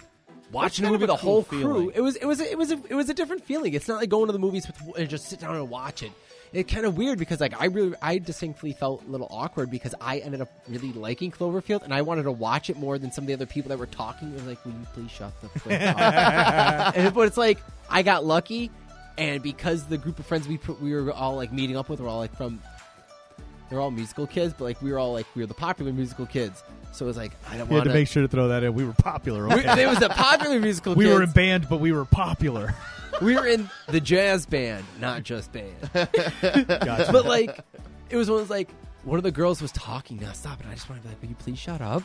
Watching 0.51 0.85
the 0.85 0.91
movie, 0.91 1.05
a 1.05 1.07
the 1.07 1.15
cool 1.15 1.31
whole 1.31 1.43
feeling. 1.43 1.65
crew. 1.65 1.91
It 1.95 2.01
was, 2.01 2.15
it 2.17 2.25
was, 2.25 2.39
it 2.39 2.57
was, 2.57 2.71
a, 2.71 2.79
it 2.89 2.95
was 2.95 3.09
a 3.09 3.13
different 3.13 3.43
feeling. 3.45 3.73
It's 3.73 3.87
not 3.87 3.99
like 3.99 4.09
going 4.09 4.27
to 4.27 4.33
the 4.33 4.39
movies 4.39 4.67
with, 4.67 4.97
and 4.97 5.09
just 5.09 5.27
sit 5.27 5.39
down 5.39 5.55
and 5.55 5.69
watch 5.69 6.03
it. 6.03 6.11
It's 6.53 6.71
kind 6.71 6.85
of 6.85 6.97
weird 6.97 7.17
because 7.17 7.39
like 7.39 7.59
I 7.59 7.65
really, 7.65 7.95
I 8.01 8.17
distinctly 8.17 8.73
felt 8.73 9.03
a 9.07 9.09
little 9.09 9.27
awkward 9.31 9.71
because 9.71 9.95
I 10.01 10.17
ended 10.17 10.41
up 10.41 10.49
really 10.67 10.91
liking 10.91 11.31
Cloverfield 11.31 11.83
and 11.83 11.93
I 11.93 12.01
wanted 12.01 12.23
to 12.23 12.31
watch 12.31 12.69
it 12.69 12.75
more 12.75 12.97
than 12.97 13.09
some 13.11 13.23
of 13.23 13.27
the 13.27 13.33
other 13.33 13.45
people 13.45 13.69
that 13.69 13.79
were 13.79 13.85
talking. 13.85 14.35
They 14.35 14.41
were 14.41 14.49
like, 14.49 14.65
"Will 14.65 14.73
you 14.73 14.85
please 14.93 15.11
shut 15.11 15.31
the 15.41 15.47
frick 15.59 15.81
up?" 15.81 15.95
and, 16.97 17.13
but 17.13 17.27
it's 17.27 17.37
like 17.37 17.59
I 17.89 18.01
got 18.03 18.25
lucky, 18.25 18.69
and 19.17 19.41
because 19.41 19.85
the 19.85 19.97
group 19.97 20.19
of 20.19 20.25
friends 20.25 20.45
we 20.49 20.57
put, 20.57 20.81
we 20.81 20.93
were 20.93 21.13
all 21.13 21.37
like 21.37 21.53
meeting 21.53 21.77
up 21.77 21.87
with 21.87 22.01
were 22.01 22.09
all 22.09 22.19
like 22.19 22.35
from. 22.35 22.61
They're 23.69 23.79
all 23.79 23.91
musical 23.91 24.27
kids, 24.27 24.53
but 24.57 24.65
like 24.65 24.81
we 24.81 24.91
were 24.91 24.99
all 24.99 25.13
like 25.13 25.27
we 25.33 25.43
were 25.43 25.47
the 25.47 25.53
popular 25.53 25.93
musical 25.93 26.25
kids. 26.25 26.61
So 26.91 27.05
it 27.05 27.07
was 27.07 27.17
like 27.17 27.31
I 27.47 27.51
don't 27.51 27.59
want. 27.59 27.69
We 27.69 27.75
had 27.77 27.83
to 27.85 27.93
make 27.93 28.07
sure 28.07 28.21
to 28.21 28.27
throw 28.27 28.49
that 28.49 28.63
in. 28.63 28.73
We 28.73 28.85
were 28.85 28.93
popular. 28.93 29.51
Okay? 29.51 29.83
it 29.83 29.87
was 29.87 30.01
a 30.01 30.09
popular 30.09 30.59
musical. 30.59 30.93
we 30.95 31.07
were 31.07 31.23
in 31.23 31.31
band, 31.31 31.67
but 31.69 31.79
we 31.79 31.91
were 31.91 32.05
popular. 32.05 32.75
we 33.21 33.35
were 33.35 33.47
in 33.47 33.69
the 33.87 34.01
jazz 34.01 34.45
band, 34.45 34.85
not 34.99 35.23
just 35.23 35.51
band. 35.51 35.73
Gotcha. 35.93 37.11
But 37.11 37.25
like, 37.25 37.59
it 38.09 38.17
was 38.17 38.29
one 38.29 38.41
of 38.41 38.47
those 38.47 38.49
like 38.49 38.69
one 39.03 39.17
of 39.17 39.23
the 39.23 39.31
girls 39.31 39.61
was 39.61 39.71
talking 39.71 40.19
nonstop, 40.19 40.59
and 40.59 40.69
I 40.69 40.73
just 40.73 40.89
wanted 40.89 41.01
to 41.01 41.07
be 41.07 41.13
like, 41.13 41.21
"Will 41.21 41.29
you 41.29 41.35
please 41.35 41.59
shut 41.59 41.81
up?" 41.81 42.03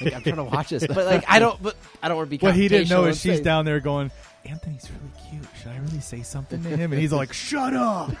Like 0.00 0.14
I'm 0.14 0.22
trying 0.22 0.36
to 0.36 0.44
watch 0.44 0.68
this, 0.68 0.86
but 0.86 1.06
like 1.06 1.24
I 1.28 1.38
don't. 1.38 1.60
But 1.62 1.76
I 2.02 2.08
don't 2.08 2.18
want 2.18 2.30
to 2.30 2.38
be. 2.38 2.44
what 2.44 2.54
he 2.54 2.68
didn't 2.68 2.90
know 2.90 3.06
is 3.06 3.20
she's 3.20 3.38
say- 3.38 3.42
down 3.42 3.64
there 3.64 3.80
going, 3.80 4.10
Anthony's 4.48 4.88
really 4.90 5.12
cute. 5.30 5.48
Should 5.60 5.72
I 5.72 5.78
really 5.78 6.00
say 6.00 6.22
something 6.22 6.62
to 6.62 6.68
him? 6.76 6.92
And 6.92 7.00
he's 7.00 7.12
like, 7.12 7.32
Shut 7.32 7.74
up. 7.74 8.10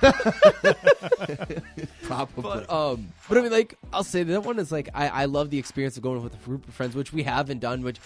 Probably. 2.02 2.42
But, 2.42 2.70
um, 2.70 3.08
but 3.28 3.38
I 3.38 3.40
mean, 3.42 3.52
like, 3.52 3.74
I'll 3.92 4.04
say 4.04 4.22
that 4.22 4.42
one 4.42 4.58
is 4.58 4.70
like, 4.72 4.88
I, 4.94 5.08
I 5.08 5.24
love 5.26 5.50
the 5.50 5.58
experience 5.58 5.96
of 5.96 6.02
going 6.02 6.22
with 6.22 6.34
a 6.34 6.38
group 6.38 6.66
of 6.68 6.74
friends, 6.74 6.94
which 6.94 7.12
we 7.12 7.22
haven't 7.22 7.60
done, 7.60 7.82
which 7.82 7.98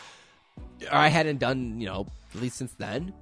or 0.90 0.94
I 0.96 1.08
hadn't 1.08 1.38
done, 1.38 1.80
you 1.80 1.86
know, 1.86 2.06
at 2.34 2.40
least 2.40 2.56
since 2.56 2.72
then. 2.74 3.12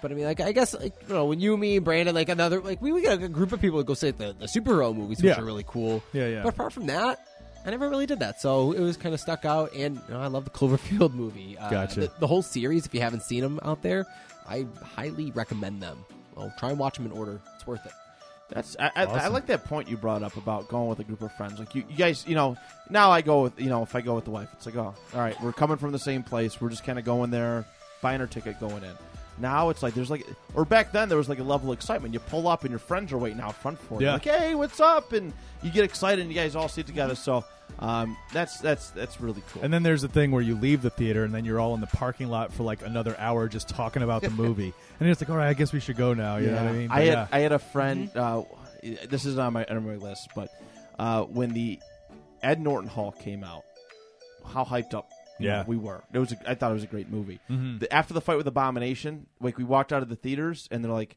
But 0.00 0.10
I 0.10 0.14
mean, 0.14 0.24
like, 0.24 0.40
I 0.40 0.52
guess, 0.52 0.74
like, 0.74 0.94
you 1.06 1.14
know, 1.14 1.26
when 1.26 1.38
you, 1.40 1.56
me, 1.56 1.78
Brandon, 1.78 2.14
like 2.14 2.28
another, 2.28 2.60
like, 2.60 2.82
we 2.82 2.90
would 2.92 3.02
get 3.02 3.22
a 3.22 3.28
group 3.28 3.52
of 3.52 3.60
people 3.60 3.78
to 3.78 3.84
go 3.84 3.94
see 3.94 4.10
the, 4.10 4.34
the 4.38 4.46
superhero 4.46 4.94
movies, 4.94 5.18
which 5.18 5.26
Yeah. 5.26 5.40
are 5.40 5.44
really 5.44 5.64
cool. 5.66 6.02
Yeah, 6.12 6.26
yeah. 6.28 6.42
But 6.42 6.54
apart 6.54 6.72
from 6.72 6.86
that, 6.86 7.24
I 7.64 7.70
never 7.70 7.88
really 7.88 8.06
did 8.06 8.18
that. 8.18 8.40
So 8.40 8.72
it 8.72 8.80
was 8.80 8.96
kind 8.96 9.14
of 9.14 9.20
stuck 9.20 9.44
out. 9.44 9.72
And 9.74 9.96
you 10.08 10.14
know, 10.14 10.20
I 10.20 10.26
love 10.26 10.44
the 10.44 10.50
Cloverfield 10.50 11.14
movie. 11.14 11.56
Uh, 11.56 11.70
Gotcha. 11.70 12.00
The, 12.00 12.12
the 12.18 12.26
whole 12.26 12.42
series, 12.42 12.84
if 12.86 12.92
you 12.94 13.00
haven't 13.00 13.22
seen 13.22 13.42
them 13.42 13.60
out 13.62 13.82
there, 13.82 14.04
I 14.46 14.66
highly 14.82 15.30
recommend 15.32 15.82
them. 15.82 16.04
Well, 16.34 16.52
try 16.58 16.70
and 16.70 16.78
watch 16.78 16.96
them 16.96 17.06
in 17.06 17.12
order. 17.12 17.40
It's 17.54 17.66
worth 17.66 17.84
it. 17.86 17.92
That's 18.48 18.76
I, 18.78 18.90
I, 18.94 19.04
I 19.04 19.28
like 19.28 19.46
that 19.46 19.64
point 19.64 19.88
you 19.88 19.96
brought 19.96 20.22
up 20.22 20.36
about 20.36 20.68
going 20.68 20.88
with 20.88 20.98
a 20.98 21.04
group 21.04 21.22
of 21.22 21.32
friends. 21.32 21.58
Like 21.58 21.74
you, 21.74 21.84
you 21.88 21.96
guys, 21.96 22.24
you 22.26 22.34
know, 22.34 22.56
now 22.90 23.10
I 23.10 23.22
go 23.22 23.42
with 23.42 23.58
you 23.58 23.70
know 23.70 23.82
if 23.82 23.94
I 23.94 24.02
go 24.02 24.14
with 24.14 24.24
the 24.24 24.30
wife, 24.30 24.48
it's 24.52 24.66
like 24.66 24.76
oh, 24.76 24.94
all 25.14 25.20
right, 25.20 25.40
we're 25.42 25.52
coming 25.52 25.78
from 25.78 25.92
the 25.92 25.98
same 25.98 26.22
place. 26.22 26.60
We're 26.60 26.68
just 26.68 26.84
kind 26.84 26.98
of 26.98 27.04
going 27.04 27.30
there, 27.30 27.64
buying 28.02 28.20
our 28.20 28.26
ticket, 28.26 28.60
going 28.60 28.84
in. 28.84 28.92
Now 29.38 29.70
it's 29.70 29.82
like 29.82 29.94
there's 29.94 30.10
like, 30.10 30.26
or 30.54 30.66
back 30.66 30.92
then 30.92 31.08
there 31.08 31.16
was 31.16 31.28
like 31.28 31.38
a 31.38 31.42
level 31.42 31.72
of 31.72 31.78
excitement. 31.78 32.12
You 32.12 32.20
pull 32.20 32.46
up 32.46 32.62
and 32.62 32.70
your 32.70 32.78
friends 32.78 33.12
are 33.12 33.18
waiting 33.18 33.40
out 33.40 33.54
front 33.54 33.78
for 33.78 34.00
you. 34.00 34.06
Yeah. 34.06 34.14
Like 34.14 34.24
hey, 34.24 34.54
what's 34.54 34.80
up? 34.80 35.12
And 35.12 35.32
you 35.62 35.70
get 35.70 35.84
excited 35.84 36.20
and 36.20 36.30
you 36.30 36.38
guys 36.38 36.54
all 36.54 36.68
sit 36.68 36.86
together. 36.86 37.14
So 37.14 37.44
um, 37.78 38.16
that's 38.32 38.58
that's 38.60 38.90
that's 38.90 39.20
really 39.20 39.42
cool. 39.52 39.62
And 39.62 39.72
then 39.72 39.82
there's 39.82 40.02
the 40.02 40.08
thing 40.08 40.30
where 40.30 40.42
you 40.42 40.54
leave 40.54 40.82
the 40.82 40.90
theater 40.90 41.24
and 41.24 41.34
then 41.34 41.44
you're 41.44 41.58
all 41.60 41.74
in 41.74 41.80
the 41.80 41.86
parking 41.88 42.28
lot 42.28 42.52
for 42.52 42.62
like 42.62 42.82
another 42.82 43.16
hour 43.18 43.48
just 43.48 43.68
talking 43.68 44.02
about 44.02 44.22
the 44.22 44.30
movie. 44.44 44.72
and 45.00 45.08
it's 45.08 45.20
like, 45.20 45.30
all 45.30 45.36
right, 45.36 45.48
I 45.48 45.54
guess 45.54 45.72
we 45.72 45.80
should 45.80 45.96
go 45.96 46.14
now. 46.14 46.36
You 46.36 46.48
know 46.50 46.56
what 46.62 46.66
I 46.66 46.72
mean? 46.72 46.88
But 46.88 46.94
had 46.98 47.06
yeah. 47.06 47.26
I 47.32 47.38
had 47.40 47.52
a 47.52 47.58
friend. 47.58 48.10
Uh, 48.16 48.42
this 49.08 49.24
is 49.24 49.38
on 49.38 49.52
my 49.52 49.64
on 49.64 49.86
my 49.86 49.96
list, 49.96 50.28
but 50.36 50.48
uh, 50.98 51.22
when 51.24 51.50
the 51.52 51.78
Ed 52.42 52.60
Norton 52.60 52.88
Hulk 52.88 53.18
came 53.20 53.42
out, 53.44 53.62
how 54.46 54.64
hyped 54.64 54.94
up 54.94 55.08
Yeah. 55.38 55.58
know, 55.58 55.64
we 55.68 55.76
were. 55.76 56.02
It 56.12 56.18
was. 56.18 56.32
A, 56.32 56.50
I 56.50 56.54
thought 56.54 56.70
it 56.70 56.74
was 56.74 56.82
a 56.84 56.88
great 56.88 57.08
movie. 57.10 57.40
Mhm. 57.50 57.80
The, 57.80 57.92
after 57.92 58.14
the 58.14 58.20
fight 58.20 58.36
with 58.36 58.46
Abomination, 58.46 59.26
like 59.40 59.58
we 59.58 59.64
walked 59.64 59.92
out 59.92 60.02
of 60.02 60.08
the 60.08 60.16
theaters 60.16 60.68
and 60.70 60.84
they're 60.84 60.92
like. 60.92 61.16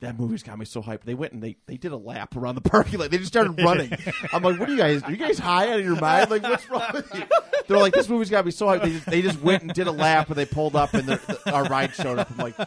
That 0.00 0.18
movie's 0.18 0.44
got 0.44 0.58
me 0.58 0.64
so 0.64 0.80
hyped. 0.80 1.02
They 1.02 1.14
went 1.14 1.32
and 1.32 1.42
they, 1.42 1.56
they 1.66 1.76
did 1.76 1.90
a 1.90 1.96
lap 1.96 2.36
around 2.36 2.54
the 2.54 2.60
parking 2.60 3.00
lot. 3.00 3.10
They 3.10 3.18
just 3.18 3.32
started 3.32 3.60
running. 3.64 3.92
I'm 4.32 4.42
like, 4.42 4.60
what 4.60 4.68
are 4.68 4.72
you 4.72 4.78
guys? 4.78 5.02
Are 5.02 5.10
you 5.10 5.16
guys 5.16 5.38
high 5.38 5.72
out 5.72 5.80
of 5.80 5.84
your 5.84 5.96
mind? 5.96 6.30
Like, 6.30 6.42
what's 6.42 6.70
wrong 6.70 6.90
with 6.94 7.12
you? 7.14 7.24
They're 7.66 7.78
like, 7.78 7.94
this 7.94 8.08
movie's 8.08 8.30
got 8.30 8.44
me 8.44 8.52
so 8.52 8.66
hyped. 8.66 8.82
They 8.82 8.92
just, 8.92 9.06
they 9.06 9.22
just 9.22 9.40
went 9.42 9.62
and 9.62 9.72
did 9.72 9.88
a 9.88 9.92
lap 9.92 10.28
and 10.28 10.36
they 10.36 10.46
pulled 10.46 10.76
up 10.76 10.94
and 10.94 11.08
the, 11.08 11.16
the, 11.44 11.52
our 11.52 11.64
ride 11.64 11.94
showed 11.94 12.18
up. 12.18 12.30
I'm 12.30 12.36
like, 12.36 12.56
who 12.56 12.66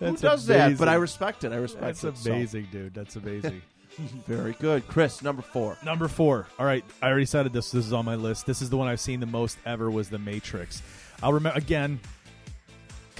That's 0.00 0.20
does 0.20 0.46
that? 0.46 0.78
But 0.78 0.88
I 0.88 0.94
respect 0.94 1.44
it. 1.44 1.52
I 1.52 1.56
respect 1.56 2.00
That's 2.00 2.04
it. 2.04 2.16
So, 2.18 2.32
amazing, 2.32 2.68
dude. 2.70 2.94
That's 2.94 3.16
amazing. 3.16 3.62
very 4.26 4.52
good. 4.52 4.86
Chris, 4.86 5.22
number 5.22 5.42
four. 5.42 5.76
Number 5.84 6.08
four. 6.08 6.46
All 6.58 6.66
right, 6.66 6.84
I 7.02 7.08
already 7.08 7.26
said 7.26 7.46
it. 7.46 7.52
This 7.52 7.70
this 7.70 7.86
is 7.86 7.92
on 7.92 8.04
my 8.04 8.14
list. 8.14 8.46
This 8.46 8.62
is 8.62 8.70
the 8.70 8.76
one 8.76 8.88
I've 8.88 9.00
seen 9.00 9.20
the 9.20 9.26
most 9.26 9.58
ever. 9.66 9.90
Was 9.90 10.08
The 10.08 10.18
Matrix. 10.18 10.82
I'll 11.22 11.32
remember 11.32 11.58
again. 11.58 12.00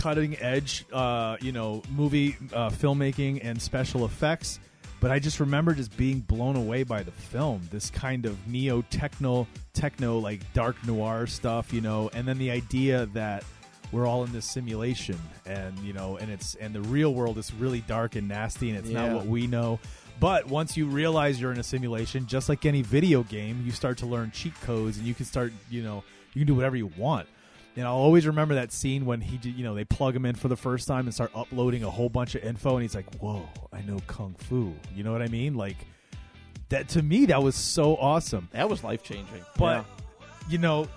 Cutting 0.03 0.39
edge, 0.39 0.85
uh, 0.93 1.37
you 1.41 1.51
know, 1.51 1.83
movie 1.91 2.37
uh, 2.55 2.71
filmmaking 2.71 3.41
and 3.43 3.61
special 3.61 4.05
effects, 4.05 4.61
but 5.01 5.11
I 5.11 5.19
just 5.19 5.41
remember 5.41 5.75
just 5.75 5.97
being 5.97 6.21
blown 6.21 6.55
away 6.55 6.85
by 6.85 7.03
the 7.03 7.11
film. 7.11 7.63
This 7.73 7.91
kind 7.91 8.25
of 8.25 8.47
neo 8.47 8.83
techno, 8.91 9.49
techno 9.73 10.19
like 10.19 10.41
dark 10.53 10.77
noir 10.87 11.27
stuff, 11.27 11.73
you 11.73 11.81
know, 11.81 12.11
and 12.15 12.29
then 12.29 12.39
the 12.39 12.49
idea 12.53 13.07
that 13.07 13.43
we're 13.91 14.07
all 14.07 14.23
in 14.23 14.31
this 14.33 14.45
simulation, 14.47 15.19
and 15.47 15.77
you 15.81 15.93
know, 15.93 16.17
and 16.17 16.31
it's 16.31 16.55
and 16.55 16.73
the 16.73 16.83
real 16.83 17.13
world 17.13 17.37
is 17.37 17.53
really 17.55 17.81
dark 17.81 18.15
and 18.15 18.29
nasty, 18.29 18.69
and 18.71 18.79
it's 18.79 18.89
Yeah. 18.91 19.05
not 19.09 19.17
what 19.17 19.27
we 19.27 19.49
know. 19.49 19.81
But 20.21 20.47
once 20.47 20.77
you 20.77 20.87
realize 20.87 21.41
you're 21.41 21.51
in 21.53 21.59
a 21.59 21.65
simulation, 21.65 22.27
just 22.29 22.49
like 22.49 22.65
any 22.67 22.83
video 22.83 23.25
game, 23.25 23.63
you 23.67 23.73
start 23.73 23.99
to 23.99 24.07
learn 24.07 24.31
cheat 24.31 24.55
codes, 24.61 24.97
and 24.97 25.07
you 25.09 25.15
can 25.15 25.25
start, 25.27 25.53
you 25.69 25.83
know, 25.83 26.05
you 26.35 26.41
can 26.43 26.47
do 26.47 26.55
whatever 26.55 26.77
you 26.77 26.87
want. 26.97 27.27
And 27.77 27.87
I'll 27.87 27.95
always 27.95 28.27
remember 28.27 28.57
that 28.57 28.73
scene 28.73 29.07
when 29.07 29.21
he, 29.21 29.39
you 29.49 29.63
know, 29.63 29.75
they 29.75 29.85
plug 29.85 30.17
him 30.17 30.27
in 30.27 30.35
for 30.35 30.49
the 30.49 30.57
first 30.57 30.89
time 30.89 31.07
and 31.07 31.15
start 31.15 31.31
uploading 31.35 31.85
a 31.85 31.91
whole 31.91 32.09
bunch 32.09 32.35
of 32.35 32.43
info, 32.43 32.75
and 32.75 32.83
he's 32.83 32.95
like, 32.95 33.15
"Whoa, 33.21 33.49
I 33.73 33.83
know 33.83 33.99
kung 34.09 34.35
fu." 34.37 34.75
You 34.97 35.05
know 35.05 35.13
what 35.13 35.23
I 35.23 35.29
mean? 35.29 35.55
Like 35.55 35.77
that 36.71 36.89
to 36.91 37.03
me, 37.03 37.27
that 37.27 37.43
was 37.43 37.55
so 37.55 37.97
awesome. 37.97 38.49
That 38.53 38.69
was 38.69 38.83
life 38.83 39.03
changing. 39.05 39.45
But 39.57 39.85
you 40.49 40.59
know, 40.59 40.89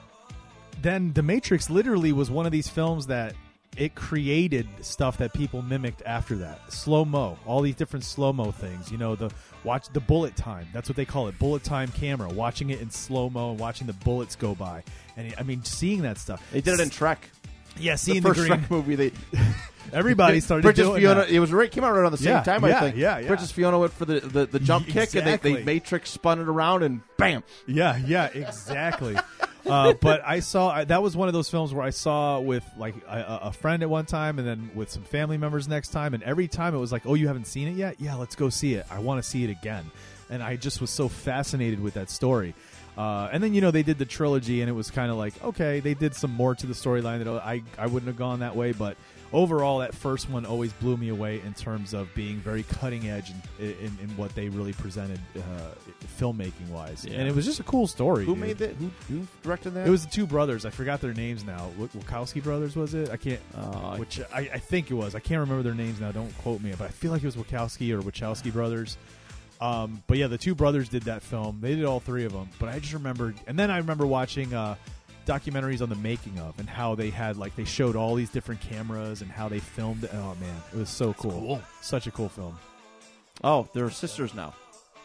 then 0.82 1.14
The 1.14 1.22
Matrix 1.22 1.70
literally 1.70 2.14
was 2.14 2.32
one 2.32 2.46
of 2.46 2.52
these 2.52 2.68
films 2.68 3.08
that 3.08 3.36
it 3.78 3.96
created 3.96 4.68
stuff 4.82 5.18
that 5.20 5.34
people 5.34 5.62
mimicked 5.62 6.02
after 6.06 6.36
that. 6.38 6.72
Slow 6.72 7.06
mo, 7.06 7.38
all 7.46 7.62
these 7.62 7.76
different 7.76 8.04
slow 8.06 8.34
mo 8.34 8.52
things. 8.52 8.92
You 8.92 8.98
know, 8.98 9.16
the 9.16 9.32
watch 9.64 9.88
the 9.94 10.00
bullet 10.02 10.36
time. 10.36 10.68
That's 10.74 10.90
what 10.90 10.96
they 10.96 11.06
call 11.06 11.28
it, 11.30 11.40
bullet 11.40 11.64
time 11.64 11.90
camera. 11.90 12.28
Watching 12.30 12.70
it 12.70 12.82
in 12.82 12.90
slow 12.92 13.30
mo 13.30 13.52
and 13.52 13.60
watching 13.60 13.88
the 13.88 13.94
bullets 13.94 14.36
go 14.36 14.56
by. 14.56 14.84
And 15.18 15.34
I 15.38 15.44
mean, 15.44 15.64
seeing 15.64 16.02
that 16.02 16.18
stuff. 16.18 16.42
they 16.52 16.62
did 16.62 16.74
it 16.76 16.80
in 16.82 16.90
Shrek. 16.90 17.18
yeah, 17.78 17.94
The 17.94 17.98
seeing 17.98 18.22
the, 18.22 18.30
first 18.34 18.40
green. 18.42 18.52
Shrek 18.52 18.70
movie. 18.72 18.96
They 18.96 19.12
Everybody 19.94 20.40
started 20.42 20.64
Princess 20.64 20.86
doing 20.86 21.02
Fiona. 21.02 21.22
that. 21.22 21.30
It 21.30 21.40
was 21.40 21.52
right. 21.52 21.70
Came 21.72 21.84
out 21.84 21.94
right 21.94 22.06
on 22.06 22.12
the 22.12 22.18
same 22.18 22.28
Yeah, 22.30 22.44
time. 22.44 22.64
yeah, 22.66 22.78
I 22.78 22.80
think. 22.82 22.96
yeah, 22.98 23.20
yeah. 23.20 23.28
Princess 23.28 23.52
Fiona 23.52 23.80
went 23.80 23.92
for 23.94 24.06
the 24.06 24.20
the, 24.20 24.46
the 24.46 24.60
jump 24.60 24.86
kick, 24.88 25.16
and 25.16 25.26
they, 25.26 25.38
they 25.38 25.50
Exactly. 25.52 25.64
Matrix 25.64 26.10
spun 26.12 26.40
it 26.40 26.48
around, 26.48 26.84
and 26.84 27.02
bam. 27.18 27.44
Yeah, 27.68 27.98
yeah, 28.06 28.28
exactly. 28.28 29.18
Uh, 29.66 29.93
but 29.93 30.22
I 30.26 30.39
saw 30.39 30.70
I, 30.70 30.84
that 30.86 31.01
was 31.01 31.16
one 31.16 31.28
of 31.28 31.34
those 31.34 31.49
films 31.49 31.74
where 31.74 31.84
I 31.84 31.89
saw 31.89 32.39
with 32.39 32.64
like 32.78 32.95
a, 33.07 33.39
a 33.43 33.51
friend 33.51 33.84
at 33.84 33.89
one 33.89 34.05
time, 34.05 34.39
and 34.39 34.47
then 34.47 34.72
with 34.76 34.89
some 34.89 35.03
family 35.03 35.38
members 35.38 35.68
next 35.68 35.89
time, 35.89 36.14
and 36.14 36.24
every 36.24 36.47
time 36.47 36.76
it 36.76 36.80
was 36.80 36.91
like, 36.91 37.05
"Oh, 37.05 37.14
you 37.14 37.28
haven't 37.28 37.47
seen 37.47 37.68
it 37.68 37.76
yet? 37.76 37.95
Yeah, 37.99 38.16
let's 38.16 38.36
go 38.36 38.49
see 38.49 38.76
it. 38.76 38.86
I 38.89 38.99
want 38.99 39.24
to 39.24 39.30
see 39.30 39.43
it 39.43 39.49
again." 39.49 39.89
And 40.30 40.41
I 40.41 40.55
just 40.55 40.80
was 40.80 40.89
so 40.89 41.09
fascinated 41.09 41.82
with 41.82 41.95
that 41.95 42.09
story. 42.09 42.55
Uh, 42.97 43.30
and 43.32 43.41
then 43.43 43.53
you 43.53 43.62
know 43.62 43.72
they 43.72 43.84
did 43.84 43.97
the 43.97 44.05
trilogy, 44.05 44.62
and 44.62 44.70
it 44.70 44.74
was 44.74 44.91
kind 44.91 45.12
of 45.12 45.18
like 45.18 45.41
okay, 45.43 45.80
they 45.80 45.93
did 45.93 46.14
some 46.16 46.32
more 46.32 46.55
to 46.55 46.68
the 46.68 46.74
storyline 46.74 47.24
that 47.24 47.28
I 47.28 47.64
I 47.78 47.88
wouldn't 47.88 48.07
have 48.07 48.18
gone 48.18 48.39
that 48.39 48.55
way, 48.55 48.74
but 48.74 48.97
overall 49.34 49.80
that 49.80 49.94
first 49.96 50.30
one 50.30 50.46
always 50.46 50.74
blew 50.74 50.98
me 50.98 51.10
away 51.10 51.42
in 51.46 51.54
terms 51.54 51.94
of 51.94 52.14
being 52.14 52.38
very 52.38 52.64
cutting 52.64 53.08
edge 53.10 53.32
in, 53.60 53.66
in, 53.66 53.98
in 54.02 54.10
what 54.18 54.34
they 54.36 54.50
really 54.50 54.74
presented 54.74 55.20
uh, 55.38 55.42
filmmaking 56.20 56.70
wise, 56.70 57.06
Yeah. 57.06 57.20
and 57.20 57.28
it 57.28 57.36
was 57.36 57.46
just 57.46 57.60
a 57.60 57.64
cool 57.64 57.88
story. 57.88 58.26
Who 58.26 58.34
dude. 58.36 58.42
made 58.42 58.58
that? 58.60 58.76
Who, 58.76 58.92
who 59.08 59.28
directed 59.44 59.72
that? 59.72 59.88
It 59.88 59.90
was 59.90 60.06
the 60.06 60.12
two 60.12 60.26
brothers. 60.28 60.66
I 60.66 60.70
forgot 60.70 61.02
their 61.02 61.14
names 61.14 61.44
now. 61.44 61.70
Wachowski 61.80 62.44
brothers 62.44 62.76
was 62.76 62.94
it? 62.94 63.10
I 63.10 63.18
can't. 63.18 63.40
Uh, 63.56 63.98
which 63.98 64.20
I, 64.34 64.40
I 64.54 64.60
think 64.60 64.92
it 64.92 64.96
was. 64.96 65.16
I 65.16 65.20
can't 65.20 65.40
remember 65.40 65.64
their 65.64 65.76
names 65.76 66.00
now. 66.02 66.12
Don't 66.12 66.36
quote 66.40 66.62
me, 66.62 66.74
but 66.78 66.86
I 66.86 66.90
feel 66.92 67.12
like 67.12 67.24
it 67.24 67.26
was 67.26 67.36
Wachowski 67.36 67.92
or 67.92 68.02
Wachowski 68.02 68.52
brothers. 68.52 68.98
Um, 69.62 70.02
but 70.08 70.18
yeah, 70.18 70.26
the 70.28 70.40
two 70.40 70.56
brothers 70.56 70.90
did 70.90 71.04
that 71.04 71.22
film. 71.22 71.60
They 71.62 71.76
did 71.76 71.86
all 71.86 72.00
three 72.00 72.26
of 72.26 72.34
them. 72.34 72.50
But 72.60 72.70
I 72.70 72.80
just 72.80 72.94
remember, 72.94 73.36
and 73.46 73.60
then 73.60 73.70
I 73.70 73.78
remember 73.78 74.08
watching 74.08 74.54
uh, 74.56 74.74
documentaries 75.26 75.82
on 75.82 75.90
the 75.90 75.96
making 75.96 76.40
of 76.40 76.58
and 76.60 76.70
how 76.70 76.96
they 76.96 77.10
had 77.10 77.38
like 77.38 77.56
they 77.56 77.66
showed 77.66 77.96
all 77.96 78.16
these 78.16 78.30
different 78.30 78.62
cameras 78.62 79.22
and 79.22 79.32
how 79.32 79.48
they 79.48 79.60
filmed. 79.60 80.08
Oh 80.14 80.36
man, 80.40 80.56
it 80.74 80.78
was 80.78 80.90
so 80.90 81.14
cool. 81.14 81.32
cool. 81.32 81.62
Such 81.82 82.08
a 82.08 82.12
cool 82.12 82.30
film. 82.30 82.58
oh, 83.44 83.68
they're 83.74 83.90
sisters 83.90 84.34
now. 84.34 84.54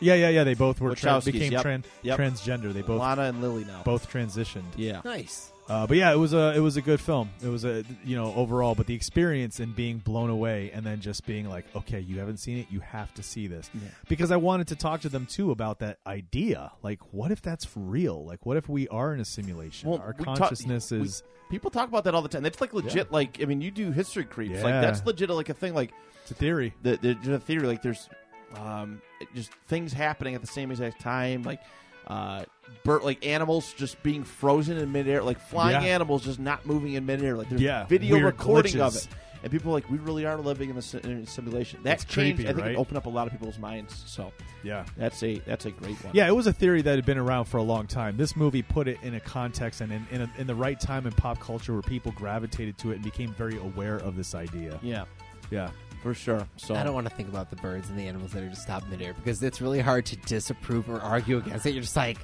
Yeah, 0.00 0.14
yeah, 0.14 0.28
yeah. 0.28 0.44
They 0.44 0.54
both 0.54 0.80
were 0.80 0.90
tran- 0.90 1.20
Wachowskis, 1.20 1.32
became 1.32 1.52
yep, 1.52 1.64
tran- 1.64 1.84
yep. 2.02 2.18
transgender. 2.18 2.72
They 2.72 2.82
both 2.82 3.00
Lana 3.00 3.22
and 3.22 3.40
Lilly 3.40 3.64
now. 3.64 3.82
both 3.82 4.10
transitioned. 4.10 4.64
Yeah. 4.76 5.00
Nice. 5.04 5.52
Uh, 5.68 5.84
but 5.86 5.96
yeah, 5.96 6.12
it 6.12 6.16
was 6.16 6.32
a 6.32 6.54
it 6.54 6.60
was 6.60 6.76
a 6.76 6.80
good 6.80 7.00
film. 7.00 7.28
It 7.42 7.48
was 7.48 7.64
a 7.64 7.82
you 8.04 8.14
know 8.16 8.32
overall, 8.34 8.74
but 8.76 8.86
the 8.86 8.94
experience 8.94 9.58
and 9.58 9.74
being 9.74 9.98
blown 9.98 10.30
away, 10.30 10.70
and 10.72 10.86
then 10.86 11.00
just 11.00 11.26
being 11.26 11.48
like, 11.48 11.64
okay, 11.74 11.98
you 11.98 12.20
haven't 12.20 12.36
seen 12.36 12.58
it, 12.58 12.66
you 12.70 12.78
have 12.80 13.12
to 13.14 13.22
see 13.22 13.48
this, 13.48 13.68
Yeah. 13.74 13.80
because 14.08 14.30
I 14.30 14.36
wanted 14.36 14.68
to 14.68 14.76
talk 14.76 15.00
to 15.00 15.08
them 15.08 15.26
too 15.26 15.50
about 15.50 15.80
that 15.80 15.98
idea. 16.06 16.70
Like, 16.84 17.00
what 17.12 17.32
if 17.32 17.42
that's 17.42 17.66
real? 17.74 18.24
Like, 18.24 18.46
what 18.46 18.56
if 18.56 18.68
we 18.68 18.86
are 18.88 19.12
in 19.12 19.18
a 19.18 19.24
simulation? 19.24 19.90
Well, 19.90 19.98
Our 19.98 20.14
we 20.16 20.24
consciousness 20.24 20.90
we- 20.92 21.00
is 21.00 21.22
People 21.50 21.70
talk 21.70 21.88
about 21.88 22.04
that 22.04 22.14
all 22.14 22.22
the 22.22 22.28
time. 22.28 22.42
That's 22.42 22.60
like 22.60 22.72
legit. 22.72 23.10
Like 23.12 23.40
I 23.42 23.44
mean, 23.46 23.60
you 23.60 23.70
do 23.70 23.90
history 23.92 24.24
creeps. 24.24 24.62
Like 24.62 24.72
Yeah. 24.72 24.80
that's 24.80 25.04
legit. 25.06 25.30
Like 25.30 25.48
a 25.48 25.54
thing. 25.54 25.74
Like 25.74 25.92
it's 26.22 26.30
a 26.30 26.34
theory. 26.34 26.74
the 26.82 26.96
the, 26.96 27.14
the 27.14 27.38
theory. 27.40 27.66
Like 27.68 27.82
there's 27.82 28.08
um 28.56 29.00
just 29.34 29.52
things 29.68 29.92
happening 29.92 30.34
at 30.34 30.40
the 30.40 30.46
same 30.46 30.70
exact 30.70 31.00
time. 31.00 31.42
Like 31.42 31.60
uh, 32.06 32.44
bird, 32.84 33.02
like 33.02 33.26
animals 33.26 33.72
just 33.74 34.02
being 34.02 34.24
frozen 34.24 34.76
in 34.78 34.92
midair. 34.92 35.22
Like 35.22 35.40
flying 35.40 35.82
Yeah. 35.82 35.94
animals 35.94 36.24
just 36.24 36.38
not 36.38 36.66
moving 36.66 36.94
in 36.94 37.04
midair. 37.06 37.36
Like 37.36 37.48
there's 37.48 37.60
Yeah, 37.60 37.84
video 37.86 38.18
recording 38.18 38.80
of 38.80 38.96
it. 38.96 39.08
And 39.42 39.52
people 39.52 39.70
are 39.70 39.74
like, 39.74 39.88
we 39.90 39.98
really 39.98 40.24
are 40.26 40.36
living 40.38 40.70
in 40.70 40.76
a, 40.76 40.82
si- 40.82 40.98
in 41.04 41.10
a 41.18 41.26
simulation. 41.26 41.78
That 41.84 41.92
It's 41.94 42.04
changed. 42.04 42.38
creepy, 42.38 42.48
I 42.50 42.52
think 42.54 42.64
right? 42.64 42.72
it 42.74 42.78
opened 42.78 42.96
up 42.96 43.06
a 43.06 43.10
lot 43.10 43.26
of 43.26 43.32
people's 43.32 43.58
minds. 43.58 44.02
So 44.06 44.32
Yeah. 44.64 44.84
that's 44.96 45.22
a 45.22 45.38
that's 45.40 45.66
a 45.66 45.70
great 45.70 46.02
one. 46.02 46.12
Yeah, 46.16 46.26
it 46.26 46.34
was 46.34 46.46
a 46.48 46.52
theory 46.52 46.82
that 46.82 46.96
had 46.96 47.04
been 47.06 47.18
around 47.18 47.44
for 47.44 47.58
a 47.58 47.62
long 47.62 47.86
time. 47.86 48.16
This 48.16 48.34
movie 48.34 48.62
put 48.62 48.88
it 48.88 48.98
in 49.02 49.14
a 49.14 49.20
context 49.20 49.82
and 49.82 49.92
in, 49.92 50.06
in, 50.10 50.22
a, 50.22 50.30
in 50.38 50.46
the 50.48 50.54
right 50.54 50.80
time 50.80 51.06
in 51.06 51.12
pop 51.12 51.38
culture 51.38 51.74
where 51.74 51.82
people 51.82 52.12
gravitated 52.12 52.76
to 52.78 52.90
it 52.90 52.94
and 52.96 53.04
became 53.04 53.32
very 53.34 53.58
aware 53.58 53.96
of 53.98 54.16
this 54.16 54.34
idea. 54.34 54.80
yeah, 54.82 55.04
Yeah. 55.50 55.70
For 56.06 56.14
sure. 56.14 56.46
So 56.56 56.74
I 56.76 56.84
don't 56.84 56.94
want 56.94 57.08
to 57.08 57.14
think 57.14 57.28
about 57.28 57.50
the 57.50 57.56
birds 57.56 57.88
and 57.90 57.98
the 57.98 58.06
animals 58.06 58.30
that 58.32 58.42
are 58.44 58.48
just 58.48 58.62
stopped 58.62 58.88
midair 58.88 59.12
because 59.14 59.42
it's 59.42 59.60
really 59.60 59.80
hard 59.80 60.06
to 60.06 60.16
disapprove 60.16 60.88
or 60.88 61.00
argue 61.00 61.38
against 61.38 61.66
it. 61.66 61.72
You're 61.72 61.82
just 61.82 61.96
like, 61.96 62.18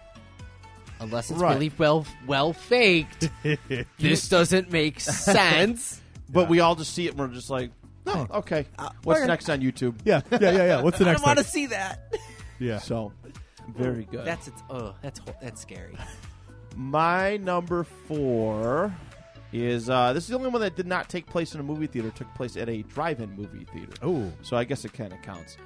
unless 1.01 1.31
it's 1.33 1.41
Right. 1.41 1.55
really 1.55 1.73
well 1.79 2.07
well 2.27 2.53
faked, 2.53 3.29
this 3.99 4.29
doesn't 4.29 4.71
make 4.71 5.01
sense. 5.01 6.01
But 6.31 6.43
Yeah. 6.43 6.49
we 6.49 6.61
all 6.61 6.77
just 6.77 6.95
see 6.95 7.07
it 7.07 7.11
and 7.11 7.19
we're 7.19 7.27
just 7.29 7.51
like, 7.51 7.73
oh, 8.07 8.27
no, 8.31 8.37
okay. 8.39 8.67
Uh, 8.79 8.91
What's 9.03 9.19
we're- 9.19 9.27
next 9.27 9.51
on 9.51 9.61
YouTube? 9.61 9.97
Yeah, 10.05 10.21
yeah, 10.31 10.39
yeah, 10.41 10.53
yeah. 10.53 10.81
What's 10.83 10.99
the 10.99 11.05
I 11.09 11.09
next 11.09 11.23
don't 11.23 11.27
want 11.37 11.39
to 11.41 11.45
see 11.45 11.67
that. 11.67 12.15
Yeah. 12.61 12.79
So, 12.79 13.13
very 13.77 14.05
good. 14.05 14.25
That's 14.25 14.47
it's. 14.47 14.63
Oh, 14.71 14.95
that's 15.03 15.21
that's 15.41 15.61
scary. 15.61 15.97
My 16.77 17.37
number 17.39 17.83
four 17.85 18.95
is 19.53 19.91
uh, 19.91 20.13
this 20.13 20.25
is 20.25 20.31
the 20.31 20.37
only 20.37 20.49
one 20.51 20.61
that 20.63 20.77
did 20.77 20.87
not 20.87 21.09
take 21.09 21.27
place 21.27 21.55
in 21.55 21.61
a 21.61 21.63
movie 21.63 21.87
theater. 21.87 22.09
It 22.09 22.17
took 22.17 22.33
place 22.35 22.57
at 22.57 22.69
a 22.69 22.83
drive-in 22.83 23.33
movie 23.37 23.65
theater. 23.73 23.93
Oh, 24.03 24.33
So 24.43 24.57
I 24.57 24.65
guess 24.65 24.85
it 24.85 24.93
kind 24.93 25.13
of 25.13 25.21
counts. 25.23 25.57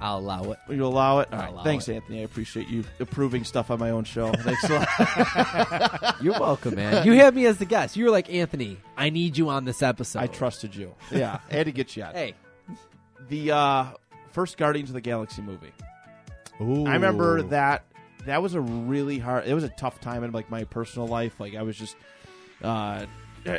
I'll 0.00 0.18
allow 0.18 0.52
it. 0.52 0.58
Will 0.68 0.74
you 0.74 0.84
allow 0.84 1.20
it? 1.20 1.28
All 1.32 1.54
allow 1.54 1.62
Thanks, 1.64 1.88
it. 1.88 1.94
Anthony. 1.94 2.20
I 2.20 2.24
appreciate 2.24 2.68
you 2.68 2.84
approving 3.00 3.44
stuff 3.44 3.70
on 3.70 3.78
my 3.78 3.88
own 3.90 4.04
show. 4.04 4.30
Thanks 4.30 4.64
a 4.68 4.74
lot. 4.74 6.16
You're 6.22 6.38
welcome, 6.38 6.74
man. 6.74 7.06
You 7.06 7.14
had 7.14 7.34
me 7.34 7.46
as 7.46 7.56
the 7.56 7.64
guest. 7.64 7.96
You 7.96 8.04
were 8.04 8.10
like 8.10 8.28
Anthony. 8.30 8.76
I 8.96 9.08
need 9.10 9.38
you 9.38 9.48
on 9.48 9.64
this 9.64 9.82
episode. 9.82 10.18
I 10.18 10.26
trusted 10.26 10.74
you. 10.76 10.94
Yeah, 11.10 11.38
I 11.50 11.54
had 11.54 11.66
to 11.66 11.72
get 11.72 11.96
you 11.96 12.02
on. 12.02 12.12
Hey, 12.14 12.34
The 13.30 13.52
uh, 13.52 13.86
first 14.32 14.58
Guardians 14.58 14.90
of 14.90 14.94
the 14.94 15.00
Galaxy 15.00 15.40
movie. 15.40 15.72
Ooh. 16.60 16.84
I 16.86 16.92
remember 16.94 17.42
that 17.42 17.84
that 18.26 18.42
was 18.42 18.54
a 18.54 18.60
really 18.60 19.18
hard. 19.18 19.46
It 19.46 19.54
was 19.54 19.64
a 19.64 19.68
tough 19.70 20.00
time 20.00 20.24
in 20.24 20.32
like 20.32 20.50
my 20.50 20.64
personal 20.64 21.08
life. 21.08 21.38
Like 21.40 21.54
I 21.54 21.62
was 21.62 21.76
just, 21.76 21.96
uh, 22.66 23.06
eh, 23.46 23.58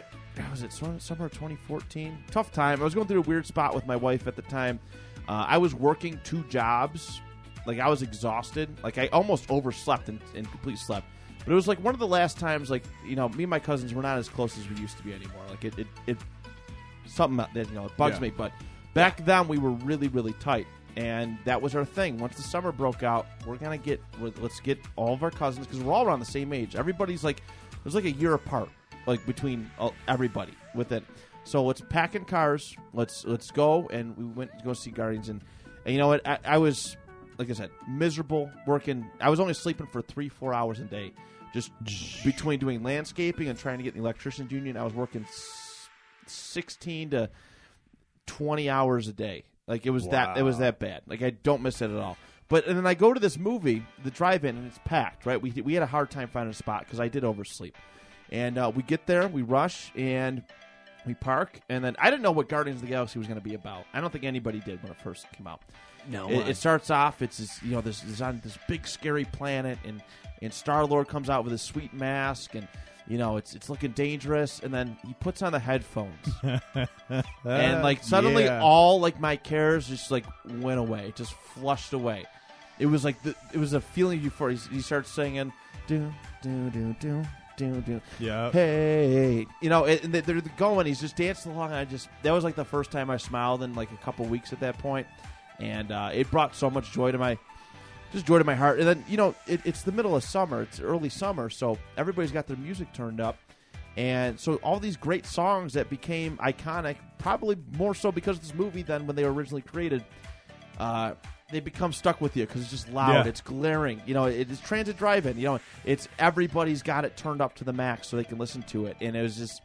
was 0.51 0.63
it 0.63 0.71
summer, 0.71 0.99
summer 0.99 1.29
2014? 1.29 2.17
Tough 2.31 2.51
time. 2.51 2.81
I 2.81 2.83
was 2.83 2.93
going 2.93 3.07
through 3.07 3.19
a 3.19 3.23
weird 3.23 3.45
spot 3.45 3.73
with 3.73 3.85
my 3.87 3.95
wife 3.95 4.27
at 4.27 4.35
the 4.35 4.41
time. 4.43 4.79
Uh, 5.27 5.45
I 5.47 5.57
was 5.57 5.73
working 5.73 6.19
two 6.23 6.43
jobs. 6.43 7.21
Like 7.65 7.79
I 7.79 7.89
was 7.89 8.01
exhausted. 8.01 8.69
Like 8.83 8.97
I 8.97 9.07
almost 9.07 9.49
overslept 9.49 10.09
and, 10.09 10.19
and 10.35 10.49
complete 10.49 10.77
slept. 10.77 11.07
But 11.39 11.51
it 11.51 11.55
was 11.55 11.67
like 11.67 11.83
one 11.83 11.93
of 11.93 11.99
the 11.99 12.07
last 12.07 12.37
times. 12.37 12.69
Like 12.69 12.83
you 13.05 13.15
know, 13.15 13.29
me 13.29 13.43
and 13.43 13.49
my 13.49 13.59
cousins 13.59 13.93
were 13.93 14.01
not 14.01 14.17
as 14.17 14.29
close 14.29 14.57
as 14.57 14.69
we 14.69 14.75
used 14.77 14.97
to 14.97 15.03
be 15.03 15.13
anymore. 15.13 15.43
Like 15.49 15.65
it, 15.65 15.77
it, 15.79 15.87
it 16.05 16.17
something 17.05 17.37
that 17.37 17.67
you 17.69 17.75
know 17.75 17.85
it 17.85 17.97
bugs 17.97 18.17
Yeah. 18.17 18.23
me. 18.23 18.29
But 18.29 18.51
back 18.93 19.25
then 19.25 19.47
we 19.47 19.57
were 19.57 19.71
really, 19.71 20.07
really 20.07 20.33
tight 20.33 20.67
and 20.97 21.37
that 21.45 21.61
was 21.61 21.75
our 21.75 21.85
thing. 21.85 22.17
Once 22.17 22.35
the 22.35 22.41
summer 22.41 22.71
broke 22.71 23.03
out, 23.03 23.27
we're 23.45 23.55
gonna 23.55 23.77
get 23.77 24.01
we're, 24.19 24.31
let's 24.41 24.59
get 24.59 24.79
all 24.95 25.13
of 25.13 25.23
our 25.23 25.29
cousins 25.31 25.67
because 25.67 25.81
we're 25.83 25.93
all 25.93 26.05
around 26.05 26.19
the 26.19 26.25
same 26.25 26.51
age. 26.51 26.75
Everybody's 26.75 27.23
like 27.23 27.37
it 27.37 27.85
was 27.85 27.95
like 27.95 28.05
a 28.05 28.11
year 28.11 28.33
apart, 28.33 28.69
like 29.07 29.25
between 29.25 29.71
all, 29.79 29.95
everybody 30.07 30.53
with 30.75 30.91
it. 30.91 31.03
So 31.43 31.63
let's 31.63 31.81
pack 31.81 32.13
in 32.13 32.25
cars. 32.25 32.75
Let's 32.93 33.25
let's 33.25 33.49
go, 33.49 33.87
and 33.91 34.15
we 34.17 34.25
went 34.25 34.51
to 34.59 34.63
go 34.65 34.73
see 34.73 34.91
Guardians. 34.91 35.29
And, 35.29 35.41
and 35.85 35.93
you 35.93 35.99
know 35.99 36.09
what? 36.09 36.27
I, 36.27 36.37
I 36.43 36.57
was 36.57 36.97
like 37.37 37.49
I 37.49 37.53
said, 37.53 37.71
miserable 37.87 38.51
working. 38.67 39.09
I 39.21 39.29
was 39.29 39.39
only 39.39 39.53
sleeping 39.53 39.87
for 39.87 40.01
three 40.01 40.29
four 40.29 40.53
hours 40.53 40.79
a 40.79 40.83
day, 40.83 41.13
just 41.53 41.71
between 42.23 42.59
doing 42.59 42.83
landscaping 42.83 43.47
and 43.47 43.57
trying 43.57 43.77
to 43.77 43.83
get 43.83 43.93
the 43.93 44.01
electricians 44.01 44.51
union. 44.51 44.75
I 44.75 44.83
was 44.83 44.93
working 44.93 45.23
s- 45.23 45.89
sixteen 46.25 47.11
to 47.11 47.29
twenty 48.25 48.69
hours 48.69 49.07
a 49.07 49.13
day. 49.13 49.43
Like 49.67 49.85
it 49.85 49.91
was 49.91 50.07
that 50.09 50.37
it 50.37 50.43
was 50.43 50.57
that 50.57 50.79
bad. 50.79 51.03
Like 51.07 51.21
I 51.21 51.29
don't 51.29 51.61
miss 51.61 51.81
it 51.81 51.89
at 51.89 51.97
all. 51.97 52.17
But 52.49 52.67
and 52.67 52.77
then 52.77 52.87
I 52.87 52.93
go 52.93 53.13
to 53.13 53.19
this 53.19 53.37
movie, 53.37 53.85
the 54.03 54.11
drive-in, 54.11 54.57
and 54.57 54.67
it's 54.67 54.79
packed. 54.85 55.25
Right? 55.25 55.41
We 55.41 55.51
we 55.51 55.73
had 55.73 55.83
a 55.83 55.87
hard 55.87 56.11
time 56.11 56.27
finding 56.27 56.51
a 56.51 56.53
spot 56.53 56.85
because 56.85 56.99
I 56.99 57.07
did 57.07 57.23
oversleep. 57.23 57.77
And 58.31 58.57
uh, 58.57 58.71
we 58.75 58.83
get 58.83 59.05
there, 59.05 59.27
we 59.27 59.41
rush, 59.41 59.91
and 59.95 60.43
we 61.05 61.13
park. 61.13 61.59
And 61.69 61.83
then 61.83 61.95
I 61.99 62.09
didn't 62.09 62.23
know 62.23 62.31
what 62.31 62.49
Guardians 62.49 62.81
of 62.81 62.87
the 62.87 62.91
Galaxy 62.91 63.19
was 63.19 63.27
going 63.27 63.39
to 63.39 63.43
be 63.43 63.55
about. 63.55 63.85
I 63.93 64.01
don't 64.01 64.11
think 64.11 64.25
anybody 64.25 64.59
did 64.59 64.81
when 64.83 64.91
it 64.91 64.99
first 65.01 65.31
came 65.31 65.47
out. 65.47 65.61
no. 66.09 66.29
It, 66.29 66.49
it 66.49 66.57
starts 66.57 66.91
off. 66.91 67.21
It's 67.21 67.37
this, 67.37 67.63
you 67.63 67.71
know 67.71 67.81
this 67.81 68.03
is 68.03 68.21
on 68.21 68.41
this 68.43 68.57
big 68.67 68.87
scary 68.87 69.25
planet, 69.25 69.79
and 69.85 70.01
and 70.41 70.53
Star 70.53 70.85
Lord 70.85 71.07
comes 71.07 71.29
out 71.29 71.43
with 71.43 71.51
his 71.51 71.61
sweet 71.61 71.93
mask, 71.93 72.55
and 72.55 72.67
you 73.07 73.17
know 73.17 73.37
it's 73.37 73.55
it's 73.55 73.69
looking 73.69 73.91
dangerous, 73.91 74.59
and 74.59 74.73
then 74.73 74.97
he 75.05 75.13
puts 75.15 75.41
on 75.41 75.51
the 75.51 75.59
headphones, 75.59 76.27
and 76.43 77.83
like 77.83 78.03
suddenly 78.03 78.43
yeah. 78.43 78.61
all 78.61 78.99
like 78.99 79.19
my 79.19 79.35
cares 79.37 79.87
just 79.87 80.11
like 80.11 80.25
went 80.59 80.79
away, 80.79 81.13
just 81.15 81.33
flushed 81.33 81.93
away. 81.93 82.25
It 82.79 82.85
was 82.85 83.03
like 83.03 83.21
the, 83.23 83.33
it 83.53 83.57
was 83.57 83.73
a 83.73 83.81
feeling 83.81 84.19
before 84.19 84.51
he, 84.51 84.57
he 84.71 84.81
starts 84.81 85.09
singing 85.09 85.51
do 85.87 86.13
do 86.43 86.69
do 86.69 86.95
do 86.99 87.23
do 87.57 87.81
do 87.81 87.99
yeah. 88.19 88.51
hey 88.51 89.45
you 89.61 89.69
know 89.69 89.85
and 89.85 90.13
they- 90.13 90.21
they're 90.21 90.39
going 90.57 90.85
he's 90.85 91.01
just 91.01 91.15
dancing 91.17 91.51
along 91.51 91.69
and 91.71 91.75
i 91.79 91.85
just 91.85 92.07
that 92.23 92.31
was 92.31 92.43
like 92.43 92.55
the 92.55 92.63
first 92.63 92.91
time 92.91 93.09
i 93.09 93.17
smiled 93.17 93.63
in 93.63 93.73
like 93.75 93.91
a 93.91 93.97
couple 93.97 94.25
weeks 94.25 94.53
at 94.53 94.59
that 94.59 94.77
point 94.77 95.05
and 95.59 95.91
uh, 95.91 96.09
it 96.13 96.29
brought 96.29 96.55
so 96.55 96.69
much 96.69 96.91
joy 96.91 97.11
to 97.11 97.17
my 97.17 97.37
just 98.13 98.25
joy 98.25 98.37
to 98.37 98.43
my 98.43 98.55
heart 98.55 98.79
and 98.79 98.87
then 98.87 99.03
you 99.09 99.17
know 99.17 99.33
it, 99.47 99.59
it's 99.65 99.81
the 99.81 99.91
middle 99.91 100.15
of 100.15 100.23
summer 100.23 100.61
it's 100.61 100.79
early 100.79 101.09
summer 101.09 101.49
so 101.49 101.77
everybody's 101.97 102.31
got 102.31 102.45
their 102.47 102.57
music 102.57 102.91
turned 102.93 103.19
up 103.19 103.37
and 103.97 104.39
so 104.39 104.55
all 104.57 104.79
these 104.79 104.95
great 104.95 105.25
songs 105.25 105.73
that 105.73 105.89
became 105.89 106.37
iconic 106.37 106.95
probably 107.17 107.57
more 107.75 107.95
so 107.95 108.11
because 108.11 108.37
of 108.37 108.43
this 108.43 108.53
movie 108.53 108.83
than 108.83 109.07
when 109.07 109.15
they 109.15 109.23
were 109.25 109.33
originally 109.33 109.63
created 109.63 110.05
uh, 110.79 111.13
they 111.51 111.59
become 111.59 111.93
stuck 111.93 112.19
with 112.19 112.35
you 112.35 112.45
because 112.45 112.61
it's 112.61 112.71
just 112.71 112.89
loud. 112.91 113.25
Yeah. 113.25 113.29
It's 113.29 113.41
glaring. 113.41 114.01
You 114.05 114.13
know, 114.13 114.25
it 114.25 114.49
is 114.49 114.59
transit 114.59 114.97
drive-in. 114.97 115.37
You 115.37 115.45
know, 115.45 115.59
it's 115.85 116.07
everybody's 116.19 116.81
got 116.81 117.05
it 117.05 117.15
turned 117.15 117.41
up 117.41 117.55
to 117.55 117.63
the 117.63 117.73
max 117.73 118.07
so 118.07 118.17
they 118.17 118.23
can 118.23 118.37
listen 118.37 118.63
to 118.63 118.85
it. 118.87 118.97
And 118.99 119.15
it 119.15 119.21
was 119.21 119.37
just 119.37 119.61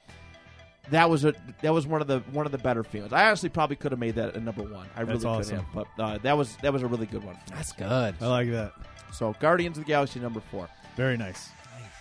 that 0.91 1.09
was 1.11 1.25
a 1.25 1.35
that 1.63 1.73
was 1.73 1.87
one 1.87 2.01
of 2.01 2.07
the 2.07 2.21
one 2.33 2.47
of 2.47 2.53
the 2.53 2.59
better 2.59 2.85
feelings. 2.85 3.13
I 3.13 3.27
honestly 3.27 3.49
probably 3.49 3.77
could 3.77 3.93
have 3.93 3.99
made 3.99 4.15
that 4.17 4.37
a 4.37 4.41
number 4.41 4.63
one. 4.63 4.87
I 4.97 5.05
That's 5.05 5.25
really 5.25 5.39
awesome. 5.39 5.57
could 5.59 5.65
have. 5.65 5.87
But 5.97 6.03
uh, 6.03 6.19
that 6.19 6.37
was 6.37 6.57
that 6.63 6.73
was 6.73 6.83
a 6.83 6.87
really 6.87 7.07
good 7.07 7.25
one. 7.25 7.35
For 7.35 7.51
me. 7.53 7.57
That's 7.57 7.73
good. 7.73 8.15
I 8.21 8.27
like 8.27 8.51
that. 8.51 8.73
So 9.13 9.35
Guardians 9.41 9.79
of 9.79 9.85
the 9.85 9.89
Galaxy 9.89 10.21
number 10.21 10.41
four. 10.51 10.69
Very 10.97 11.17
nice. 11.17 11.51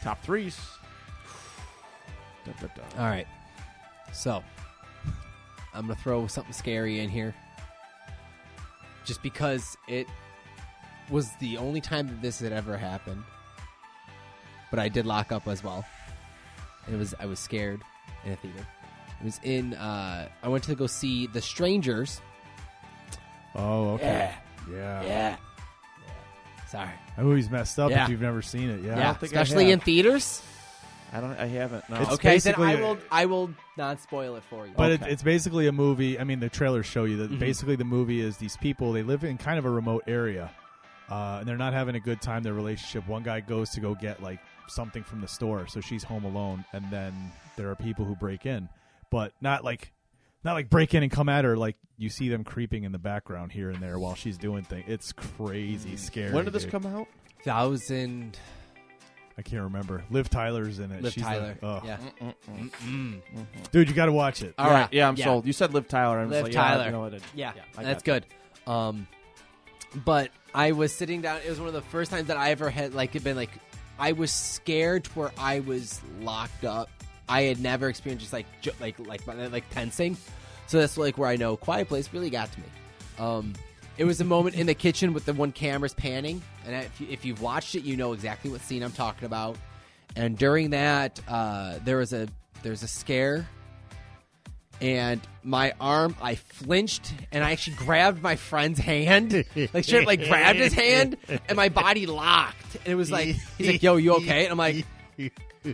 Top 0.03 0.21
threes. 0.23 0.59
Da, 2.45 2.53
da, 2.53 2.67
da. 2.75 3.01
All 3.01 3.09
right. 3.09 3.27
So, 4.13 4.43
I'm 5.73 5.85
going 5.85 5.95
to 5.95 6.01
throw 6.01 6.27
something 6.27 6.53
scary 6.53 6.99
in 6.99 7.09
here. 7.09 7.33
Just 9.11 9.23
because 9.23 9.75
it 9.89 10.07
was 11.09 11.31
the 11.41 11.57
only 11.57 11.81
time 11.81 12.07
that 12.07 12.21
this 12.21 12.39
had 12.39 12.53
ever 12.53 12.77
happened. 12.77 13.21
but 14.69 14.79
I 14.79 14.87
did 14.87 15.05
lock 15.05 15.33
up 15.33 15.49
as 15.49 15.61
well. 15.61 15.83
And 16.85 16.95
it 16.95 16.97
was 16.97 17.13
I 17.19 17.25
was 17.25 17.37
scared 17.37 17.81
in 18.23 18.31
a 18.31 18.35
theater. 18.37 18.65
It 19.19 19.25
was 19.25 19.37
in. 19.43 19.73
Uh, 19.73 20.29
I 20.41 20.47
went 20.47 20.63
to 20.63 20.75
go 20.75 20.87
see 20.87 21.27
The 21.27 21.41
Strangers. 21.41 22.21
Oh, 23.53 23.95
okay. 23.95 24.33
Yeah. 24.71 25.03
Yeah. 25.03 25.35
Sorry. 26.69 26.91
That 27.17 27.25
movie's 27.25 27.49
messed 27.49 27.77
up 27.79 27.91
Yeah. 27.91 28.05
if 28.05 28.09
you've 28.11 28.21
never 28.21 28.41
seen 28.41 28.69
it. 28.69 28.81
Yeah. 28.81 28.97
Yeah, 28.97 29.13
think 29.15 29.35
I 29.35 29.41
especially 29.41 29.65
have. 29.65 29.73
in 29.73 29.79
theaters. 29.81 30.41
I 31.13 31.19
don't. 31.21 31.37
I 31.37 31.45
haven't. 31.47 31.89
No. 31.89 31.97
It's 32.01 32.11
okay, 32.13 32.37
then 32.39 32.55
I 32.55 32.57
basically- 32.57 32.81
will. 32.81 32.97
I 33.11 33.25
will 33.25 33.49
not 33.77 33.99
spoil 34.01 34.35
it 34.35 34.43
for 34.49 34.65
you. 34.65 34.73
But 34.77 34.91
Okay. 34.93 35.05
it, 35.07 35.11
it's 35.13 35.23
basically 35.23 35.67
a 35.67 35.71
movie. 35.71 36.19
I 36.19 36.23
mean, 36.23 36.39
the 36.39 36.49
trailers 36.49 36.85
show 36.85 37.03
you 37.03 37.17
that 37.17 37.31
Mhm. 37.31 37.39
basically 37.39 37.75
the 37.75 37.83
movie 37.85 38.21
is 38.21 38.37
these 38.37 38.55
people. 38.57 38.93
They 38.93 39.03
live 39.03 39.23
in 39.23 39.37
kind 39.37 39.59
of 39.59 39.65
a 39.65 39.69
remote 39.69 40.03
area, 40.07 40.51
uh, 41.09 41.37
and 41.39 41.47
they're 41.47 41.57
not 41.57 41.73
having 41.73 41.95
a 41.95 41.99
good 41.99 42.21
time. 42.21 42.43
Their 42.43 42.53
relationship. 42.53 43.07
One 43.07 43.23
guy 43.23 43.41
goes 43.41 43.69
to 43.71 43.81
go 43.81 43.93
get 43.95 44.21
like 44.23 44.39
something 44.67 45.03
from 45.03 45.19
the 45.21 45.27
store, 45.27 45.67
so 45.67 45.81
she's 45.81 46.03
home 46.03 46.23
alone, 46.23 46.63
and 46.71 46.85
then 46.91 47.13
there 47.57 47.69
are 47.69 47.75
people 47.75 48.05
who 48.05 48.15
break 48.15 48.45
in, 48.45 48.69
but 49.09 49.33
not 49.41 49.63
like. 49.63 49.91
Not 50.43 50.53
like 50.53 50.71
break 50.71 50.95
in 50.95 51.03
and 51.03 51.11
come 51.11 51.29
at 51.29 51.45
her. 51.45 51.55
Like 51.55 51.75
you 51.99 52.09
see 52.09 52.27
them 52.27 52.43
creeping 52.43 52.83
in 52.83 52.91
the 52.91 52.97
background 52.97 53.51
here 53.51 53.69
and 53.69 53.79
there 53.79 53.99
while 53.99 54.15
she's 54.15 54.39
doing 54.39 54.63
things. 54.63 54.85
It's 54.87 55.11
crazy, 55.11 55.97
scary. 55.97 56.33
when 56.33 56.45
did 56.45 56.53
this 56.53 56.63
dude. 56.63 56.71
come 56.71 56.87
out? 56.87 57.07
thousand. 57.43 58.39
I 59.43 59.49
can't 59.49 59.63
remember. 59.63 60.03
Liv 60.11 60.29
Tyler's 60.29 60.77
in 60.77 60.91
it. 60.91 61.01
Liv 61.01 61.13
She's 61.13 61.23
Tyler. 61.23 61.57
like, 61.61 61.83
ugh. 61.83 61.83
yeah. 61.83 61.97
dude, 63.71 63.89
you 63.89 63.95
got 63.95 64.05
to 64.05 64.11
watch 64.11 64.43
it. 64.43 64.53
All 64.59 64.67
Yeah, 64.67 64.73
right. 64.81 64.89
Yeah, 64.93 65.07
I'm 65.07 65.15
yeah. 65.15 65.25
sold. 65.25 65.47
You 65.47 65.53
said 65.53 65.73
Liv 65.73 65.87
Tyler. 65.87 66.19
I'm 66.19 66.29
Liv 66.29 66.33
just 66.33 66.43
like, 66.43 66.53
yeah, 66.53 66.61
Tyler. 66.75 66.85
you 66.85 66.91
know 66.91 66.99
what? 66.99 67.13
it- 67.15 67.23
Yeah, 67.33 67.53
I 67.77 67.83
that's 67.83 68.03
got 68.03 68.23
good. 68.65 68.71
Um, 68.71 69.07
but 70.05 70.29
I 70.53 70.73
was 70.73 70.93
sitting 70.93 71.21
down. 71.21 71.39
It 71.43 71.49
was 71.49 71.57
one 71.59 71.67
of 71.69 71.73
the 71.73 71.81
first 71.81 72.11
times 72.11 72.27
that 72.27 72.37
I 72.37 72.51
ever 72.51 72.69
had 72.69 72.93
like 72.93 73.11
been 73.23 73.35
like 73.35 73.49
I 73.97 74.11
was 74.11 74.31
scared 74.31 75.05
to 75.05 75.11
where 75.11 75.31
I 75.37 75.61
was 75.61 75.99
locked 76.21 76.63
up. 76.63 76.89
I 77.27 77.41
had 77.43 77.59
never 77.59 77.89
experienced 77.89 78.21
just 78.23 78.33
like 78.33 78.45
ju- 78.61 78.71
like 78.79 78.99
like 78.99 79.25
like 79.25 79.67
tensing. 79.71 80.17
So 80.67 80.79
that's 80.79 80.97
like 80.97 81.17
where 81.17 81.29
I 81.29 81.35
know 81.35 81.57
Quiet 81.57 81.87
Place 81.87 82.13
really 82.13 82.29
got 82.29 82.51
to 82.51 82.59
me. 82.59 82.65
Um, 83.19 83.53
it 84.01 84.05
was 84.05 84.19
a 84.19 84.25
moment 84.25 84.55
in 84.55 84.65
the 84.65 84.73
kitchen 84.73 85.13
with 85.13 85.25
the 85.25 85.33
one 85.33 85.51
camera's 85.51 85.93
panning, 85.93 86.41
and 86.65 86.75
if, 86.75 86.99
you, 86.99 87.07
if 87.11 87.23
you've 87.23 87.39
watched 87.39 87.75
it, 87.75 87.83
you 87.83 87.95
know 87.95 88.13
exactly 88.13 88.49
what 88.49 88.61
scene 88.61 88.81
I'm 88.81 88.91
talking 88.91 89.27
about. 89.27 89.57
And 90.15 90.35
during 90.35 90.71
that, 90.71 91.19
uh, 91.27 91.77
there 91.85 91.97
was 91.97 92.11
a 92.11 92.27
there's 92.63 92.81
a 92.81 92.87
scare 92.87 93.47
and 94.81 95.21
my 95.43 95.73
arm 95.79 96.15
I 96.21 96.33
flinched 96.35 97.13
and 97.31 97.43
I 97.43 97.51
actually 97.51 97.75
grabbed 97.77 98.21
my 98.23 98.35
friend's 98.35 98.79
hand 98.79 99.45
like 99.73 99.83
straight 99.83 100.07
like 100.07 100.23
grabbed 100.27 100.57
his 100.59 100.73
hand 100.73 101.17
and 101.47 101.55
my 101.55 101.69
body 101.69 102.07
locked. 102.07 102.75
And 102.77 102.87
it 102.87 102.95
was 102.95 103.11
like 103.11 103.35
he's 103.57 103.67
like 103.67 103.83
yo 103.83 103.97
you 103.97 104.15
okay? 104.15 104.45
And 104.47 104.51
I'm 104.51 104.57
like 104.57 104.85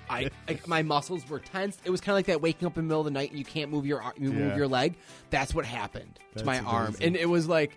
I 0.10 0.30
like 0.48 0.68
my 0.68 0.84
muscles 0.84 1.28
were 1.30 1.40
tense 1.40 1.78
it 1.86 1.90
was 1.90 2.02
kind 2.02 2.12
of 2.14 2.18
like 2.18 2.26
that 2.26 2.42
waking 2.42 2.66
up 2.68 2.78
in 2.78 2.84
the 2.84 2.88
middle 2.90 3.02
of 3.02 3.06
the 3.06 3.12
night 3.12 3.30
and 3.30 3.40
you 3.40 3.46
can't 3.46 3.72
move 3.72 3.86
your 3.86 4.04
you 4.18 4.32
move 4.34 4.50
Yeah. 4.50 4.58
your 4.58 4.68
leg. 4.68 4.96
That's 5.30 5.54
what 5.56 5.66
happened 5.66 6.20
to 6.36 6.44
my 6.46 6.56
That's 6.56 6.68
arm 6.68 6.96
and 7.02 7.16
it 7.16 7.30
was 7.30 7.48
like 7.48 7.72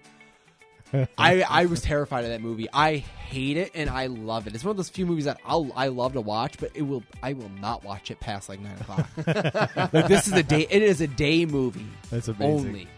I 1.18 1.42
I 1.42 1.66
was 1.66 1.82
terrified 1.82 2.24
of 2.24 2.30
that 2.30 2.40
movie. 2.40 2.68
I 2.72 2.96
hate 2.96 3.56
it 3.56 3.72
and 3.74 3.88
I 3.90 4.06
love 4.06 4.46
it. 4.46 4.54
It's 4.54 4.64
one 4.64 4.72
of 4.72 4.76
those 4.76 4.88
few 4.88 5.06
movies 5.06 5.24
that 5.24 5.40
I'll 5.44 5.70
I 5.74 5.88
love 5.88 6.14
to 6.14 6.20
watch, 6.20 6.56
but 6.58 6.70
it 6.74 6.82
will 6.82 7.02
I 7.22 7.32
will 7.32 7.50
not 7.60 7.84
watch 7.84 8.10
it 8.10 8.20
past 8.20 8.48
like 8.48 8.60
nine 8.60 8.76
o'clock. 8.80 9.08
like 9.92 10.08
this 10.08 10.26
is 10.26 10.32
a 10.32 10.42
day. 10.42 10.66
It 10.70 10.82
is 10.82 11.00
a 11.00 11.06
day 11.06 11.46
movie. 11.46 11.86
That's 12.10 12.28
amazing. 12.28 12.66
Only. 12.68 12.88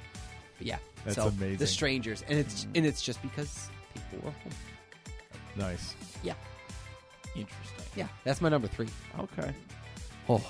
But 0.59 0.66
yeah. 0.66 0.78
That's 1.05 1.16
so, 1.16 1.28
amazing. 1.28 1.57
The 1.57 1.66
Strangers, 1.66 2.24
and 2.28 2.38
it's 2.38 2.64
mm. 2.64 2.76
and 2.76 2.86
it's 2.86 3.03
just 3.03 3.20
because 3.22 3.70
people 3.95 4.26
were 4.26 4.30
home. 4.30 4.53
Nice. 5.57 5.95
Yeah. 6.22 6.34
Interesting. 7.34 7.84
Yeah. 7.97 8.09
That's 8.24 8.40
my 8.40 8.49
number 8.49 8.68
three. 8.68 8.88
Okay. 9.18 9.53
Oh. 10.28 10.45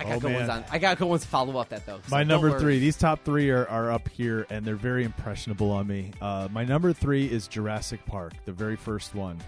I 0.00 0.04
got 0.04 0.16
Oh, 0.16 0.20
good 0.20 0.32
ones 0.34 0.48
on. 0.48 0.64
I 0.70 0.78
got 0.78 0.98
good 0.98 1.08
ones 1.08 1.22
to 1.22 1.28
follow 1.28 1.58
up 1.58 1.68
that 1.68 1.84
though. 1.86 2.00
My 2.10 2.24
number 2.24 2.58
three. 2.58 2.78
These 2.78 2.96
top 2.96 3.24
three 3.24 3.50
are, 3.50 3.66
are 3.68 3.90
up 3.92 4.08
here, 4.08 4.46
and 4.50 4.64
they're 4.64 4.74
very 4.76 5.04
impressionable 5.04 5.70
on 5.70 5.86
me. 5.86 6.12
Uh, 6.20 6.48
my 6.50 6.64
number 6.64 6.92
three 6.92 7.26
is 7.26 7.46
Jurassic 7.46 8.04
Park, 8.06 8.32
the 8.46 8.52
very 8.52 8.76
first 8.76 9.14
one. 9.14 9.38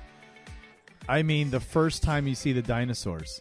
I 1.09 1.23
mean, 1.23 1.51
the 1.51 1.61
first 1.61 2.03
time 2.03 2.27
you 2.29 2.35
see 2.35 2.53
the 2.53 2.63
dinosaurs. 2.63 3.41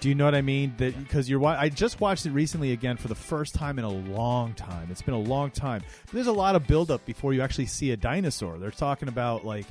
Do 0.00 0.08
you 0.08 0.14
know 0.16 0.24
what 0.24 0.34
I 0.34 0.42
mean? 0.42 0.74
That 0.78 0.98
because 0.98 1.30
you're. 1.30 1.44
I 1.44 1.68
just 1.68 2.00
watched 2.00 2.26
it 2.26 2.30
recently 2.32 2.72
again 2.72 2.96
for 2.96 3.06
the 3.08 3.14
first 3.14 3.54
time 3.54 3.78
in 3.78 3.84
a 3.84 3.88
long 3.88 4.52
time. 4.54 4.88
It's 4.90 5.02
been 5.02 5.14
a 5.14 5.18
long 5.20 5.50
time. 5.50 5.82
But 6.06 6.14
there's 6.14 6.26
a 6.26 6.32
lot 6.32 6.56
of 6.56 6.66
buildup 6.66 7.04
before 7.06 7.32
you 7.32 7.40
actually 7.42 7.66
see 7.66 7.92
a 7.92 7.96
dinosaur. 7.96 8.58
They're 8.58 8.70
talking 8.72 9.08
about 9.08 9.44
like 9.44 9.66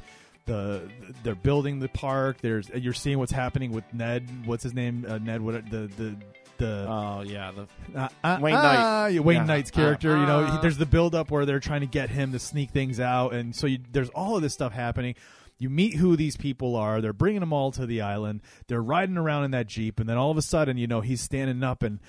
the 0.45 0.89
they're 1.23 1.35
building 1.35 1.79
the 1.79 1.89
park. 1.89 2.37
There's 2.41 2.69
you're 2.69 2.93
seeing 2.93 3.19
what's 3.19 3.33
happening 3.33 3.71
with 3.71 3.83
Ned. 3.93 4.27
What's 4.45 4.63
his 4.63 4.73
name? 4.73 5.05
Uh, 5.07 5.17
Ned. 5.17 5.41
What 5.41 5.69
the 5.69 5.87
the 5.97 6.15
the 6.57 6.85
Oh 6.87 7.21
yeah. 7.25 7.51
The 7.51 7.99
uh, 7.99 8.09
uh, 8.23 8.37
Wayne 8.41 8.55
uh, 8.55 8.61
Knight. 8.61 9.07
yeah, 9.09 9.19
Wayne 9.21 9.37
Yeah. 9.37 9.43
Knight's 9.45 9.71
character. 9.71 10.09
you 10.17 10.25
know, 10.25 10.45
he- 10.45 10.57
there's 10.61 10.77
the 10.77 10.85
build 10.85 11.15
up 11.15 11.31
where 11.31 11.45
they're 11.45 11.59
trying 11.59 11.81
to 11.81 11.87
get 11.87 12.09
him 12.09 12.31
to 12.33 12.39
sneak 12.39 12.71
things 12.71 12.99
out, 12.99 13.33
and 13.33 13.55
so 13.55 13.67
you, 13.67 13.79
there's 13.91 14.09
all 14.09 14.35
of 14.35 14.41
this 14.41 14.53
stuff 14.53 14.73
happening. 14.73 15.15
You 15.59 15.69
meet 15.71 15.95
who 15.95 16.15
these 16.15 16.37
people 16.37 16.75
are. 16.75 17.01
They're 17.01 17.13
bringing 17.13 17.39
them 17.39 17.51
all 17.51 17.71
to 17.71 17.85
the 17.87 18.01
island. 18.01 18.41
They're 18.67 18.81
riding 18.81 19.17
around 19.17 19.45
in 19.45 19.51
that 19.51 19.65
jeep, 19.67 19.99
and 19.99 20.07
then 20.07 20.15
all 20.17 20.29
of 20.29 20.37
a 20.37 20.41
sudden, 20.43 20.77
you 20.77 20.85
know, 20.87 21.01
he's 21.01 21.21
standing 21.21 21.63
up 21.63 21.81
and 21.81 21.99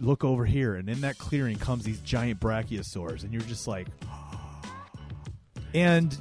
look 0.00 0.24
over 0.24 0.44
here, 0.44 0.74
and 0.74 0.88
in 0.88 1.02
that 1.02 1.16
clearing 1.18 1.56
comes 1.58 1.84
these 1.84 2.00
giant 2.00 2.40
brachiosaurs, 2.40 3.22
and 3.22 3.32
you're 3.32 3.42
just 3.42 3.68
like, 3.68 3.86
and 5.74 6.16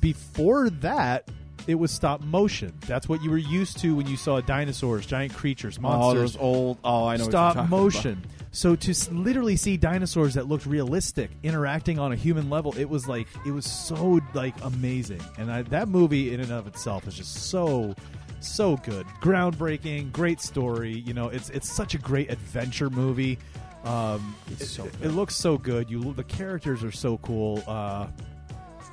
before 0.00 0.70
that. 0.70 1.28
It 1.66 1.76
was 1.76 1.90
stop 1.90 2.22
motion. 2.22 2.72
That's 2.86 3.08
what 3.08 3.22
you 3.22 3.30
were 3.30 3.38
used 3.38 3.78
to 3.80 3.94
when 3.94 4.06
you 4.06 4.16
saw 4.16 4.40
dinosaurs, 4.40 5.06
giant 5.06 5.34
creatures, 5.34 5.78
monsters. 5.78 6.16
oh, 6.16 6.20
those 6.20 6.36
old. 6.36 6.78
Oh, 6.84 7.06
I 7.06 7.16
know. 7.16 7.24
stop 7.24 7.56
what 7.56 7.62
you're 7.62 7.64
talking 7.64 7.84
motion. 7.84 8.26
So 8.50 8.76
to 8.76 8.90
s- 8.90 9.10
literally 9.10 9.56
see 9.56 9.76
dinosaurs 9.76 10.34
that 10.34 10.46
looked 10.46 10.66
realistic 10.66 11.30
interacting 11.42 11.98
on 11.98 12.12
a 12.12 12.16
human 12.16 12.50
level, 12.50 12.76
it 12.76 12.88
was 12.88 13.08
like 13.08 13.26
it 13.46 13.52
was 13.52 13.64
so 13.64 14.20
like 14.34 14.54
amazing. 14.62 15.22
And 15.38 15.50
I, 15.50 15.62
that 15.62 15.88
movie 15.88 16.34
in 16.34 16.40
and 16.40 16.52
of 16.52 16.66
itself 16.66 17.06
is 17.08 17.14
just 17.14 17.50
so 17.50 17.94
so 18.40 18.76
good, 18.78 19.06
groundbreaking, 19.22 20.12
great 20.12 20.40
story. 20.40 20.92
You 20.92 21.14
know, 21.14 21.28
it's 21.28 21.48
it's 21.50 21.70
such 21.74 21.94
a 21.94 21.98
great 21.98 22.30
adventure 22.30 22.90
movie. 22.90 23.38
Um, 23.84 24.36
it, 24.50 24.66
so 24.66 24.88
it, 25.02 25.08
looks 25.08 25.34
so 25.34 25.58
good. 25.58 25.90
You 25.90 26.12
the 26.12 26.24
characters 26.24 26.84
are 26.84 26.92
so 26.92 27.18
cool. 27.18 27.62
Uh, 27.66 28.06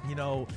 you 0.08 0.16
know 0.16 0.48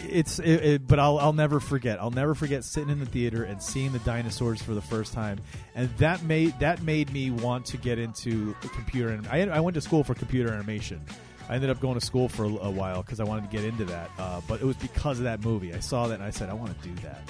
it's 0.00 0.38
it, 0.38 0.64
it, 0.64 0.86
but 0.86 0.98
I'll 0.98 1.18
I'll 1.18 1.32
never 1.32 1.60
forget. 1.60 2.00
I'll 2.00 2.10
never 2.10 2.34
forget 2.34 2.64
sitting 2.64 2.90
in 2.90 3.00
the 3.00 3.06
theater 3.06 3.44
and 3.44 3.62
seeing 3.62 3.92
the 3.92 3.98
dinosaurs 4.00 4.62
for 4.62 4.74
the 4.74 4.82
first 4.82 5.12
time, 5.12 5.40
and 5.74 5.88
that 5.98 6.22
made 6.22 6.58
that 6.60 6.82
made 6.82 7.12
me 7.12 7.30
want 7.30 7.66
to 7.66 7.76
get 7.76 7.98
into 7.98 8.54
computer. 8.60 9.10
And 9.10 9.26
I 9.28 9.42
I 9.48 9.60
went 9.60 9.74
to 9.74 9.80
school 9.80 10.04
for 10.04 10.14
computer 10.14 10.52
animation. 10.52 11.00
I 11.48 11.56
ended 11.56 11.70
up 11.70 11.80
going 11.80 11.98
to 11.98 12.04
school 12.04 12.28
for 12.28 12.44
a, 12.44 12.48
a 12.48 12.70
while 12.70 13.02
because 13.02 13.20
I 13.20 13.24
wanted 13.24 13.50
to 13.50 13.56
get 13.56 13.64
into 13.64 13.84
that. 13.86 14.10
Uh, 14.18 14.40
but 14.48 14.60
it 14.60 14.64
was 14.64 14.76
because 14.76 15.18
of 15.18 15.24
that 15.24 15.44
movie. 15.44 15.74
I 15.74 15.80
saw 15.80 16.06
that 16.08 16.14
and 16.14 16.22
I 16.22 16.30
said, 16.30 16.48
I 16.48 16.54
want 16.54 16.80
to 16.80 16.88
do 16.88 16.94
that. 17.02 17.20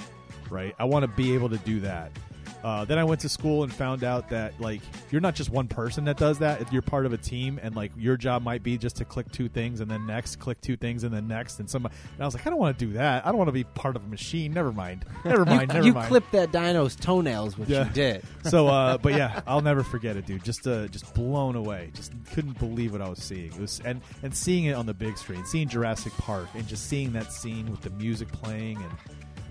Right? 0.49 0.73
I 0.79 0.85
want 0.85 1.03
to 1.03 1.07
be 1.07 1.33
able 1.33 1.49
to 1.49 1.57
do 1.57 1.81
that. 1.81 2.11
Uh, 2.65 2.83
then 2.83 2.97
I 2.97 3.03
went 3.03 3.21
to 3.21 3.29
school 3.29 3.61
and 3.61 3.71
found 3.71 4.03
out 4.03 4.29
that 4.29 4.59
like 4.59 4.81
you're 5.11 5.21
not 5.21 5.35
just 5.35 5.51
one 5.51 5.67
person 5.67 6.05
that 6.05 6.17
does 6.17 6.39
that. 6.39 6.73
You're 6.73 6.81
part 6.81 7.05
of 7.05 7.13
a 7.13 7.17
team, 7.17 7.59
and 7.61 7.75
like 7.75 7.91
your 7.95 8.17
job 8.17 8.41
might 8.41 8.63
be 8.63 8.75
just 8.79 8.95
to 8.95 9.05
click 9.05 9.31
two 9.31 9.47
things 9.47 9.81
and 9.81 9.91
then 9.91 10.07
next, 10.07 10.37
click 10.37 10.59
two 10.61 10.75
things 10.75 11.03
and 11.03 11.13
then 11.13 11.27
next, 11.27 11.59
and 11.59 11.69
some. 11.69 11.85
And 11.85 11.93
I 12.19 12.25
was 12.25 12.33
like, 12.33 12.47
I 12.47 12.49
don't 12.49 12.57
want 12.57 12.79
to 12.79 12.85
do 12.87 12.93
that. 12.93 13.23
I 13.23 13.29
don't 13.29 13.37
want 13.37 13.49
to 13.49 13.53
be 13.53 13.65
part 13.65 13.95
of 13.95 14.03
a 14.03 14.07
machine. 14.07 14.51
Never 14.51 14.71
mind. 14.71 15.05
Never 15.23 15.45
mind. 15.45 15.73
never 15.73 15.85
you 15.85 15.93
mind. 15.93 16.07
clipped 16.07 16.31
that 16.31 16.51
dino's 16.51 16.95
toenails, 16.95 17.55
which 17.55 17.69
Yeah. 17.69 17.85
you 17.85 17.91
did. 17.93 18.23
so, 18.45 18.67
uh, 18.67 18.97
but 18.97 19.13
yeah, 19.13 19.41
I'll 19.47 19.61
never 19.61 19.83
forget 19.83 20.17
it, 20.17 20.25
dude. 20.25 20.43
Just, 20.43 20.65
uh, 20.65 20.87
just 20.87 21.13
blown 21.13 21.55
away. 21.55 21.91
Just 21.93 22.13
couldn't 22.33 22.57
believe 22.57 22.93
what 22.93 23.01
I 23.01 23.09
was 23.09 23.19
seeing. 23.19 23.51
It 23.53 23.59
was, 23.59 23.79
and 23.85 24.01
and 24.23 24.33
seeing 24.35 24.65
it 24.65 24.73
on 24.73 24.87
the 24.87 24.93
big 24.95 25.19
screen, 25.19 25.45
seeing 25.45 25.67
Jurassic 25.67 26.13
Park, 26.13 26.47
and 26.55 26.67
just 26.67 26.89
seeing 26.89 27.13
that 27.13 27.31
scene 27.31 27.69
with 27.69 27.81
the 27.81 27.91
music 27.91 28.31
playing 28.31 28.77
and. 28.77 28.91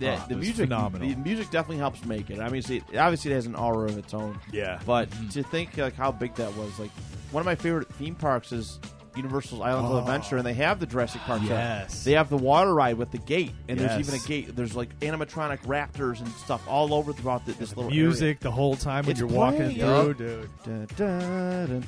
Yeah, 0.01 0.21
oh, 0.23 0.29
the 0.29 0.37
music, 0.37 0.57
phenomenal. 0.69 1.09
the 1.09 1.15
music 1.17 1.51
definitely 1.51 1.79
helps 1.79 2.05
make 2.05 2.31
it. 2.31 2.41
I 2.41 2.49
mean, 2.49 2.63
see, 2.63 2.83
obviously 2.99 3.31
it 3.33 3.35
has 3.35 3.47
an 3.47 3.55
aura 3.55 3.89
of 3.89 3.97
its 3.99 4.13
own. 4.15 4.39
Yeah. 4.53 4.81
But 4.85 5.11
mm-hmm. 5.11 5.29
to 5.31 5.43
think 5.45 5.77
like 5.77 5.95
how 5.95 6.11
big 6.13 6.35
that 6.35 6.55
was, 6.57 6.79
like 6.79 6.91
one 7.31 7.41
of 7.41 7.47
my 7.47 7.55
favorite 7.55 7.93
theme 7.95 8.15
parks 8.15 8.53
is 8.53 8.79
Universal's 9.17 9.61
Islands 9.63 9.91
Oh. 9.93 9.97
of 9.99 10.01
Adventure, 10.05 10.39
and 10.39 10.45
they 10.47 10.55
have 10.55 10.81
the 10.81 10.87
Jurassic 10.87 11.21
Park. 11.21 11.39
stuff. 11.39 11.51
Yes. 11.51 12.03
They 12.03 12.13
have 12.13 12.29
the 12.31 12.37
water 12.37 12.75
ride 12.75 12.99
with 12.99 13.13
the 13.13 13.19
gate, 13.19 13.53
and 13.69 13.79
there's 13.79 14.01
even 14.01 14.15
a 14.21 14.27
gate. 14.27 14.57
There's 14.57 14.75
like 14.75 14.99
animatronic 14.99 15.61
raptors 15.67 16.19
and 16.19 16.27
stuff 16.33 16.67
all 16.69 16.93
over 16.93 17.13
throughout 17.13 17.47
the, 17.47 17.53
this 17.53 17.77
little 17.77 17.93
music 17.93 18.41
the 18.41 18.51
whole 18.51 18.75
time 18.75 19.05
when 19.05 19.13
It's 19.13 19.21
you're 19.21 19.29
walking 19.29 19.71
through, 19.77 20.17
yeah. 20.19 20.47
dude. 20.67 21.01
Area. 21.01 21.83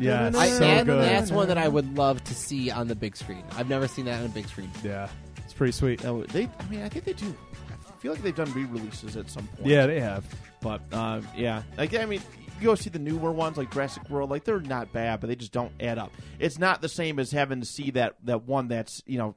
Yeah, 0.00 0.30
dun, 0.30 0.36
I, 0.36 0.48
so 0.48 0.64
and 0.64 0.86
good. 0.86 1.02
that's 1.04 1.30
one 1.30 1.46
that 1.48 1.58
I 1.58 1.68
would 1.68 1.96
love 1.96 2.22
to 2.24 2.34
see 2.34 2.70
on 2.70 2.88
the 2.88 2.94
big 2.96 3.16
screen. 3.16 3.44
I've 3.56 3.68
never 3.68 3.86
seen 3.86 4.06
that 4.06 4.18
on 4.18 4.26
a 4.26 4.28
big 4.30 4.48
screen. 4.48 4.70
Yeah, 4.82 5.08
it's 5.29 5.29
pretty 5.60 5.72
sweet. 5.72 6.02
No, 6.02 6.22
they. 6.24 6.48
I 6.58 6.64
mean, 6.70 6.80
I 6.80 6.88
think 6.88 7.04
they 7.04 7.12
do. 7.12 7.36
I 7.70 7.92
feel 8.00 8.12
like 8.12 8.22
they've 8.22 8.34
done 8.34 8.50
re-releases 8.54 9.14
at 9.14 9.28
some 9.28 9.46
point. 9.46 9.68
Yeah, 9.68 9.86
they 9.86 10.00
have. 10.00 10.24
But 10.62 10.80
uh, 10.90 11.20
yeah, 11.36 11.64
like 11.76 11.94
I 11.94 12.06
mean, 12.06 12.22
you 12.58 12.64
go 12.64 12.74
see 12.74 12.88
the 12.88 12.98
newer 12.98 13.30
ones 13.30 13.58
like 13.58 13.70
Jurassic 13.70 14.08
World, 14.08 14.30
like 14.30 14.44
they're 14.44 14.60
not 14.60 14.90
bad, 14.90 15.20
but 15.20 15.26
they 15.26 15.36
just 15.36 15.52
don't 15.52 15.72
add 15.78 15.98
up. 15.98 16.12
It's 16.38 16.58
not 16.58 16.80
the 16.80 16.88
same 16.88 17.18
as 17.18 17.30
having 17.30 17.60
to 17.60 17.66
see 17.66 17.90
that 17.90 18.16
that 18.24 18.44
one 18.44 18.68
that's 18.68 19.02
you 19.04 19.18
know 19.18 19.36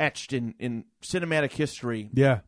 etched 0.00 0.32
in 0.32 0.54
in 0.58 0.84
cinematic 1.02 1.52
history 1.52 2.08
Yeah, 2.14 2.40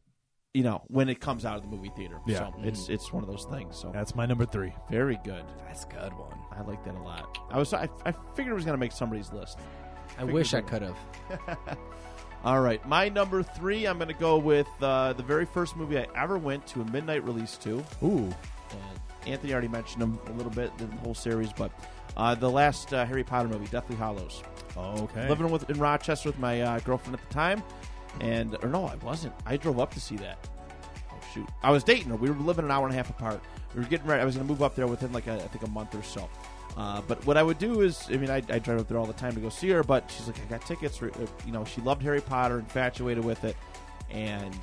you 0.54 0.62
know, 0.62 0.80
when 0.86 1.10
it 1.10 1.20
comes 1.20 1.44
out 1.44 1.56
of 1.56 1.62
the 1.62 1.68
movie 1.68 1.92
theater. 1.94 2.20
Yeah. 2.26 2.38
So 2.38 2.54
it's 2.62 2.88
it's 2.88 3.12
one 3.12 3.22
of 3.22 3.28
those 3.28 3.44
things. 3.50 3.78
So 3.78 3.90
That's 3.92 4.14
my 4.14 4.24
number 4.24 4.46
three. 4.46 4.72
very 4.90 5.18
good. 5.24 5.44
That's 5.66 5.84
a 5.84 5.88
good 5.88 6.14
one. 6.14 6.38
I 6.52 6.62
like 6.62 6.82
that 6.86 6.94
a 6.94 7.02
lot. 7.02 7.36
I 7.50 7.58
was 7.58 7.74
I, 7.74 7.86
I 8.06 8.12
figured 8.34 8.52
it 8.52 8.54
was 8.54 8.64
gonna 8.64 8.78
make 8.78 8.92
somebody's 8.92 9.30
list. 9.30 9.58
I 10.16 10.24
wish 10.24 10.54
I 10.54 10.62
could 10.62 10.80
have. 10.80 10.96
All 12.42 12.60
right, 12.60 12.84
my 12.88 13.10
number 13.10 13.42
three. 13.42 13.86
I'm 13.86 13.98
gonna 13.98 14.14
go 14.14 14.38
with 14.38 14.68
uh, 14.80 15.12
the 15.12 15.22
very 15.22 15.44
first 15.44 15.76
movie 15.76 15.98
I 15.98 16.06
ever 16.16 16.38
went 16.38 16.66
to 16.68 16.80
a 16.80 16.84
midnight 16.86 17.22
release 17.24 17.58
to. 17.58 17.84
Ooh. 18.02 18.28
Uh, 18.70 18.74
Anthony 19.26 19.52
already 19.52 19.68
mentioned 19.68 20.02
him 20.02 20.18
a 20.26 20.32
little 20.32 20.52
bit, 20.52 20.72
in 20.78 20.88
the 20.88 20.96
whole 20.96 21.14
series, 21.14 21.52
but 21.52 21.70
uh, 22.16 22.34
the 22.34 22.50
last 22.50 22.94
uh, 22.94 23.04
Harry 23.04 23.24
Potter 23.24 23.48
movie, 23.48 23.66
Deathly 23.66 23.96
Hallows. 23.96 24.42
Okay. 24.74 25.28
Living 25.28 25.50
with 25.50 25.68
in 25.68 25.78
Rochester 25.78 26.30
with 26.30 26.38
my 26.38 26.62
uh, 26.62 26.78
girlfriend 26.80 27.14
at 27.20 27.28
the 27.28 27.34
time, 27.34 27.62
and 28.20 28.56
or 28.62 28.70
no, 28.70 28.86
I 28.86 28.94
wasn't. 28.96 29.34
I 29.44 29.58
drove 29.58 29.78
up 29.78 29.92
to 29.92 30.00
see 30.00 30.16
that. 30.16 30.48
Oh 31.12 31.18
shoot, 31.34 31.48
I 31.62 31.70
was 31.70 31.84
dating 31.84 32.08
her. 32.08 32.16
We 32.16 32.30
were 32.30 32.36
living 32.36 32.64
an 32.64 32.70
hour 32.70 32.86
and 32.86 32.94
a 32.94 32.96
half 32.96 33.10
apart. 33.10 33.42
We 33.74 33.80
were 33.80 33.86
getting 33.86 34.06
ready. 34.06 34.22
I 34.22 34.24
was 34.24 34.36
going 34.36 34.46
to 34.46 34.50
move 34.50 34.62
up 34.62 34.74
there 34.74 34.86
within 34.86 35.12
like 35.12 35.26
a, 35.26 35.34
I 35.34 35.48
think 35.48 35.64
a 35.64 35.70
month 35.70 35.94
or 35.94 36.02
so. 36.02 36.28
Uh, 36.76 37.00
but 37.06 37.24
what 37.26 37.36
I 37.36 37.42
would 37.42 37.58
do 37.58 37.80
is, 37.82 38.06
I 38.10 38.16
mean, 38.16 38.30
I, 38.30 38.36
I 38.48 38.58
drive 38.58 38.80
up 38.80 38.88
there 38.88 38.96
all 38.98 39.06
the 39.06 39.12
time 39.12 39.34
to 39.34 39.40
go 39.40 39.48
see 39.48 39.68
her. 39.70 39.82
But 39.82 40.10
she's 40.10 40.26
like, 40.26 40.40
I 40.40 40.44
got 40.50 40.64
tickets. 40.66 40.96
For, 40.96 41.08
uh, 41.10 41.26
you 41.44 41.52
know, 41.52 41.64
she 41.64 41.80
loved 41.80 42.02
Harry 42.02 42.20
Potter, 42.20 42.58
infatuated 42.60 43.24
with 43.24 43.44
it, 43.44 43.56
and 44.10 44.56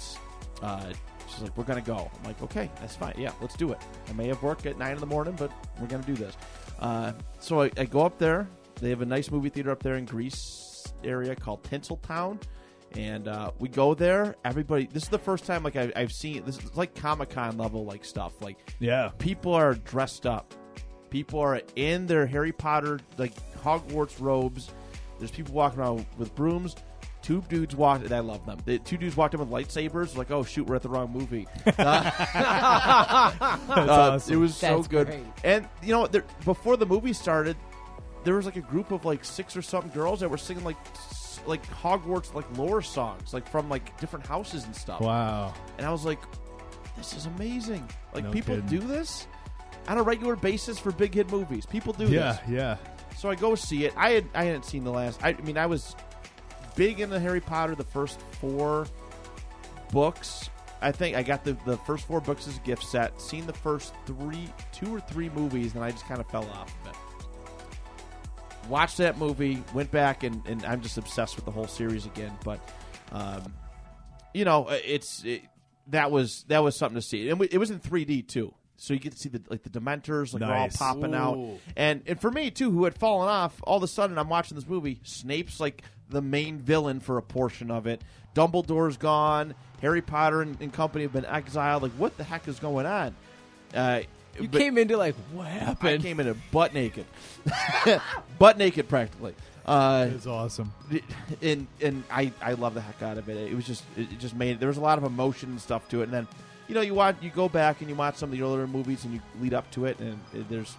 uh, 0.61 0.91
she's 1.29 1.41
like, 1.41 1.55
we're 1.57 1.63
gonna 1.65 1.81
go. 1.81 2.09
I'm 2.19 2.23
like, 2.23 2.41
okay, 2.41 2.69
that's 2.79 2.95
fine. 2.95 3.13
Yeah, 3.17 3.31
let's 3.41 3.55
do 3.55 3.71
it. 3.71 3.79
I 4.09 4.13
may 4.13 4.27
have 4.27 4.41
work 4.41 4.65
at 4.65 4.77
nine 4.77 4.93
in 4.93 4.99
the 4.99 5.05
morning, 5.05 5.35
but 5.37 5.51
we're 5.79 5.87
gonna 5.87 6.03
do 6.03 6.15
this. 6.15 6.35
Uh, 6.79 7.11
so 7.39 7.61
I, 7.61 7.71
I 7.77 7.85
go 7.85 8.01
up 8.05 8.17
there. 8.17 8.47
They 8.75 8.89
have 8.89 9.01
a 9.01 9.05
nice 9.05 9.29
movie 9.31 9.49
theater 9.49 9.71
up 9.71 9.81
there 9.83 9.95
in 9.95 10.05
Greece 10.05 10.85
area 11.03 11.35
called 11.35 11.63
Tinseltown. 11.63 12.41
And 12.95 13.27
uh, 13.27 13.51
we 13.59 13.67
go 13.67 13.93
there. 13.93 14.35
Everybody, 14.45 14.87
this 14.91 15.03
is 15.03 15.09
the 15.09 15.19
first 15.19 15.45
time 15.45 15.61
like 15.63 15.75
I, 15.75 15.91
I've 15.95 16.11
seen 16.13 16.45
this 16.45 16.57
is 16.57 16.75
like 16.77 16.95
Comic 16.95 17.31
Con 17.31 17.57
level 17.57 17.83
like 17.85 18.05
stuff. 18.05 18.41
Like 18.41 18.57
Yeah. 18.79 19.09
people 19.17 19.53
are 19.53 19.73
dressed 19.73 20.25
up. 20.25 20.53
People 21.09 21.39
are 21.39 21.61
in 21.75 22.05
their 22.07 22.25
Harry 22.25 22.51
Potter 22.51 22.99
like 23.17 23.33
Hogwarts 23.63 24.19
robes. 24.19 24.69
There's 25.19 25.31
people 25.31 25.53
walking 25.53 25.79
around 25.79 26.05
with 26.17 26.33
brooms. 26.35 26.75
Two 27.23 27.41
dudes 27.49 27.75
walked, 27.75 28.03
and 28.05 28.13
I 28.13 28.19
love 28.19 28.45
them. 28.45 28.57
The 28.65 28.79
two 28.79 28.95
dudes 28.95 29.17
walked 29.17 29.33
in 29.33 29.39
with 29.41 29.49
lightsabers. 29.49 30.15
Like, 30.15 30.31
oh 30.31 30.43
shoot, 30.43 30.65
we're 30.67 30.75
at 30.75 30.83
the 30.83 30.89
wrong 30.89 31.11
movie. 31.11 31.47
Uh, 31.77 33.31
That's 33.67 33.89
uh, 33.89 34.11
awesome. 34.13 34.33
It 34.33 34.37
was 34.37 34.55
so 34.55 34.75
That's 34.77 34.87
good. 34.87 35.07
great. 35.07 35.23
And 35.43 35.67
you 35.83 35.91
know, 35.93 36.07
there, 36.07 36.23
before 36.45 36.77
the 36.77 36.85
movie 36.85 37.13
started, 37.13 37.55
there 38.23 38.35
was 38.35 38.45
like 38.45 38.55
a 38.55 38.61
group 38.61 38.91
of 38.91 39.05
like 39.05 39.25
six 39.25 39.55
or 39.57 39.61
something 39.61 39.91
girls 39.91 40.19
that 40.21 40.29
were 40.29 40.37
singing 40.37 40.63
like 40.63 40.77
like 41.45 41.65
Hogwarts 41.69 42.33
like 42.33 42.45
lore 42.57 42.81
songs, 42.81 43.33
like 43.33 43.47
from 43.49 43.69
like 43.69 43.97
different 43.99 44.25
houses 44.25 44.65
and 44.65 44.75
stuff. 44.75 45.01
Wow. 45.01 45.53
And 45.77 45.85
I 45.87 45.91
was 45.91 46.05
like, 46.05 46.19
this 46.97 47.13
is 47.13 47.25
amazing. 47.25 47.87
Like 48.13 48.25
No 48.25 48.31
people 48.31 48.55
kidding. 48.55 48.69
do 48.69 48.79
this 48.79 49.27
on 49.87 49.97
a 49.97 50.03
regular 50.03 50.35
basis 50.35 50.77
for 50.79 50.91
big 50.91 51.13
hit 51.13 51.31
movies. 51.31 51.65
People 51.65 51.93
do 51.93 52.05
Yeah, 52.07 52.33
this. 52.33 52.41
yeah. 52.49 52.77
So 53.17 53.29
I 53.29 53.35
go 53.35 53.55
see 53.55 53.85
it. 53.85 53.93
I 53.97 54.11
had 54.11 54.25
I 54.35 54.43
hadn't 54.43 54.65
seen 54.65 54.83
the 54.83 54.91
last. 54.91 55.19
I, 55.23 55.29
I 55.29 55.41
mean, 55.41 55.57
I 55.57 55.65
was 55.65 55.95
big 56.75 56.99
into 56.99 57.19
Harry 57.19 57.41
Potter. 57.41 57.73
The 57.75 57.83
first 57.83 58.19
four 58.39 58.87
books. 59.91 60.49
I 60.79 60.91
think 60.91 61.15
I 61.17 61.23
got 61.23 61.43
the, 61.43 61.57
the 61.65 61.77
first 61.77 62.05
four 62.05 62.21
books 62.21 62.47
as 62.47 62.57
a 62.57 62.59
gift 62.59 62.83
set. 62.83 63.19
Seen 63.19 63.47
the 63.47 63.53
first 63.53 63.93
three, 64.05 64.47
two 64.71 64.93
or 64.93 64.99
three 64.99 65.29
movies, 65.29 65.73
and 65.73 65.83
I 65.83 65.89
just 65.89 66.05
kind 66.05 66.19
of 66.19 66.29
fell 66.29 66.43
off 66.51 66.71
of 66.85 66.91
it. 66.91 68.69
Watched 68.69 68.97
that 68.97 69.17
movie, 69.17 69.63
went 69.73 69.89
back, 69.91 70.23
and, 70.23 70.45
and 70.45 70.63
I'm 70.65 70.81
just 70.81 70.97
obsessed 70.97 71.35
with 71.35 71.45
the 71.45 71.51
whole 71.51 71.67
series 71.67 72.05
again. 72.05 72.31
But, 72.43 72.59
um, 73.11 73.53
you 74.33 74.43
know, 74.45 74.67
it's 74.69 75.23
it, 75.23 75.41
that 75.87 76.11
was 76.11 76.43
that 76.49 76.59
was 76.63 76.75
something 76.77 76.95
to 76.95 77.01
see, 77.01 77.29
and 77.29 77.41
it 77.41 77.57
was 77.57 77.71
in 77.71 77.79
3D 77.79 78.27
too. 78.27 78.53
So 78.79 78.93
you 78.93 78.99
get 78.99 79.13
to 79.13 79.17
see 79.17 79.29
the 79.29 79.41
like 79.49 79.63
the 79.63 79.69
Dementors, 79.69 80.33
like 80.33 80.41
they're 80.41 80.49
all 80.53 80.65
Nice. 80.67 80.77
popping 80.77 81.15
out, 81.15 81.37
and 81.75 82.03
and 82.05 82.21
for 82.21 82.29
me 82.31 82.51
too, 82.51 82.69
who 82.71 82.83
had 82.83 82.95
fallen 82.97 83.27
off, 83.27 83.59
all 83.63 83.77
of 83.77 83.83
a 83.83 83.87
sudden 83.87 84.17
I'm 84.17 84.29
watching 84.29 84.55
this 84.55 84.67
movie. 84.67 84.99
Snape's 85.03 85.59
like 85.59 85.81
the 86.09 86.21
main 86.21 86.59
villain 86.59 86.99
for 86.99 87.17
a 87.17 87.21
portion 87.23 87.71
of 87.71 87.87
it. 87.87 88.01
Dumbledore's 88.35 88.97
gone. 88.97 89.55
Harry 89.81 90.01
Potter 90.01 90.41
and, 90.43 90.59
and 90.61 90.71
company 90.71 91.03
have 91.03 91.13
been 91.13 91.25
exiled. 91.25 91.81
Like, 91.83 91.91
what 91.93 92.17
the 92.17 92.23
heck 92.23 92.47
is 92.47 92.59
going 92.59 92.85
on? 92.85 93.15
Uh, 93.73 94.01
You 94.39 94.47
but 94.47 94.59
came 94.61 94.77
into 94.77 94.95
like, 94.95 95.15
what 95.33 95.47
I 95.47 95.49
happened? 95.49 96.03
came 96.03 96.19
in 96.19 96.39
butt 96.51 96.73
naked, 96.75 97.05
butt 98.39 98.57
naked 98.57 98.87
practically. 98.87 99.33
Uh, 99.65 100.09
It's 100.13 100.27
awesome. 100.27 100.71
and 101.41 101.67
and 101.81 102.03
I 102.09 102.31
I 102.41 102.53
love 102.53 102.73
the 102.73 102.81
heck 102.81 103.01
out 103.01 103.17
of 103.17 103.27
it. 103.27 103.37
It 103.51 103.55
was 103.55 103.65
just 103.65 103.83
it 103.97 104.03
it 104.11 104.19
just 104.19 104.35
made 104.35 104.59
there 104.59 104.69
was 104.69 104.77
a 104.77 104.81
lot 104.81 104.97
of 104.97 105.03
emotion 105.03 105.49
and 105.49 105.59
stuff 105.61 105.89
to 105.89 106.01
it. 106.01 106.03
And 106.05 106.13
then 106.13 106.27
you 106.67 106.75
know 106.75 106.81
you 106.81 106.93
watch 106.93 107.15
you 107.21 107.29
go 107.29 107.47
back 107.49 107.81
and 107.81 107.89
you 107.89 107.95
watch 107.95 108.15
some 108.15 108.31
of 108.31 108.37
the 108.37 108.43
earlier 108.43 108.67
movies 108.67 109.03
and 109.05 109.13
you 109.13 109.21
lead 109.39 109.53
up 109.53 109.69
to 109.71 109.85
it, 109.85 109.99
and 109.99 110.19
it, 110.33 110.49
there's 110.49 110.75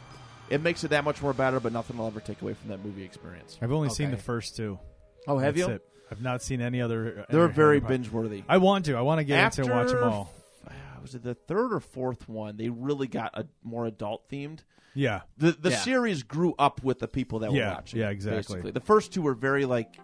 it 0.51 0.61
makes 0.63 0.85
it 0.85 0.89
that 0.89 1.05
much 1.05 1.21
more 1.23 1.33
better. 1.33 1.61
But 1.61 1.73
nothing 1.73 1.99
will 1.99 2.07
ever 2.07 2.21
take 2.21 2.41
away 2.43 2.55
from 2.55 2.71
that 2.71 2.85
movie 2.85 3.03
experience. 3.05 3.59
I've 3.61 3.73
only 3.73 3.91
seen 3.91 4.09
Okay. 4.09 4.17
the 4.17 4.23
first 4.23 4.57
two. 4.57 4.79
Oh, 5.27 5.39
have 5.39 5.55
That's 5.57 5.69
you? 5.69 5.75
it. 5.75 5.85
I've 6.11 6.23
not 6.23 6.43
seen 6.43 6.61
any 6.63 6.81
other. 6.81 7.27
They're 7.29 7.45
other 7.45 7.53
very 7.53 7.81
binge 7.81 8.11
worthy. 8.11 8.43
I 8.49 8.57
want 8.59 8.87
to. 8.87 8.95
I 8.97 9.03
want 9.03 9.19
to 9.19 9.25
get 9.25 9.45
into 9.45 9.63
and 9.63 9.71
watch 9.71 9.89
them 9.89 9.97
After- 9.99 10.09
all. 10.09 10.33
Ah, 10.69 10.73
was 11.03 11.15
it 11.15 11.23
the 11.23 11.35
third 11.35 11.73
or 11.75 11.81
fourth 11.81 12.29
one? 12.29 12.57
They 12.57 12.71
really 12.71 13.09
got 13.09 13.39
a 13.39 13.47
more 13.63 13.85
adult 13.87 14.29
themed. 14.31 14.61
Yeah. 14.95 15.21
The 15.37 15.53
the 15.53 15.71
Yeah. 15.71 15.77
series 15.81 16.23
grew 16.23 16.55
up 16.59 16.83
with 16.83 16.99
the 16.99 17.09
people 17.09 17.41
that 17.41 17.51
were 17.53 17.59
Yeah, 17.59 17.75
watching. 17.75 18.01
yeah, 18.01 18.09
exactly. 18.09 18.39
basically. 18.55 18.71
The 18.73 18.81
first 18.81 19.13
two 19.13 19.21
were 19.23 19.35
very 19.35 19.67
like 19.67 19.99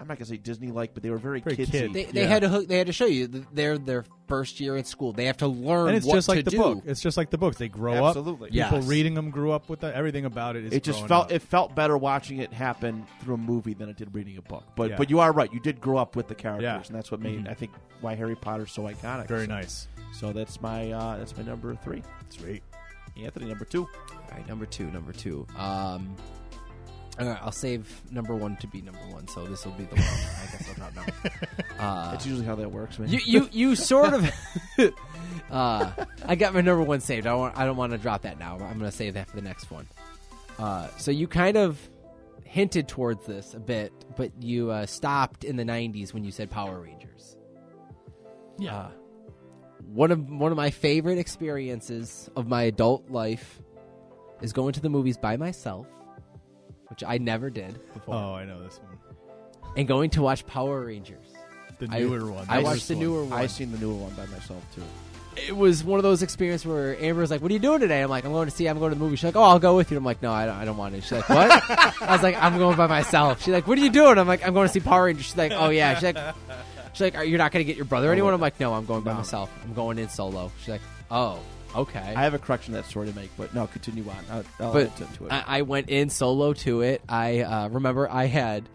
I'm 0.00 0.06
not 0.06 0.16
gonna 0.18 0.26
say 0.26 0.36
Disney 0.36 0.70
like, 0.70 0.94
but 0.94 1.02
they 1.02 1.10
were 1.10 1.18
very, 1.18 1.40
Very 1.40 1.56
kidsy. 1.56 1.70
kid. 1.70 1.92
They, 1.92 2.04
they 2.04 2.22
Yeah. 2.22 2.28
had 2.28 2.42
to 2.42 2.48
hook, 2.48 2.68
they 2.68 2.78
had 2.78 2.86
to 2.86 2.92
show 2.92 3.06
you 3.06 3.26
th- 3.28 3.44
they're 3.52 3.78
their 3.78 4.04
first 4.28 4.60
year 4.60 4.76
at 4.76 4.86
school. 4.86 5.12
They 5.12 5.24
have 5.24 5.38
to 5.38 5.46
learn 5.48 5.88
And 5.88 5.96
it's 5.96 6.06
what 6.06 6.14
just 6.14 6.28
like 6.28 6.38
to 6.38 6.44
the 6.44 6.50
do. 6.52 6.56
book. 6.58 6.82
It's 6.86 7.00
just 7.00 7.16
like 7.16 7.30
the 7.30 7.38
books. 7.38 7.56
They 7.58 7.68
grow 7.68 8.06
Absolutely. 8.06 8.48
up. 8.48 8.52
People 8.66 8.78
Yes. 8.80 8.86
reading 8.88 9.14
them 9.14 9.30
grew 9.30 9.50
up 9.52 9.68
with 9.68 9.80
that. 9.80 9.94
Everything 9.94 10.24
about 10.24 10.56
it 10.56 10.64
is. 10.66 10.72
it 10.72 10.82
just 10.84 11.06
felt 11.06 11.26
up. 11.26 11.32
it 11.32 11.42
felt 11.42 11.74
better 11.74 11.96
watching 11.98 12.38
it 12.38 12.52
happen 12.52 13.06
through 13.22 13.34
a 13.34 13.38
movie 13.38 13.74
than 13.74 13.88
it 13.88 13.96
did 13.96 14.14
reading 14.14 14.36
a 14.38 14.42
book. 14.42 14.64
But 14.76 14.90
Yeah. 14.90 14.96
but 14.96 15.10
you 15.10 15.20
are 15.20 15.32
right. 15.32 15.52
You 15.52 15.60
did 15.60 15.80
grow 15.80 15.96
up 15.98 16.14
with 16.16 16.28
the 16.28 16.34
characters, 16.34 16.62
Yeah. 16.62 16.82
and 16.86 16.94
that's 16.94 17.10
what 17.10 17.20
made 17.20 17.44
Mhm. 17.44 17.50
I 17.50 17.54
think 17.54 17.72
why 18.00 18.14
Harry 18.14 18.36
Potter's 18.36 18.70
so 18.72 18.82
iconic. 18.82 19.26
very 19.28 19.46
so, 19.46 19.52
nice. 19.52 19.88
So 20.12 20.32
that's 20.32 20.60
my 20.60 20.92
uh, 20.92 21.16
that's 21.18 21.36
my 21.36 21.42
number 21.42 21.74
three. 21.76 22.02
Sweet. 22.30 22.62
Anthony 23.20 23.46
number 23.46 23.64
two. 23.64 23.82
All 24.12 24.20
right, 24.36 24.46
number 24.46 24.64
two, 24.66 24.88
number 24.92 25.12
two. 25.12 25.44
Um, 25.56 26.14
all 27.18 27.26
right, 27.26 27.38
I'll 27.42 27.52
save 27.52 28.02
number 28.10 28.34
one 28.34 28.56
to 28.58 28.66
be 28.68 28.80
number 28.80 29.00
one, 29.10 29.26
so 29.28 29.44
this 29.46 29.64
will 29.64 29.72
be 29.72 29.84
the 29.84 29.96
one. 29.96 30.04
I 30.04 30.46
guess 30.52 30.68
I'll 30.68 30.74
drop 30.74 30.96
now. 30.96 31.04
Uh, 31.78 32.10
That's 32.10 32.26
usually 32.26 32.44
how 32.44 32.56
that 32.56 32.72
works, 32.72 32.98
man. 32.98 33.08
you, 33.08 33.20
you, 33.24 33.48
you 33.52 33.76
sort 33.76 34.12
of. 34.12 34.28
uh, 35.50 35.92
I 36.26 36.34
got 36.34 36.52
my 36.52 36.60
number 36.60 36.82
one 36.82 36.98
saved. 36.98 37.24
I 37.24 37.30
don't. 37.30 37.38
Want, 37.38 37.56
I 37.56 37.64
don't 37.66 37.76
want 37.76 37.92
to 37.92 37.98
drop 37.98 38.22
that 38.22 38.36
now. 38.40 38.54
I'm 38.54 38.80
going 38.80 38.90
to 38.90 38.90
save 38.90 39.14
that 39.14 39.30
for 39.30 39.36
the 39.36 39.42
next 39.42 39.70
one. 39.70 39.86
Uh, 40.58 40.88
so 40.96 41.12
you 41.12 41.28
kind 41.28 41.56
of 41.56 41.78
hinted 42.42 42.88
towards 42.88 43.26
this 43.26 43.54
a 43.54 43.60
bit, 43.60 43.92
but 44.16 44.32
you 44.40 44.72
uh, 44.72 44.86
stopped 44.86 45.44
in 45.44 45.54
the 45.54 45.62
'90s 45.62 46.12
when 46.12 46.24
you 46.24 46.32
said 46.32 46.50
Power 46.50 46.80
Rangers. 46.80 47.36
Yeah. 48.58 48.76
Uh, 48.76 48.88
one 49.92 50.10
of 50.10 50.28
one 50.28 50.50
of 50.50 50.56
my 50.56 50.70
favorite 50.70 51.18
experiences 51.18 52.28
of 52.34 52.48
my 52.48 52.62
adult 52.62 53.08
life 53.08 53.62
is 54.42 54.52
going 54.52 54.72
to 54.72 54.80
the 54.80 54.88
movies 54.88 55.16
by 55.16 55.36
myself, 55.36 55.86
which 56.90 57.04
I 57.04 57.18
never 57.18 57.50
did 57.50 57.78
before, 57.94 58.14
Oh, 58.14 58.34
I 58.34 58.44
know 58.44 58.62
this 58.62 58.78
one. 58.78 58.98
and 59.76 59.86
going 59.88 60.10
to 60.10 60.22
watch 60.22 60.46
Power 60.46 60.84
Rangers. 60.86 61.26
The 61.78 61.88
I- 61.90 62.00
newer 62.00 62.30
one. 62.32 62.46
I 62.48 62.58
the 62.58 62.64
watched 62.64 62.88
the 62.88 62.96
newer 62.96 63.24
one. 63.24 63.38
I've 63.38 63.50
seen 63.50 63.70
the 63.72 63.78
newer 63.78 63.94
one 63.94 64.12
by 64.14 64.26
myself 64.26 64.64
too. 64.74 64.82
it 65.36 65.56
was 65.56 65.84
one 65.84 66.00
of 66.00 66.02
those 66.02 66.22
experiences 66.24 66.66
where 66.66 67.00
Amber 67.00 67.20
was 67.20 67.30
like, 67.30 67.40
"What 67.40 67.50
are 67.52 67.54
you 67.54 67.60
doing 67.60 67.78
today?" 67.78 68.02
I'm 68.02 68.10
like, 68.10 68.24
"I'm 68.24 68.32
going 68.32 68.48
to 68.48 68.54
see. 68.56 68.66
I'm 68.66 68.80
going 68.80 68.90
to 68.90 68.98
the 68.98 69.04
movie." 69.04 69.14
She's 69.14 69.22
like, 69.24 69.36
"Oh, 69.36 69.42
I'll 69.44 69.60
go 69.60 69.76
with 69.76 69.92
you." 69.92 69.96
I'm 69.96 70.04
like, 70.04 70.20
"No, 70.20 70.32
I 70.32 70.46
don't. 70.46 70.56
I 70.56 70.64
don't 70.64 70.76
want 70.76 70.96
to." 70.96 71.00
She's 71.00 71.12
like, 71.12 71.28
"What?" 71.28 71.50
I 72.02 72.12
was 72.12 72.22
like, 72.24 72.34
"I'm 72.42 72.58
going 72.58 72.76
by 72.76 72.88
myself." 72.88 73.40
She's 73.44 73.52
like, 73.54 73.68
"What 73.68 73.78
are 73.78 73.80
you 73.82 73.90
doing?" 73.90 74.18
I'm 74.18 74.26
like, 74.26 74.44
"I'm 74.44 74.52
going 74.54 74.66
to 74.66 74.72
see 74.72 74.80
Power 74.80 75.04
Rangers." 75.04 75.26
She's 75.26 75.36
like, 75.36 75.52
"Oh 75.54 75.68
yeah." 75.68 75.94
She's 75.94 76.02
like, 76.02 76.16
"She's 76.94 77.00
like, 77.02 77.14
are 77.14 77.22
you 77.24 77.38
not 77.38 77.52
going 77.52 77.60
to 77.60 77.64
get 77.64 77.76
your 77.76 77.84
brother 77.84 78.08
or 78.08 78.12
anyone?" 78.12 78.34
I'm 78.34 78.40
like, 78.40 78.58
"No, 78.58 78.74
I'm 78.74 78.84
going 78.86 79.02
by 79.02 79.12
myself. 79.12 79.48
I'm 79.62 79.74
going 79.74 79.98
in 80.00 80.08
solo." 80.08 80.50
She's 80.58 80.70
like, 80.70 80.80
"Oh, 81.12 81.38
okay." 81.74 82.14
I 82.16 82.22
have 82.22 82.34
a 82.34 82.38
correction 82.38 82.74
to 82.74 82.80
that 82.80 82.86
story 82.88 83.08
to 83.08 83.14
make, 83.14 83.30
but 83.36 83.54
no, 83.54 83.66
continue 83.66 84.04
on. 84.08 84.16
I'll, 84.30 84.44
I'll 84.66 84.72
But 84.72 85.00
into 85.00 85.26
it. 85.26 85.32
I, 85.32 85.44
I 85.58 85.62
went 85.62 85.88
in 85.90 86.10
solo 86.10 86.52
to 86.54 86.80
it. 86.82 87.02
I 87.08 87.40
uh, 87.40 87.68
remember 87.68 88.10
I 88.10 88.24
had 88.26 88.68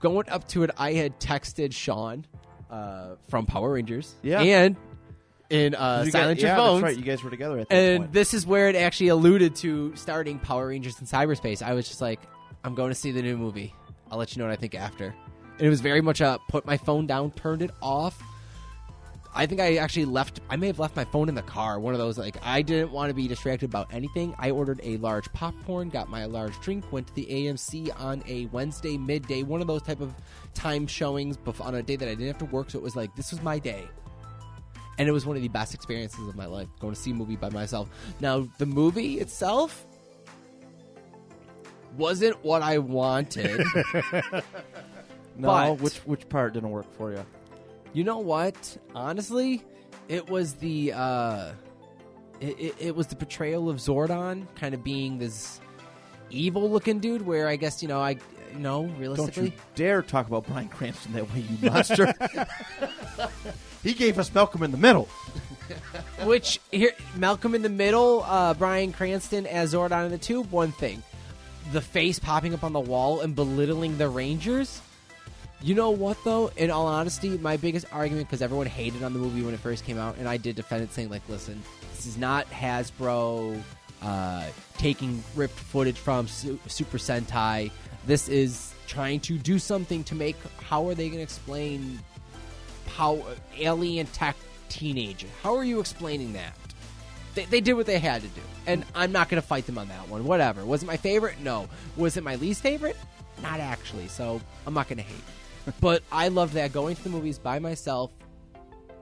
going 0.00 0.28
up 0.28 0.46
to 0.48 0.62
it. 0.64 0.70
I 0.78 0.92
had 0.92 1.18
texted 1.20 1.72
Sean 1.72 2.24
uh, 2.70 3.16
from 3.28 3.46
Power 3.46 3.72
Rangers, 3.72 4.14
Yeah. 4.22 4.40
and 4.40 4.76
in 5.50 5.74
uh, 5.74 6.02
You 6.04 6.12
guys- 6.12 6.12
Silent 6.12 6.40
yeah, 6.40 6.48
Your 6.48 6.56
Phones. 6.56 6.82
That's 6.82 6.92
right. 6.94 6.98
You 6.98 7.10
guys 7.10 7.22
were 7.24 7.30
together 7.30 7.58
at 7.58 7.68
that 7.70 7.74
And 7.74 7.98
point. 8.04 8.12
this 8.12 8.34
is 8.34 8.46
where 8.46 8.68
it 8.68 8.76
actually 8.76 9.08
alluded 9.08 9.56
to 9.56 9.96
starting 9.96 10.38
Power 10.38 10.68
Rangers 10.68 10.98
in 11.00 11.06
cyberspace. 11.06 11.62
I 11.62 11.72
was 11.72 11.88
just 11.88 12.00
like, 12.02 12.20
I'm 12.64 12.74
going 12.74 12.90
to 12.90 12.94
see 12.94 13.12
the 13.12 13.22
new 13.22 13.36
movie. 13.38 13.74
I'll 14.10 14.18
let 14.18 14.34
you 14.36 14.40
know 14.42 14.46
what 14.48 14.52
I 14.52 14.56
think 14.56 14.74
after. 14.74 15.14
And 15.58 15.66
it 15.66 15.70
was 15.70 15.80
very 15.80 16.00
much 16.02 16.20
a 16.20 16.38
put 16.48 16.66
my 16.66 16.76
phone 16.76 17.06
down, 17.06 17.30
turned 17.32 17.62
it 17.62 17.70
off. 17.82 18.22
I 19.34 19.46
think 19.46 19.60
I 19.60 19.76
actually 19.76 20.06
left. 20.06 20.40
I 20.50 20.56
may 20.56 20.66
have 20.66 20.78
left 20.78 20.96
my 20.96 21.04
phone 21.04 21.28
in 21.28 21.34
the 21.34 21.42
car. 21.42 21.78
One 21.78 21.94
of 21.94 22.00
those 22.00 22.18
like 22.18 22.36
I 22.42 22.62
didn't 22.62 22.90
want 22.90 23.10
to 23.10 23.14
be 23.14 23.28
distracted 23.28 23.66
about 23.68 23.92
anything. 23.92 24.34
I 24.38 24.50
ordered 24.50 24.80
a 24.82 24.96
large 24.96 25.32
popcorn, 25.32 25.90
got 25.90 26.08
my 26.08 26.24
large 26.24 26.58
drink, 26.60 26.90
went 26.90 27.06
to 27.08 27.14
the 27.14 27.26
AMC 27.26 27.90
on 28.00 28.22
a 28.26 28.46
Wednesday 28.46 28.96
midday. 28.98 29.42
One 29.44 29.60
of 29.60 29.66
those 29.66 29.82
type 29.82 30.00
of 30.00 30.12
time 30.54 30.86
showings 30.86 31.38
on 31.60 31.74
a 31.76 31.82
day 31.82 31.94
that 31.96 32.06
I 32.08 32.12
didn't 32.12 32.26
have 32.26 32.38
to 32.38 32.46
work. 32.46 32.70
So 32.70 32.78
it 32.78 32.82
was 32.82 32.96
like 32.96 33.14
this 33.16 33.30
was 33.30 33.40
my 33.42 33.58
day. 33.58 33.86
and 34.98 35.08
it 35.08 35.12
was 35.12 35.24
one 35.24 35.36
of 35.36 35.42
the 35.42 35.48
best 35.48 35.74
experiences 35.74 36.26
of 36.26 36.34
my 36.34 36.46
life 36.46 36.66
going 36.80 36.92
to 36.94 37.00
see 37.00 37.12
a 37.12 37.14
movie 37.14 37.36
by 37.36 37.50
myself. 37.50 37.88
Now, 38.20 38.48
the 38.58 38.66
movie 38.66 39.20
itself 39.20 39.86
wasn't 41.96 42.42
what 42.44 42.62
I 42.62 42.78
wanted. 42.78 43.62
No, 45.40 45.46
But- 45.76 45.80
which 45.82 45.98
which 45.98 46.28
part 46.28 46.54
didn't 46.54 46.70
work 46.70 46.92
for 46.96 47.12
you? 47.12 47.24
You 47.92 48.04
know 48.04 48.18
what? 48.18 48.76
Honestly, 48.94 49.62
it 50.08 50.28
was 50.28 50.54
the 50.54 50.92
uh, 50.92 51.52
it, 52.40 52.58
it, 52.58 52.74
it 52.78 52.96
was 52.96 53.06
the 53.08 53.16
portrayal 53.16 53.68
of 53.68 53.76
Zordon 53.78 54.46
kind 54.54 54.74
of 54.74 54.84
being 54.84 55.18
this 55.18 55.60
evil-looking 56.30 57.00
dude. 57.00 57.22
Where 57.22 57.48
I 57.48 57.56
guess 57.56 57.82
you 57.82 57.88
know 57.88 58.00
I 58.00 58.18
you 58.52 58.58
know 58.58 58.86
Don't 58.86 58.98
realistically. 58.98 59.44
you 59.46 59.52
dare 59.74 60.02
talk 60.02 60.26
about 60.26 60.46
Bryan 60.46 60.68
Cranston 60.68 61.12
that 61.14 61.32
way, 61.32 61.40
you 61.40 61.70
monster! 61.70 62.12
he 63.82 63.94
gave 63.94 64.18
us 64.18 64.32
Malcolm 64.34 64.62
in 64.62 64.70
the 64.70 64.78
Middle. 64.78 65.08
Which 66.24 66.60
here, 66.70 66.92
Malcolm 67.16 67.54
in 67.54 67.62
the 67.62 67.68
Middle, 67.68 68.22
uh, 68.24 68.54
Bryan 68.54 68.92
Cranston 68.92 69.46
as 69.46 69.74
Zordon 69.74 70.06
in 70.06 70.10
the 70.10 70.18
Tube. 70.18 70.50
One 70.50 70.72
thing, 70.72 71.02
the 71.72 71.80
face 71.80 72.18
popping 72.18 72.54
up 72.54 72.64
on 72.64 72.72
the 72.72 72.80
wall 72.80 73.20
and 73.20 73.34
belittling 73.34 73.98
the 73.98 74.08
Rangers. 74.08 74.80
You 75.60 75.74
know 75.74 75.90
what 75.90 76.22
though? 76.24 76.50
In 76.56 76.70
all 76.70 76.86
honesty, 76.86 77.36
my 77.38 77.56
biggest 77.56 77.86
argument 77.92 78.28
because 78.28 78.42
everyone 78.42 78.66
hated 78.66 79.02
on 79.02 79.12
the 79.12 79.18
movie 79.18 79.42
when 79.42 79.54
it 79.54 79.60
first 79.60 79.84
came 79.84 79.98
out, 79.98 80.16
and 80.18 80.28
I 80.28 80.36
did 80.36 80.56
defend 80.56 80.82
it, 80.84 80.92
saying 80.92 81.10
like, 81.10 81.22
"Listen, 81.28 81.60
this 81.94 82.06
is 82.06 82.16
not 82.16 82.48
Hasbro 82.50 83.60
uh, 84.02 84.46
taking 84.76 85.22
ripped 85.34 85.58
footage 85.58 85.98
from 85.98 86.28
Su- 86.28 86.60
Super 86.68 86.98
Sentai. 86.98 87.72
This 88.06 88.28
is 88.28 88.72
trying 88.86 89.20
to 89.20 89.36
do 89.36 89.58
something 89.58 90.04
to 90.04 90.14
make. 90.14 90.36
How 90.62 90.88
are 90.88 90.94
they 90.94 91.08
going 91.08 91.18
to 91.18 91.22
explain 91.22 91.98
how 92.98 93.24
alien 93.58 94.06
tech 94.06 94.36
teenager. 94.68 95.28
How 95.42 95.56
are 95.56 95.64
you 95.64 95.80
explaining 95.80 96.32
that? 96.34 96.54
They, 97.34 97.44
they 97.44 97.60
did 97.60 97.74
what 97.74 97.86
they 97.86 97.98
had 97.98 98.22
to 98.22 98.28
do, 98.28 98.40
and 98.66 98.84
I'm 98.94 99.12
not 99.12 99.28
going 99.28 99.40
to 99.40 99.46
fight 99.46 99.66
them 99.66 99.78
on 99.78 99.88
that 99.88 100.08
one. 100.08 100.24
Whatever. 100.24 100.64
Was 100.64 100.82
it 100.82 100.86
my 100.86 100.96
favorite? 100.96 101.40
No. 101.40 101.68
Was 101.96 102.16
it 102.16 102.24
my 102.24 102.36
least 102.36 102.62
favorite? 102.62 102.96
Not 103.42 103.60
actually. 103.60 104.08
So 104.08 104.40
I'm 104.66 104.74
not 104.74 104.88
going 104.88 104.98
to 104.98 105.04
hate. 105.04 105.16
But 105.80 106.02
I 106.12 106.28
love 106.28 106.52
that 106.54 106.72
going 106.72 106.96
to 106.96 107.02
the 107.04 107.10
movies 107.10 107.38
by 107.38 107.58
myself, 107.58 108.12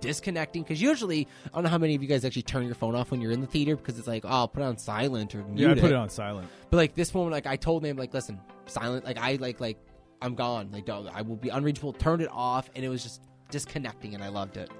disconnecting. 0.01 0.62
Because 0.62 0.80
usually, 0.80 1.26
I 1.47 1.48
don't 1.55 1.64
know 1.64 1.70
how 1.70 1.78
many 1.78 1.94
of 1.94 2.02
you 2.02 2.09
guys 2.09 2.24
actually 2.24 2.43
turn 2.43 2.64
your 2.66 2.74
phone 2.74 2.94
off 2.94 3.10
when 3.10 3.20
you're 3.20 3.32
in 3.32 3.40
the 3.40 3.47
theater 3.47 3.76
because 3.76 3.98
it's 3.98 4.09
like, 4.09 4.24
oh, 4.24 4.28
I'll 4.28 4.48
put 4.48 4.62
it 4.62 4.66
on 4.66 4.78
silent 4.78 5.34
or 5.34 5.43
mute 5.44 5.60
Yeah, 5.66 5.70
I 5.72 5.74
put 5.74 5.90
it 5.90 5.94
on 5.97 6.09
silent. 6.10 6.48
but 6.70 6.76
like 6.76 6.94
this 6.94 7.12
one, 7.14 7.30
like 7.30 7.47
I 7.47 7.56
told 7.56 7.84
him, 7.84 7.97
like 7.97 8.12
listen, 8.14 8.40
silent. 8.66 9.05
Like 9.05 9.18
I 9.18 9.36
like 9.36 9.60
like 9.60 9.78
I'm 10.22 10.34
gone. 10.34 10.70
Like 10.72 10.84
dog, 10.86 11.09
I 11.12 11.22
will 11.22 11.36
be 11.36 11.48
unreachable. 11.51 11.93
Turned 11.93 12.22
it 12.22 12.28
off, 12.30 12.70
and 12.74 12.84
it 12.84 12.88
was 12.88 13.02
just 13.02 13.22
disconnecting, 13.51 14.14
and 14.14 14.22
I 14.22 14.28
loved 14.28 14.56
it. 14.56 14.70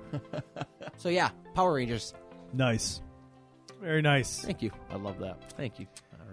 so 0.96 1.08
yeah, 1.08 1.30
Power 1.54 1.74
Rangers. 1.74 2.14
Nice. 2.52 3.02
Very 3.82 4.00
nice. 4.00 4.40
Thank 4.42 4.62
you, 4.62 4.70
I 4.90 4.96
love 4.96 5.18
that. 5.18 5.52
thank 5.56 5.78
you. 5.78 5.86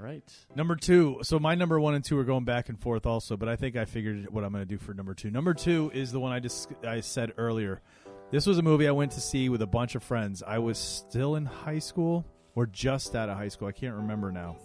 Right. 0.03 0.21
Number 0.53 0.75
two. 0.75 1.19
So 1.23 1.39
my 1.39 1.55
number 1.55 1.79
one 1.79 1.93
and 1.93 2.03
two 2.03 2.19
are 2.19 2.25
going 2.25 2.43
back 2.43 2.67
and 2.67 2.77
forth 2.77 3.05
also, 3.05 3.37
but 3.37 3.47
I 3.47 3.55
think 3.55 3.77
I 3.77 3.85
figured 3.85 4.29
what 4.29 4.43
I'm 4.43 4.51
going 4.51 4.61
to 4.61 4.67
do 4.67 4.77
for 4.77 4.93
number 4.93 5.13
two. 5.13 5.31
Number 5.31 5.53
two 5.53 5.91
is 5.93 6.11
the 6.11 6.19
one 6.19 6.33
I 6.33 6.41
just 6.41 6.73
I 6.85 6.99
said 6.99 7.31
earlier. 7.37 7.81
This 8.29 8.45
was 8.45 8.57
a 8.57 8.61
movie 8.61 8.85
I 8.85 8.91
went 8.91 9.13
to 9.13 9.21
see 9.21 9.47
with 9.47 9.61
a 9.61 9.67
bunch 9.67 9.95
of 9.95 10.03
friends. 10.03 10.43
I 10.45 10.59
was 10.59 10.77
still 10.77 11.35
in 11.35 11.45
high 11.45 11.79
school 11.79 12.25
or 12.53 12.65
just 12.65 13.15
out 13.15 13.29
of 13.29 13.37
high 13.37 13.47
school. 13.47 13.69
I 13.69 13.71
can't 13.71 13.95
remember 13.95 14.29
now. 14.29 14.57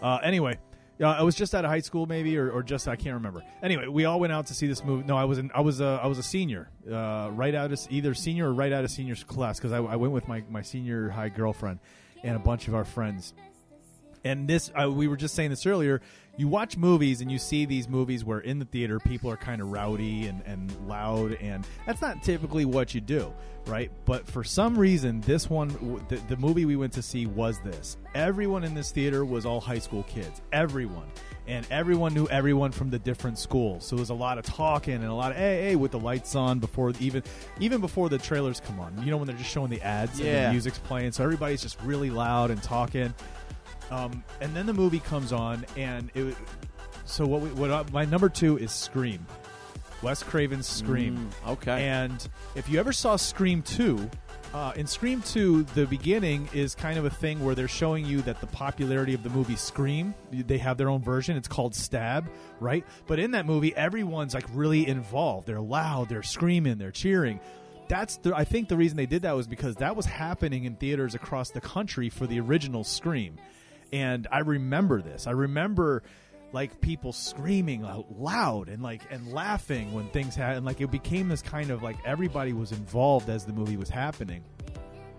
Uh, 0.00 0.20
anyway, 0.22 0.58
uh, 1.02 1.08
I 1.08 1.22
was 1.22 1.34
just 1.34 1.54
out 1.54 1.66
of 1.66 1.70
high 1.70 1.80
school, 1.80 2.06
maybe, 2.06 2.38
or, 2.38 2.50
or 2.50 2.62
just 2.62 2.88
I 2.88 2.96
can't 2.96 3.16
remember. 3.16 3.42
Anyway, 3.62 3.88
we 3.88 4.06
all 4.06 4.20
went 4.20 4.32
out 4.32 4.46
to 4.46 4.54
see 4.54 4.66
this 4.66 4.82
movie. 4.82 5.06
No, 5.06 5.18
I 5.18 5.24
was 5.24 5.36
in, 5.36 5.50
I 5.54 5.60
was 5.60 5.82
a, 5.82 6.00
I 6.02 6.06
was 6.06 6.16
a 6.16 6.22
senior, 6.22 6.70
uh, 6.90 7.28
right 7.30 7.54
out 7.54 7.72
of 7.72 7.80
either 7.90 8.14
senior 8.14 8.48
or 8.48 8.54
right 8.54 8.72
out 8.72 8.84
of 8.84 8.90
senior 8.90 9.16
class 9.16 9.58
because 9.58 9.72
I, 9.72 9.78
I 9.78 9.96
went 9.96 10.14
with 10.14 10.28
my 10.28 10.42
my 10.48 10.62
senior 10.62 11.10
high 11.10 11.28
girlfriend 11.28 11.78
and 12.22 12.36
a 12.36 12.38
bunch 12.38 12.68
of 12.68 12.74
our 12.74 12.86
friends. 12.86 13.34
And 14.24 14.48
this, 14.48 14.70
uh, 14.80 14.90
we 14.90 15.06
were 15.06 15.16
just 15.16 15.34
saying 15.34 15.50
this 15.50 15.66
earlier. 15.66 16.00
You 16.36 16.48
watch 16.48 16.76
movies 16.76 17.20
and 17.20 17.30
you 17.30 17.38
see 17.38 17.64
these 17.64 17.88
movies 17.88 18.24
where 18.24 18.40
in 18.40 18.58
the 18.58 18.64
theater 18.64 18.98
people 18.98 19.30
are 19.30 19.36
kind 19.36 19.60
of 19.62 19.70
rowdy 19.70 20.26
and, 20.26 20.42
and 20.46 20.74
loud, 20.88 21.34
and 21.34 21.64
that's 21.86 22.00
not 22.02 22.24
typically 22.24 22.64
what 22.64 22.92
you 22.92 23.00
do, 23.00 23.32
right? 23.66 23.88
But 24.04 24.26
for 24.26 24.42
some 24.42 24.76
reason, 24.76 25.20
this 25.20 25.48
one, 25.48 25.68
the, 26.08 26.16
the 26.28 26.36
movie 26.36 26.64
we 26.64 26.74
went 26.74 26.92
to 26.94 27.02
see 27.02 27.26
was 27.26 27.60
this. 27.60 27.98
Everyone 28.16 28.64
in 28.64 28.74
this 28.74 28.90
theater 28.90 29.24
was 29.24 29.46
all 29.46 29.60
high 29.60 29.78
school 29.78 30.02
kids. 30.04 30.42
Everyone. 30.52 31.06
And 31.46 31.66
everyone 31.70 32.14
knew 32.14 32.26
everyone 32.28 32.72
from 32.72 32.88
the 32.90 32.98
different 32.98 33.38
schools. 33.38 33.84
So 33.86 33.94
there 33.94 34.00
was 34.02 34.08
a 34.10 34.14
lot 34.14 34.38
of 34.38 34.44
talking 34.46 34.94
and 34.94 35.04
a 35.04 35.14
lot 35.14 35.30
of 35.30 35.36
hey, 35.36 35.68
hey, 35.68 35.76
with 35.76 35.90
the 35.90 36.00
lights 36.00 36.34
on 36.34 36.58
before 36.58 36.94
even 37.00 37.22
even 37.60 37.82
before 37.82 38.08
the 38.08 38.16
trailers 38.16 38.60
come 38.60 38.80
on. 38.80 38.98
You 39.04 39.10
know 39.10 39.18
when 39.18 39.26
they're 39.26 39.36
just 39.36 39.50
showing 39.50 39.68
the 39.70 39.82
ads 39.82 40.18
and 40.18 40.26
Yeah. 40.26 40.46
the 40.46 40.52
music's 40.52 40.78
playing. 40.78 41.12
So 41.12 41.22
everybody's 41.22 41.60
just 41.60 41.78
really 41.82 42.08
loud 42.08 42.50
and 42.50 42.62
talking. 42.62 43.12
Um, 43.90 44.24
and 44.40 44.54
then 44.54 44.66
the 44.66 44.74
movie 44.74 45.00
comes 45.00 45.32
on, 45.32 45.64
and 45.76 46.10
it. 46.14 46.36
So 47.04 47.26
what? 47.26 47.42
We, 47.42 47.48
what? 47.50 47.70
I, 47.70 47.84
my 47.92 48.04
number 48.04 48.28
two 48.28 48.58
is 48.58 48.72
Scream. 48.72 49.26
Wes 50.02 50.22
Craven's 50.22 50.66
Scream. 50.66 51.30
Mm, 51.46 51.52
okay. 51.52 51.88
And 51.88 52.28
if 52.54 52.68
you 52.68 52.78
ever 52.78 52.92
saw 52.92 53.16
Scream 53.16 53.62
2, 53.62 54.10
uh, 54.52 54.72
in 54.76 54.86
Scream 54.86 55.22
2, 55.22 55.62
the 55.74 55.86
beginning 55.86 56.48
is 56.52 56.74
kind 56.74 56.98
of 56.98 57.06
a 57.06 57.10
thing 57.10 57.42
where 57.44 57.54
they're 57.54 57.66
showing 57.66 58.04
you 58.04 58.20
that 58.22 58.40
the 58.40 58.46
popularity 58.46 59.14
of 59.14 59.22
the 59.22 59.30
movie 59.30 59.56
Scream, 59.56 60.14
they 60.30 60.58
have 60.58 60.76
their 60.76 60.90
own 60.90 61.02
version. 61.02 61.36
It's 61.36 61.48
called 61.48 61.74
Stab, 61.74 62.28
right? 62.60 62.84
But 63.06 63.18
in 63.18 63.32
that 63.32 63.46
movie, 63.46 63.74
everyone's 63.74 64.34
like 64.34 64.44
really 64.52 64.86
involved. 64.86 65.46
They're 65.46 65.60
loud, 65.60 66.08
they're 66.08 66.22
screaming, 66.22 66.78
they're 66.78 66.92
cheering. 66.92 67.40
That's 67.88 68.18
the, 68.18 68.36
I 68.36 68.44
think 68.44 68.68
the 68.68 68.76
reason 68.76 68.96
they 68.96 69.06
did 69.06 69.22
that 69.22 69.34
was 69.34 69.46
because 69.46 69.76
that 69.76 69.96
was 69.96 70.06
happening 70.06 70.64
in 70.64 70.76
theaters 70.76 71.14
across 71.14 71.50
the 71.50 71.60
country 71.60 72.08
for 72.08 72.26
the 72.26 72.38
original 72.40 72.84
Scream. 72.84 73.38
And 73.94 74.26
I 74.32 74.40
remember 74.40 75.00
this. 75.00 75.28
I 75.28 75.30
remember 75.30 76.02
like 76.52 76.80
people 76.80 77.12
screaming 77.12 77.84
out 77.84 78.06
loud 78.18 78.68
and 78.68 78.82
like 78.82 79.02
and 79.10 79.32
laughing 79.32 79.92
when 79.92 80.08
things 80.08 80.34
happened. 80.34 80.66
like 80.66 80.80
it 80.80 80.90
became 80.90 81.28
this 81.28 81.42
kind 81.42 81.70
of 81.70 81.82
like 81.82 81.96
everybody 82.04 82.52
was 82.52 82.72
involved 82.72 83.28
as 83.28 83.44
the 83.44 83.52
movie 83.52 83.76
was 83.76 83.88
happening 83.90 84.40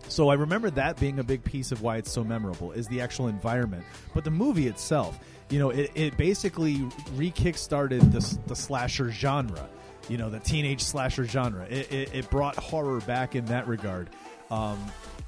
so 0.07 0.29
i 0.29 0.33
remember 0.33 0.69
that 0.69 0.97
being 0.97 1.19
a 1.19 1.23
big 1.23 1.43
piece 1.43 1.73
of 1.73 1.81
why 1.81 1.97
it's 1.97 2.09
so 2.09 2.23
memorable 2.23 2.71
is 2.71 2.87
the 2.87 3.01
actual 3.01 3.27
environment 3.27 3.83
but 4.13 4.23
the 4.23 4.31
movie 4.31 4.67
itself 4.67 5.19
you 5.49 5.59
know 5.59 5.71
it, 5.71 5.91
it 5.93 6.15
basically 6.15 6.81
re-kickstarted 7.15 7.99
the, 8.13 8.37
the 8.47 8.55
slasher 8.55 9.11
genre 9.11 9.67
you 10.07 10.17
know 10.17 10.29
the 10.29 10.39
teenage 10.39 10.81
slasher 10.81 11.25
genre 11.25 11.65
it, 11.65 11.91
it, 11.91 12.15
it 12.15 12.29
brought 12.29 12.55
horror 12.55 13.01
back 13.01 13.35
in 13.35 13.43
that 13.45 13.67
regard 13.67 14.09
um, 14.51 14.79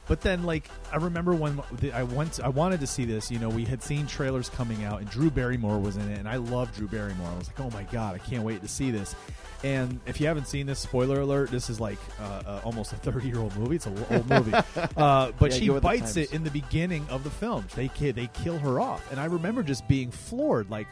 but 0.08 0.22
then, 0.22 0.44
like, 0.44 0.70
I 0.92 0.98
remember 0.98 1.34
when 1.36 1.62
the- 1.80 1.92
I 1.92 2.04
went, 2.04 2.40
I 2.40 2.50
wanted 2.50 2.80
to 2.80 2.88
see 2.88 3.06
this. 3.06 3.30
You 3.30 3.40
know, 3.40 3.50
we 3.50 3.66
had 3.66 3.84
seen 3.84 4.08
trailers 4.08 4.50
coming 4.50 4.84
out, 4.84 5.00
and 5.02 5.10
Drew 5.10 5.30
Barrymore 5.30 5.80
was 5.80 5.98
in 5.98 6.10
it, 6.12 6.20
and 6.20 6.28
I 6.28 6.38
love 6.38 6.74
Drew 6.76 6.88
Barrymore. 6.88 7.28
I 7.30 7.38
was 7.38 7.48
like, 7.48 7.60
oh 7.60 7.70
my 7.72 7.84
god, 7.84 8.16
I 8.16 8.20
can't 8.20 8.44
wait 8.44 8.62
to 8.62 8.68
see 8.68 8.92
this. 8.92 9.16
And 9.64 10.00
if 10.06 10.22
you 10.22 10.28
haven't 10.28 10.48
seen 10.48 10.68
this, 10.68 10.78
spoiler 10.80 11.20
alert: 11.22 11.50
this 11.50 11.70
is 11.70 11.80
like 11.80 11.98
uh, 12.22 12.44
uh, 12.46 12.62
almost 12.64 12.94
a 12.94 12.96
thirty-year-old 12.98 13.56
movie. 13.58 13.78
It's 13.78 13.88
an 13.88 13.98
old 14.12 14.30
movie, 14.30 14.54
uh, 14.96 15.32
but 15.40 15.52
Yeah, 15.52 15.58
she 15.58 15.66
go 15.68 15.74
with 15.74 15.82
the 15.84 15.88
bites 15.90 16.16
it 16.16 16.32
in 16.32 16.44
the 16.44 16.52
beginning 16.52 17.08
of 17.10 17.24
the 17.24 17.32
film. 17.32 17.66
They 17.76 17.88
they 17.88 18.28
kill 18.34 18.60
her 18.60 18.80
off, 18.80 19.10
and 19.12 19.20
I 19.20 19.26
remember 19.26 19.64
just 19.64 19.88
being 19.88 20.12
floored. 20.12 20.70
Like, 20.70 20.88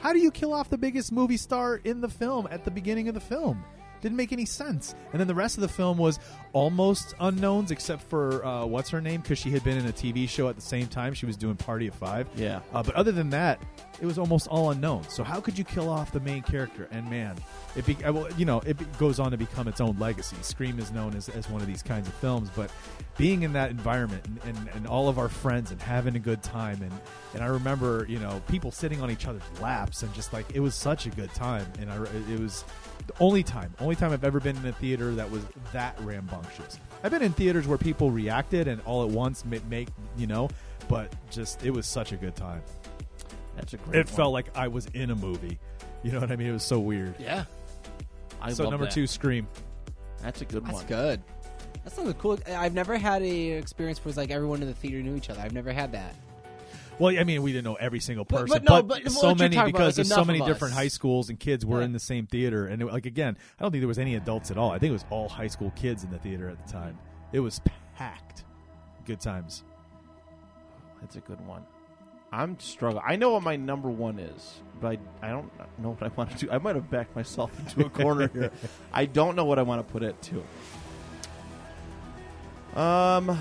how 0.00 0.12
do 0.12 0.20
you 0.20 0.30
kill 0.30 0.52
off 0.52 0.70
the 0.70 0.78
biggest 0.78 1.10
movie 1.10 1.36
star 1.36 1.80
in 1.82 2.00
the 2.00 2.08
film 2.08 2.46
at 2.52 2.64
the 2.64 2.70
beginning 2.70 3.08
of 3.08 3.14
the 3.14 3.20
film? 3.20 3.64
Didn't 4.00 4.16
make 4.16 4.32
any 4.32 4.44
sense. 4.44 4.94
And 5.12 5.18
then 5.18 5.26
the 5.26 5.34
rest 5.34 5.56
of 5.56 5.62
the 5.62 5.68
film 5.68 5.98
was 5.98 6.20
almost 6.56 7.14
unknowns, 7.20 7.70
except 7.70 8.00
for 8.00 8.42
uh, 8.42 8.64
what's 8.64 8.88
her 8.88 9.02
name 9.02 9.20
because 9.20 9.38
she 9.38 9.50
had 9.50 9.62
been 9.62 9.76
in 9.76 9.84
a 9.84 9.92
TV 9.92 10.26
show 10.26 10.48
at 10.48 10.56
the 10.56 10.62
same 10.62 10.86
time. 10.86 11.12
She 11.12 11.26
was 11.26 11.36
doing 11.36 11.54
Party 11.54 11.86
of 11.86 11.94
Five. 11.94 12.26
Yeah. 12.34 12.60
Uh, 12.72 12.82
but 12.82 12.94
other 12.94 13.12
than 13.12 13.28
that, 13.28 13.60
it 14.00 14.06
was 14.06 14.18
almost 14.18 14.48
all 14.48 14.70
unknown. 14.70 15.06
So 15.10 15.22
how 15.22 15.38
could 15.38 15.58
you 15.58 15.64
kill 15.64 15.90
off 15.90 16.12
the 16.12 16.20
main 16.20 16.42
character? 16.42 16.88
And 16.90 17.10
man, 17.10 17.36
it 17.76 17.84
be, 17.84 17.94
well, 18.02 18.26
you 18.38 18.46
know 18.46 18.60
it 18.60 18.78
be- 18.78 18.86
goes 18.98 19.20
on 19.20 19.32
to 19.32 19.36
become 19.36 19.68
its 19.68 19.82
own 19.82 19.98
legacy. 19.98 20.36
Scream 20.40 20.78
is 20.78 20.90
known 20.92 21.14
as, 21.14 21.28
as 21.28 21.50
one 21.50 21.60
of 21.60 21.66
these 21.66 21.82
kinds 21.82 22.08
of 22.08 22.14
films, 22.14 22.48
but 22.56 22.70
being 23.18 23.42
in 23.42 23.52
that 23.54 23.70
environment 23.70 24.24
and, 24.26 24.56
and, 24.56 24.68
and 24.74 24.86
all 24.86 25.08
of 25.08 25.18
our 25.18 25.28
friends 25.28 25.70
and 25.70 25.80
having 25.80 26.16
a 26.16 26.18
good 26.18 26.42
time 26.42 26.80
and 26.82 26.92
and 27.34 27.42
I 27.42 27.46
remember 27.46 28.06
you 28.08 28.18
know 28.18 28.42
people 28.48 28.70
sitting 28.70 29.02
on 29.02 29.10
each 29.10 29.26
other's 29.26 29.42
laps 29.60 30.02
and 30.02 30.12
just 30.14 30.32
like 30.32 30.46
it 30.54 30.60
was 30.60 30.74
such 30.74 31.06
a 31.06 31.10
good 31.10 31.32
time 31.34 31.66
and 31.78 31.90
I, 31.90 32.02
it 32.30 32.40
was 32.40 32.64
the 33.06 33.14
only 33.20 33.42
time 33.42 33.72
only 33.80 33.96
time 33.96 34.12
I've 34.12 34.24
ever 34.24 34.40
been 34.40 34.56
in 34.56 34.66
a 34.66 34.72
theater 34.72 35.14
that 35.14 35.30
was 35.30 35.42
that 35.72 35.98
rambunctious. 36.00 36.45
I've 37.02 37.10
been 37.10 37.22
in 37.22 37.32
theaters 37.32 37.66
where 37.66 37.78
people 37.78 38.10
reacted 38.10 38.68
and 38.68 38.80
all 38.82 39.04
at 39.04 39.10
once 39.10 39.44
make, 39.44 39.64
make 39.66 39.88
you 40.16 40.26
know, 40.26 40.48
but 40.88 41.12
just 41.30 41.64
it 41.64 41.70
was 41.70 41.86
such 41.86 42.12
a 42.12 42.16
good 42.16 42.34
time. 42.34 42.62
That's 43.56 43.74
a 43.74 43.76
great 43.78 44.00
It 44.00 44.08
felt 44.08 44.32
like 44.32 44.56
I 44.56 44.68
was 44.68 44.86
in 44.86 45.10
a 45.10 45.16
movie. 45.16 45.58
You 46.02 46.12
know 46.12 46.20
what 46.20 46.30
I 46.30 46.36
mean? 46.36 46.48
It 46.48 46.52
was 46.52 46.62
so 46.62 46.78
weird. 46.78 47.14
Yeah, 47.18 47.44
I 48.40 48.52
so 48.52 48.64
love 48.64 48.72
number 48.72 48.86
that. 48.86 48.94
two, 48.94 49.06
Scream. 49.06 49.48
That's 50.22 50.40
a 50.40 50.44
good 50.44 50.64
that's 50.64 50.74
one. 50.74 50.86
That's 50.86 50.88
good. 50.88 51.22
That 51.84 51.92
sounds 51.92 52.14
cool. 52.18 52.38
I've 52.48 52.74
never 52.74 52.96
had 52.96 53.22
a 53.22 53.50
experience 53.52 54.04
where 54.04 54.10
it's 54.10 54.16
like 54.16 54.30
everyone 54.30 54.60
in 54.62 54.68
the 54.68 54.74
theater 54.74 54.98
knew 55.02 55.16
each 55.16 55.30
other. 55.30 55.40
I've 55.40 55.52
never 55.52 55.72
had 55.72 55.92
that. 55.92 56.14
Well, 56.98 57.18
I 57.18 57.24
mean, 57.24 57.42
we 57.42 57.52
didn't 57.52 57.64
know 57.64 57.74
every 57.74 58.00
single 58.00 58.24
person, 58.24 58.48
but 58.48 58.62
no, 58.64 58.82
but 58.82 59.04
what 59.04 59.12
so 59.12 59.34
many 59.34 59.54
talking 59.54 59.58
about, 59.58 59.66
because 59.66 59.98
like, 59.98 60.06
there's 60.06 60.08
so 60.14 60.24
many 60.24 60.38
different 60.40 60.72
us. 60.72 60.78
high 60.78 60.88
schools 60.88 61.28
and 61.28 61.38
kids 61.38 61.64
were 61.66 61.80
Yeah. 61.80 61.84
in 61.86 61.92
the 61.92 61.98
same 62.00 62.26
theater, 62.26 62.66
and 62.66 62.80
it, 62.80 62.86
like 62.86 63.04
again, 63.06 63.36
I 63.58 63.62
don't 63.62 63.70
think 63.70 63.82
there 63.82 63.88
was 63.88 63.98
any 63.98 64.14
adults 64.14 64.50
at 64.50 64.56
all. 64.56 64.70
I 64.70 64.78
think 64.78 64.90
it 64.90 64.94
was 64.94 65.04
all 65.10 65.28
high 65.28 65.46
school 65.48 65.70
kids 65.76 66.04
in 66.04 66.10
the 66.10 66.18
theater 66.18 66.48
at 66.48 66.64
the 66.66 66.72
time. 66.72 66.98
It 67.32 67.40
was 67.40 67.60
packed. 67.96 68.44
Good 69.04 69.20
times. 69.20 69.62
That's 71.02 71.16
a 71.16 71.20
good 71.20 71.40
one. 71.46 71.64
I'm 72.32 72.58
struggling. 72.58 73.04
I 73.06 73.16
know 73.16 73.30
what 73.32 73.42
my 73.42 73.56
number 73.56 73.88
one 73.90 74.18
is, 74.18 74.60
but 74.80 74.98
I, 75.22 75.28
I 75.28 75.30
don't 75.30 75.50
know 75.78 75.90
what 75.90 76.02
I 76.02 76.08
want 76.16 76.30
to 76.30 76.46
do. 76.46 76.50
I 76.50 76.58
might 76.58 76.74
have 76.76 76.90
backed 76.90 77.14
myself 77.14 77.50
into 77.58 77.86
a 77.86 77.90
corner 77.90 78.28
here. 78.32 78.50
I 78.92 79.04
don't 79.06 79.36
know 79.36 79.44
what 79.44 79.58
I 79.58 79.62
want 79.62 79.86
to 79.86 79.92
put 79.92 80.02
it 80.02 80.16
to. 80.22 80.42
Um, 82.80 83.38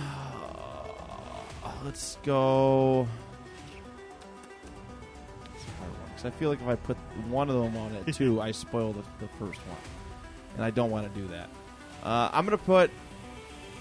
let's 1.84 2.18
go. 2.24 3.08
I 6.28 6.32
feel 6.32 6.50
like 6.50 6.62
if 6.62 6.68
I 6.68 6.76
put 6.76 6.98
one 7.28 7.50
of 7.50 7.56
them 7.56 7.78
on 7.78 7.94
it 7.94 8.14
too, 8.14 8.42
I 8.42 8.52
spoil 8.52 8.94
the, 8.94 9.04
the 9.20 9.28
first 9.40 9.60
one, 9.62 9.78
and 10.56 10.64
I 10.64 10.70
don't 10.72 10.92
want 10.92 11.12
to 11.12 11.20
do 11.20 11.28
that. 11.28 11.50
Uh, 12.04 12.30
I'm 12.32 12.46
gonna 12.46 12.58
put 12.58 12.92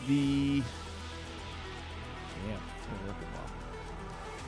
the. 0.08 0.62
Damn, 2.46 2.60
it's 2.78 2.88
not 2.88 3.00
working 3.06 3.28
well. 3.34 3.50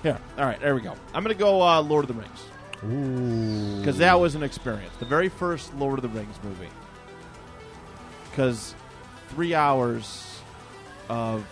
Here, 0.02 0.18
all 0.38 0.44
right, 0.44 0.60
there 0.60 0.74
we 0.74 0.80
go. 0.80 0.94
I'm 1.14 1.22
gonna 1.22 1.34
go 1.34 1.62
uh, 1.62 1.80
Lord 1.82 2.08
of 2.08 2.16
the 2.16 2.20
Rings 2.20 2.44
because 2.80 3.98
that 3.98 4.20
was 4.20 4.34
an 4.34 4.42
experience. 4.42 4.94
The 4.98 5.06
very 5.06 5.28
first 5.28 5.74
Lord 5.76 5.98
of 5.98 6.02
the 6.02 6.08
Rings 6.08 6.36
movie. 6.42 6.68
Because 8.30 8.74
three 9.30 9.54
hours 9.54 10.40
of 11.08 11.44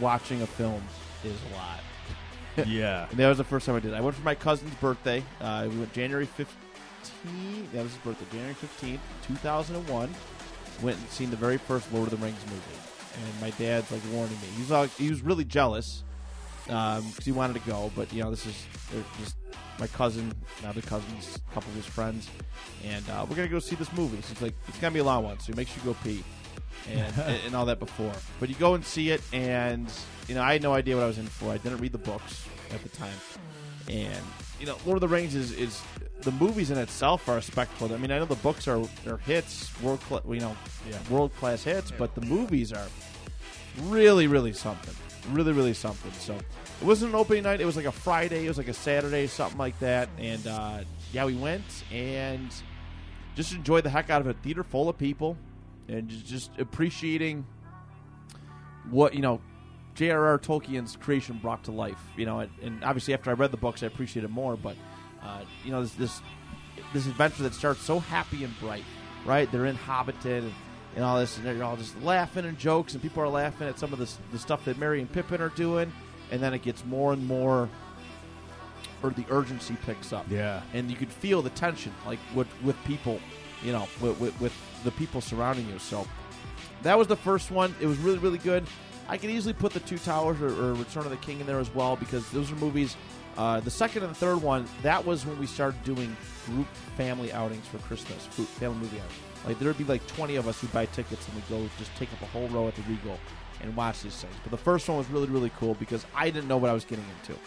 watching 0.00 0.42
a 0.42 0.46
film 0.46 0.82
is 1.24 1.38
a 1.50 1.54
lot. 1.56 1.80
Yeah. 2.66 3.08
And 3.10 3.18
that 3.18 3.28
was 3.28 3.38
the 3.38 3.44
first 3.44 3.66
time 3.66 3.76
I 3.76 3.80
did. 3.80 3.92
it. 3.92 3.96
I 3.96 4.00
went 4.00 4.16
for 4.16 4.22
my 4.22 4.34
cousin's 4.34 4.74
birthday. 4.76 5.22
Uh, 5.40 5.68
we 5.70 5.78
went 5.78 5.92
January 5.92 6.26
15th. 6.26 6.46
That 7.72 7.82
was 7.82 7.92
his 7.92 8.00
birthday. 8.02 8.26
January 8.30 8.54
15th, 8.54 8.98
2001. 9.26 10.14
Went 10.82 10.98
and 10.98 11.08
seen 11.08 11.30
the 11.30 11.36
very 11.36 11.58
first 11.58 11.92
Lord 11.92 12.12
of 12.12 12.18
the 12.18 12.24
Rings 12.24 12.40
movie. 12.46 12.60
And 13.14 13.40
my 13.40 13.50
dad's 13.50 13.90
like 13.90 14.00
warning 14.12 14.36
me. 14.40 14.48
He's 14.56 14.70
like, 14.70 14.90
he 14.96 15.10
was 15.10 15.22
really 15.22 15.44
jealous 15.44 16.02
because 16.64 17.24
he 17.24 17.32
wanted 17.32 17.54
to 17.54 17.70
go. 17.70 17.90
But, 17.94 18.12
you 18.12 18.22
know, 18.22 18.30
this 18.30 18.46
is 18.46 18.66
just 19.20 19.36
my 19.78 19.86
cousin, 19.88 20.32
other 20.66 20.80
cousins, 20.82 21.36
a 21.36 21.54
couple 21.54 21.70
of 21.70 21.76
his 21.76 21.86
friends. 21.86 22.28
And 22.84 23.08
uh, 23.10 23.26
we're 23.28 23.36
to 23.48 23.52
go 23.52 23.58
see 23.58 23.76
this 23.76 23.92
movie. 23.92 24.20
So 24.22 24.32
it's 24.32 24.42
like, 24.42 24.54
it's 24.68 24.78
to 24.78 24.90
be 24.90 25.00
a 25.00 25.04
long 25.04 25.24
one. 25.24 25.38
So 25.40 25.52
he 25.52 25.56
makes 25.56 25.76
you 25.76 25.82
go 25.82 25.96
pee. 26.02 26.24
And, 26.90 27.18
and 27.46 27.54
all 27.54 27.66
that 27.66 27.78
before. 27.78 28.12
But 28.40 28.48
you 28.48 28.54
go 28.56 28.74
and 28.74 28.84
see 28.84 29.10
it, 29.10 29.20
and 29.32 29.90
you 30.28 30.34
know 30.34 30.42
I 30.42 30.52
had 30.54 30.62
no 30.62 30.72
idea 30.72 30.96
what 30.96 31.04
I 31.04 31.06
was 31.06 31.18
in 31.18 31.26
for. 31.26 31.50
I 31.52 31.58
didn't 31.58 31.78
read 31.78 31.92
the 31.92 31.98
books 31.98 32.46
at 32.72 32.82
the 32.82 32.88
time, 32.88 33.14
and 33.88 34.22
you 34.58 34.66
know 34.66 34.76
Lord 34.84 34.96
of 34.96 35.00
the 35.00 35.08
Rings 35.08 35.34
is, 35.34 35.52
is 35.52 35.80
the 36.22 36.32
movies 36.32 36.70
in 36.70 36.78
itself 36.78 37.28
are 37.28 37.38
a 37.38 37.42
spectacle. 37.42 37.92
I 37.94 37.98
mean 37.98 38.10
I 38.10 38.18
know 38.18 38.24
the 38.24 38.34
books 38.36 38.66
are 38.68 38.80
are 39.06 39.18
hits, 39.18 39.70
world 39.80 40.00
cla- 40.00 40.22
you 40.28 40.40
know 40.40 40.56
Yeah. 40.90 40.98
world 41.10 41.34
class 41.36 41.62
hits, 41.62 41.90
but 41.92 42.14
the 42.14 42.20
movies 42.22 42.72
are 42.72 42.86
really 43.82 44.26
really 44.26 44.52
something, 44.52 44.94
really 45.30 45.52
really 45.52 45.74
something. 45.74 46.12
So 46.18 46.34
it 46.34 46.84
wasn't 46.84 47.12
an 47.12 47.16
opening 47.18 47.44
night. 47.44 47.60
It 47.60 47.64
was 47.66 47.76
like 47.76 47.86
a 47.86 47.92
Friday. 47.92 48.44
It 48.44 48.48
was 48.48 48.58
like 48.58 48.68
a 48.68 48.74
Saturday, 48.74 49.26
something 49.28 49.58
like 49.58 49.78
that. 49.80 50.08
And 50.18 50.46
uh, 50.46 50.80
yeah, 51.12 51.24
we 51.26 51.34
went 51.34 51.64
and 51.92 52.52
just 53.36 53.52
enjoyed 53.52 53.84
the 53.84 53.90
heck 53.90 54.10
out 54.10 54.20
of 54.20 54.26
a 54.26 54.34
Theater 54.34 54.62
full 54.64 54.88
of 54.88 54.98
people, 54.98 55.36
and 55.88 56.08
just, 56.08 56.50
appreciating 56.58 57.44
what 58.90 59.14
you 59.14 59.20
know 59.20 59.40
J.R.R. 59.94 60.38
Tolkien's 60.38 60.96
creation 60.96 61.38
brought 61.42 61.64
to 61.64 61.72
life. 61.72 62.00
You 62.16 62.26
know, 62.26 62.40
and, 62.40 62.50
and 62.62 62.84
obviously 62.84 63.14
after 63.14 63.30
I 63.30 63.34
read 63.34 63.50
the 63.50 63.56
books, 63.58 63.82
I 63.82 63.86
appreciate 63.86 64.24
it 64.24 64.30
more. 64.30 64.56
But 64.56 64.76
uh, 65.22 65.42
you 65.64 65.70
know, 65.70 65.82
this, 65.82 65.94
this 65.94 66.22
this 66.92 67.06
adventure 67.06 67.42
that 67.44 67.54
starts 67.54 67.80
so 67.82 67.98
happy 68.00 68.44
and 68.44 68.58
bright, 68.60 68.84
right? 69.24 69.50
They're 69.50 69.66
in 69.66 69.76
Hobbiton 69.76 70.38
and, 70.38 70.52
and 70.96 71.04
all 71.04 71.18
this, 71.18 71.36
and 71.36 71.46
they're 71.46 71.62
all 71.62 71.76
just 71.76 72.00
laughing 72.02 72.44
and 72.44 72.58
jokes, 72.58 72.92
and 72.94 73.02
people 73.02 73.22
are 73.22 73.28
laughing 73.28 73.68
at 73.68 73.78
some 73.78 73.92
of 73.92 73.98
this 73.98 74.18
the 74.32 74.38
stuff 74.38 74.64
that 74.64 74.78
Merry 74.78 75.00
and 75.00 75.10
Pippin 75.10 75.40
are 75.40 75.48
doing, 75.50 75.92
and 76.30 76.42
then 76.42 76.54
it 76.54 76.62
gets 76.62 76.84
more 76.84 77.12
and 77.12 77.26
more, 77.26 77.68
or 79.02 79.10
the 79.10 79.24
urgency 79.30 79.76
picks 79.86 80.12
up 80.12 80.26
Yeah. 80.30 80.62
and 80.74 80.90
you 80.90 80.96
could 80.96 81.10
feel 81.12 81.42
the 81.42 81.50
tension, 81.50 81.92
like 82.06 82.18
with 82.34 82.48
with 82.62 82.82
people, 82.84 83.20
you 83.62 83.72
know, 83.72 83.86
with, 84.00 84.18
with, 84.20 84.40
with 84.40 84.52
the 84.84 84.90
people 84.92 85.20
surrounding 85.20 85.68
you. 85.68 85.78
So 85.78 86.06
that 86.82 86.98
was 86.98 87.06
the 87.08 87.16
first 87.16 87.50
one. 87.50 87.74
It 87.80 87.86
was 87.86 87.98
really 87.98 88.18
really 88.18 88.38
good. 88.38 88.64
I 89.08 89.16
could 89.18 89.30
easily 89.30 89.52
put 89.52 89.72
the 89.72 89.80
Two 89.80 89.98
Towers 89.98 90.40
or, 90.40 90.48
or 90.48 90.74
Return 90.74 91.04
of 91.04 91.10
the 91.10 91.16
King 91.18 91.40
in 91.40 91.46
there 91.46 91.58
as 91.58 91.74
well 91.74 91.96
because 91.96 92.30
those 92.30 92.50
are 92.52 92.56
movies. 92.56 92.96
Uh, 93.36 93.60
the 93.60 93.70
second 93.70 94.02
and 94.02 94.10
the 94.12 94.16
third 94.16 94.40
one, 94.42 94.66
that 94.82 95.04
was 95.04 95.24
when 95.26 95.38
we 95.38 95.46
started 95.46 95.82
doing 95.84 96.14
group 96.46 96.66
family 96.96 97.32
outings 97.32 97.66
for 97.66 97.78
Christmas, 97.78 98.26
food, 98.26 98.46
family 98.46 98.78
movie 98.78 98.98
outings. 98.98 99.14
Like 99.46 99.58
there 99.58 99.68
would 99.68 99.78
be 99.78 99.84
like 99.84 100.06
twenty 100.06 100.36
of 100.36 100.46
us 100.46 100.60
who 100.60 100.66
buy 100.68 100.86
tickets 100.86 101.26
and 101.26 101.36
we 101.36 101.42
go 101.48 101.68
just 101.78 101.94
take 101.96 102.12
up 102.12 102.22
a 102.22 102.26
whole 102.26 102.46
row 102.48 102.68
at 102.68 102.76
the 102.76 102.82
Regal 102.82 103.18
and 103.60 103.74
watch 103.74 104.02
these 104.02 104.14
things. 104.16 104.34
But 104.42 104.50
the 104.50 104.56
first 104.58 104.88
one 104.88 104.98
was 104.98 105.08
really 105.08 105.28
really 105.28 105.50
cool 105.58 105.74
because 105.74 106.06
I 106.14 106.30
didn't 106.30 106.46
know 106.48 106.56
what 106.58 106.70
I 106.70 106.74
was 106.74 106.84
getting 106.84 107.04
into 107.20 107.38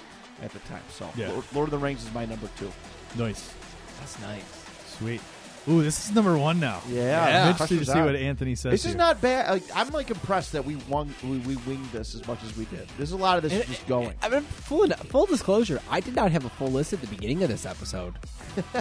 at 0.43 0.51
the 0.51 0.59
time. 0.59 0.83
So 0.89 1.07
Yeah. 1.15 1.29
Lord, 1.29 1.45
Lord 1.53 1.67
of 1.67 1.71
the 1.71 1.77
Rings 1.77 2.03
is 2.03 2.13
my 2.13 2.25
number 2.25 2.49
two. 2.57 2.71
Nice. 3.17 3.53
That's 3.99 4.19
nice. 4.21 4.65
Sweet. 4.97 5.21
Ooh, 5.67 5.81
this 5.81 6.05
is 6.05 6.13
number 6.13 6.37
one 6.37 6.59
now. 6.59 6.79
Yeah, 6.87 7.43
I'm 7.43 7.49
interested 7.49 7.75
to 7.79 7.85
Pressure's 7.85 7.87
see 7.93 7.99
on. 7.99 8.05
what 8.05 8.15
Anthony 8.15 8.53
says. 8.53 8.71
This 8.71 8.85
is 8.85 8.91
here. 8.91 8.97
not 8.97 9.19
bad. 9.19 9.49
Like, 9.49 9.63
I'm 9.73 9.89
like 9.89 10.11
impressed 10.11 10.51
that 10.51 10.63
we 10.63 10.75
won. 10.87 11.13
We, 11.23 11.39
we 11.39 11.55
winged 11.65 11.91
this 11.91 12.13
as 12.13 12.25
much 12.27 12.43
as 12.43 12.55
we 12.55 12.65
did. 12.65 12.87
There's 12.97 13.13
a 13.13 13.17
lot 13.17 13.37
of 13.37 13.43
this 13.43 13.53
is 13.53 13.65
just 13.65 13.87
going. 13.87 14.13
I 14.21 14.29
mean, 14.29 14.41
full 14.41 14.87
full 14.87 15.25
disclosure, 15.25 15.81
I 15.89 16.01
did 16.01 16.15
not 16.15 16.31
have 16.31 16.45
a 16.45 16.49
full 16.49 16.67
list 16.69 16.93
at 16.93 17.01
the 17.01 17.07
beginning 17.07 17.41
of 17.43 17.49
this 17.49 17.65
episode. 17.65 18.13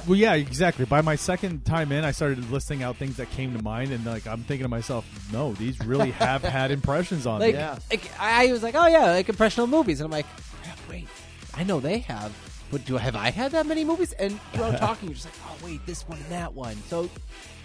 Well, 0.07 0.17
yeah, 0.17 0.35
exactly. 0.35 0.85
By 0.85 1.01
my 1.01 1.17
second 1.17 1.65
time 1.65 1.91
in, 1.91 2.05
I 2.05 2.13
started 2.13 2.49
listing 2.53 2.85
out 2.85 2.97
things 2.97 3.17
that 3.17 3.29
came 3.33 3.57
to 3.57 3.63
mind, 3.65 3.91
and 3.91 4.05
like 4.07 4.25
I'm 4.25 4.43
thinking 4.45 4.65
to 4.65 4.69
myself, 4.69 5.05
no, 5.33 5.53
these 5.55 5.81
really 5.81 6.13
have 6.13 6.43
had 6.45 6.71
impressions 6.71 7.27
on 7.27 7.41
Like, 7.41 7.55
me. 7.55 7.59
Yeah. 7.61 7.79
like, 7.91 8.09
I 8.21 8.53
was 8.53 8.63
like, 8.63 8.77
oh 8.77 8.87
yeah, 8.87 9.07
like 9.11 9.29
impressional 9.29 9.67
movies, 9.67 10.01
and 10.01 10.05
I'm 10.07 10.13
like, 10.13 10.27
crap, 10.63 10.79
wait, 10.89 11.09
I 11.55 11.65
know 11.65 11.81
they 11.81 11.99
have, 12.01 12.33
but 12.71 12.85
do 12.85 12.97
have 12.97 13.17
I 13.17 13.31
had 13.31 13.53
that 13.53 13.67
many 13.67 13.85
movies? 13.85 14.13
And 14.13 14.41
throughout 14.53 14.79
talking, 14.79 15.09
you're 15.09 15.15
just 15.15 15.27
like, 15.27 15.35
oh 15.47 15.67
wait, 15.67 15.87
this 15.87 16.09
one 16.09 16.19
and 16.19 16.27
that 16.31 16.55
one. 16.55 16.77
So 16.89 17.09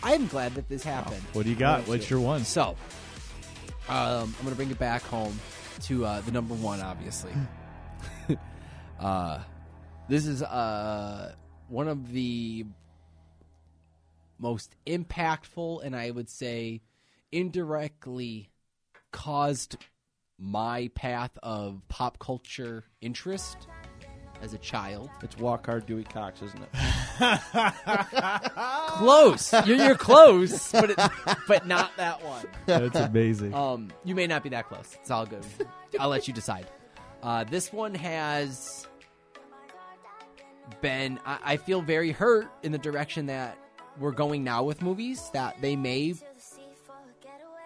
I'm 0.03 0.27
glad 0.27 0.55
that 0.55 0.69
this 0.69 0.83
happened. 0.83 1.21
What 1.33 1.43
do 1.43 1.49
you 1.49 1.55
got? 1.55 1.87
What's 1.87 2.09
your 2.09 2.19
one? 2.19 2.43
So, 2.43 2.75
um, 3.87 4.35
I'm 4.37 4.43
gonna 4.43 4.55
bring 4.55 4.71
it 4.71 4.79
back 4.79 5.01
home 5.03 5.39
to 5.83 6.05
uh, 6.05 6.21
the 6.21 6.31
number 6.31 6.53
one, 6.53 6.81
obviously. 6.81 7.31
uh, 8.99 9.39
this 10.07 10.25
is 10.25 10.43
uh, 10.43 11.33
one 11.67 11.87
of 11.87 12.11
the 12.11 12.65
most 14.37 14.75
impactful, 14.87 15.83
and 15.83 15.95
I 15.95 16.11
would 16.11 16.29
say 16.29 16.81
indirectly 17.31 18.49
caused 19.11 19.77
my 20.37 20.89
path 20.95 21.37
of 21.43 21.81
pop 21.89 22.17
culture 22.19 22.85
interest 23.01 23.67
as 24.41 24.53
a 24.53 24.57
child. 24.57 25.09
It's 25.21 25.37
Walk 25.37 25.65
Hard, 25.65 25.85
Dewey 25.85 26.03
Cox, 26.03 26.41
isn't 26.41 26.61
it? 26.61 26.69
Close, 28.97 29.53
you're, 29.65 29.77
you're 29.77 29.95
close, 29.95 30.71
but 30.71 30.91
it, 30.91 30.99
but 31.47 31.67
not 31.67 31.91
that 31.97 32.23
one. 32.23 32.45
That's 32.65 32.97
amazing. 32.97 33.53
Um, 33.53 33.91
you 34.03 34.15
may 34.15 34.27
not 34.27 34.43
be 34.43 34.49
that 34.49 34.67
close. 34.67 34.97
It's 34.99 35.11
all 35.11 35.25
good. 35.25 35.45
I'll 35.99 36.09
let 36.09 36.27
you 36.27 36.33
decide. 36.33 36.67
Uh, 37.21 37.43
this 37.43 37.71
one 37.73 37.93
has 37.95 38.87
been. 40.81 41.19
I, 41.25 41.39
I 41.43 41.57
feel 41.57 41.81
very 41.81 42.11
hurt 42.11 42.47
in 42.63 42.71
the 42.71 42.77
direction 42.77 43.25
that 43.27 43.57
we're 43.99 44.11
going 44.11 44.43
now 44.43 44.63
with 44.63 44.81
movies. 44.81 45.29
That 45.33 45.61
they 45.61 45.75
may. 45.75 46.13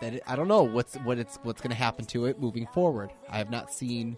That 0.02 0.16
it, 0.16 0.24
I 0.28 0.36
don't 0.36 0.48
know 0.48 0.64
what's 0.64 0.96
what 0.98 1.18
it's 1.18 1.38
what's 1.44 1.62
going 1.62 1.72
to 1.72 1.78
happen 1.78 2.06
to 2.06 2.26
it 2.26 2.40
moving 2.40 2.68
forward. 2.74 3.12
I 3.30 3.38
have 3.38 3.50
not 3.50 3.72
seen 3.72 4.18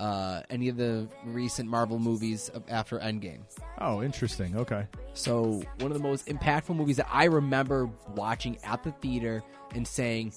uh, 0.00 0.42
any 0.50 0.68
of 0.68 0.76
the 0.76 1.06
recent 1.24 1.68
Marvel 1.68 1.98
movies 1.98 2.50
after 2.68 2.98
Endgame. 2.98 3.40
oh, 3.78 4.02
interesting. 4.02 4.56
Okay. 4.56 4.86
So 5.14 5.62
one 5.80 5.92
of 5.92 5.96
the 5.96 6.02
most 6.02 6.26
impactful 6.26 6.74
movies 6.74 6.96
that 6.96 7.08
I 7.12 7.24
remember 7.24 7.88
watching 8.16 8.58
at 8.64 8.82
the 8.82 8.92
theater 8.92 9.42
and 9.74 9.86
saying, 9.86 10.32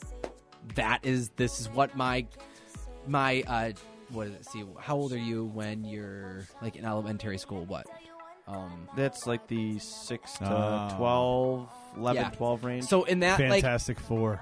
"That 0.75 0.99
is 1.03 1.29
this 1.37 1.59
is 1.61 1.69
what 1.69 1.95
my 1.95 2.27
my 3.07 3.43
uh 3.47 3.71
what 4.09 4.27
is 4.27 4.33
it? 4.35 4.45
See, 4.45 4.63
how 4.79 4.95
old 4.97 5.13
are 5.13 5.17
you 5.17 5.45
when 5.45 5.83
you're 5.85 6.45
like 6.61 6.75
in 6.75 6.85
elementary 6.85 7.37
school? 7.37 7.65
What? 7.65 7.87
Um, 8.45 8.89
That's 8.97 9.25
like 9.25 9.47
the 9.47 9.79
6 9.79 10.33
to 10.39 10.43
Ah. 10.45 10.93
12, 10.97 11.69
11, 11.97 12.21
Yeah. 12.23 12.29
12 12.31 12.63
range. 12.65 12.83
so 12.83 13.05
in 13.05 13.21
that 13.21 13.39
like 13.39 13.61
Fantastic 13.63 13.99
Four. 14.01 14.41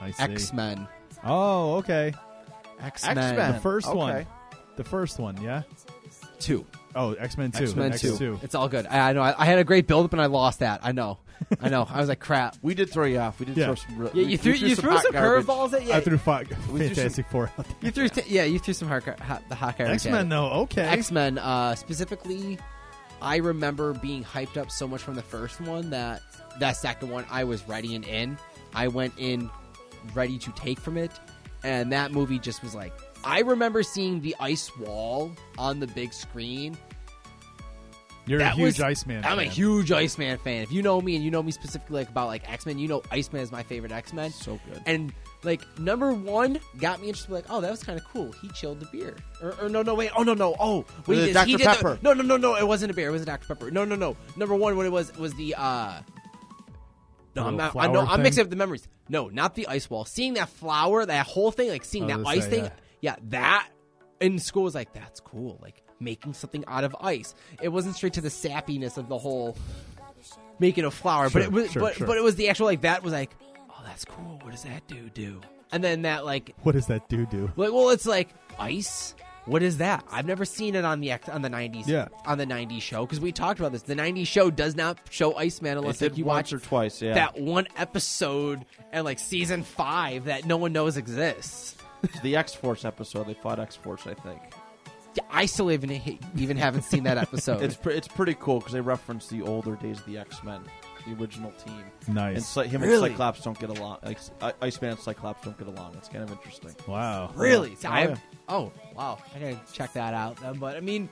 I 0.00 0.10
see. 0.10 0.22
X 0.24 0.52
Men, 0.52 0.88
Oh, 1.24 1.76
okay. 1.76 2.12
X 2.82 3.04
X-Men. 3.06 3.52
The 3.54 3.60
first 3.60 3.86
Okay. 3.88 3.96
one. 3.96 4.26
The 4.76 4.84
first 4.84 5.18
one, 5.18 5.40
yeah. 5.42 5.62
two. 6.40 6.66
Oh, 6.94 7.12
X 7.14 7.38
Men 7.38 7.52
Two. 7.52 7.64
X 7.64 7.74
Men 7.74 7.92
X 7.92 8.00
Two. 8.02 8.38
It's 8.42 8.54
all 8.54 8.68
good. 8.68 8.86
I, 8.86 9.10
I 9.10 9.12
know. 9.12 9.22
I, 9.22 9.34
I 9.38 9.44
had 9.46 9.58
a 9.58 9.64
great 9.64 9.86
build 9.86 10.04
up 10.04 10.12
and 10.12 10.20
I 10.20 10.26
lost 10.26 10.58
that. 10.60 10.80
I 10.82 10.92
know. 10.92 11.18
I 11.60 11.68
know. 11.68 11.86
I 11.90 11.98
was 12.00 12.08
like, 12.08 12.20
crap. 12.20 12.56
We 12.62 12.74
did 12.74 12.90
throw 12.90 13.04
you 13.04 13.18
off. 13.18 13.38
We 13.40 13.46
did 13.46 13.56
Yeah. 13.56 13.66
throw 13.66 13.74
some. 13.76 13.98
re- 13.98 14.10
Yeah, 14.14 14.22
you 14.26 14.38
threw 14.38 14.52
we 14.52 14.58
you 14.58 14.76
threw 14.76 14.90
hot 14.92 15.02
some 15.02 15.12
curveballs 15.12 15.72
at 15.72 15.84
yeah. 15.86 15.96
I 15.96 16.00
threw 16.00 16.16
five, 16.18 16.48
We 16.70 16.78
threw 16.80 16.88
Fantastic 16.94 17.26
Four. 17.30 17.50
out 17.58 17.66
there. 17.66 17.76
You 17.80 17.90
threw 17.90 18.08
t- 18.08 18.22
yeah. 18.28 18.44
You 18.44 18.58
threw 18.58 18.74
some 18.74 18.88
hard, 18.88 19.04
hot, 19.04 19.42
the 19.48 19.54
hot 19.54 19.78
X 19.80 20.04
Men 20.06 20.28
though. 20.28 20.50
Okay. 20.62 20.82
X 20.82 21.10
Men 21.10 21.38
uh, 21.38 21.74
specifically, 21.74 22.58
I 23.20 23.36
remember 23.36 23.94
being 23.94 24.22
hyped 24.24 24.56
up 24.56 24.70
so 24.70 24.86
much 24.86 25.02
from 25.02 25.14
the 25.14 25.22
first 25.22 25.60
one 25.60 25.90
that 25.90 26.22
that 26.60 26.76
second 26.76 27.10
one 27.10 27.24
I 27.30 27.44
was 27.44 27.66
ready 27.68 27.94
and 27.94 28.04
in. 28.04 28.38
I 28.74 28.88
went 28.88 29.14
in 29.18 29.50
ready 30.14 30.38
to 30.38 30.50
take 30.52 30.78
from 30.80 30.96
it, 30.96 31.10
and 31.64 31.92
that 31.92 32.12
movie 32.12 32.38
just 32.38 32.62
was 32.62 32.74
like. 32.74 32.92
I 33.24 33.40
remember 33.40 33.82
seeing 33.84 34.20
the 34.20 34.34
ice 34.40 34.76
wall 34.78 35.32
on 35.56 35.78
the 35.78 35.86
big 35.86 36.12
screen. 36.12 36.76
You're 38.26 38.40
a 38.40 38.50
huge 38.50 38.78
was- 38.78 38.80
Iceman. 38.80 39.24
I'm 39.24 39.38
a 39.38 39.42
fan. 39.42 39.50
huge 39.50 39.90
Iceman 39.90 40.38
fan. 40.38 40.62
If 40.62 40.70
you 40.70 40.80
know 40.82 41.00
me 41.00 41.16
and 41.16 41.24
you 41.24 41.30
know 41.32 41.42
me 41.42 41.50
specifically 41.50 41.96
like 42.00 42.08
about 42.08 42.28
like 42.28 42.48
X 42.50 42.66
Men, 42.66 42.78
you 42.78 42.86
know 42.86 43.02
Iceman 43.10 43.42
is 43.42 43.50
my 43.50 43.62
favorite 43.64 43.90
X 43.92 44.12
Men. 44.12 44.30
So 44.30 44.60
good. 44.68 44.80
And 44.86 45.12
like 45.42 45.62
number 45.78 46.12
one 46.12 46.60
got 46.78 47.00
me 47.00 47.08
interested. 47.08 47.32
Like, 47.32 47.46
oh, 47.50 47.60
that 47.60 47.70
was 47.70 47.82
kind 47.82 47.98
of 47.98 48.04
cool. 48.06 48.30
He 48.32 48.48
chilled 48.50 48.78
the 48.78 48.86
beer. 48.86 49.16
Or, 49.42 49.56
or 49.62 49.68
no, 49.68 49.82
no, 49.82 49.94
wait. 49.96 50.10
Oh 50.16 50.22
no, 50.22 50.34
no. 50.34 50.54
Oh, 50.60 50.84
wait. 51.08 51.26
He 51.26 51.32
Dr. 51.32 51.46
did 51.46 51.60
the- 51.60 51.64
Pepper? 51.64 51.98
no, 52.02 52.12
no, 52.12 52.22
no, 52.22 52.36
no. 52.36 52.54
It 52.54 52.66
wasn't 52.66 52.92
a 52.92 52.94
beer. 52.94 53.08
It 53.08 53.12
was 53.12 53.22
a 53.22 53.26
Dr 53.26 53.46
Pepper. 53.48 53.72
No, 53.72 53.84
no, 53.84 53.96
no. 53.96 54.16
Number 54.36 54.54
one, 54.54 54.76
what 54.76 54.86
it 54.86 54.92
was 54.92 55.16
was 55.16 55.34
the. 55.34 55.54
uh 55.56 56.00
no, 57.34 57.46
I'm 57.46 57.56
not. 57.56 57.76
I 57.76 57.86
know. 57.86 58.00
I'm 58.00 58.22
mixing 58.22 58.44
up 58.44 58.50
the 58.50 58.56
memories. 58.56 58.86
No, 59.08 59.28
not 59.28 59.54
the 59.54 59.66
ice 59.68 59.88
wall. 59.88 60.04
Seeing 60.04 60.34
that 60.34 60.48
flower, 60.48 61.04
that 61.04 61.26
whole 61.26 61.50
thing, 61.50 61.68
like 61.68 61.84
seeing 61.84 62.04
oh, 62.04 62.08
that 62.08 62.18
was 62.18 62.26
ice 62.28 62.44
say, 62.44 62.50
thing. 62.50 62.64
yeah. 62.64 62.70
Yeah, 63.00 63.16
that 63.30 63.68
in 64.20 64.38
school 64.38 64.62
was 64.62 64.74
like 64.74 64.92
that's 64.92 65.20
cool. 65.20 65.58
Like 65.60 65.82
making 65.98 66.34
something 66.34 66.64
out 66.68 66.84
of 66.84 66.94
ice. 67.00 67.34
It 67.60 67.68
wasn't 67.68 67.96
straight 67.96 68.12
to 68.14 68.20
the 68.20 68.28
sappiness 68.28 68.96
of 68.96 69.08
the 69.08 69.18
whole 69.18 69.56
making 70.58 70.84
a 70.84 70.90
flower, 70.90 71.28
Sure, 71.28 71.40
but 71.40 71.46
it 71.46 71.52
was. 71.52 71.70
sure, 71.72 71.82
but 71.82 71.94
sure. 71.96 72.06
but 72.06 72.16
it 72.16 72.22
was 72.22 72.36
the 72.36 72.48
actual 72.48 72.66
like 72.66 72.82
that 72.82 73.02
was 73.02 73.12
like, 73.12 73.30
oh, 73.70 73.82
that's 73.84 74.04
cool. 74.04 74.38
What 74.42 74.52
does 74.52 74.62
that 74.62 74.86
do 74.86 75.08
do? 75.10 75.40
And 75.72 75.82
then 75.82 76.02
that 76.02 76.24
like 76.24 76.54
What 76.62 76.72
does 76.72 76.86
that 76.86 77.08
dude 77.08 77.30
do? 77.30 77.50
like 77.56 77.72
well, 77.72 77.90
it's 77.90 78.06
like 78.06 78.28
ice. 78.58 79.14
What 79.44 79.62
is 79.62 79.78
that? 79.78 80.04
I've 80.10 80.26
never 80.26 80.44
seen 80.44 80.74
it 80.76 80.84
on 80.84 81.00
the 81.00 81.10
X- 81.10 81.28
on 81.28 81.42
the 81.42 81.48
'90s. 81.50 81.86
Yeah. 81.88 82.08
on 82.26 82.38
the 82.38 82.46
'90s 82.46 82.80
show 82.80 83.04
because 83.04 83.18
we 83.20 83.32
talked 83.32 83.58
about 83.58 83.72
this. 83.72 83.82
The 83.82 83.96
'90s 83.96 84.26
show 84.28 84.50
does 84.50 84.76
not 84.76 84.98
show 85.10 85.34
Iceman 85.36 85.76
It 85.76 85.80
unless 85.80 86.00
like, 86.00 86.16
you 86.16 86.24
once 86.24 86.52
watch 86.52 86.62
or 86.62 86.64
twice. 86.64 87.02
Yeah. 87.02 87.14
that 87.14 87.40
one 87.40 87.66
episode 87.76 88.64
and 88.92 89.04
like 89.04 89.18
season 89.18 89.62
five 89.64 90.26
that 90.26 90.44
no 90.46 90.56
one 90.56 90.72
knows 90.72 90.96
exists. 90.96 91.76
the 92.22 92.36
X 92.36 92.54
Force 92.54 92.84
episode. 92.84 93.26
They 93.26 93.34
fought 93.34 93.58
X 93.58 93.74
Force. 93.76 94.06
I 94.06 94.14
think. 94.14 94.40
Yeah, 95.14 95.24
I 95.30 95.46
still 95.46 95.70
even 95.72 96.18
even 96.36 96.56
haven't 96.56 96.82
seen 96.82 97.02
that 97.04 97.18
episode. 97.18 97.62
It's 97.62 97.76
pre- 97.76 97.94
it's 97.94 98.08
pretty 98.08 98.34
cool 98.38 98.60
because 98.60 98.72
they 98.72 98.80
reference 98.80 99.26
the 99.26 99.42
older 99.42 99.74
days 99.76 99.98
of 99.98 100.06
the 100.06 100.18
X 100.18 100.42
Men, 100.44 100.62
the 101.06 101.14
original 101.20 101.50
team. 101.52 101.82
Nice. 102.08 102.36
And 102.36 102.44
Cy- 102.44 102.66
him 102.66 102.82
Really? 102.82 102.94
and 103.08 103.12
Cyclops 103.12 103.42
don't 103.42 103.58
get 103.58 103.70
along. 103.70 103.98
Like 104.04 104.18
I- 104.40 104.52
Iceman 104.62 104.90
and 104.92 105.00
Cyclops 105.00 105.44
don't 105.44 105.58
get 105.58 105.68
along. 105.68 105.94
It's 105.96 106.08
kind 106.08 106.22
of 106.24 106.30
interesting. 106.30 106.74
wow. 106.86 107.30
really? 107.34 107.74
See, 107.76 107.86
Oh, 107.86 107.90
I 107.90 108.00
yeah. 108.02 108.08
have, 108.10 108.20
oh 108.48 108.72
wow, 108.94 109.18
I 109.34 109.38
gotta 109.38 109.60
check 109.72 109.92
that 109.94 110.14
out. 110.14 110.36
Then. 110.40 110.54
But 110.58 110.76
I 110.76 110.80
mean, 110.80 111.08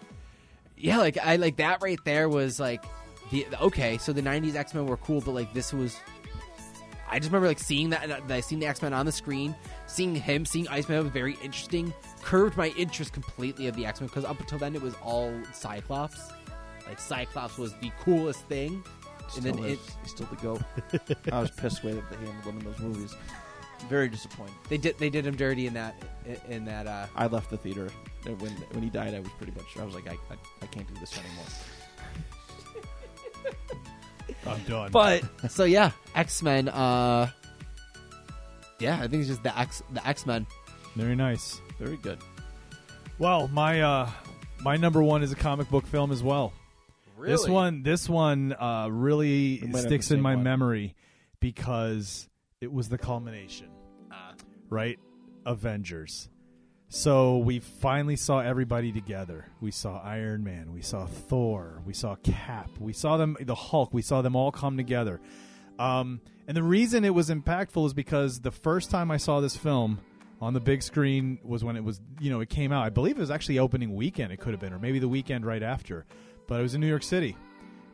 yeah, 0.77 0.99
like 0.99 1.19
I 1.19 1.37
like 1.37 1.57
that 1.57 1.83
right 1.83 1.99
there 2.05 2.29
was 2.29 2.59
like 2.61 2.85
the 3.31 3.47
okay. 3.63 3.99
So 3.99 4.13
the 4.13 4.23
'90s 4.23 4.55
X 4.55 4.75
Men 4.75 4.87
were 4.87 4.97
cool, 4.97 5.21
but 5.21 5.33
like 5.33 5.53
this 5.55 5.73
was. 5.73 5.97
I 7.13 7.19
just 7.19 7.31
remember 7.31 7.49
like 7.49 7.59
seeing 7.59 7.91
that, 7.91 8.07
that 8.09 8.31
I 8.31 8.39
seen 8.39 8.61
the 8.61 8.67
X 8.67 8.83
Men 8.83 8.93
on 8.95 9.05
the 9.05 9.11
screen, 9.13 9.55
seeing 9.89 10.15
him, 10.15 10.45
seeing 10.47 10.69
Iceman 10.69 11.03
was 11.03 11.13
very 11.13 11.33
interesting. 11.43 11.93
Curved 12.23 12.57
my 12.57 12.69
interest 12.77 13.13
completely 13.13 13.67
of 13.67 13.75
the 13.75 13.85
X 13.85 14.01
Men 14.01 14.07
because 14.07 14.25
up 14.25 14.39
until 14.39 14.59
then 14.59 14.77
it 14.77 14.83
was 14.83 14.95
all 15.03 15.33
Cyclops. 15.53 16.31
Like 16.87 17.01
Cyclops 17.01 17.59
was 17.59 17.75
the 17.81 17.91
coolest 18.01 18.45
thing, 18.47 18.83
and 19.37 19.45
then 19.45 19.59
is. 19.65 19.73
it, 19.73 19.79
He's 20.03 20.11
still 20.13 20.27
the 20.27 20.37
goat. 20.37 20.63
I 21.33 21.41
was 21.41 21.51
pissed 21.51 21.83
with 21.85 22.03
they 22.11 22.17
handled 22.17 22.45
him 22.45 22.59
in 22.59 22.65
those 22.65 22.79
movies. 22.81 23.15
Very 23.89 24.09
disappointed. 24.09 24.55
they 24.69 24.77
did 24.77 24.99
they 24.99 25.09
did 25.11 25.27
him 25.27 25.37
dirty 25.37 25.67
in 25.67 25.75
that 25.75 25.95
in 26.49 26.65
that 26.67 26.87
uh 26.87 27.07
I 27.17 27.27
left 27.29 27.49
the 27.51 27.57
theater 27.57 27.91
when 28.25 28.53
when 28.73 28.83
he 28.83 28.91
died. 28.91 29.15
I 29.15 29.21
was 29.21 29.31
pretty 29.39 29.53
much. 29.53 29.77
I 29.79 29.85
was 29.85 29.95
like, 29.95 30.07
I, 30.07 30.13
I, 30.31 30.37
I 30.63 30.67
can't 30.67 30.87
do 30.87 30.95
this 31.01 31.19
anymore. 31.19 31.47
I'm 34.47 34.63
done. 34.65 34.91
But 34.91 35.23
so 35.51 35.65
yeah, 35.65 35.93
X 36.15 36.43
Men. 36.43 36.69
Uh, 36.69 37.31
yeah, 38.79 38.97
I 38.97 39.09
think 39.09 39.21
it's 39.21 39.29
just 39.29 39.43
the 39.43 39.59
X 39.59 39.83
the 39.93 40.07
X 40.07 40.27
Men. 40.27 40.47
very 40.97 41.17
nice. 41.17 41.61
Very 41.79 41.97
good. 41.97 42.19
Well, 43.19 43.49
my 43.49 43.81
uh, 43.81 44.11
my 44.61 44.77
number 44.77 45.03
one 45.03 45.23
is 45.23 45.33
a 45.33 45.37
comic 45.37 45.69
book 45.71 45.87
film 45.87 46.13
as 46.13 46.23
well. 46.23 46.53
This 47.27 47.49
one, 47.49 47.83
this 47.83 48.09
one 48.09 48.53
uh, 48.53 48.89
really 48.91 49.59
We 49.61 49.69
might 49.69 49.79
have 49.79 49.87
sticks 49.87 50.09
the 50.09 50.15
in 50.15 50.19
same 50.19 50.23
my 50.23 50.35
one. 50.35 50.45
memory 50.45 50.95
because 51.41 52.29
it 52.61 52.73
was 52.73 52.89
the 52.89 52.99
culmination, 52.99 53.69
right? 54.69 54.99
Avengers. 55.47 56.29
So 56.93 57.39
we 57.39 57.61
finally 57.61 58.17
saw 58.17 58.41
everybody 58.41 58.91
together. 58.91 59.47
We 59.61 59.71
saw 59.71 60.03
Iron 60.03 60.43
Man, 60.43 60.73
we 60.73 60.83
saw 60.83 61.07
Thor, 61.07 61.83
we 61.87 61.95
saw 61.95 62.17
Cap, 62.17 62.69
we 62.81 62.93
saw 62.93 63.17
them, 63.17 63.37
the 63.41 63.55
Hulk. 63.55 63.95
We 63.95 64.03
saw 64.03 64.23
them 64.23 64.35
all 64.35 64.51
come 64.51 64.77
together. 64.77 65.21
Um, 65.79 66.21
and 66.49 66.57
the 66.57 66.65
reason 66.65 67.05
it 67.05 67.15
was 67.15 67.31
impactful 67.31 67.87
is 67.87 67.95
because 67.95 68.41
the 68.41 68.51
first 68.51 68.91
time 68.91 69.11
I 69.11 69.19
saw 69.19 69.41
this 69.41 69.57
film 69.57 70.01
on 70.41 70.53
the 70.53 70.61
big 70.61 70.83
screen 70.83 71.39
was 71.45 71.63
when 71.63 71.77
it 71.77 71.85
was, 71.85 72.01
you 72.21 72.29
know, 72.29 72.41
it 72.41 72.49
came 72.51 72.73
out. 72.73 72.85
I 72.85 72.91
believe 72.91 73.17
it 73.17 73.21
was 73.21 73.31
actually 73.31 73.59
opening 73.61 73.95
weekend. 73.95 74.33
It 74.33 74.39
could 74.41 74.53
have 74.53 74.61
been, 74.61 74.73
or 74.73 74.79
maybe 74.79 74.99
the 74.99 75.09
weekend 75.09 75.47
right 75.47 75.63
after. 75.63 76.07
But 76.51 76.59
I 76.59 76.63
was 76.63 76.75
in 76.75 76.81
New 76.81 76.89
York 76.89 77.05
City 77.05 77.37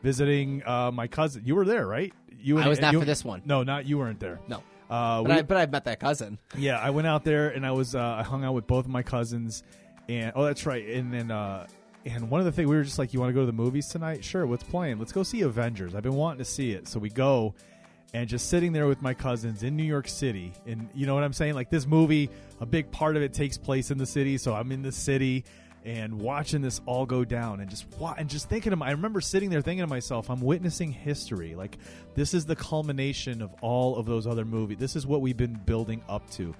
visiting 0.02 0.66
uh, 0.66 0.90
my 0.90 1.06
cousin. 1.06 1.42
You 1.44 1.54
were 1.54 1.66
there, 1.66 1.86
right? 1.86 2.10
You 2.40 2.58
I 2.58 2.68
was 2.68 2.80
not 2.80 2.94
you- 2.94 3.00
for 3.00 3.04
this 3.04 3.22
one. 3.22 3.42
No, 3.44 3.62
not 3.62 3.84
you 3.86 3.98
weren't 3.98 4.18
there. 4.18 4.40
No, 4.48 4.62
Uh, 4.88 5.22
but 5.22 5.24
we- 5.24 5.32
I 5.32 5.42
but 5.42 5.56
I 5.58 5.66
met 5.66 5.84
that 5.84 6.00
cousin. 6.00 6.38
yeah, 6.56 6.78
I 6.78 6.88
went 6.88 7.06
out 7.06 7.22
there 7.22 7.50
and 7.50 7.66
I 7.66 7.72
was 7.72 7.94
uh, 7.94 8.00
I 8.02 8.22
hung 8.22 8.44
out 8.44 8.54
with 8.54 8.66
both 8.66 8.86
of 8.86 8.90
my 8.90 9.02
cousins, 9.02 9.62
and 10.08 10.32
oh, 10.34 10.44
that's 10.44 10.64
right. 10.64 10.88
And 10.88 11.12
then 11.12 11.30
uh, 11.30 11.66
and 12.06 12.30
one 12.30 12.40
of 12.40 12.46
the 12.46 12.52
things 12.52 12.66
we 12.66 12.76
were 12.76 12.82
just 12.82 12.98
like, 12.98 13.12
you 13.12 13.20
want 13.20 13.28
to 13.28 13.34
go 13.34 13.40
to 13.40 13.46
the 13.46 13.52
movies 13.52 13.88
tonight? 13.88 14.24
Sure, 14.24 14.46
what's 14.46 14.64
playing? 14.64 14.98
Let's 14.98 15.12
go 15.12 15.22
see 15.22 15.42
Avengers. 15.42 15.94
I've 15.94 16.02
been 16.02 16.14
wanting 16.14 16.38
to 16.38 16.44
see 16.46 16.70
it, 16.72 16.88
so 16.88 16.98
we 16.98 17.10
go. 17.10 17.54
And 18.14 18.26
just 18.26 18.48
sitting 18.48 18.72
there 18.72 18.86
with 18.86 19.02
my 19.02 19.12
cousins 19.12 19.62
in 19.64 19.76
New 19.76 19.82
York 19.84 20.08
City, 20.08 20.54
and 20.64 20.88
you 20.94 21.04
know 21.06 21.14
what 21.14 21.24
I'm 21.24 21.34
saying? 21.34 21.52
Like 21.54 21.68
this 21.68 21.86
movie, 21.86 22.30
a 22.60 22.64
big 22.64 22.90
part 22.90 23.16
of 23.16 23.22
it 23.22 23.34
takes 23.34 23.58
place 23.58 23.90
in 23.90 23.98
the 23.98 24.06
city, 24.06 24.38
so 24.38 24.54
I'm 24.54 24.72
in 24.72 24.80
the 24.80 24.92
city 24.92 25.44
and 25.86 26.20
watching 26.20 26.60
this 26.60 26.80
all 26.84 27.06
go 27.06 27.24
down, 27.24 27.60
and 27.60 27.70
just 27.70 27.86
and 28.18 28.28
just 28.28 28.48
thinking 28.50 28.74
of. 28.74 28.82
I 28.82 28.90
remember 28.90 29.20
sitting 29.22 29.48
there 29.48 29.62
thinking 29.62 29.84
to 29.84 29.86
myself, 29.86 30.28
I'm 30.28 30.40
witnessing 30.40 30.92
history. 30.92 31.54
Like 31.54 31.78
this 32.14 32.34
is 32.34 32.44
the 32.44 32.56
culmination 32.56 33.40
of 33.40 33.54
all 33.62 33.96
of 33.96 34.04
those 34.04 34.26
other 34.26 34.44
movies. 34.44 34.76
This 34.78 34.96
is 34.96 35.06
what 35.06 35.20
we've 35.22 35.36
been 35.36 35.54
building 35.64 36.02
up 36.08 36.28
to 36.32 36.54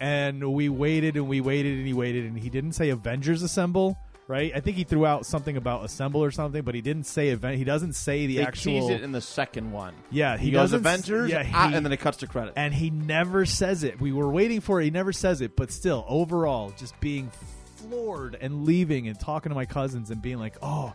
and 0.00 0.52
we 0.52 0.68
waited 0.68 1.16
and 1.16 1.28
we 1.28 1.40
waited 1.40 1.78
and 1.78 1.86
he 1.86 1.92
waited 1.92 2.24
and 2.26 2.38
he 2.38 2.50
didn't 2.50 2.72
say 2.72 2.90
Avengers 2.90 3.42
Assemble, 3.42 3.96
right? 4.26 4.52
I 4.54 4.60
think 4.60 4.76
he 4.76 4.84
threw 4.84 5.06
out 5.06 5.24
something 5.26 5.56
about 5.56 5.84
Assemble 5.84 6.22
or 6.24 6.30
something, 6.32 6.62
but 6.62 6.74
he 6.74 6.80
didn't 6.80 7.04
say 7.06 7.28
event. 7.28 7.56
He 7.56 7.64
doesn't 7.64 7.92
say 7.94 8.26
the 8.26 8.36
They 8.38 8.42
actual. 8.44 8.90
it 8.90 9.02
in 9.02 9.12
the 9.12 9.20
second 9.20 9.70
one. 9.72 9.94
yeah, 10.10 10.36
he, 10.36 10.46
He, 10.46 10.50
goes 10.52 10.72
Avengers, 10.72 11.30
Yeah, 11.30 11.48
ah, 11.54 11.68
he- 11.68 11.74
and 11.76 11.86
then 11.86 11.92
it 11.92 12.00
cuts 12.00 12.18
to 12.18 12.26
credit. 12.26 12.54
and 12.56 12.74
he 12.74 12.90
never 12.90 13.46
says 13.46 13.84
it. 13.84 14.00
We 14.00 14.12
were 14.12 14.28
waiting 14.28 14.60
for 14.60 14.80
it. 14.80 14.84
He 14.84 14.90
never 14.90 15.12
says 15.12 15.40
it, 15.40 15.54
but 15.56 15.70
still, 15.70 16.04
overall, 16.08 16.72
just 16.76 16.98
being 17.00 17.30
floored 17.88 18.36
and 18.40 18.64
leaving 18.64 19.08
and 19.08 19.18
talking 19.18 19.50
to 19.50 19.54
my 19.56 19.66
cousins 19.66 20.10
and 20.10 20.20
being 20.20 20.38
like, 20.38 20.56
oh, 20.62 20.92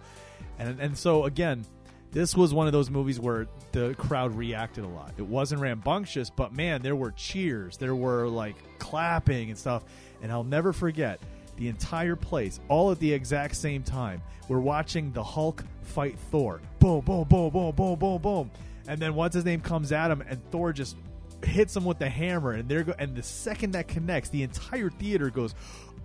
and 0.59 0.79
and 0.79 0.97
so 0.97 1.25
again, 1.25 1.65
this 2.11 2.35
was 2.35 2.53
one 2.53 2.67
of 2.67 2.73
those 2.73 2.89
movies 2.89 3.19
where 3.19 3.47
the 3.71 3.95
crowd 3.97 4.35
reacted 4.35 4.83
a 4.83 4.87
lot. 4.87 5.13
It 5.17 5.25
wasn't 5.25 5.61
rambunctious, 5.61 6.29
but 6.29 6.53
man, 6.53 6.81
there 6.81 6.95
were 6.95 7.11
cheers, 7.11 7.77
there 7.77 7.95
were 7.95 8.27
like 8.27 8.55
clapping 8.79 9.49
and 9.49 9.57
stuff, 9.57 9.83
and 10.21 10.31
I'll 10.31 10.43
never 10.43 10.73
forget. 10.73 11.19
The 11.57 11.67
entire 11.67 12.15
place, 12.15 12.59
all 12.69 12.91
at 12.91 12.99
the 12.99 13.13
exact 13.13 13.55
same 13.55 13.83
time. 13.83 14.23
We're 14.47 14.59
watching 14.59 15.11
the 15.11 15.23
Hulk 15.23 15.63
fight 15.83 16.17
Thor. 16.31 16.59
Boom, 16.79 17.01
boom, 17.01 17.25
boom, 17.25 17.51
boom, 17.51 17.75
boom, 17.75 17.99
boom, 17.99 18.21
boom. 18.21 18.51
And 18.87 18.99
then 18.99 19.13
once 19.13 19.35
his 19.35 19.45
name 19.45 19.61
comes 19.61 19.91
at 19.91 20.09
him, 20.09 20.23
and 20.27 20.41
Thor 20.49 20.73
just 20.73 20.95
hits 21.43 21.75
him 21.75 21.85
with 21.85 21.99
the 21.99 22.09
hammer, 22.09 22.51
and 22.51 22.67
there 22.67 22.83
go. 22.83 22.93
And 22.97 23.15
the 23.15 23.23
second 23.23 23.71
that 23.71 23.87
connects, 23.87 24.29
the 24.29 24.43
entire 24.43 24.89
theater 24.89 25.29
goes, 25.29 25.53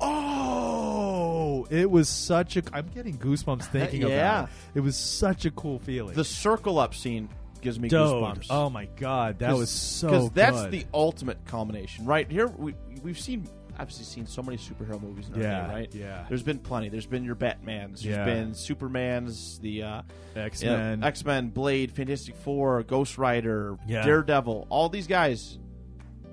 "Oh!" 0.01 1.67
It 1.71 1.91
was 1.91 2.09
such 2.09 2.57
a. 2.57 2.63
I'm 2.73 2.87
getting 2.89 3.19
goosebumps 3.19 3.65
thinking 3.67 4.03
Yeah. 4.03 4.07
about 4.41 4.45
it. 4.45 4.51
It 4.77 4.81
was 4.81 4.97
such 4.97 5.45
a 5.45 5.51
cool 5.51 5.79
feeling. 5.79 6.15
the 6.15 6.25
circle 6.25 6.79
up 6.79 6.95
scene 6.95 7.29
gives 7.61 7.79
me 7.81 7.89
Dude, 7.89 7.99
goosebumps. 8.01 8.47
oh 8.51 8.71
my 8.71 8.87
god, 8.97 9.41
that 9.41 9.57
was 9.57 9.71
so 9.71 10.07
because 10.09 10.31
that's 10.31 10.63
good. 10.63 10.71
the 10.73 10.87
ultimate 10.95 11.45
culmination, 11.47 12.05
right? 12.07 12.31
Here 12.31 12.47
we 12.47 12.75
we've 13.03 13.19
seen 13.19 13.49
obviously 13.79 14.05
seen 14.07 14.27
so 14.27 14.43
many 14.43 14.57
superhero 14.57 15.01
movies 15.03 15.29
in 15.29 15.35
our 15.35 15.41
Yeah, 15.43 15.67
day, 15.67 15.73
right? 15.75 15.95
yeah. 15.95 16.25
There's 16.31 16.43
been 16.43 16.59
plenty. 16.59 16.89
There's 16.89 17.05
been 17.07 17.25
your 17.25 17.35
Batman's. 17.35 18.03
There's 18.03 18.17
Yeah. 18.17 18.25
been 18.25 18.55
Superman's. 18.55 19.59
The 19.59 19.83
uh, 19.83 20.03
X 20.35 20.63
Men. 20.65 21.03
X 21.05 21.25
Men, 21.27 21.51
Blade, 21.51 21.93
Fantastic 21.93 22.37
Four, 22.37 22.83
Ghost 22.85 23.19
Rider, 23.19 23.77
Yeah. 23.87 24.03
Daredevil. 24.03 24.67
All 24.71 24.89
these 24.89 25.07
guys, 25.07 25.59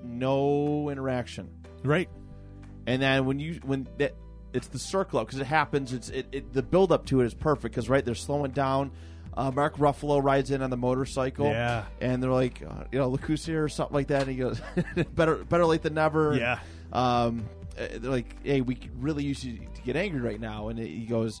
no 0.02 0.88
interaction. 0.90 1.50
right? 1.82 2.08
And 2.86 3.00
then 3.00 3.24
when 3.26 3.38
you 3.38 3.60
when 3.64 3.88
that 3.98 4.14
it's 4.52 4.68
the 4.68 4.78
circle 4.78 5.18
up 5.20 5.26
because 5.26 5.40
it 5.40 5.46
happens. 5.46 5.92
It's 5.92 6.08
it, 6.10 6.26
it 6.32 6.52
the 6.52 6.62
build 6.62 6.92
up 6.92 7.06
to 7.06 7.20
it 7.22 7.26
is 7.26 7.34
perfect 7.34 7.74
because 7.74 7.88
right 7.88 8.04
they're 8.04 8.14
slowing 8.14 8.52
down. 8.52 8.92
Uh, 9.36 9.50
Mark 9.50 9.78
Ruffalo 9.78 10.22
rides 10.22 10.52
in 10.52 10.62
on 10.62 10.70
the 10.70 10.76
motorcycle, 10.76 11.46
Yeah. 11.46 11.86
and 12.00 12.22
they're 12.22 12.30
like, 12.30 12.62
uh, 12.62 12.84
you 12.92 13.00
know, 13.00 13.08
look 13.08 13.22
who's 13.22 13.44
here 13.44 13.64
or 13.64 13.68
something 13.68 13.92
like 13.94 14.06
that. 14.06 14.22
And 14.22 14.30
he 14.30 14.36
goes, 14.36 14.60
better 15.14 15.36
better 15.44 15.66
late 15.66 15.82
than 15.82 15.94
never. 15.94 16.36
Yeah. 16.36 16.60
Um, 16.92 17.44
uh, 17.76 17.86
they're 17.98 18.10
like, 18.12 18.36
hey, 18.44 18.60
we 18.60 18.78
really 19.00 19.24
used 19.24 19.42
to 19.42 19.58
get 19.84 19.96
angry 19.96 20.20
right 20.20 20.38
now, 20.40 20.68
and 20.68 20.78
he 20.78 21.04
goes, 21.06 21.40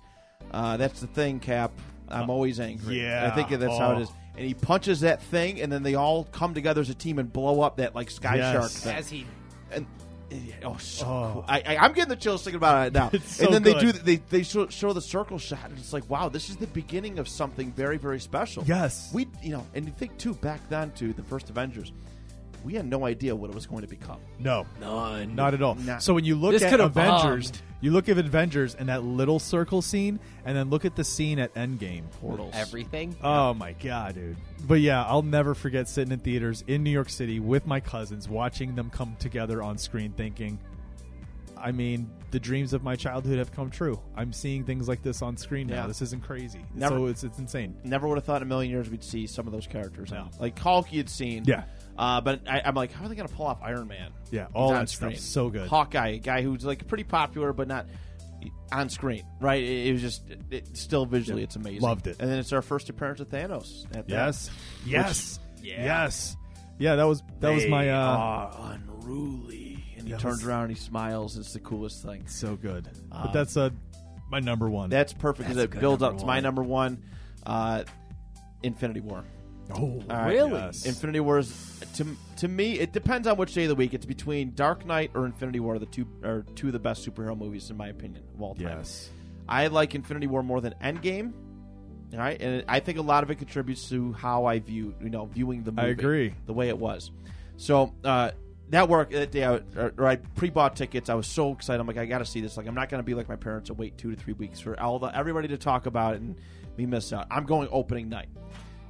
uh, 0.50 0.76
that's 0.76 1.00
the 1.00 1.06
thing, 1.06 1.38
Cap. 1.38 1.70
I'm 2.08 2.30
always 2.30 2.58
angry. 2.58 3.00
yeah. 3.00 3.30
I 3.32 3.34
think 3.36 3.48
that's 3.60 3.78
how 3.78 3.92
it 4.00 4.08
Oh. 4.08 4.12
And 4.36 4.44
he 4.44 4.54
punches 4.54 5.02
that 5.02 5.22
thing, 5.22 5.60
and 5.60 5.70
then 5.72 5.84
they 5.84 5.94
all 5.94 6.24
come 6.24 6.52
together 6.54 6.80
as 6.80 6.90
a 6.90 6.94
team 6.94 7.20
and 7.20 7.32
blow 7.32 7.60
up 7.60 7.76
that 7.76 7.94
like 7.94 8.10
sky 8.10 8.38
Yes. 8.38 8.52
shark 8.52 8.70
thing. 8.72 8.96
As 8.96 9.08
he 9.08 9.26
And 9.70 9.86
oh, 10.64 10.76
so 10.78 11.06
Oh. 11.06 11.30
cool. 11.32 11.44
I, 11.48 11.62
I, 11.66 11.76
I'm 11.78 11.92
getting 11.92 12.08
the 12.08 12.16
chills 12.16 12.42
thinking 12.44 12.56
about 12.56 12.86
it 12.88 12.92
now. 12.92 13.10
So 13.26 13.44
and 13.46 13.54
then 13.54 13.62
they 13.62 13.74
do 13.74 13.92
they 13.92 14.16
they 14.16 14.42
show, 14.42 14.68
show 14.68 14.92
the 14.92 15.00
circle 15.00 15.38
shot, 15.38 15.70
and 15.70 15.78
it's 15.78 15.92
like, 15.92 16.08
wow, 16.08 16.28
this 16.28 16.50
is 16.50 16.56
the 16.56 16.66
beginning 16.68 17.18
of 17.18 17.28
something 17.28 17.72
very 17.72 17.96
very 17.98 18.20
special. 18.20 18.64
Yes. 18.66 19.10
we 19.12 19.26
you 19.42 19.50
know, 19.52 19.66
and 19.74 19.86
you 19.86 19.92
think 19.92 20.16
too 20.18 20.34
back 20.34 20.60
then 20.68 20.90
to 20.92 21.12
the 21.12 21.22
first 21.22 21.50
Avengers, 21.50 21.92
we 22.64 22.74
had 22.74 22.86
no 22.86 23.04
idea 23.04 23.36
what 23.36 23.50
it 23.50 23.54
was 23.54 23.66
going 23.66 23.82
to 23.82 23.88
become. 23.88 24.18
No, 24.38 24.66
none. 24.80 25.34
not 25.34 25.54
at 25.54 25.62
all. 25.62 25.74
Nah. 25.76 25.98
So 25.98 26.14
when 26.14 26.24
you 26.24 26.34
look 26.34 26.52
This 26.52 26.62
at 26.62 26.70
could've 26.70 26.86
Avengers, 26.96 27.50
bombed. 27.50 27.62
you 27.82 27.90
look 27.90 28.08
at 28.08 28.16
Avengers 28.18 28.74
and 28.74 28.88
that 28.88 29.04
little 29.04 29.38
circle 29.38 29.82
scene, 29.82 30.18
and 30.44 30.56
then 30.56 30.70
look 30.70 30.84
at 30.84 30.96
the 30.96 31.04
scene 31.04 31.38
at 31.38 31.52
Endgame. 31.54 32.10
Portals. 32.20 32.52
everything. 32.56 33.14
Oh 33.22 33.54
my 33.54 33.72
god, 33.74 34.14
dude! 34.14 34.36
But 34.66 34.80
yeah, 34.80 35.04
I'll 35.04 35.22
never 35.22 35.54
forget 35.54 35.88
sitting 35.88 36.12
in 36.12 36.20
theaters 36.20 36.64
in 36.66 36.82
New 36.82 36.90
York 36.90 37.10
City 37.10 37.38
with 37.38 37.66
my 37.66 37.80
cousins, 37.80 38.28
watching 38.28 38.74
them 38.74 38.88
come 38.90 39.14
together 39.18 39.62
on 39.62 39.76
screen, 39.78 40.12
thinking, 40.12 40.58
I 41.56 41.70
mean, 41.72 42.10
the 42.30 42.40
dreams 42.40 42.72
of 42.72 42.82
my 42.82 42.96
childhood 42.96 43.38
have 43.38 43.52
come 43.52 43.70
true. 43.70 44.00
I'm 44.16 44.32
seeing 44.32 44.64
things 44.64 44.88
like 44.88 45.02
this 45.02 45.22
on 45.22 45.36
screen 45.36 45.66
now. 45.68 45.82
Yeah. 45.82 45.86
This 45.86 46.02
isn't 46.02 46.22
crazy. 46.24 46.60
Never- 46.74 46.96
so 46.96 47.06
it's 47.06 47.24
it's 47.24 47.38
insane. 47.38 47.76
Never 47.84 48.08
would 48.08 48.16
have 48.16 48.24
thought 48.24 48.38
in 48.38 48.42
a 48.42 48.46
million 48.48 48.70
years 48.72 48.90
we'd 48.90 49.04
see 49.04 49.26
some 49.26 49.46
of 49.46 49.52
those 49.52 49.66
characters. 49.66 50.10
No. 50.10 50.28
Like 50.40 50.58
Hulk, 50.58 50.92
you'd 50.92 51.08
seen. 51.10 51.44
Yeah. 51.46 51.64
Uh, 51.96 52.20
but 52.20 52.40
I, 52.48 52.62
I'm 52.64 52.74
like, 52.74 52.92
how 52.92 53.04
are 53.04 53.08
they 53.08 53.14
going 53.14 53.28
to 53.28 53.34
pull 53.34 53.46
off 53.46 53.62
Iron 53.62 53.86
Man? 53.88 54.12
Yeah, 54.30 54.46
He's 54.46 54.54
all 54.54 54.68
on 54.70 54.74
that 54.80 54.88
screen. 54.88 55.12
stuff's 55.12 55.24
so 55.26 55.48
good. 55.50 55.68
Hawkeye, 55.68 56.08
a 56.08 56.18
guy 56.18 56.42
who's 56.42 56.64
like 56.64 56.86
pretty 56.88 57.04
popular, 57.04 57.52
but 57.52 57.68
not 57.68 57.86
on 58.72 58.88
screen, 58.88 59.24
right? 59.40 59.62
It, 59.62 59.86
it 59.88 59.92
was 59.92 60.00
just 60.02 60.28
it, 60.28 60.40
it- 60.50 60.76
still 60.76 61.06
visually, 61.06 61.42
Yeah. 61.42 61.44
it's 61.44 61.56
amazing. 61.56 61.80
Loved 61.82 62.06
it. 62.08 62.16
And 62.18 62.28
then 62.30 62.38
it's 62.38 62.52
our 62.52 62.62
first 62.62 62.90
appearance 62.90 63.20
of 63.20 63.28
Thanos. 63.28 63.84
At 63.96 64.08
that. 64.08 64.08
Yes, 64.08 64.50
yes, 64.84 65.38
yeah. 65.62 65.84
yes. 65.84 66.36
Yeah, 66.78 66.96
that 66.96 67.04
was 67.04 67.22
that 67.40 67.50
was 67.54 67.66
my 67.66 67.84
They 67.84 67.90
uh, 67.90 67.96
are 67.96 68.72
unruly. 68.72 69.84
And 69.96 70.04
he 70.06 70.10
Yes. 70.10 70.20
turns 70.20 70.44
around 70.44 70.64
and 70.64 70.72
he 70.72 70.78
smiles. 70.78 71.36
It's 71.38 71.52
the 71.52 71.60
coolest 71.60 72.02
thing. 72.02 72.26
so 72.26 72.56
good. 72.56 72.88
Um, 73.12 73.22
but 73.26 73.32
that's 73.32 73.56
uh, 73.56 73.70
my 74.28 74.40
number 74.40 74.68
one. 74.68 74.90
That's 74.90 75.12
perfect 75.12 75.48
because 75.48 75.62
it 75.62 75.70
builds 75.70 76.00
number 76.02 76.16
up 76.16 76.20
to 76.20 76.26
my 76.26 76.40
number 76.40 76.62
one, 76.64 77.04
uh, 77.46 77.84
Infinity 78.64 79.00
War. 79.00 79.22
Oh, 79.72 80.02
right. 80.08 80.28
Really? 80.28 80.52
yes. 80.52 80.86
Infinity 80.86 81.20
War 81.20 81.38
is 81.38 81.80
to 81.94 82.06
to 82.36 82.48
me. 82.48 82.78
It 82.78 82.92
depends 82.92 83.26
on 83.26 83.36
which 83.36 83.54
day 83.54 83.64
of 83.64 83.68
the 83.68 83.74
week. 83.74 83.94
It's 83.94 84.06
between 84.06 84.54
Dark 84.54 84.84
Knight 84.84 85.12
or 85.14 85.26
Infinity 85.26 85.60
War. 85.60 85.78
The 85.78 85.86
two 85.86 86.06
are 86.22 86.44
two 86.54 86.68
of 86.68 86.72
the 86.72 86.78
best 86.78 87.08
superhero 87.08 87.36
movies 87.36 87.70
in 87.70 87.76
my 87.76 87.88
opinion 87.88 88.24
of 88.34 88.42
all 88.42 88.54
time. 88.54 88.78
Yes. 88.78 89.10
I 89.48 89.66
like 89.68 89.94
Infinity 89.94 90.26
War 90.26 90.42
more 90.42 90.60
than 90.60 90.74
Endgame. 90.82 91.32
All 92.12 92.20
right, 92.20 92.40
and 92.40 92.64
I 92.68 92.78
think 92.80 92.98
a 92.98 93.02
lot 93.02 93.24
of 93.24 93.30
it 93.30 93.36
contributes 93.36 93.88
to 93.88 94.12
how 94.12 94.44
I 94.44 94.60
view 94.60 94.94
you 95.00 95.10
know 95.10 95.26
viewing 95.26 95.64
the 95.64 95.72
movie. 95.72 95.88
I 95.88 95.90
agree. 95.90 96.34
the 96.46 96.52
way 96.52 96.68
it 96.68 96.78
was. 96.78 97.10
So 97.56 97.92
uh, 98.04 98.30
that 98.70 98.88
work 98.88 99.10
that 99.10 99.30
day, 99.30 99.44
I, 99.44 99.54
or, 99.76 99.94
or 99.96 100.06
I 100.06 100.16
pre-bought 100.16 100.76
tickets. 100.76 101.10
I 101.10 101.14
was 101.14 101.26
so 101.26 101.52
excited. 101.52 101.80
I'm 101.80 101.86
like, 101.86 101.98
I 101.98 102.06
got 102.06 102.18
to 102.18 102.24
see 102.24 102.40
this. 102.40 102.56
Like, 102.56 102.66
I'm 102.66 102.74
not 102.74 102.88
going 102.88 103.00
to 103.00 103.04
be 103.04 103.14
like 103.14 103.28
my 103.28 103.36
parents 103.36 103.70
and 103.70 103.78
wait 103.78 103.98
two 103.98 104.14
to 104.14 104.16
three 104.16 104.32
weeks 104.34 104.60
for 104.60 104.78
all 104.80 104.98
the 104.98 105.06
everybody 105.16 105.48
to 105.48 105.58
talk 105.58 105.86
about 105.86 106.14
it 106.14 106.20
and 106.20 106.36
me 106.76 106.86
miss 106.86 107.12
out. 107.12 107.26
I'm 107.30 107.44
going 107.44 107.68
opening 107.70 108.08
night, 108.08 108.28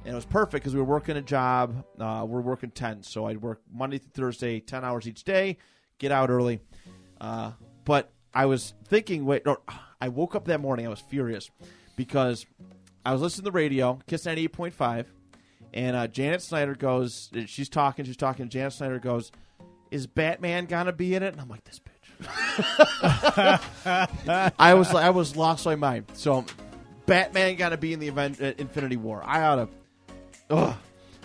and 0.05 0.13
it 0.13 0.15
was 0.15 0.25
perfect 0.25 0.63
because 0.63 0.73
we 0.73 0.79
were 0.79 0.85
working 0.85 1.17
a 1.17 1.21
job. 1.21 1.83
Uh, 1.99 2.25
we're 2.27 2.41
working 2.41 2.71
ten, 2.71 3.03
so 3.03 3.25
I'd 3.25 3.41
work 3.41 3.61
Monday 3.73 3.97
through 3.97 4.11
Thursday, 4.11 4.59
ten 4.59 4.85
hours 4.85 5.07
each 5.07 5.23
day, 5.23 5.57
get 5.97 6.11
out 6.11 6.29
early. 6.29 6.59
Uh, 7.19 7.51
but 7.83 8.11
I 8.33 8.45
was 8.45 8.73
thinking, 8.85 9.25
wait, 9.25 9.43
I 9.99 10.09
woke 10.09 10.35
up 10.35 10.45
that 10.45 10.59
morning. 10.59 10.85
I 10.85 10.89
was 10.89 10.99
furious 10.99 11.49
because 11.95 12.45
I 13.05 13.13
was 13.13 13.21
listening 13.21 13.45
to 13.45 13.51
the 13.51 13.53
radio, 13.53 13.99
Kiss 14.07 14.25
98.5, 14.25 15.05
and 15.73 15.95
uh, 15.95 16.07
Janet 16.07 16.41
Snyder 16.41 16.75
goes, 16.75 17.29
she's 17.45 17.69
talking, 17.69 18.05
she's 18.05 18.17
talking. 18.17 18.49
Janet 18.49 18.73
Snyder 18.73 18.99
goes, 18.99 19.31
Is 19.91 20.07
Batman 20.07 20.65
gonna 20.65 20.93
be 20.93 21.15
in 21.15 21.23
it? 21.23 21.33
And 21.33 21.41
I'm 21.41 21.49
like, 21.49 21.63
This 21.63 21.79
bitch. 21.79 21.91
I 24.57 24.73
was 24.73 24.93
I 24.93 25.09
was 25.09 25.35
lost 25.35 25.65
my 25.65 25.75
mind. 25.75 26.05
So, 26.13 26.45
Batman 27.05 27.55
gonna 27.55 27.77
be 27.77 27.93
in 27.93 27.99
the 27.99 28.07
event, 28.07 28.41
uh, 28.41 28.53
Infinity 28.57 28.97
War. 28.97 29.21
I 29.23 29.43
ought 29.43 29.55
to. 29.55 29.69
Ugh. 30.49 30.75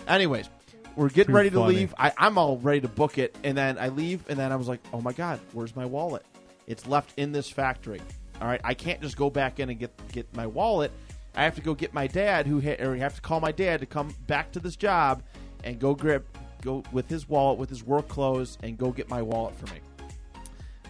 Anyways, 0.07 0.49
we're 0.95 1.09
getting 1.09 1.27
Too 1.31 1.37
ready 1.37 1.49
to 1.51 1.55
funny. 1.57 1.75
leave. 1.75 1.93
I, 1.97 2.11
I'm 2.17 2.37
all 2.37 2.57
ready 2.57 2.81
to 2.81 2.87
book 2.87 3.17
it, 3.17 3.35
and 3.43 3.57
then 3.57 3.77
I 3.77 3.89
leave, 3.89 4.23
and 4.29 4.37
then 4.37 4.51
I 4.51 4.55
was 4.55 4.67
like, 4.67 4.79
"Oh 4.93 5.01
my 5.01 5.13
god, 5.13 5.39
where's 5.53 5.75
my 5.75 5.85
wallet? 5.85 6.25
It's 6.67 6.87
left 6.87 7.13
in 7.17 7.31
this 7.31 7.49
factory. 7.49 8.01
All 8.41 8.47
right, 8.47 8.61
I 8.63 8.73
can't 8.73 9.01
just 9.01 9.17
go 9.17 9.29
back 9.29 9.59
in 9.59 9.69
and 9.69 9.79
get 9.79 9.91
get 10.11 10.35
my 10.35 10.47
wallet. 10.47 10.91
I 11.35 11.43
have 11.43 11.55
to 11.55 11.61
go 11.61 11.73
get 11.73 11.93
my 11.93 12.07
dad, 12.07 12.45
who 12.47 12.59
ha- 12.59 12.77
or 12.79 12.93
I 12.93 12.97
have 12.97 13.15
to 13.15 13.21
call 13.21 13.39
my 13.39 13.51
dad 13.51 13.79
to 13.81 13.85
come 13.85 14.13
back 14.27 14.51
to 14.53 14.59
this 14.59 14.75
job 14.75 15.23
and 15.63 15.79
go 15.79 15.93
grab 15.95 16.25
go 16.61 16.83
with 16.91 17.07
his 17.09 17.29
wallet 17.29 17.57
with 17.59 17.69
his 17.69 17.83
work 17.83 18.07
clothes 18.07 18.57
and 18.63 18.77
go 18.77 18.91
get 18.91 19.09
my 19.09 19.21
wallet 19.21 19.55
for 19.55 19.67
me. 19.73 19.79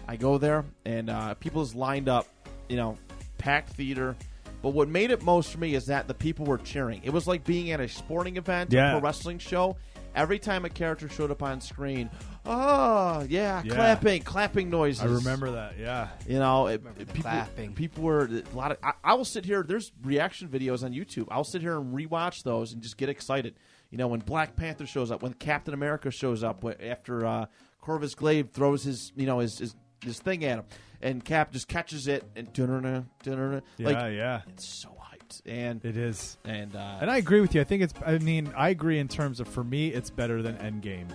I 0.08 0.16
go 0.16 0.38
there, 0.38 0.64
and 0.84 1.08
uh, 1.10 1.34
people 1.34 1.62
is 1.62 1.74
lined 1.74 2.08
up, 2.08 2.26
you 2.68 2.76
know, 2.76 2.98
packed 3.38 3.70
theater. 3.74 4.16
But 4.62 4.70
what 4.70 4.88
made 4.88 5.10
it 5.10 5.22
most 5.22 5.50
for 5.52 5.58
me 5.58 5.74
is 5.74 5.86
that 5.86 6.06
the 6.08 6.14
people 6.14 6.46
were 6.46 6.58
cheering. 6.58 7.00
It 7.04 7.10
was 7.10 7.26
like 7.26 7.44
being 7.44 7.70
at 7.72 7.80
a 7.80 7.88
sporting 7.88 8.36
event, 8.36 8.72
Yeah. 8.72 8.96
a 8.96 9.00
wrestling 9.00 9.38
show. 9.38 9.76
Every 10.14 10.38
time 10.38 10.64
a 10.66 10.68
character 10.68 11.08
showed 11.08 11.30
up 11.30 11.42
on 11.42 11.60
screen, 11.62 12.10
oh 12.44 13.24
yeah, 13.28 13.62
Yeah. 13.64 13.74
clapping, 13.74 14.22
clapping 14.22 14.70
noises. 14.70 15.02
I 15.02 15.06
remember 15.06 15.52
that. 15.52 15.78
Yeah. 15.78 16.08
You 16.26 16.38
know, 16.38 16.66
it, 16.66 16.80
Remember 16.80 17.04
people, 17.06 17.22
clapping. 17.22 17.72
people 17.72 18.02
were 18.04 18.24
a 18.26 18.56
lot 18.56 18.72
of. 18.72 18.78
I, 18.82 18.92
I 19.02 19.14
will 19.14 19.24
sit 19.24 19.44
here. 19.44 19.62
There's 19.62 19.92
reaction 20.02 20.48
videos 20.48 20.84
on 20.84 20.92
YouTube. 20.92 21.28
I'll 21.30 21.44
sit 21.44 21.62
here 21.62 21.78
and 21.78 21.94
rewatch 21.94 22.42
those 22.42 22.72
and 22.72 22.82
just 22.82 22.96
get 22.96 23.08
excited. 23.08 23.54
You 23.90 23.98
know, 23.98 24.08
when 24.08 24.20
Black 24.20 24.56
Panther 24.56 24.86
shows 24.86 25.10
up, 25.10 25.22
when 25.22 25.34
Captain 25.34 25.74
America 25.74 26.10
shows 26.10 26.42
up, 26.42 26.64
after 26.82 27.26
uh, 27.26 27.46
Corvus 27.80 28.14
Glaive 28.14 28.50
throws 28.50 28.84
his, 28.84 29.12
you 29.16 29.26
know, 29.26 29.38
his, 29.40 29.58
his 29.58 29.74
his 30.04 30.18
thing 30.18 30.44
at 30.44 30.58
him, 30.58 30.64
and 31.02 31.24
Cap 31.24 31.52
just 31.52 31.68
catches 31.68 32.06
it 32.08 32.24
and 32.36 32.52
dun 32.52 33.06
dun 33.22 33.62
Yeah, 33.78 33.86
like 33.86 34.12
yeah. 34.14 34.42
it's 34.48 34.66
so 34.66 34.88
hyped 34.88 35.42
and 35.46 35.84
It 35.84 35.96
is. 35.96 36.36
and 36.44 36.74
uh, 36.76 36.98
And 37.00 37.10
I 37.10 37.16
agree 37.18 37.40
with 37.40 37.54
you. 37.54 37.60
I 37.60 37.64
think 37.64 37.82
it's. 37.82 37.94
I 38.04 38.18
mean, 38.18 38.52
I 38.56 38.68
agree 38.70 38.98
in 38.98 39.08
terms 39.08 39.40
of 39.40 39.48
for 39.48 39.64
me, 39.64 39.88
it's 39.88 40.10
better 40.10 40.42
than 40.42 40.56
Endgame. 40.56 41.08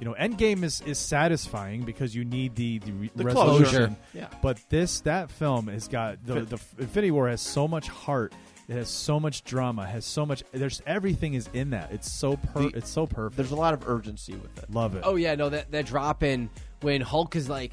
You 0.00 0.04
know, 0.06 0.14
Endgame 0.14 0.62
is 0.62 0.80
is 0.82 0.98
satisfying 0.98 1.82
because 1.82 2.14
you 2.14 2.24
need 2.24 2.54
the 2.54 2.78
the, 2.78 2.92
re- 2.92 3.10
The 3.16 3.24
resolution. 3.24 3.64
closure. 3.68 3.96
yeah. 4.14 4.28
But 4.42 4.60
this 4.68 5.00
that 5.00 5.30
film 5.30 5.66
has 5.68 5.88
got 5.88 6.24
the 6.24 6.40
the 6.42 6.60
Infinity 6.78 7.10
War 7.10 7.28
has 7.28 7.40
so 7.40 7.66
much 7.66 7.88
heart. 7.88 8.32
It 8.68 8.74
has 8.74 8.88
so 8.90 9.18
much 9.18 9.44
drama. 9.44 9.86
Has 9.86 10.04
so 10.04 10.24
much. 10.26 10.44
There's 10.52 10.82
everything 10.86 11.34
is 11.34 11.48
in 11.52 11.70
that. 11.70 11.90
It's 11.90 12.10
so 12.12 12.36
per. 12.36 12.60
The- 12.62 12.76
it's 12.76 12.90
so 12.90 13.06
perfect. 13.06 13.36
There's 13.36 13.50
a 13.50 13.56
lot 13.56 13.74
of 13.74 13.88
urgency 13.88 14.34
with 14.34 14.56
it. 14.62 14.70
Love 14.70 14.94
it. 14.94 15.02
Oh 15.04 15.16
yeah, 15.16 15.34
no, 15.34 15.48
that 15.48 15.70
that 15.72 15.86
drop 15.86 16.22
in 16.22 16.48
when 16.82 17.00
Hulk 17.00 17.34
is 17.34 17.48
like, 17.48 17.72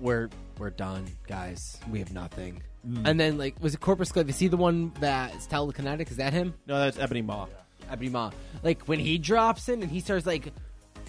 "We're 0.00 0.28
we're 0.58 0.70
done, 0.70 1.06
guys. 1.26 1.78
We 1.90 1.98
have 2.00 2.12
nothing." 2.12 2.62
Mm. 2.86 3.02
And 3.06 3.20
then 3.20 3.38
like, 3.38 3.60
was 3.60 3.74
it 3.74 3.80
Corvus 3.80 4.12
Glaive? 4.12 4.28
Is 4.28 4.38
he 4.38 4.48
the 4.48 4.56
one 4.56 4.92
that's 5.00 5.46
telekinetic? 5.46 6.10
Is 6.10 6.16
that 6.18 6.32
him? 6.32 6.54
No, 6.66 6.78
that's 6.78 6.98
Ebony 6.98 7.22
Maw. 7.22 7.46
Ebony 7.90 8.08
Maw. 8.10 8.30
Like 8.62 8.82
when 8.84 8.98
he 8.98 9.18
drops 9.18 9.68
in 9.68 9.82
and 9.82 9.90
he 9.90 10.00
starts 10.00 10.26
like 10.26 10.52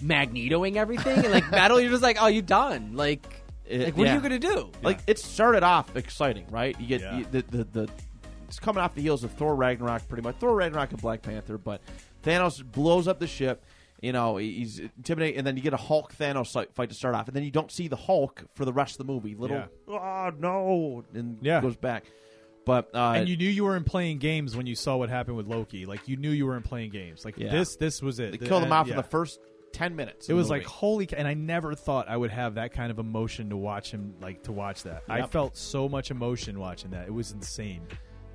magnetoing 0.02 0.76
everything 0.76 1.18
and 1.18 1.30
like 1.32 1.50
metal, 1.50 1.80
you're 1.80 1.90
just 1.90 2.02
like, 2.02 2.16
"Oh, 2.20 2.26
you 2.26 2.42
done?" 2.42 2.92
Like, 2.94 3.24
It- 3.66 3.84
like 3.84 3.96
what 3.96 4.06
yeah. 4.06 4.12
are 4.12 4.16
you 4.16 4.20
gonna 4.22 4.38
do? 4.38 4.70
like 4.82 5.00
it 5.06 5.18
started 5.18 5.62
off 5.62 5.94
exciting, 5.96 6.46
right? 6.50 6.78
You 6.80 6.86
get 6.86 7.00
Yeah. 7.00 7.18
you, 7.18 7.26
the, 7.30 7.42
the 7.42 7.64
the 7.64 7.88
it's 8.48 8.58
coming 8.58 8.82
off 8.82 8.94
the 8.96 9.02
heels 9.02 9.22
of 9.22 9.30
Thor 9.32 9.54
Ragnarok, 9.54 10.08
pretty 10.08 10.22
much 10.22 10.36
Thor 10.36 10.54
Ragnarok 10.56 10.90
and 10.90 11.00
Black 11.00 11.22
Panther, 11.22 11.56
but 11.56 11.80
Thanos 12.24 12.64
blows 12.64 13.06
up 13.06 13.20
the 13.20 13.28
ship. 13.28 13.64
You 14.02 14.12
know 14.12 14.36
he's 14.38 14.78
intimidating, 14.78 15.38
and 15.38 15.46
then 15.46 15.56
you 15.56 15.62
get 15.62 15.74
a 15.74 15.78
Hulk 15.78 16.14
Thanos 16.14 16.52
fight- 16.52 16.74
fight 16.74 16.88
to 16.88 16.94
start 16.94 17.14
off, 17.14 17.28
and 17.28 17.36
then 17.36 17.42
you 17.44 17.50
don't 17.50 17.70
see 17.70 17.88
the 17.88 17.96
Hulk 17.96 18.44
for 18.54 18.64
the 18.64 18.72
rest 18.72 18.98
of 18.98 19.06
the 19.06 19.12
movie. 19.12 19.34
Little, 19.34 19.64
oh 19.88 20.30
no, 20.38 21.04
and 21.14 21.38
Yeah. 21.42 21.60
goes 21.60 21.76
back. 21.76 22.04
But 22.66 22.94
uh, 22.94 23.12
and 23.16 23.28
you 23.28 23.36
knew 23.36 23.48
you 23.48 23.64
weren't 23.64 23.86
playing 23.86 24.18
games 24.18 24.56
when 24.56 24.66
you 24.66 24.74
saw 24.74 24.96
what 24.96 25.08
happened 25.10 25.36
with 25.36 25.46
Loki. 25.46 25.86
Like 25.86 26.08
you 26.08 26.16
knew 26.16 26.30
you 26.30 26.46
weren't 26.46 26.64
playing 26.64 26.90
games. 26.90 27.24
Like 27.24 27.36
Yeah. 27.38 27.50
this, 27.50 27.76
this 27.76 28.00
was 28.02 28.20
it. 28.20 28.32
they 28.32 28.36
The- 28.38 28.46
killed 28.46 28.62
him 28.62 28.66
and- 28.66 28.74
off 28.74 28.86
yeah. 28.86 28.92
in 28.92 28.96
the 28.98 29.02
first 29.02 29.40
ten 29.72 29.96
minutes. 29.96 30.28
It 30.28 30.32
of 30.32 30.38
was 30.38 30.50
like 30.50 30.62
movie. 30.62 30.72
holy, 30.72 31.06
ca- 31.06 31.16
and 31.16 31.26
I 31.28 31.34
never 31.34 31.74
thought 31.74 32.08
I 32.08 32.16
would 32.16 32.30
have 32.30 32.54
that 32.56 32.72
kind 32.72 32.90
of 32.90 32.98
emotion 32.98 33.50
to 33.50 33.56
watch 33.56 33.90
him. 33.92 34.14
Like 34.20 34.42
to 34.44 34.52
watch 34.52 34.82
that, 34.84 35.04
I 35.08 35.18
Yep. 35.20 35.30
felt 35.30 35.56
so 35.56 35.88
much 35.88 36.10
emotion 36.10 36.58
watching 36.58 36.90
that. 36.90 37.06
It 37.06 37.14
was 37.14 37.32
insane. 37.32 37.82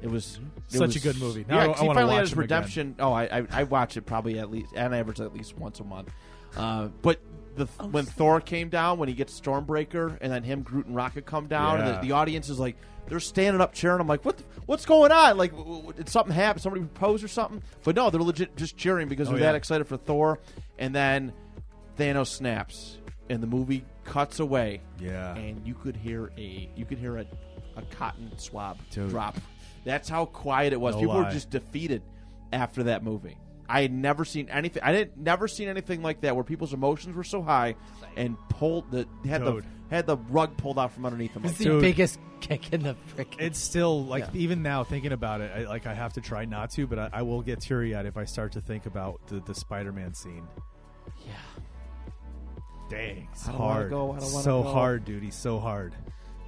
It 0.02 0.10
was 0.10 0.40
it 0.70 0.78
Such 0.78 0.88
was- 0.88 0.96
a 0.98 1.00
good 1.00 1.20
movie. 1.20 1.46
Now 1.48 1.56
yeah, 1.56 1.62
I- 1.62 1.66
I 1.66 1.68
he 1.82 1.88
finally 1.88 2.04
watch 2.06 2.14
had 2.14 2.22
his 2.22 2.32
him 2.34 2.40
again. 2.40 2.58
redemption. 2.58 2.96
Oh, 3.00 3.14
I, 3.14 3.24
I 3.40 3.48
I 3.52 3.64
watch 3.64 3.98
it 3.98 4.02
probably 4.06 4.38
at 4.40 4.52
least, 4.52 4.76
on 4.78 4.94
average, 4.94 5.20
at 5.22 5.34
least 5.34 5.58
once 5.58 5.80
a 5.80 5.84
month. 5.84 6.10
Uh, 6.56 6.88
but 7.02 7.20
the 7.56 7.66
when 7.92 8.06
Thor 8.06 8.42
came 8.42 8.70
down, 8.70 8.98
when 9.00 9.08
he 9.10 9.16
gets 9.16 9.40
Stormbreaker, 9.40 10.18
and 10.22 10.32
then 10.32 10.44
him, 10.44 10.62
Groot, 10.62 10.86
and 10.86 10.96
Rocket 10.96 11.26
come 11.26 11.48
down, 11.48 11.80
and 11.82 11.88
the, 11.88 12.08
the 12.08 12.12
audience 12.14 12.50
is 12.50 12.60
like 12.60 12.76
they're 13.08 13.20
standing 13.20 13.62
up 13.62 13.74
cheering. 13.74 14.02
I'm 14.02 14.08
like, 14.08 14.26
what? 14.26 14.38
The, 14.38 14.44
what's 14.66 14.86
going 14.86 15.12
on? 15.12 15.38
Like, 15.38 15.52
w- 15.52 15.76
w- 15.76 15.94
did 15.94 16.10
something 16.10 16.34
happen? 16.34 16.62
Somebody 16.62 16.84
propose 16.86 17.24
or 17.24 17.28
something? 17.28 17.62
But 17.84 17.96
no, 17.96 18.10
they're 18.10 18.22
legit 18.22 18.56
just 18.58 18.76
cheering 18.78 19.08
because 19.08 19.28
Oh, 19.30 19.32
they're 19.32 19.42
yeah. 19.42 19.52
that 19.52 19.56
excited 19.56 19.88
for 19.88 19.96
Thor. 19.98 20.40
And 20.80 20.94
then 20.94 21.32
Thanos 21.98 22.28
snaps, 22.28 22.98
and 23.30 23.42
the 23.42 23.48
movie 23.48 23.86
cuts 24.04 24.40
away, 24.40 24.82
Yeah. 25.00 25.36
and 25.36 25.66
you 25.66 25.74
could 25.76 25.96
hear 25.96 26.32
a 26.38 26.70
you 26.76 26.84
could 26.86 26.98
hear 26.98 27.18
a, 27.18 27.26
a 27.78 27.82
cotton 27.92 28.32
swab 28.38 28.78
Dude. 28.92 29.10
drop. 29.10 29.38
That's 29.86 30.10
how 30.10 30.26
quiet 30.26 30.74
it 30.74 30.82
was. 30.82 30.96
No 30.96 31.02
People 31.02 31.16
were 31.16 31.32
just 31.32 31.50
defeated 31.50 32.02
after 32.52 32.84
that 32.84 33.04
movie. 33.04 33.38
I 33.68 33.82
had 33.82 33.92
never 33.94 34.26
seen 34.26 34.50
anything. 34.50 34.84
I 34.84 34.92
didn't 34.92 35.18
never 35.18 35.48
seen 35.48 35.70
anything 35.70 36.02
like 36.04 36.22
that 36.22 36.36
where 36.36 36.44
people's 36.44 36.74
emotions 36.74 37.16
were 37.16 37.24
so 37.24 37.42
high 37.42 37.76
and 38.18 38.36
pulled 38.50 38.92
the 38.92 39.08
had 39.28 39.44
Dude. 39.44 39.64
the 39.90 39.96
had 39.96 40.06
the 40.08 40.18
rug 40.18 40.58
pulled 40.58 40.78
out 40.78 40.92
from 40.92 41.06
underneath 41.06 41.34
them. 41.34 41.44
It's 41.46 41.54
Like, 41.54 41.58
the 41.60 41.64
Dude. 41.66 41.82
biggest 41.82 42.20
kick 42.42 42.74
in 42.74 42.84
the 42.84 42.96
freaking. 43.16 43.40
It's 43.40 43.58
still 43.60 44.04
like 44.06 44.24
Yeah. 44.34 44.42
even 44.42 44.62
now 44.62 44.84
thinking 44.84 45.12
about 45.14 45.42
it, 45.42 45.52
I, 45.56 45.64
like 45.70 45.88
I 45.88 45.94
have 45.96 46.14
to 46.14 46.22
try 46.22 46.46
not 46.46 46.70
to, 46.72 46.86
but 46.86 47.00
I, 47.00 47.10
I 47.14 47.22
will 47.24 47.42
get 47.42 47.60
teary 47.62 47.96
eyed 47.96 48.06
if 48.06 48.18
I 48.18 48.26
start 48.26 48.52
to 48.54 48.62
think 48.62 48.86
about 48.86 49.26
the, 49.28 49.40
the 49.40 49.56
Spider-Man 49.56 50.14
scene. 50.14 50.48
yeah, 51.26 51.34
Dang, 52.90 53.28
it's 53.32 53.48
I 53.48 53.52
don't 53.52 53.62
hard. 53.62 53.90
go, 53.90 54.12
I 54.12 54.20
don't 54.20 54.30
so 54.30 54.62
go. 54.64 54.72
hard, 54.74 55.06
dude. 55.06 55.24
He's 55.24 55.36
so 55.36 55.60
hard. 55.60 55.94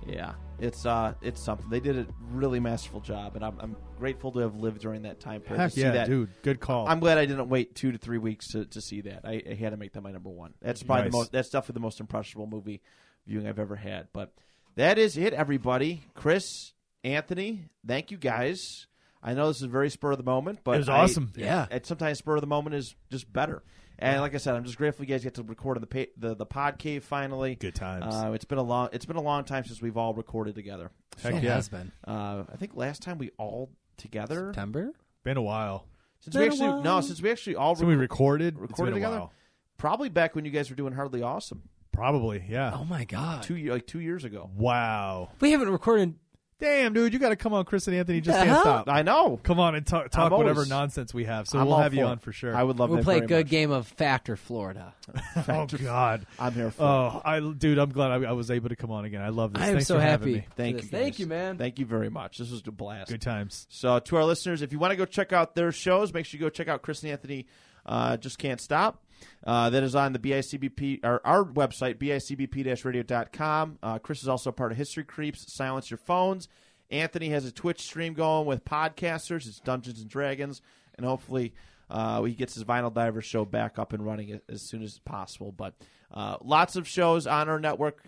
Yeah. 0.07 0.33
It's 0.59 0.85
uh, 0.87 1.13
it's 1.21 1.39
something. 1.43 1.69
They 1.69 1.79
did 1.79 1.97
a 1.99 2.07
really 2.31 2.59
masterful 2.59 2.99
job, 2.99 3.35
and 3.35 3.45
I'm, 3.45 3.59
I'm 3.59 3.75
grateful 3.99 4.31
to 4.31 4.39
have 4.39 4.55
lived 4.55 4.81
during 4.81 5.03
that 5.03 5.19
time 5.19 5.41
period. 5.41 5.61
Heck 5.61 5.69
to 5.69 5.75
see 5.75 5.81
yeah, 5.81 5.91
that. 5.91 6.07
dude. 6.07 6.29
Good 6.41 6.59
call. 6.59 6.87
I'm 6.87 6.99
glad 6.99 7.19
I 7.19 7.27
didn't 7.27 7.47
wait 7.49 7.75
two 7.75 7.91
to 7.91 7.97
three 7.99 8.17
weeks 8.17 8.47
to, 8.53 8.65
to 8.65 8.81
see 8.81 9.01
that. 9.01 9.21
I, 9.23 9.43
I 9.47 9.53
had 9.53 9.69
to 9.71 9.77
make 9.77 9.93
that 9.93 10.01
my 10.01 10.11
number 10.11 10.29
one. 10.29 10.55
That's 10.61 10.81
probably 10.81 11.03
Nice. 11.03 11.11
the 11.11 11.17
most. 11.17 11.31
That's 11.31 11.49
definitely 11.49 11.73
the 11.75 11.81
most 11.81 11.99
impressionable 11.99 12.47
movie 12.47 12.81
viewing 13.27 13.47
I've 13.47 13.59
ever 13.59 13.75
had. 13.75 14.07
But 14.13 14.33
that 14.77 14.97
is 14.97 15.15
it, 15.15 15.33
everybody. 15.33 16.01
Chris, 16.15 16.73
Anthony, 17.03 17.65
thank 17.85 18.09
you 18.09 18.17
guys. 18.17 18.87
I 19.21 19.33
know 19.35 19.47
this 19.49 19.57
is 19.61 19.67
very 19.67 19.89
spur 19.91 20.11
of 20.11 20.17
the 20.17 20.23
moment, 20.23 20.59
but 20.63 20.75
It 20.75 20.79
was 20.79 20.89
I- 20.89 21.01
awesome. 21.01 21.33
Yeah. 21.35 21.67
And 21.69 21.85
sometimes 21.85 22.17
spur 22.17 22.35
of 22.35 22.41
the 22.41 22.47
moment 22.47 22.75
is 22.75 22.95
just 23.11 23.31
better. 23.31 23.61
And 23.99 24.21
like 24.21 24.35
I 24.35 24.37
said, 24.37 24.55
I'm 24.55 24.63
just 24.63 24.77
grateful 24.77 25.05
you 25.05 25.09
guys 25.09 25.23
get 25.23 25.33
to 25.35 25.43
record 25.43 25.77
in 25.77 25.81
the 25.81 25.87
pa- 25.87 26.11
the 26.17 26.35
the 26.35 26.45
pod 26.45 26.77
cave 26.77 27.03
finally. 27.03 27.55
Good 27.55 27.75
times. 27.75 28.13
Uh, 28.13 28.31
it's 28.33 28.45
been 28.45 28.57
a 28.59 28.63
long 28.63 28.89
it's 28.93 29.05
been 29.05 29.15
a 29.15 29.21
long 29.21 29.43
time 29.43 29.63
since 29.65 29.81
we've 29.81 29.97
all 29.97 30.13
recorded 30.13 30.55
together. 30.55 30.91
Heck 31.21 31.35
it 31.35 31.43
yeah. 31.43 31.55
has 31.55 31.67
been 31.69 31.91
Uh, 32.07 32.43
I 32.51 32.57
think 32.57 32.75
last 32.75 33.01
time 33.01 33.17
we 33.17 33.31
all 33.37 33.71
together 33.97 34.51
September. 34.53 34.91
Been 35.23 35.37
a 35.37 35.41
while. 35.41 35.87
since 36.19 36.35
we 36.35 36.41
Been 36.41 36.49
a 36.49 36.51
actually 36.53 36.69
while. 36.69 36.81
no 36.83 37.01
since 37.01 37.21
we 37.21 37.31
actually 37.31 37.55
all 37.55 37.75
So 37.75 37.85
we 37.85 37.95
recorded. 37.95 38.53
it's 38.53 38.61
recorded 38.61 38.91
been 38.93 39.01
a 39.01 39.05
together? 39.05 39.19
while. 39.21 39.33
probably 39.77 40.09
back 40.09 40.35
when 40.35 40.45
you 40.45 40.51
guys 40.51 40.69
were 40.69 40.75
doing 40.75 40.93
hardly 40.93 41.21
awesome 41.23 41.63
Probably, 41.91 42.43
yeah. 42.47 42.73
Oh 42.75 42.83
my 42.85 43.05
god, 43.05 43.41
two 43.41 43.55
ye- 43.55 43.71
like 43.71 43.87
two 43.87 43.99
years 43.99 44.23
ago. 44.23 44.51
Wow. 44.55 45.29
we 45.39 45.49
haven't 45.53 45.69
recorded. 45.71 46.13
Damn, 46.59 46.93
dude, 46.93 47.13
you 47.13 47.19
got 47.19 47.29
to 47.29 47.35
come 47.35 47.53
on, 47.53 47.65
Chris 47.65 47.87
and 47.87 47.95
Anthony. 47.95 48.19
Just 48.19 48.35
can't 48.35 48.49
hell? 48.49 48.61
stop. 48.61 48.89
I 48.89 49.03
know. 49.03 49.39
Come 49.43 49.59
on 49.59 49.75
and 49.75 49.85
talk, 49.85 50.09
talk 50.09 50.31
I'm 50.31 50.37
whatever 50.37 50.65
nonsense 50.65 51.13
we 51.13 51.25
have. 51.25 51.47
So 51.47 51.59
I'm 51.59 51.67
we'll 51.67 51.77
have 51.77 51.93
you 51.93 52.01
for 52.01 52.07
on 52.07 52.17
for 52.17 52.31
sure. 52.31 52.55
I 52.55 52.63
would 52.63 52.79
love 52.79 52.89
to. 52.89 52.95
We'll 52.95 53.03
that 53.03 53.05
play 53.05 53.17
a 53.19 53.27
good 53.27 53.45
much. 53.45 53.51
game 53.51 53.69
of 53.69 53.87
Factor 53.87 54.35
Florida. 54.35 54.95
oh 55.47 55.67
God. 55.67 56.25
I'm 56.39 56.53
here 56.53 56.71
for. 56.71 56.81
it. 56.81 56.85
Oh, 56.85 57.21
I, 57.23 57.39
dude, 57.39 57.77
I'm 57.77 57.91
glad 57.91 58.11
I, 58.11 58.29
I 58.29 58.31
was 58.31 58.49
able 58.49 58.69
to 58.69 58.75
come 58.75 58.89
on 58.89 59.05
again. 59.05 59.21
I 59.21 59.29
love 59.29 59.53
this. 59.53 59.61
I 59.61 59.67
am 59.67 59.73
Thanks 59.73 59.87
so 59.87 59.95
for 59.95 60.01
having 60.01 60.33
happy. 60.33 60.47
me. 60.47 60.47
Thank 60.55 60.75
you. 60.77 60.81
this. 60.81 60.89
Thank 60.89 61.19
you, 61.19 61.27
man. 61.27 61.57
Thank 61.59 61.77
you 61.77 61.85
very 61.85 62.09
much. 62.09 62.39
This 62.39 62.49
was 62.49 62.63
a 62.65 62.71
blast. 62.71 63.11
Good 63.11 63.21
times. 63.21 63.67
So 63.69 63.99
to 63.99 64.15
our 64.15 64.25
listeners, 64.25 64.63
if 64.63 64.71
you 64.71 64.79
want 64.79 64.91
to 64.91 64.97
go 64.97 65.05
check 65.05 65.31
out 65.31 65.53
their 65.53 65.71
shows, 65.71 66.11
make 66.11 66.25
sure 66.25 66.39
you 66.39 66.45
go 66.45 66.49
check 66.49 66.67
out 66.67 66.81
Chris 66.81 67.03
and 67.03 67.11
Anthony. 67.11 67.45
Uh, 67.85 68.17
just 68.17 68.39
can't 68.39 68.59
stop. 68.59 69.03
Uh, 69.45 69.69
that 69.69 69.83
is 69.83 69.95
on 69.95 70.13
the 70.13 70.19
BICBP 70.19 71.03
or 71.03 71.21
our 71.25 71.43
website 71.43 71.95
bicbp-radio.com. 71.95 73.79
Uh, 73.81 73.99
Chris 73.99 74.21
is 74.21 74.27
also 74.27 74.51
part 74.51 74.71
of 74.71 74.77
History 74.77 75.03
Creeps. 75.03 75.53
Silence 75.53 75.89
your 75.89 75.97
phones. 75.97 76.47
Anthony 76.89 77.29
has 77.29 77.45
a 77.45 77.51
Twitch 77.51 77.81
stream 77.81 78.13
going 78.13 78.45
with 78.47 78.63
podcasters. 78.63 79.47
It's 79.47 79.59
Dungeons 79.59 79.99
and 79.99 80.09
Dragons, 80.09 80.61
and 80.95 81.05
hopefully 81.05 81.53
uh, 81.89 82.23
he 82.23 82.33
gets 82.33 82.55
his 82.55 82.63
Vinyl 82.63 82.93
Diver 82.93 83.21
show 83.21 83.45
back 83.45 83.77
up 83.77 83.93
and 83.93 84.05
running 84.05 84.39
as 84.49 84.61
soon 84.61 84.83
as 84.83 84.99
possible. 84.99 85.51
But 85.51 85.75
uh, 86.11 86.37
lots 86.41 86.75
of 86.75 86.87
shows 86.87 87.27
on 87.27 87.49
our 87.49 87.59
network. 87.59 88.01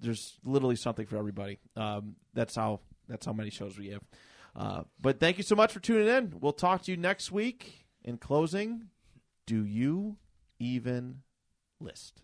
There's 0.00 0.38
literally 0.44 0.76
something 0.76 1.06
for 1.06 1.16
everybody. 1.16 1.58
Um, 1.74 2.16
that's 2.34 2.54
how 2.54 2.80
that's 3.08 3.24
how 3.24 3.32
many 3.32 3.50
shows 3.50 3.78
we 3.78 3.88
have. 3.88 4.02
Uh, 4.54 4.82
but 5.00 5.20
thank 5.20 5.38
you 5.38 5.44
so 5.44 5.54
much 5.54 5.72
for 5.72 5.80
tuning 5.80 6.08
in. 6.08 6.34
We'll 6.40 6.52
talk 6.52 6.82
to 6.82 6.90
you 6.90 6.96
next 6.96 7.30
week. 7.30 7.82
In 8.04 8.18
closing, 8.18 8.84
do 9.46 9.64
you 9.64 10.16
even 10.58 11.22
list? 11.80 12.20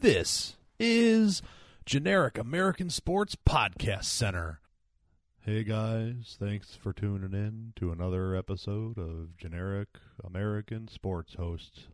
This 0.00 0.56
is 0.80 1.42
Generic 1.84 2.36
American 2.38 2.90
Sports 2.90 3.36
Podcast 3.36 4.06
Center. 4.06 4.60
Hey 5.42 5.64
guys, 5.64 6.36
thanks 6.38 6.74
for 6.74 6.92
tuning 6.92 7.32
in 7.32 7.72
to 7.76 7.92
another 7.92 8.36
episode 8.36 8.98
of 8.98 9.38
Generic 9.38 9.88
American 10.22 10.86
Sports 10.86 11.36
Hosts 11.36 11.88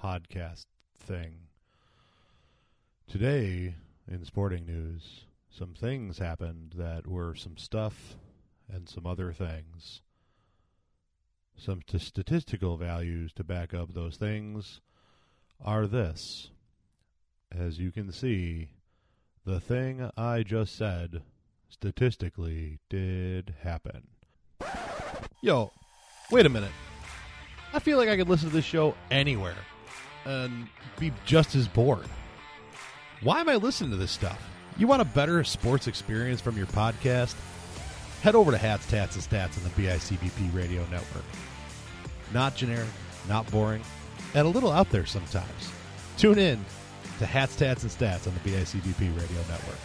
podcast 0.00 0.66
thing. 0.96 1.48
Today, 3.08 3.74
in 4.08 4.24
sporting 4.24 4.66
news, 4.66 5.24
some 5.50 5.74
things 5.74 6.18
happened 6.18 6.74
that 6.76 7.08
were 7.08 7.34
some 7.34 7.56
stuff 7.56 8.14
and 8.72 8.88
some 8.88 9.04
other 9.04 9.32
things. 9.32 10.02
Some 11.56 11.82
t- 11.84 11.98
statistical 11.98 12.76
values 12.76 13.32
to 13.32 13.42
back 13.42 13.74
up 13.74 13.94
those 13.94 14.16
things 14.16 14.80
are 15.60 15.88
this. 15.88 16.50
As 17.50 17.80
you 17.80 17.90
can 17.90 18.12
see, 18.12 18.68
the 19.44 19.58
thing 19.58 20.08
I 20.16 20.44
just 20.44 20.76
said 20.76 21.22
statistically 21.70 22.78
did 22.88 23.54
happen. 23.62 24.08
Yo, 25.42 25.72
wait 26.30 26.44
a 26.44 26.48
minute. 26.48 26.72
I 27.72 27.78
feel 27.78 27.96
like 27.96 28.08
I 28.08 28.16
could 28.16 28.28
listen 28.28 28.48
to 28.48 28.54
this 28.54 28.64
show 28.64 28.94
anywhere 29.10 29.56
and 30.24 30.66
be 30.98 31.12
just 31.24 31.54
as 31.54 31.68
bored. 31.68 32.06
Why 33.22 33.40
am 33.40 33.48
I 33.48 33.56
listening 33.56 33.90
to 33.90 33.96
this 33.96 34.10
stuff? 34.10 34.42
You 34.76 34.86
want 34.86 35.02
a 35.02 35.06
better 35.06 35.42
sports 35.44 35.86
experience 35.86 36.40
from 36.40 36.56
your 36.56 36.66
podcast? 36.66 37.34
Head 38.22 38.34
over 38.34 38.50
to 38.50 38.58
Hats, 38.58 38.86
Tats, 38.86 39.14
and 39.14 39.24
Stats 39.24 39.56
on 39.56 39.64
the 39.64 39.70
BICBP 39.70 40.54
radio 40.54 40.82
network. 40.90 41.24
Not 42.34 42.56
generic, 42.56 42.88
not 43.28 43.50
boring, 43.50 43.82
and 44.34 44.46
a 44.46 44.50
little 44.50 44.70
out 44.70 44.90
there 44.90 45.06
sometimes. 45.06 45.70
Tune 46.16 46.38
in 46.38 46.64
to 47.18 47.26
Hats, 47.26 47.56
Tats, 47.56 47.82
and 47.82 47.92
Stats 47.92 48.26
on 48.26 48.34
the 48.34 48.50
BICBP 48.50 49.16
radio 49.16 49.38
network. 49.48 49.78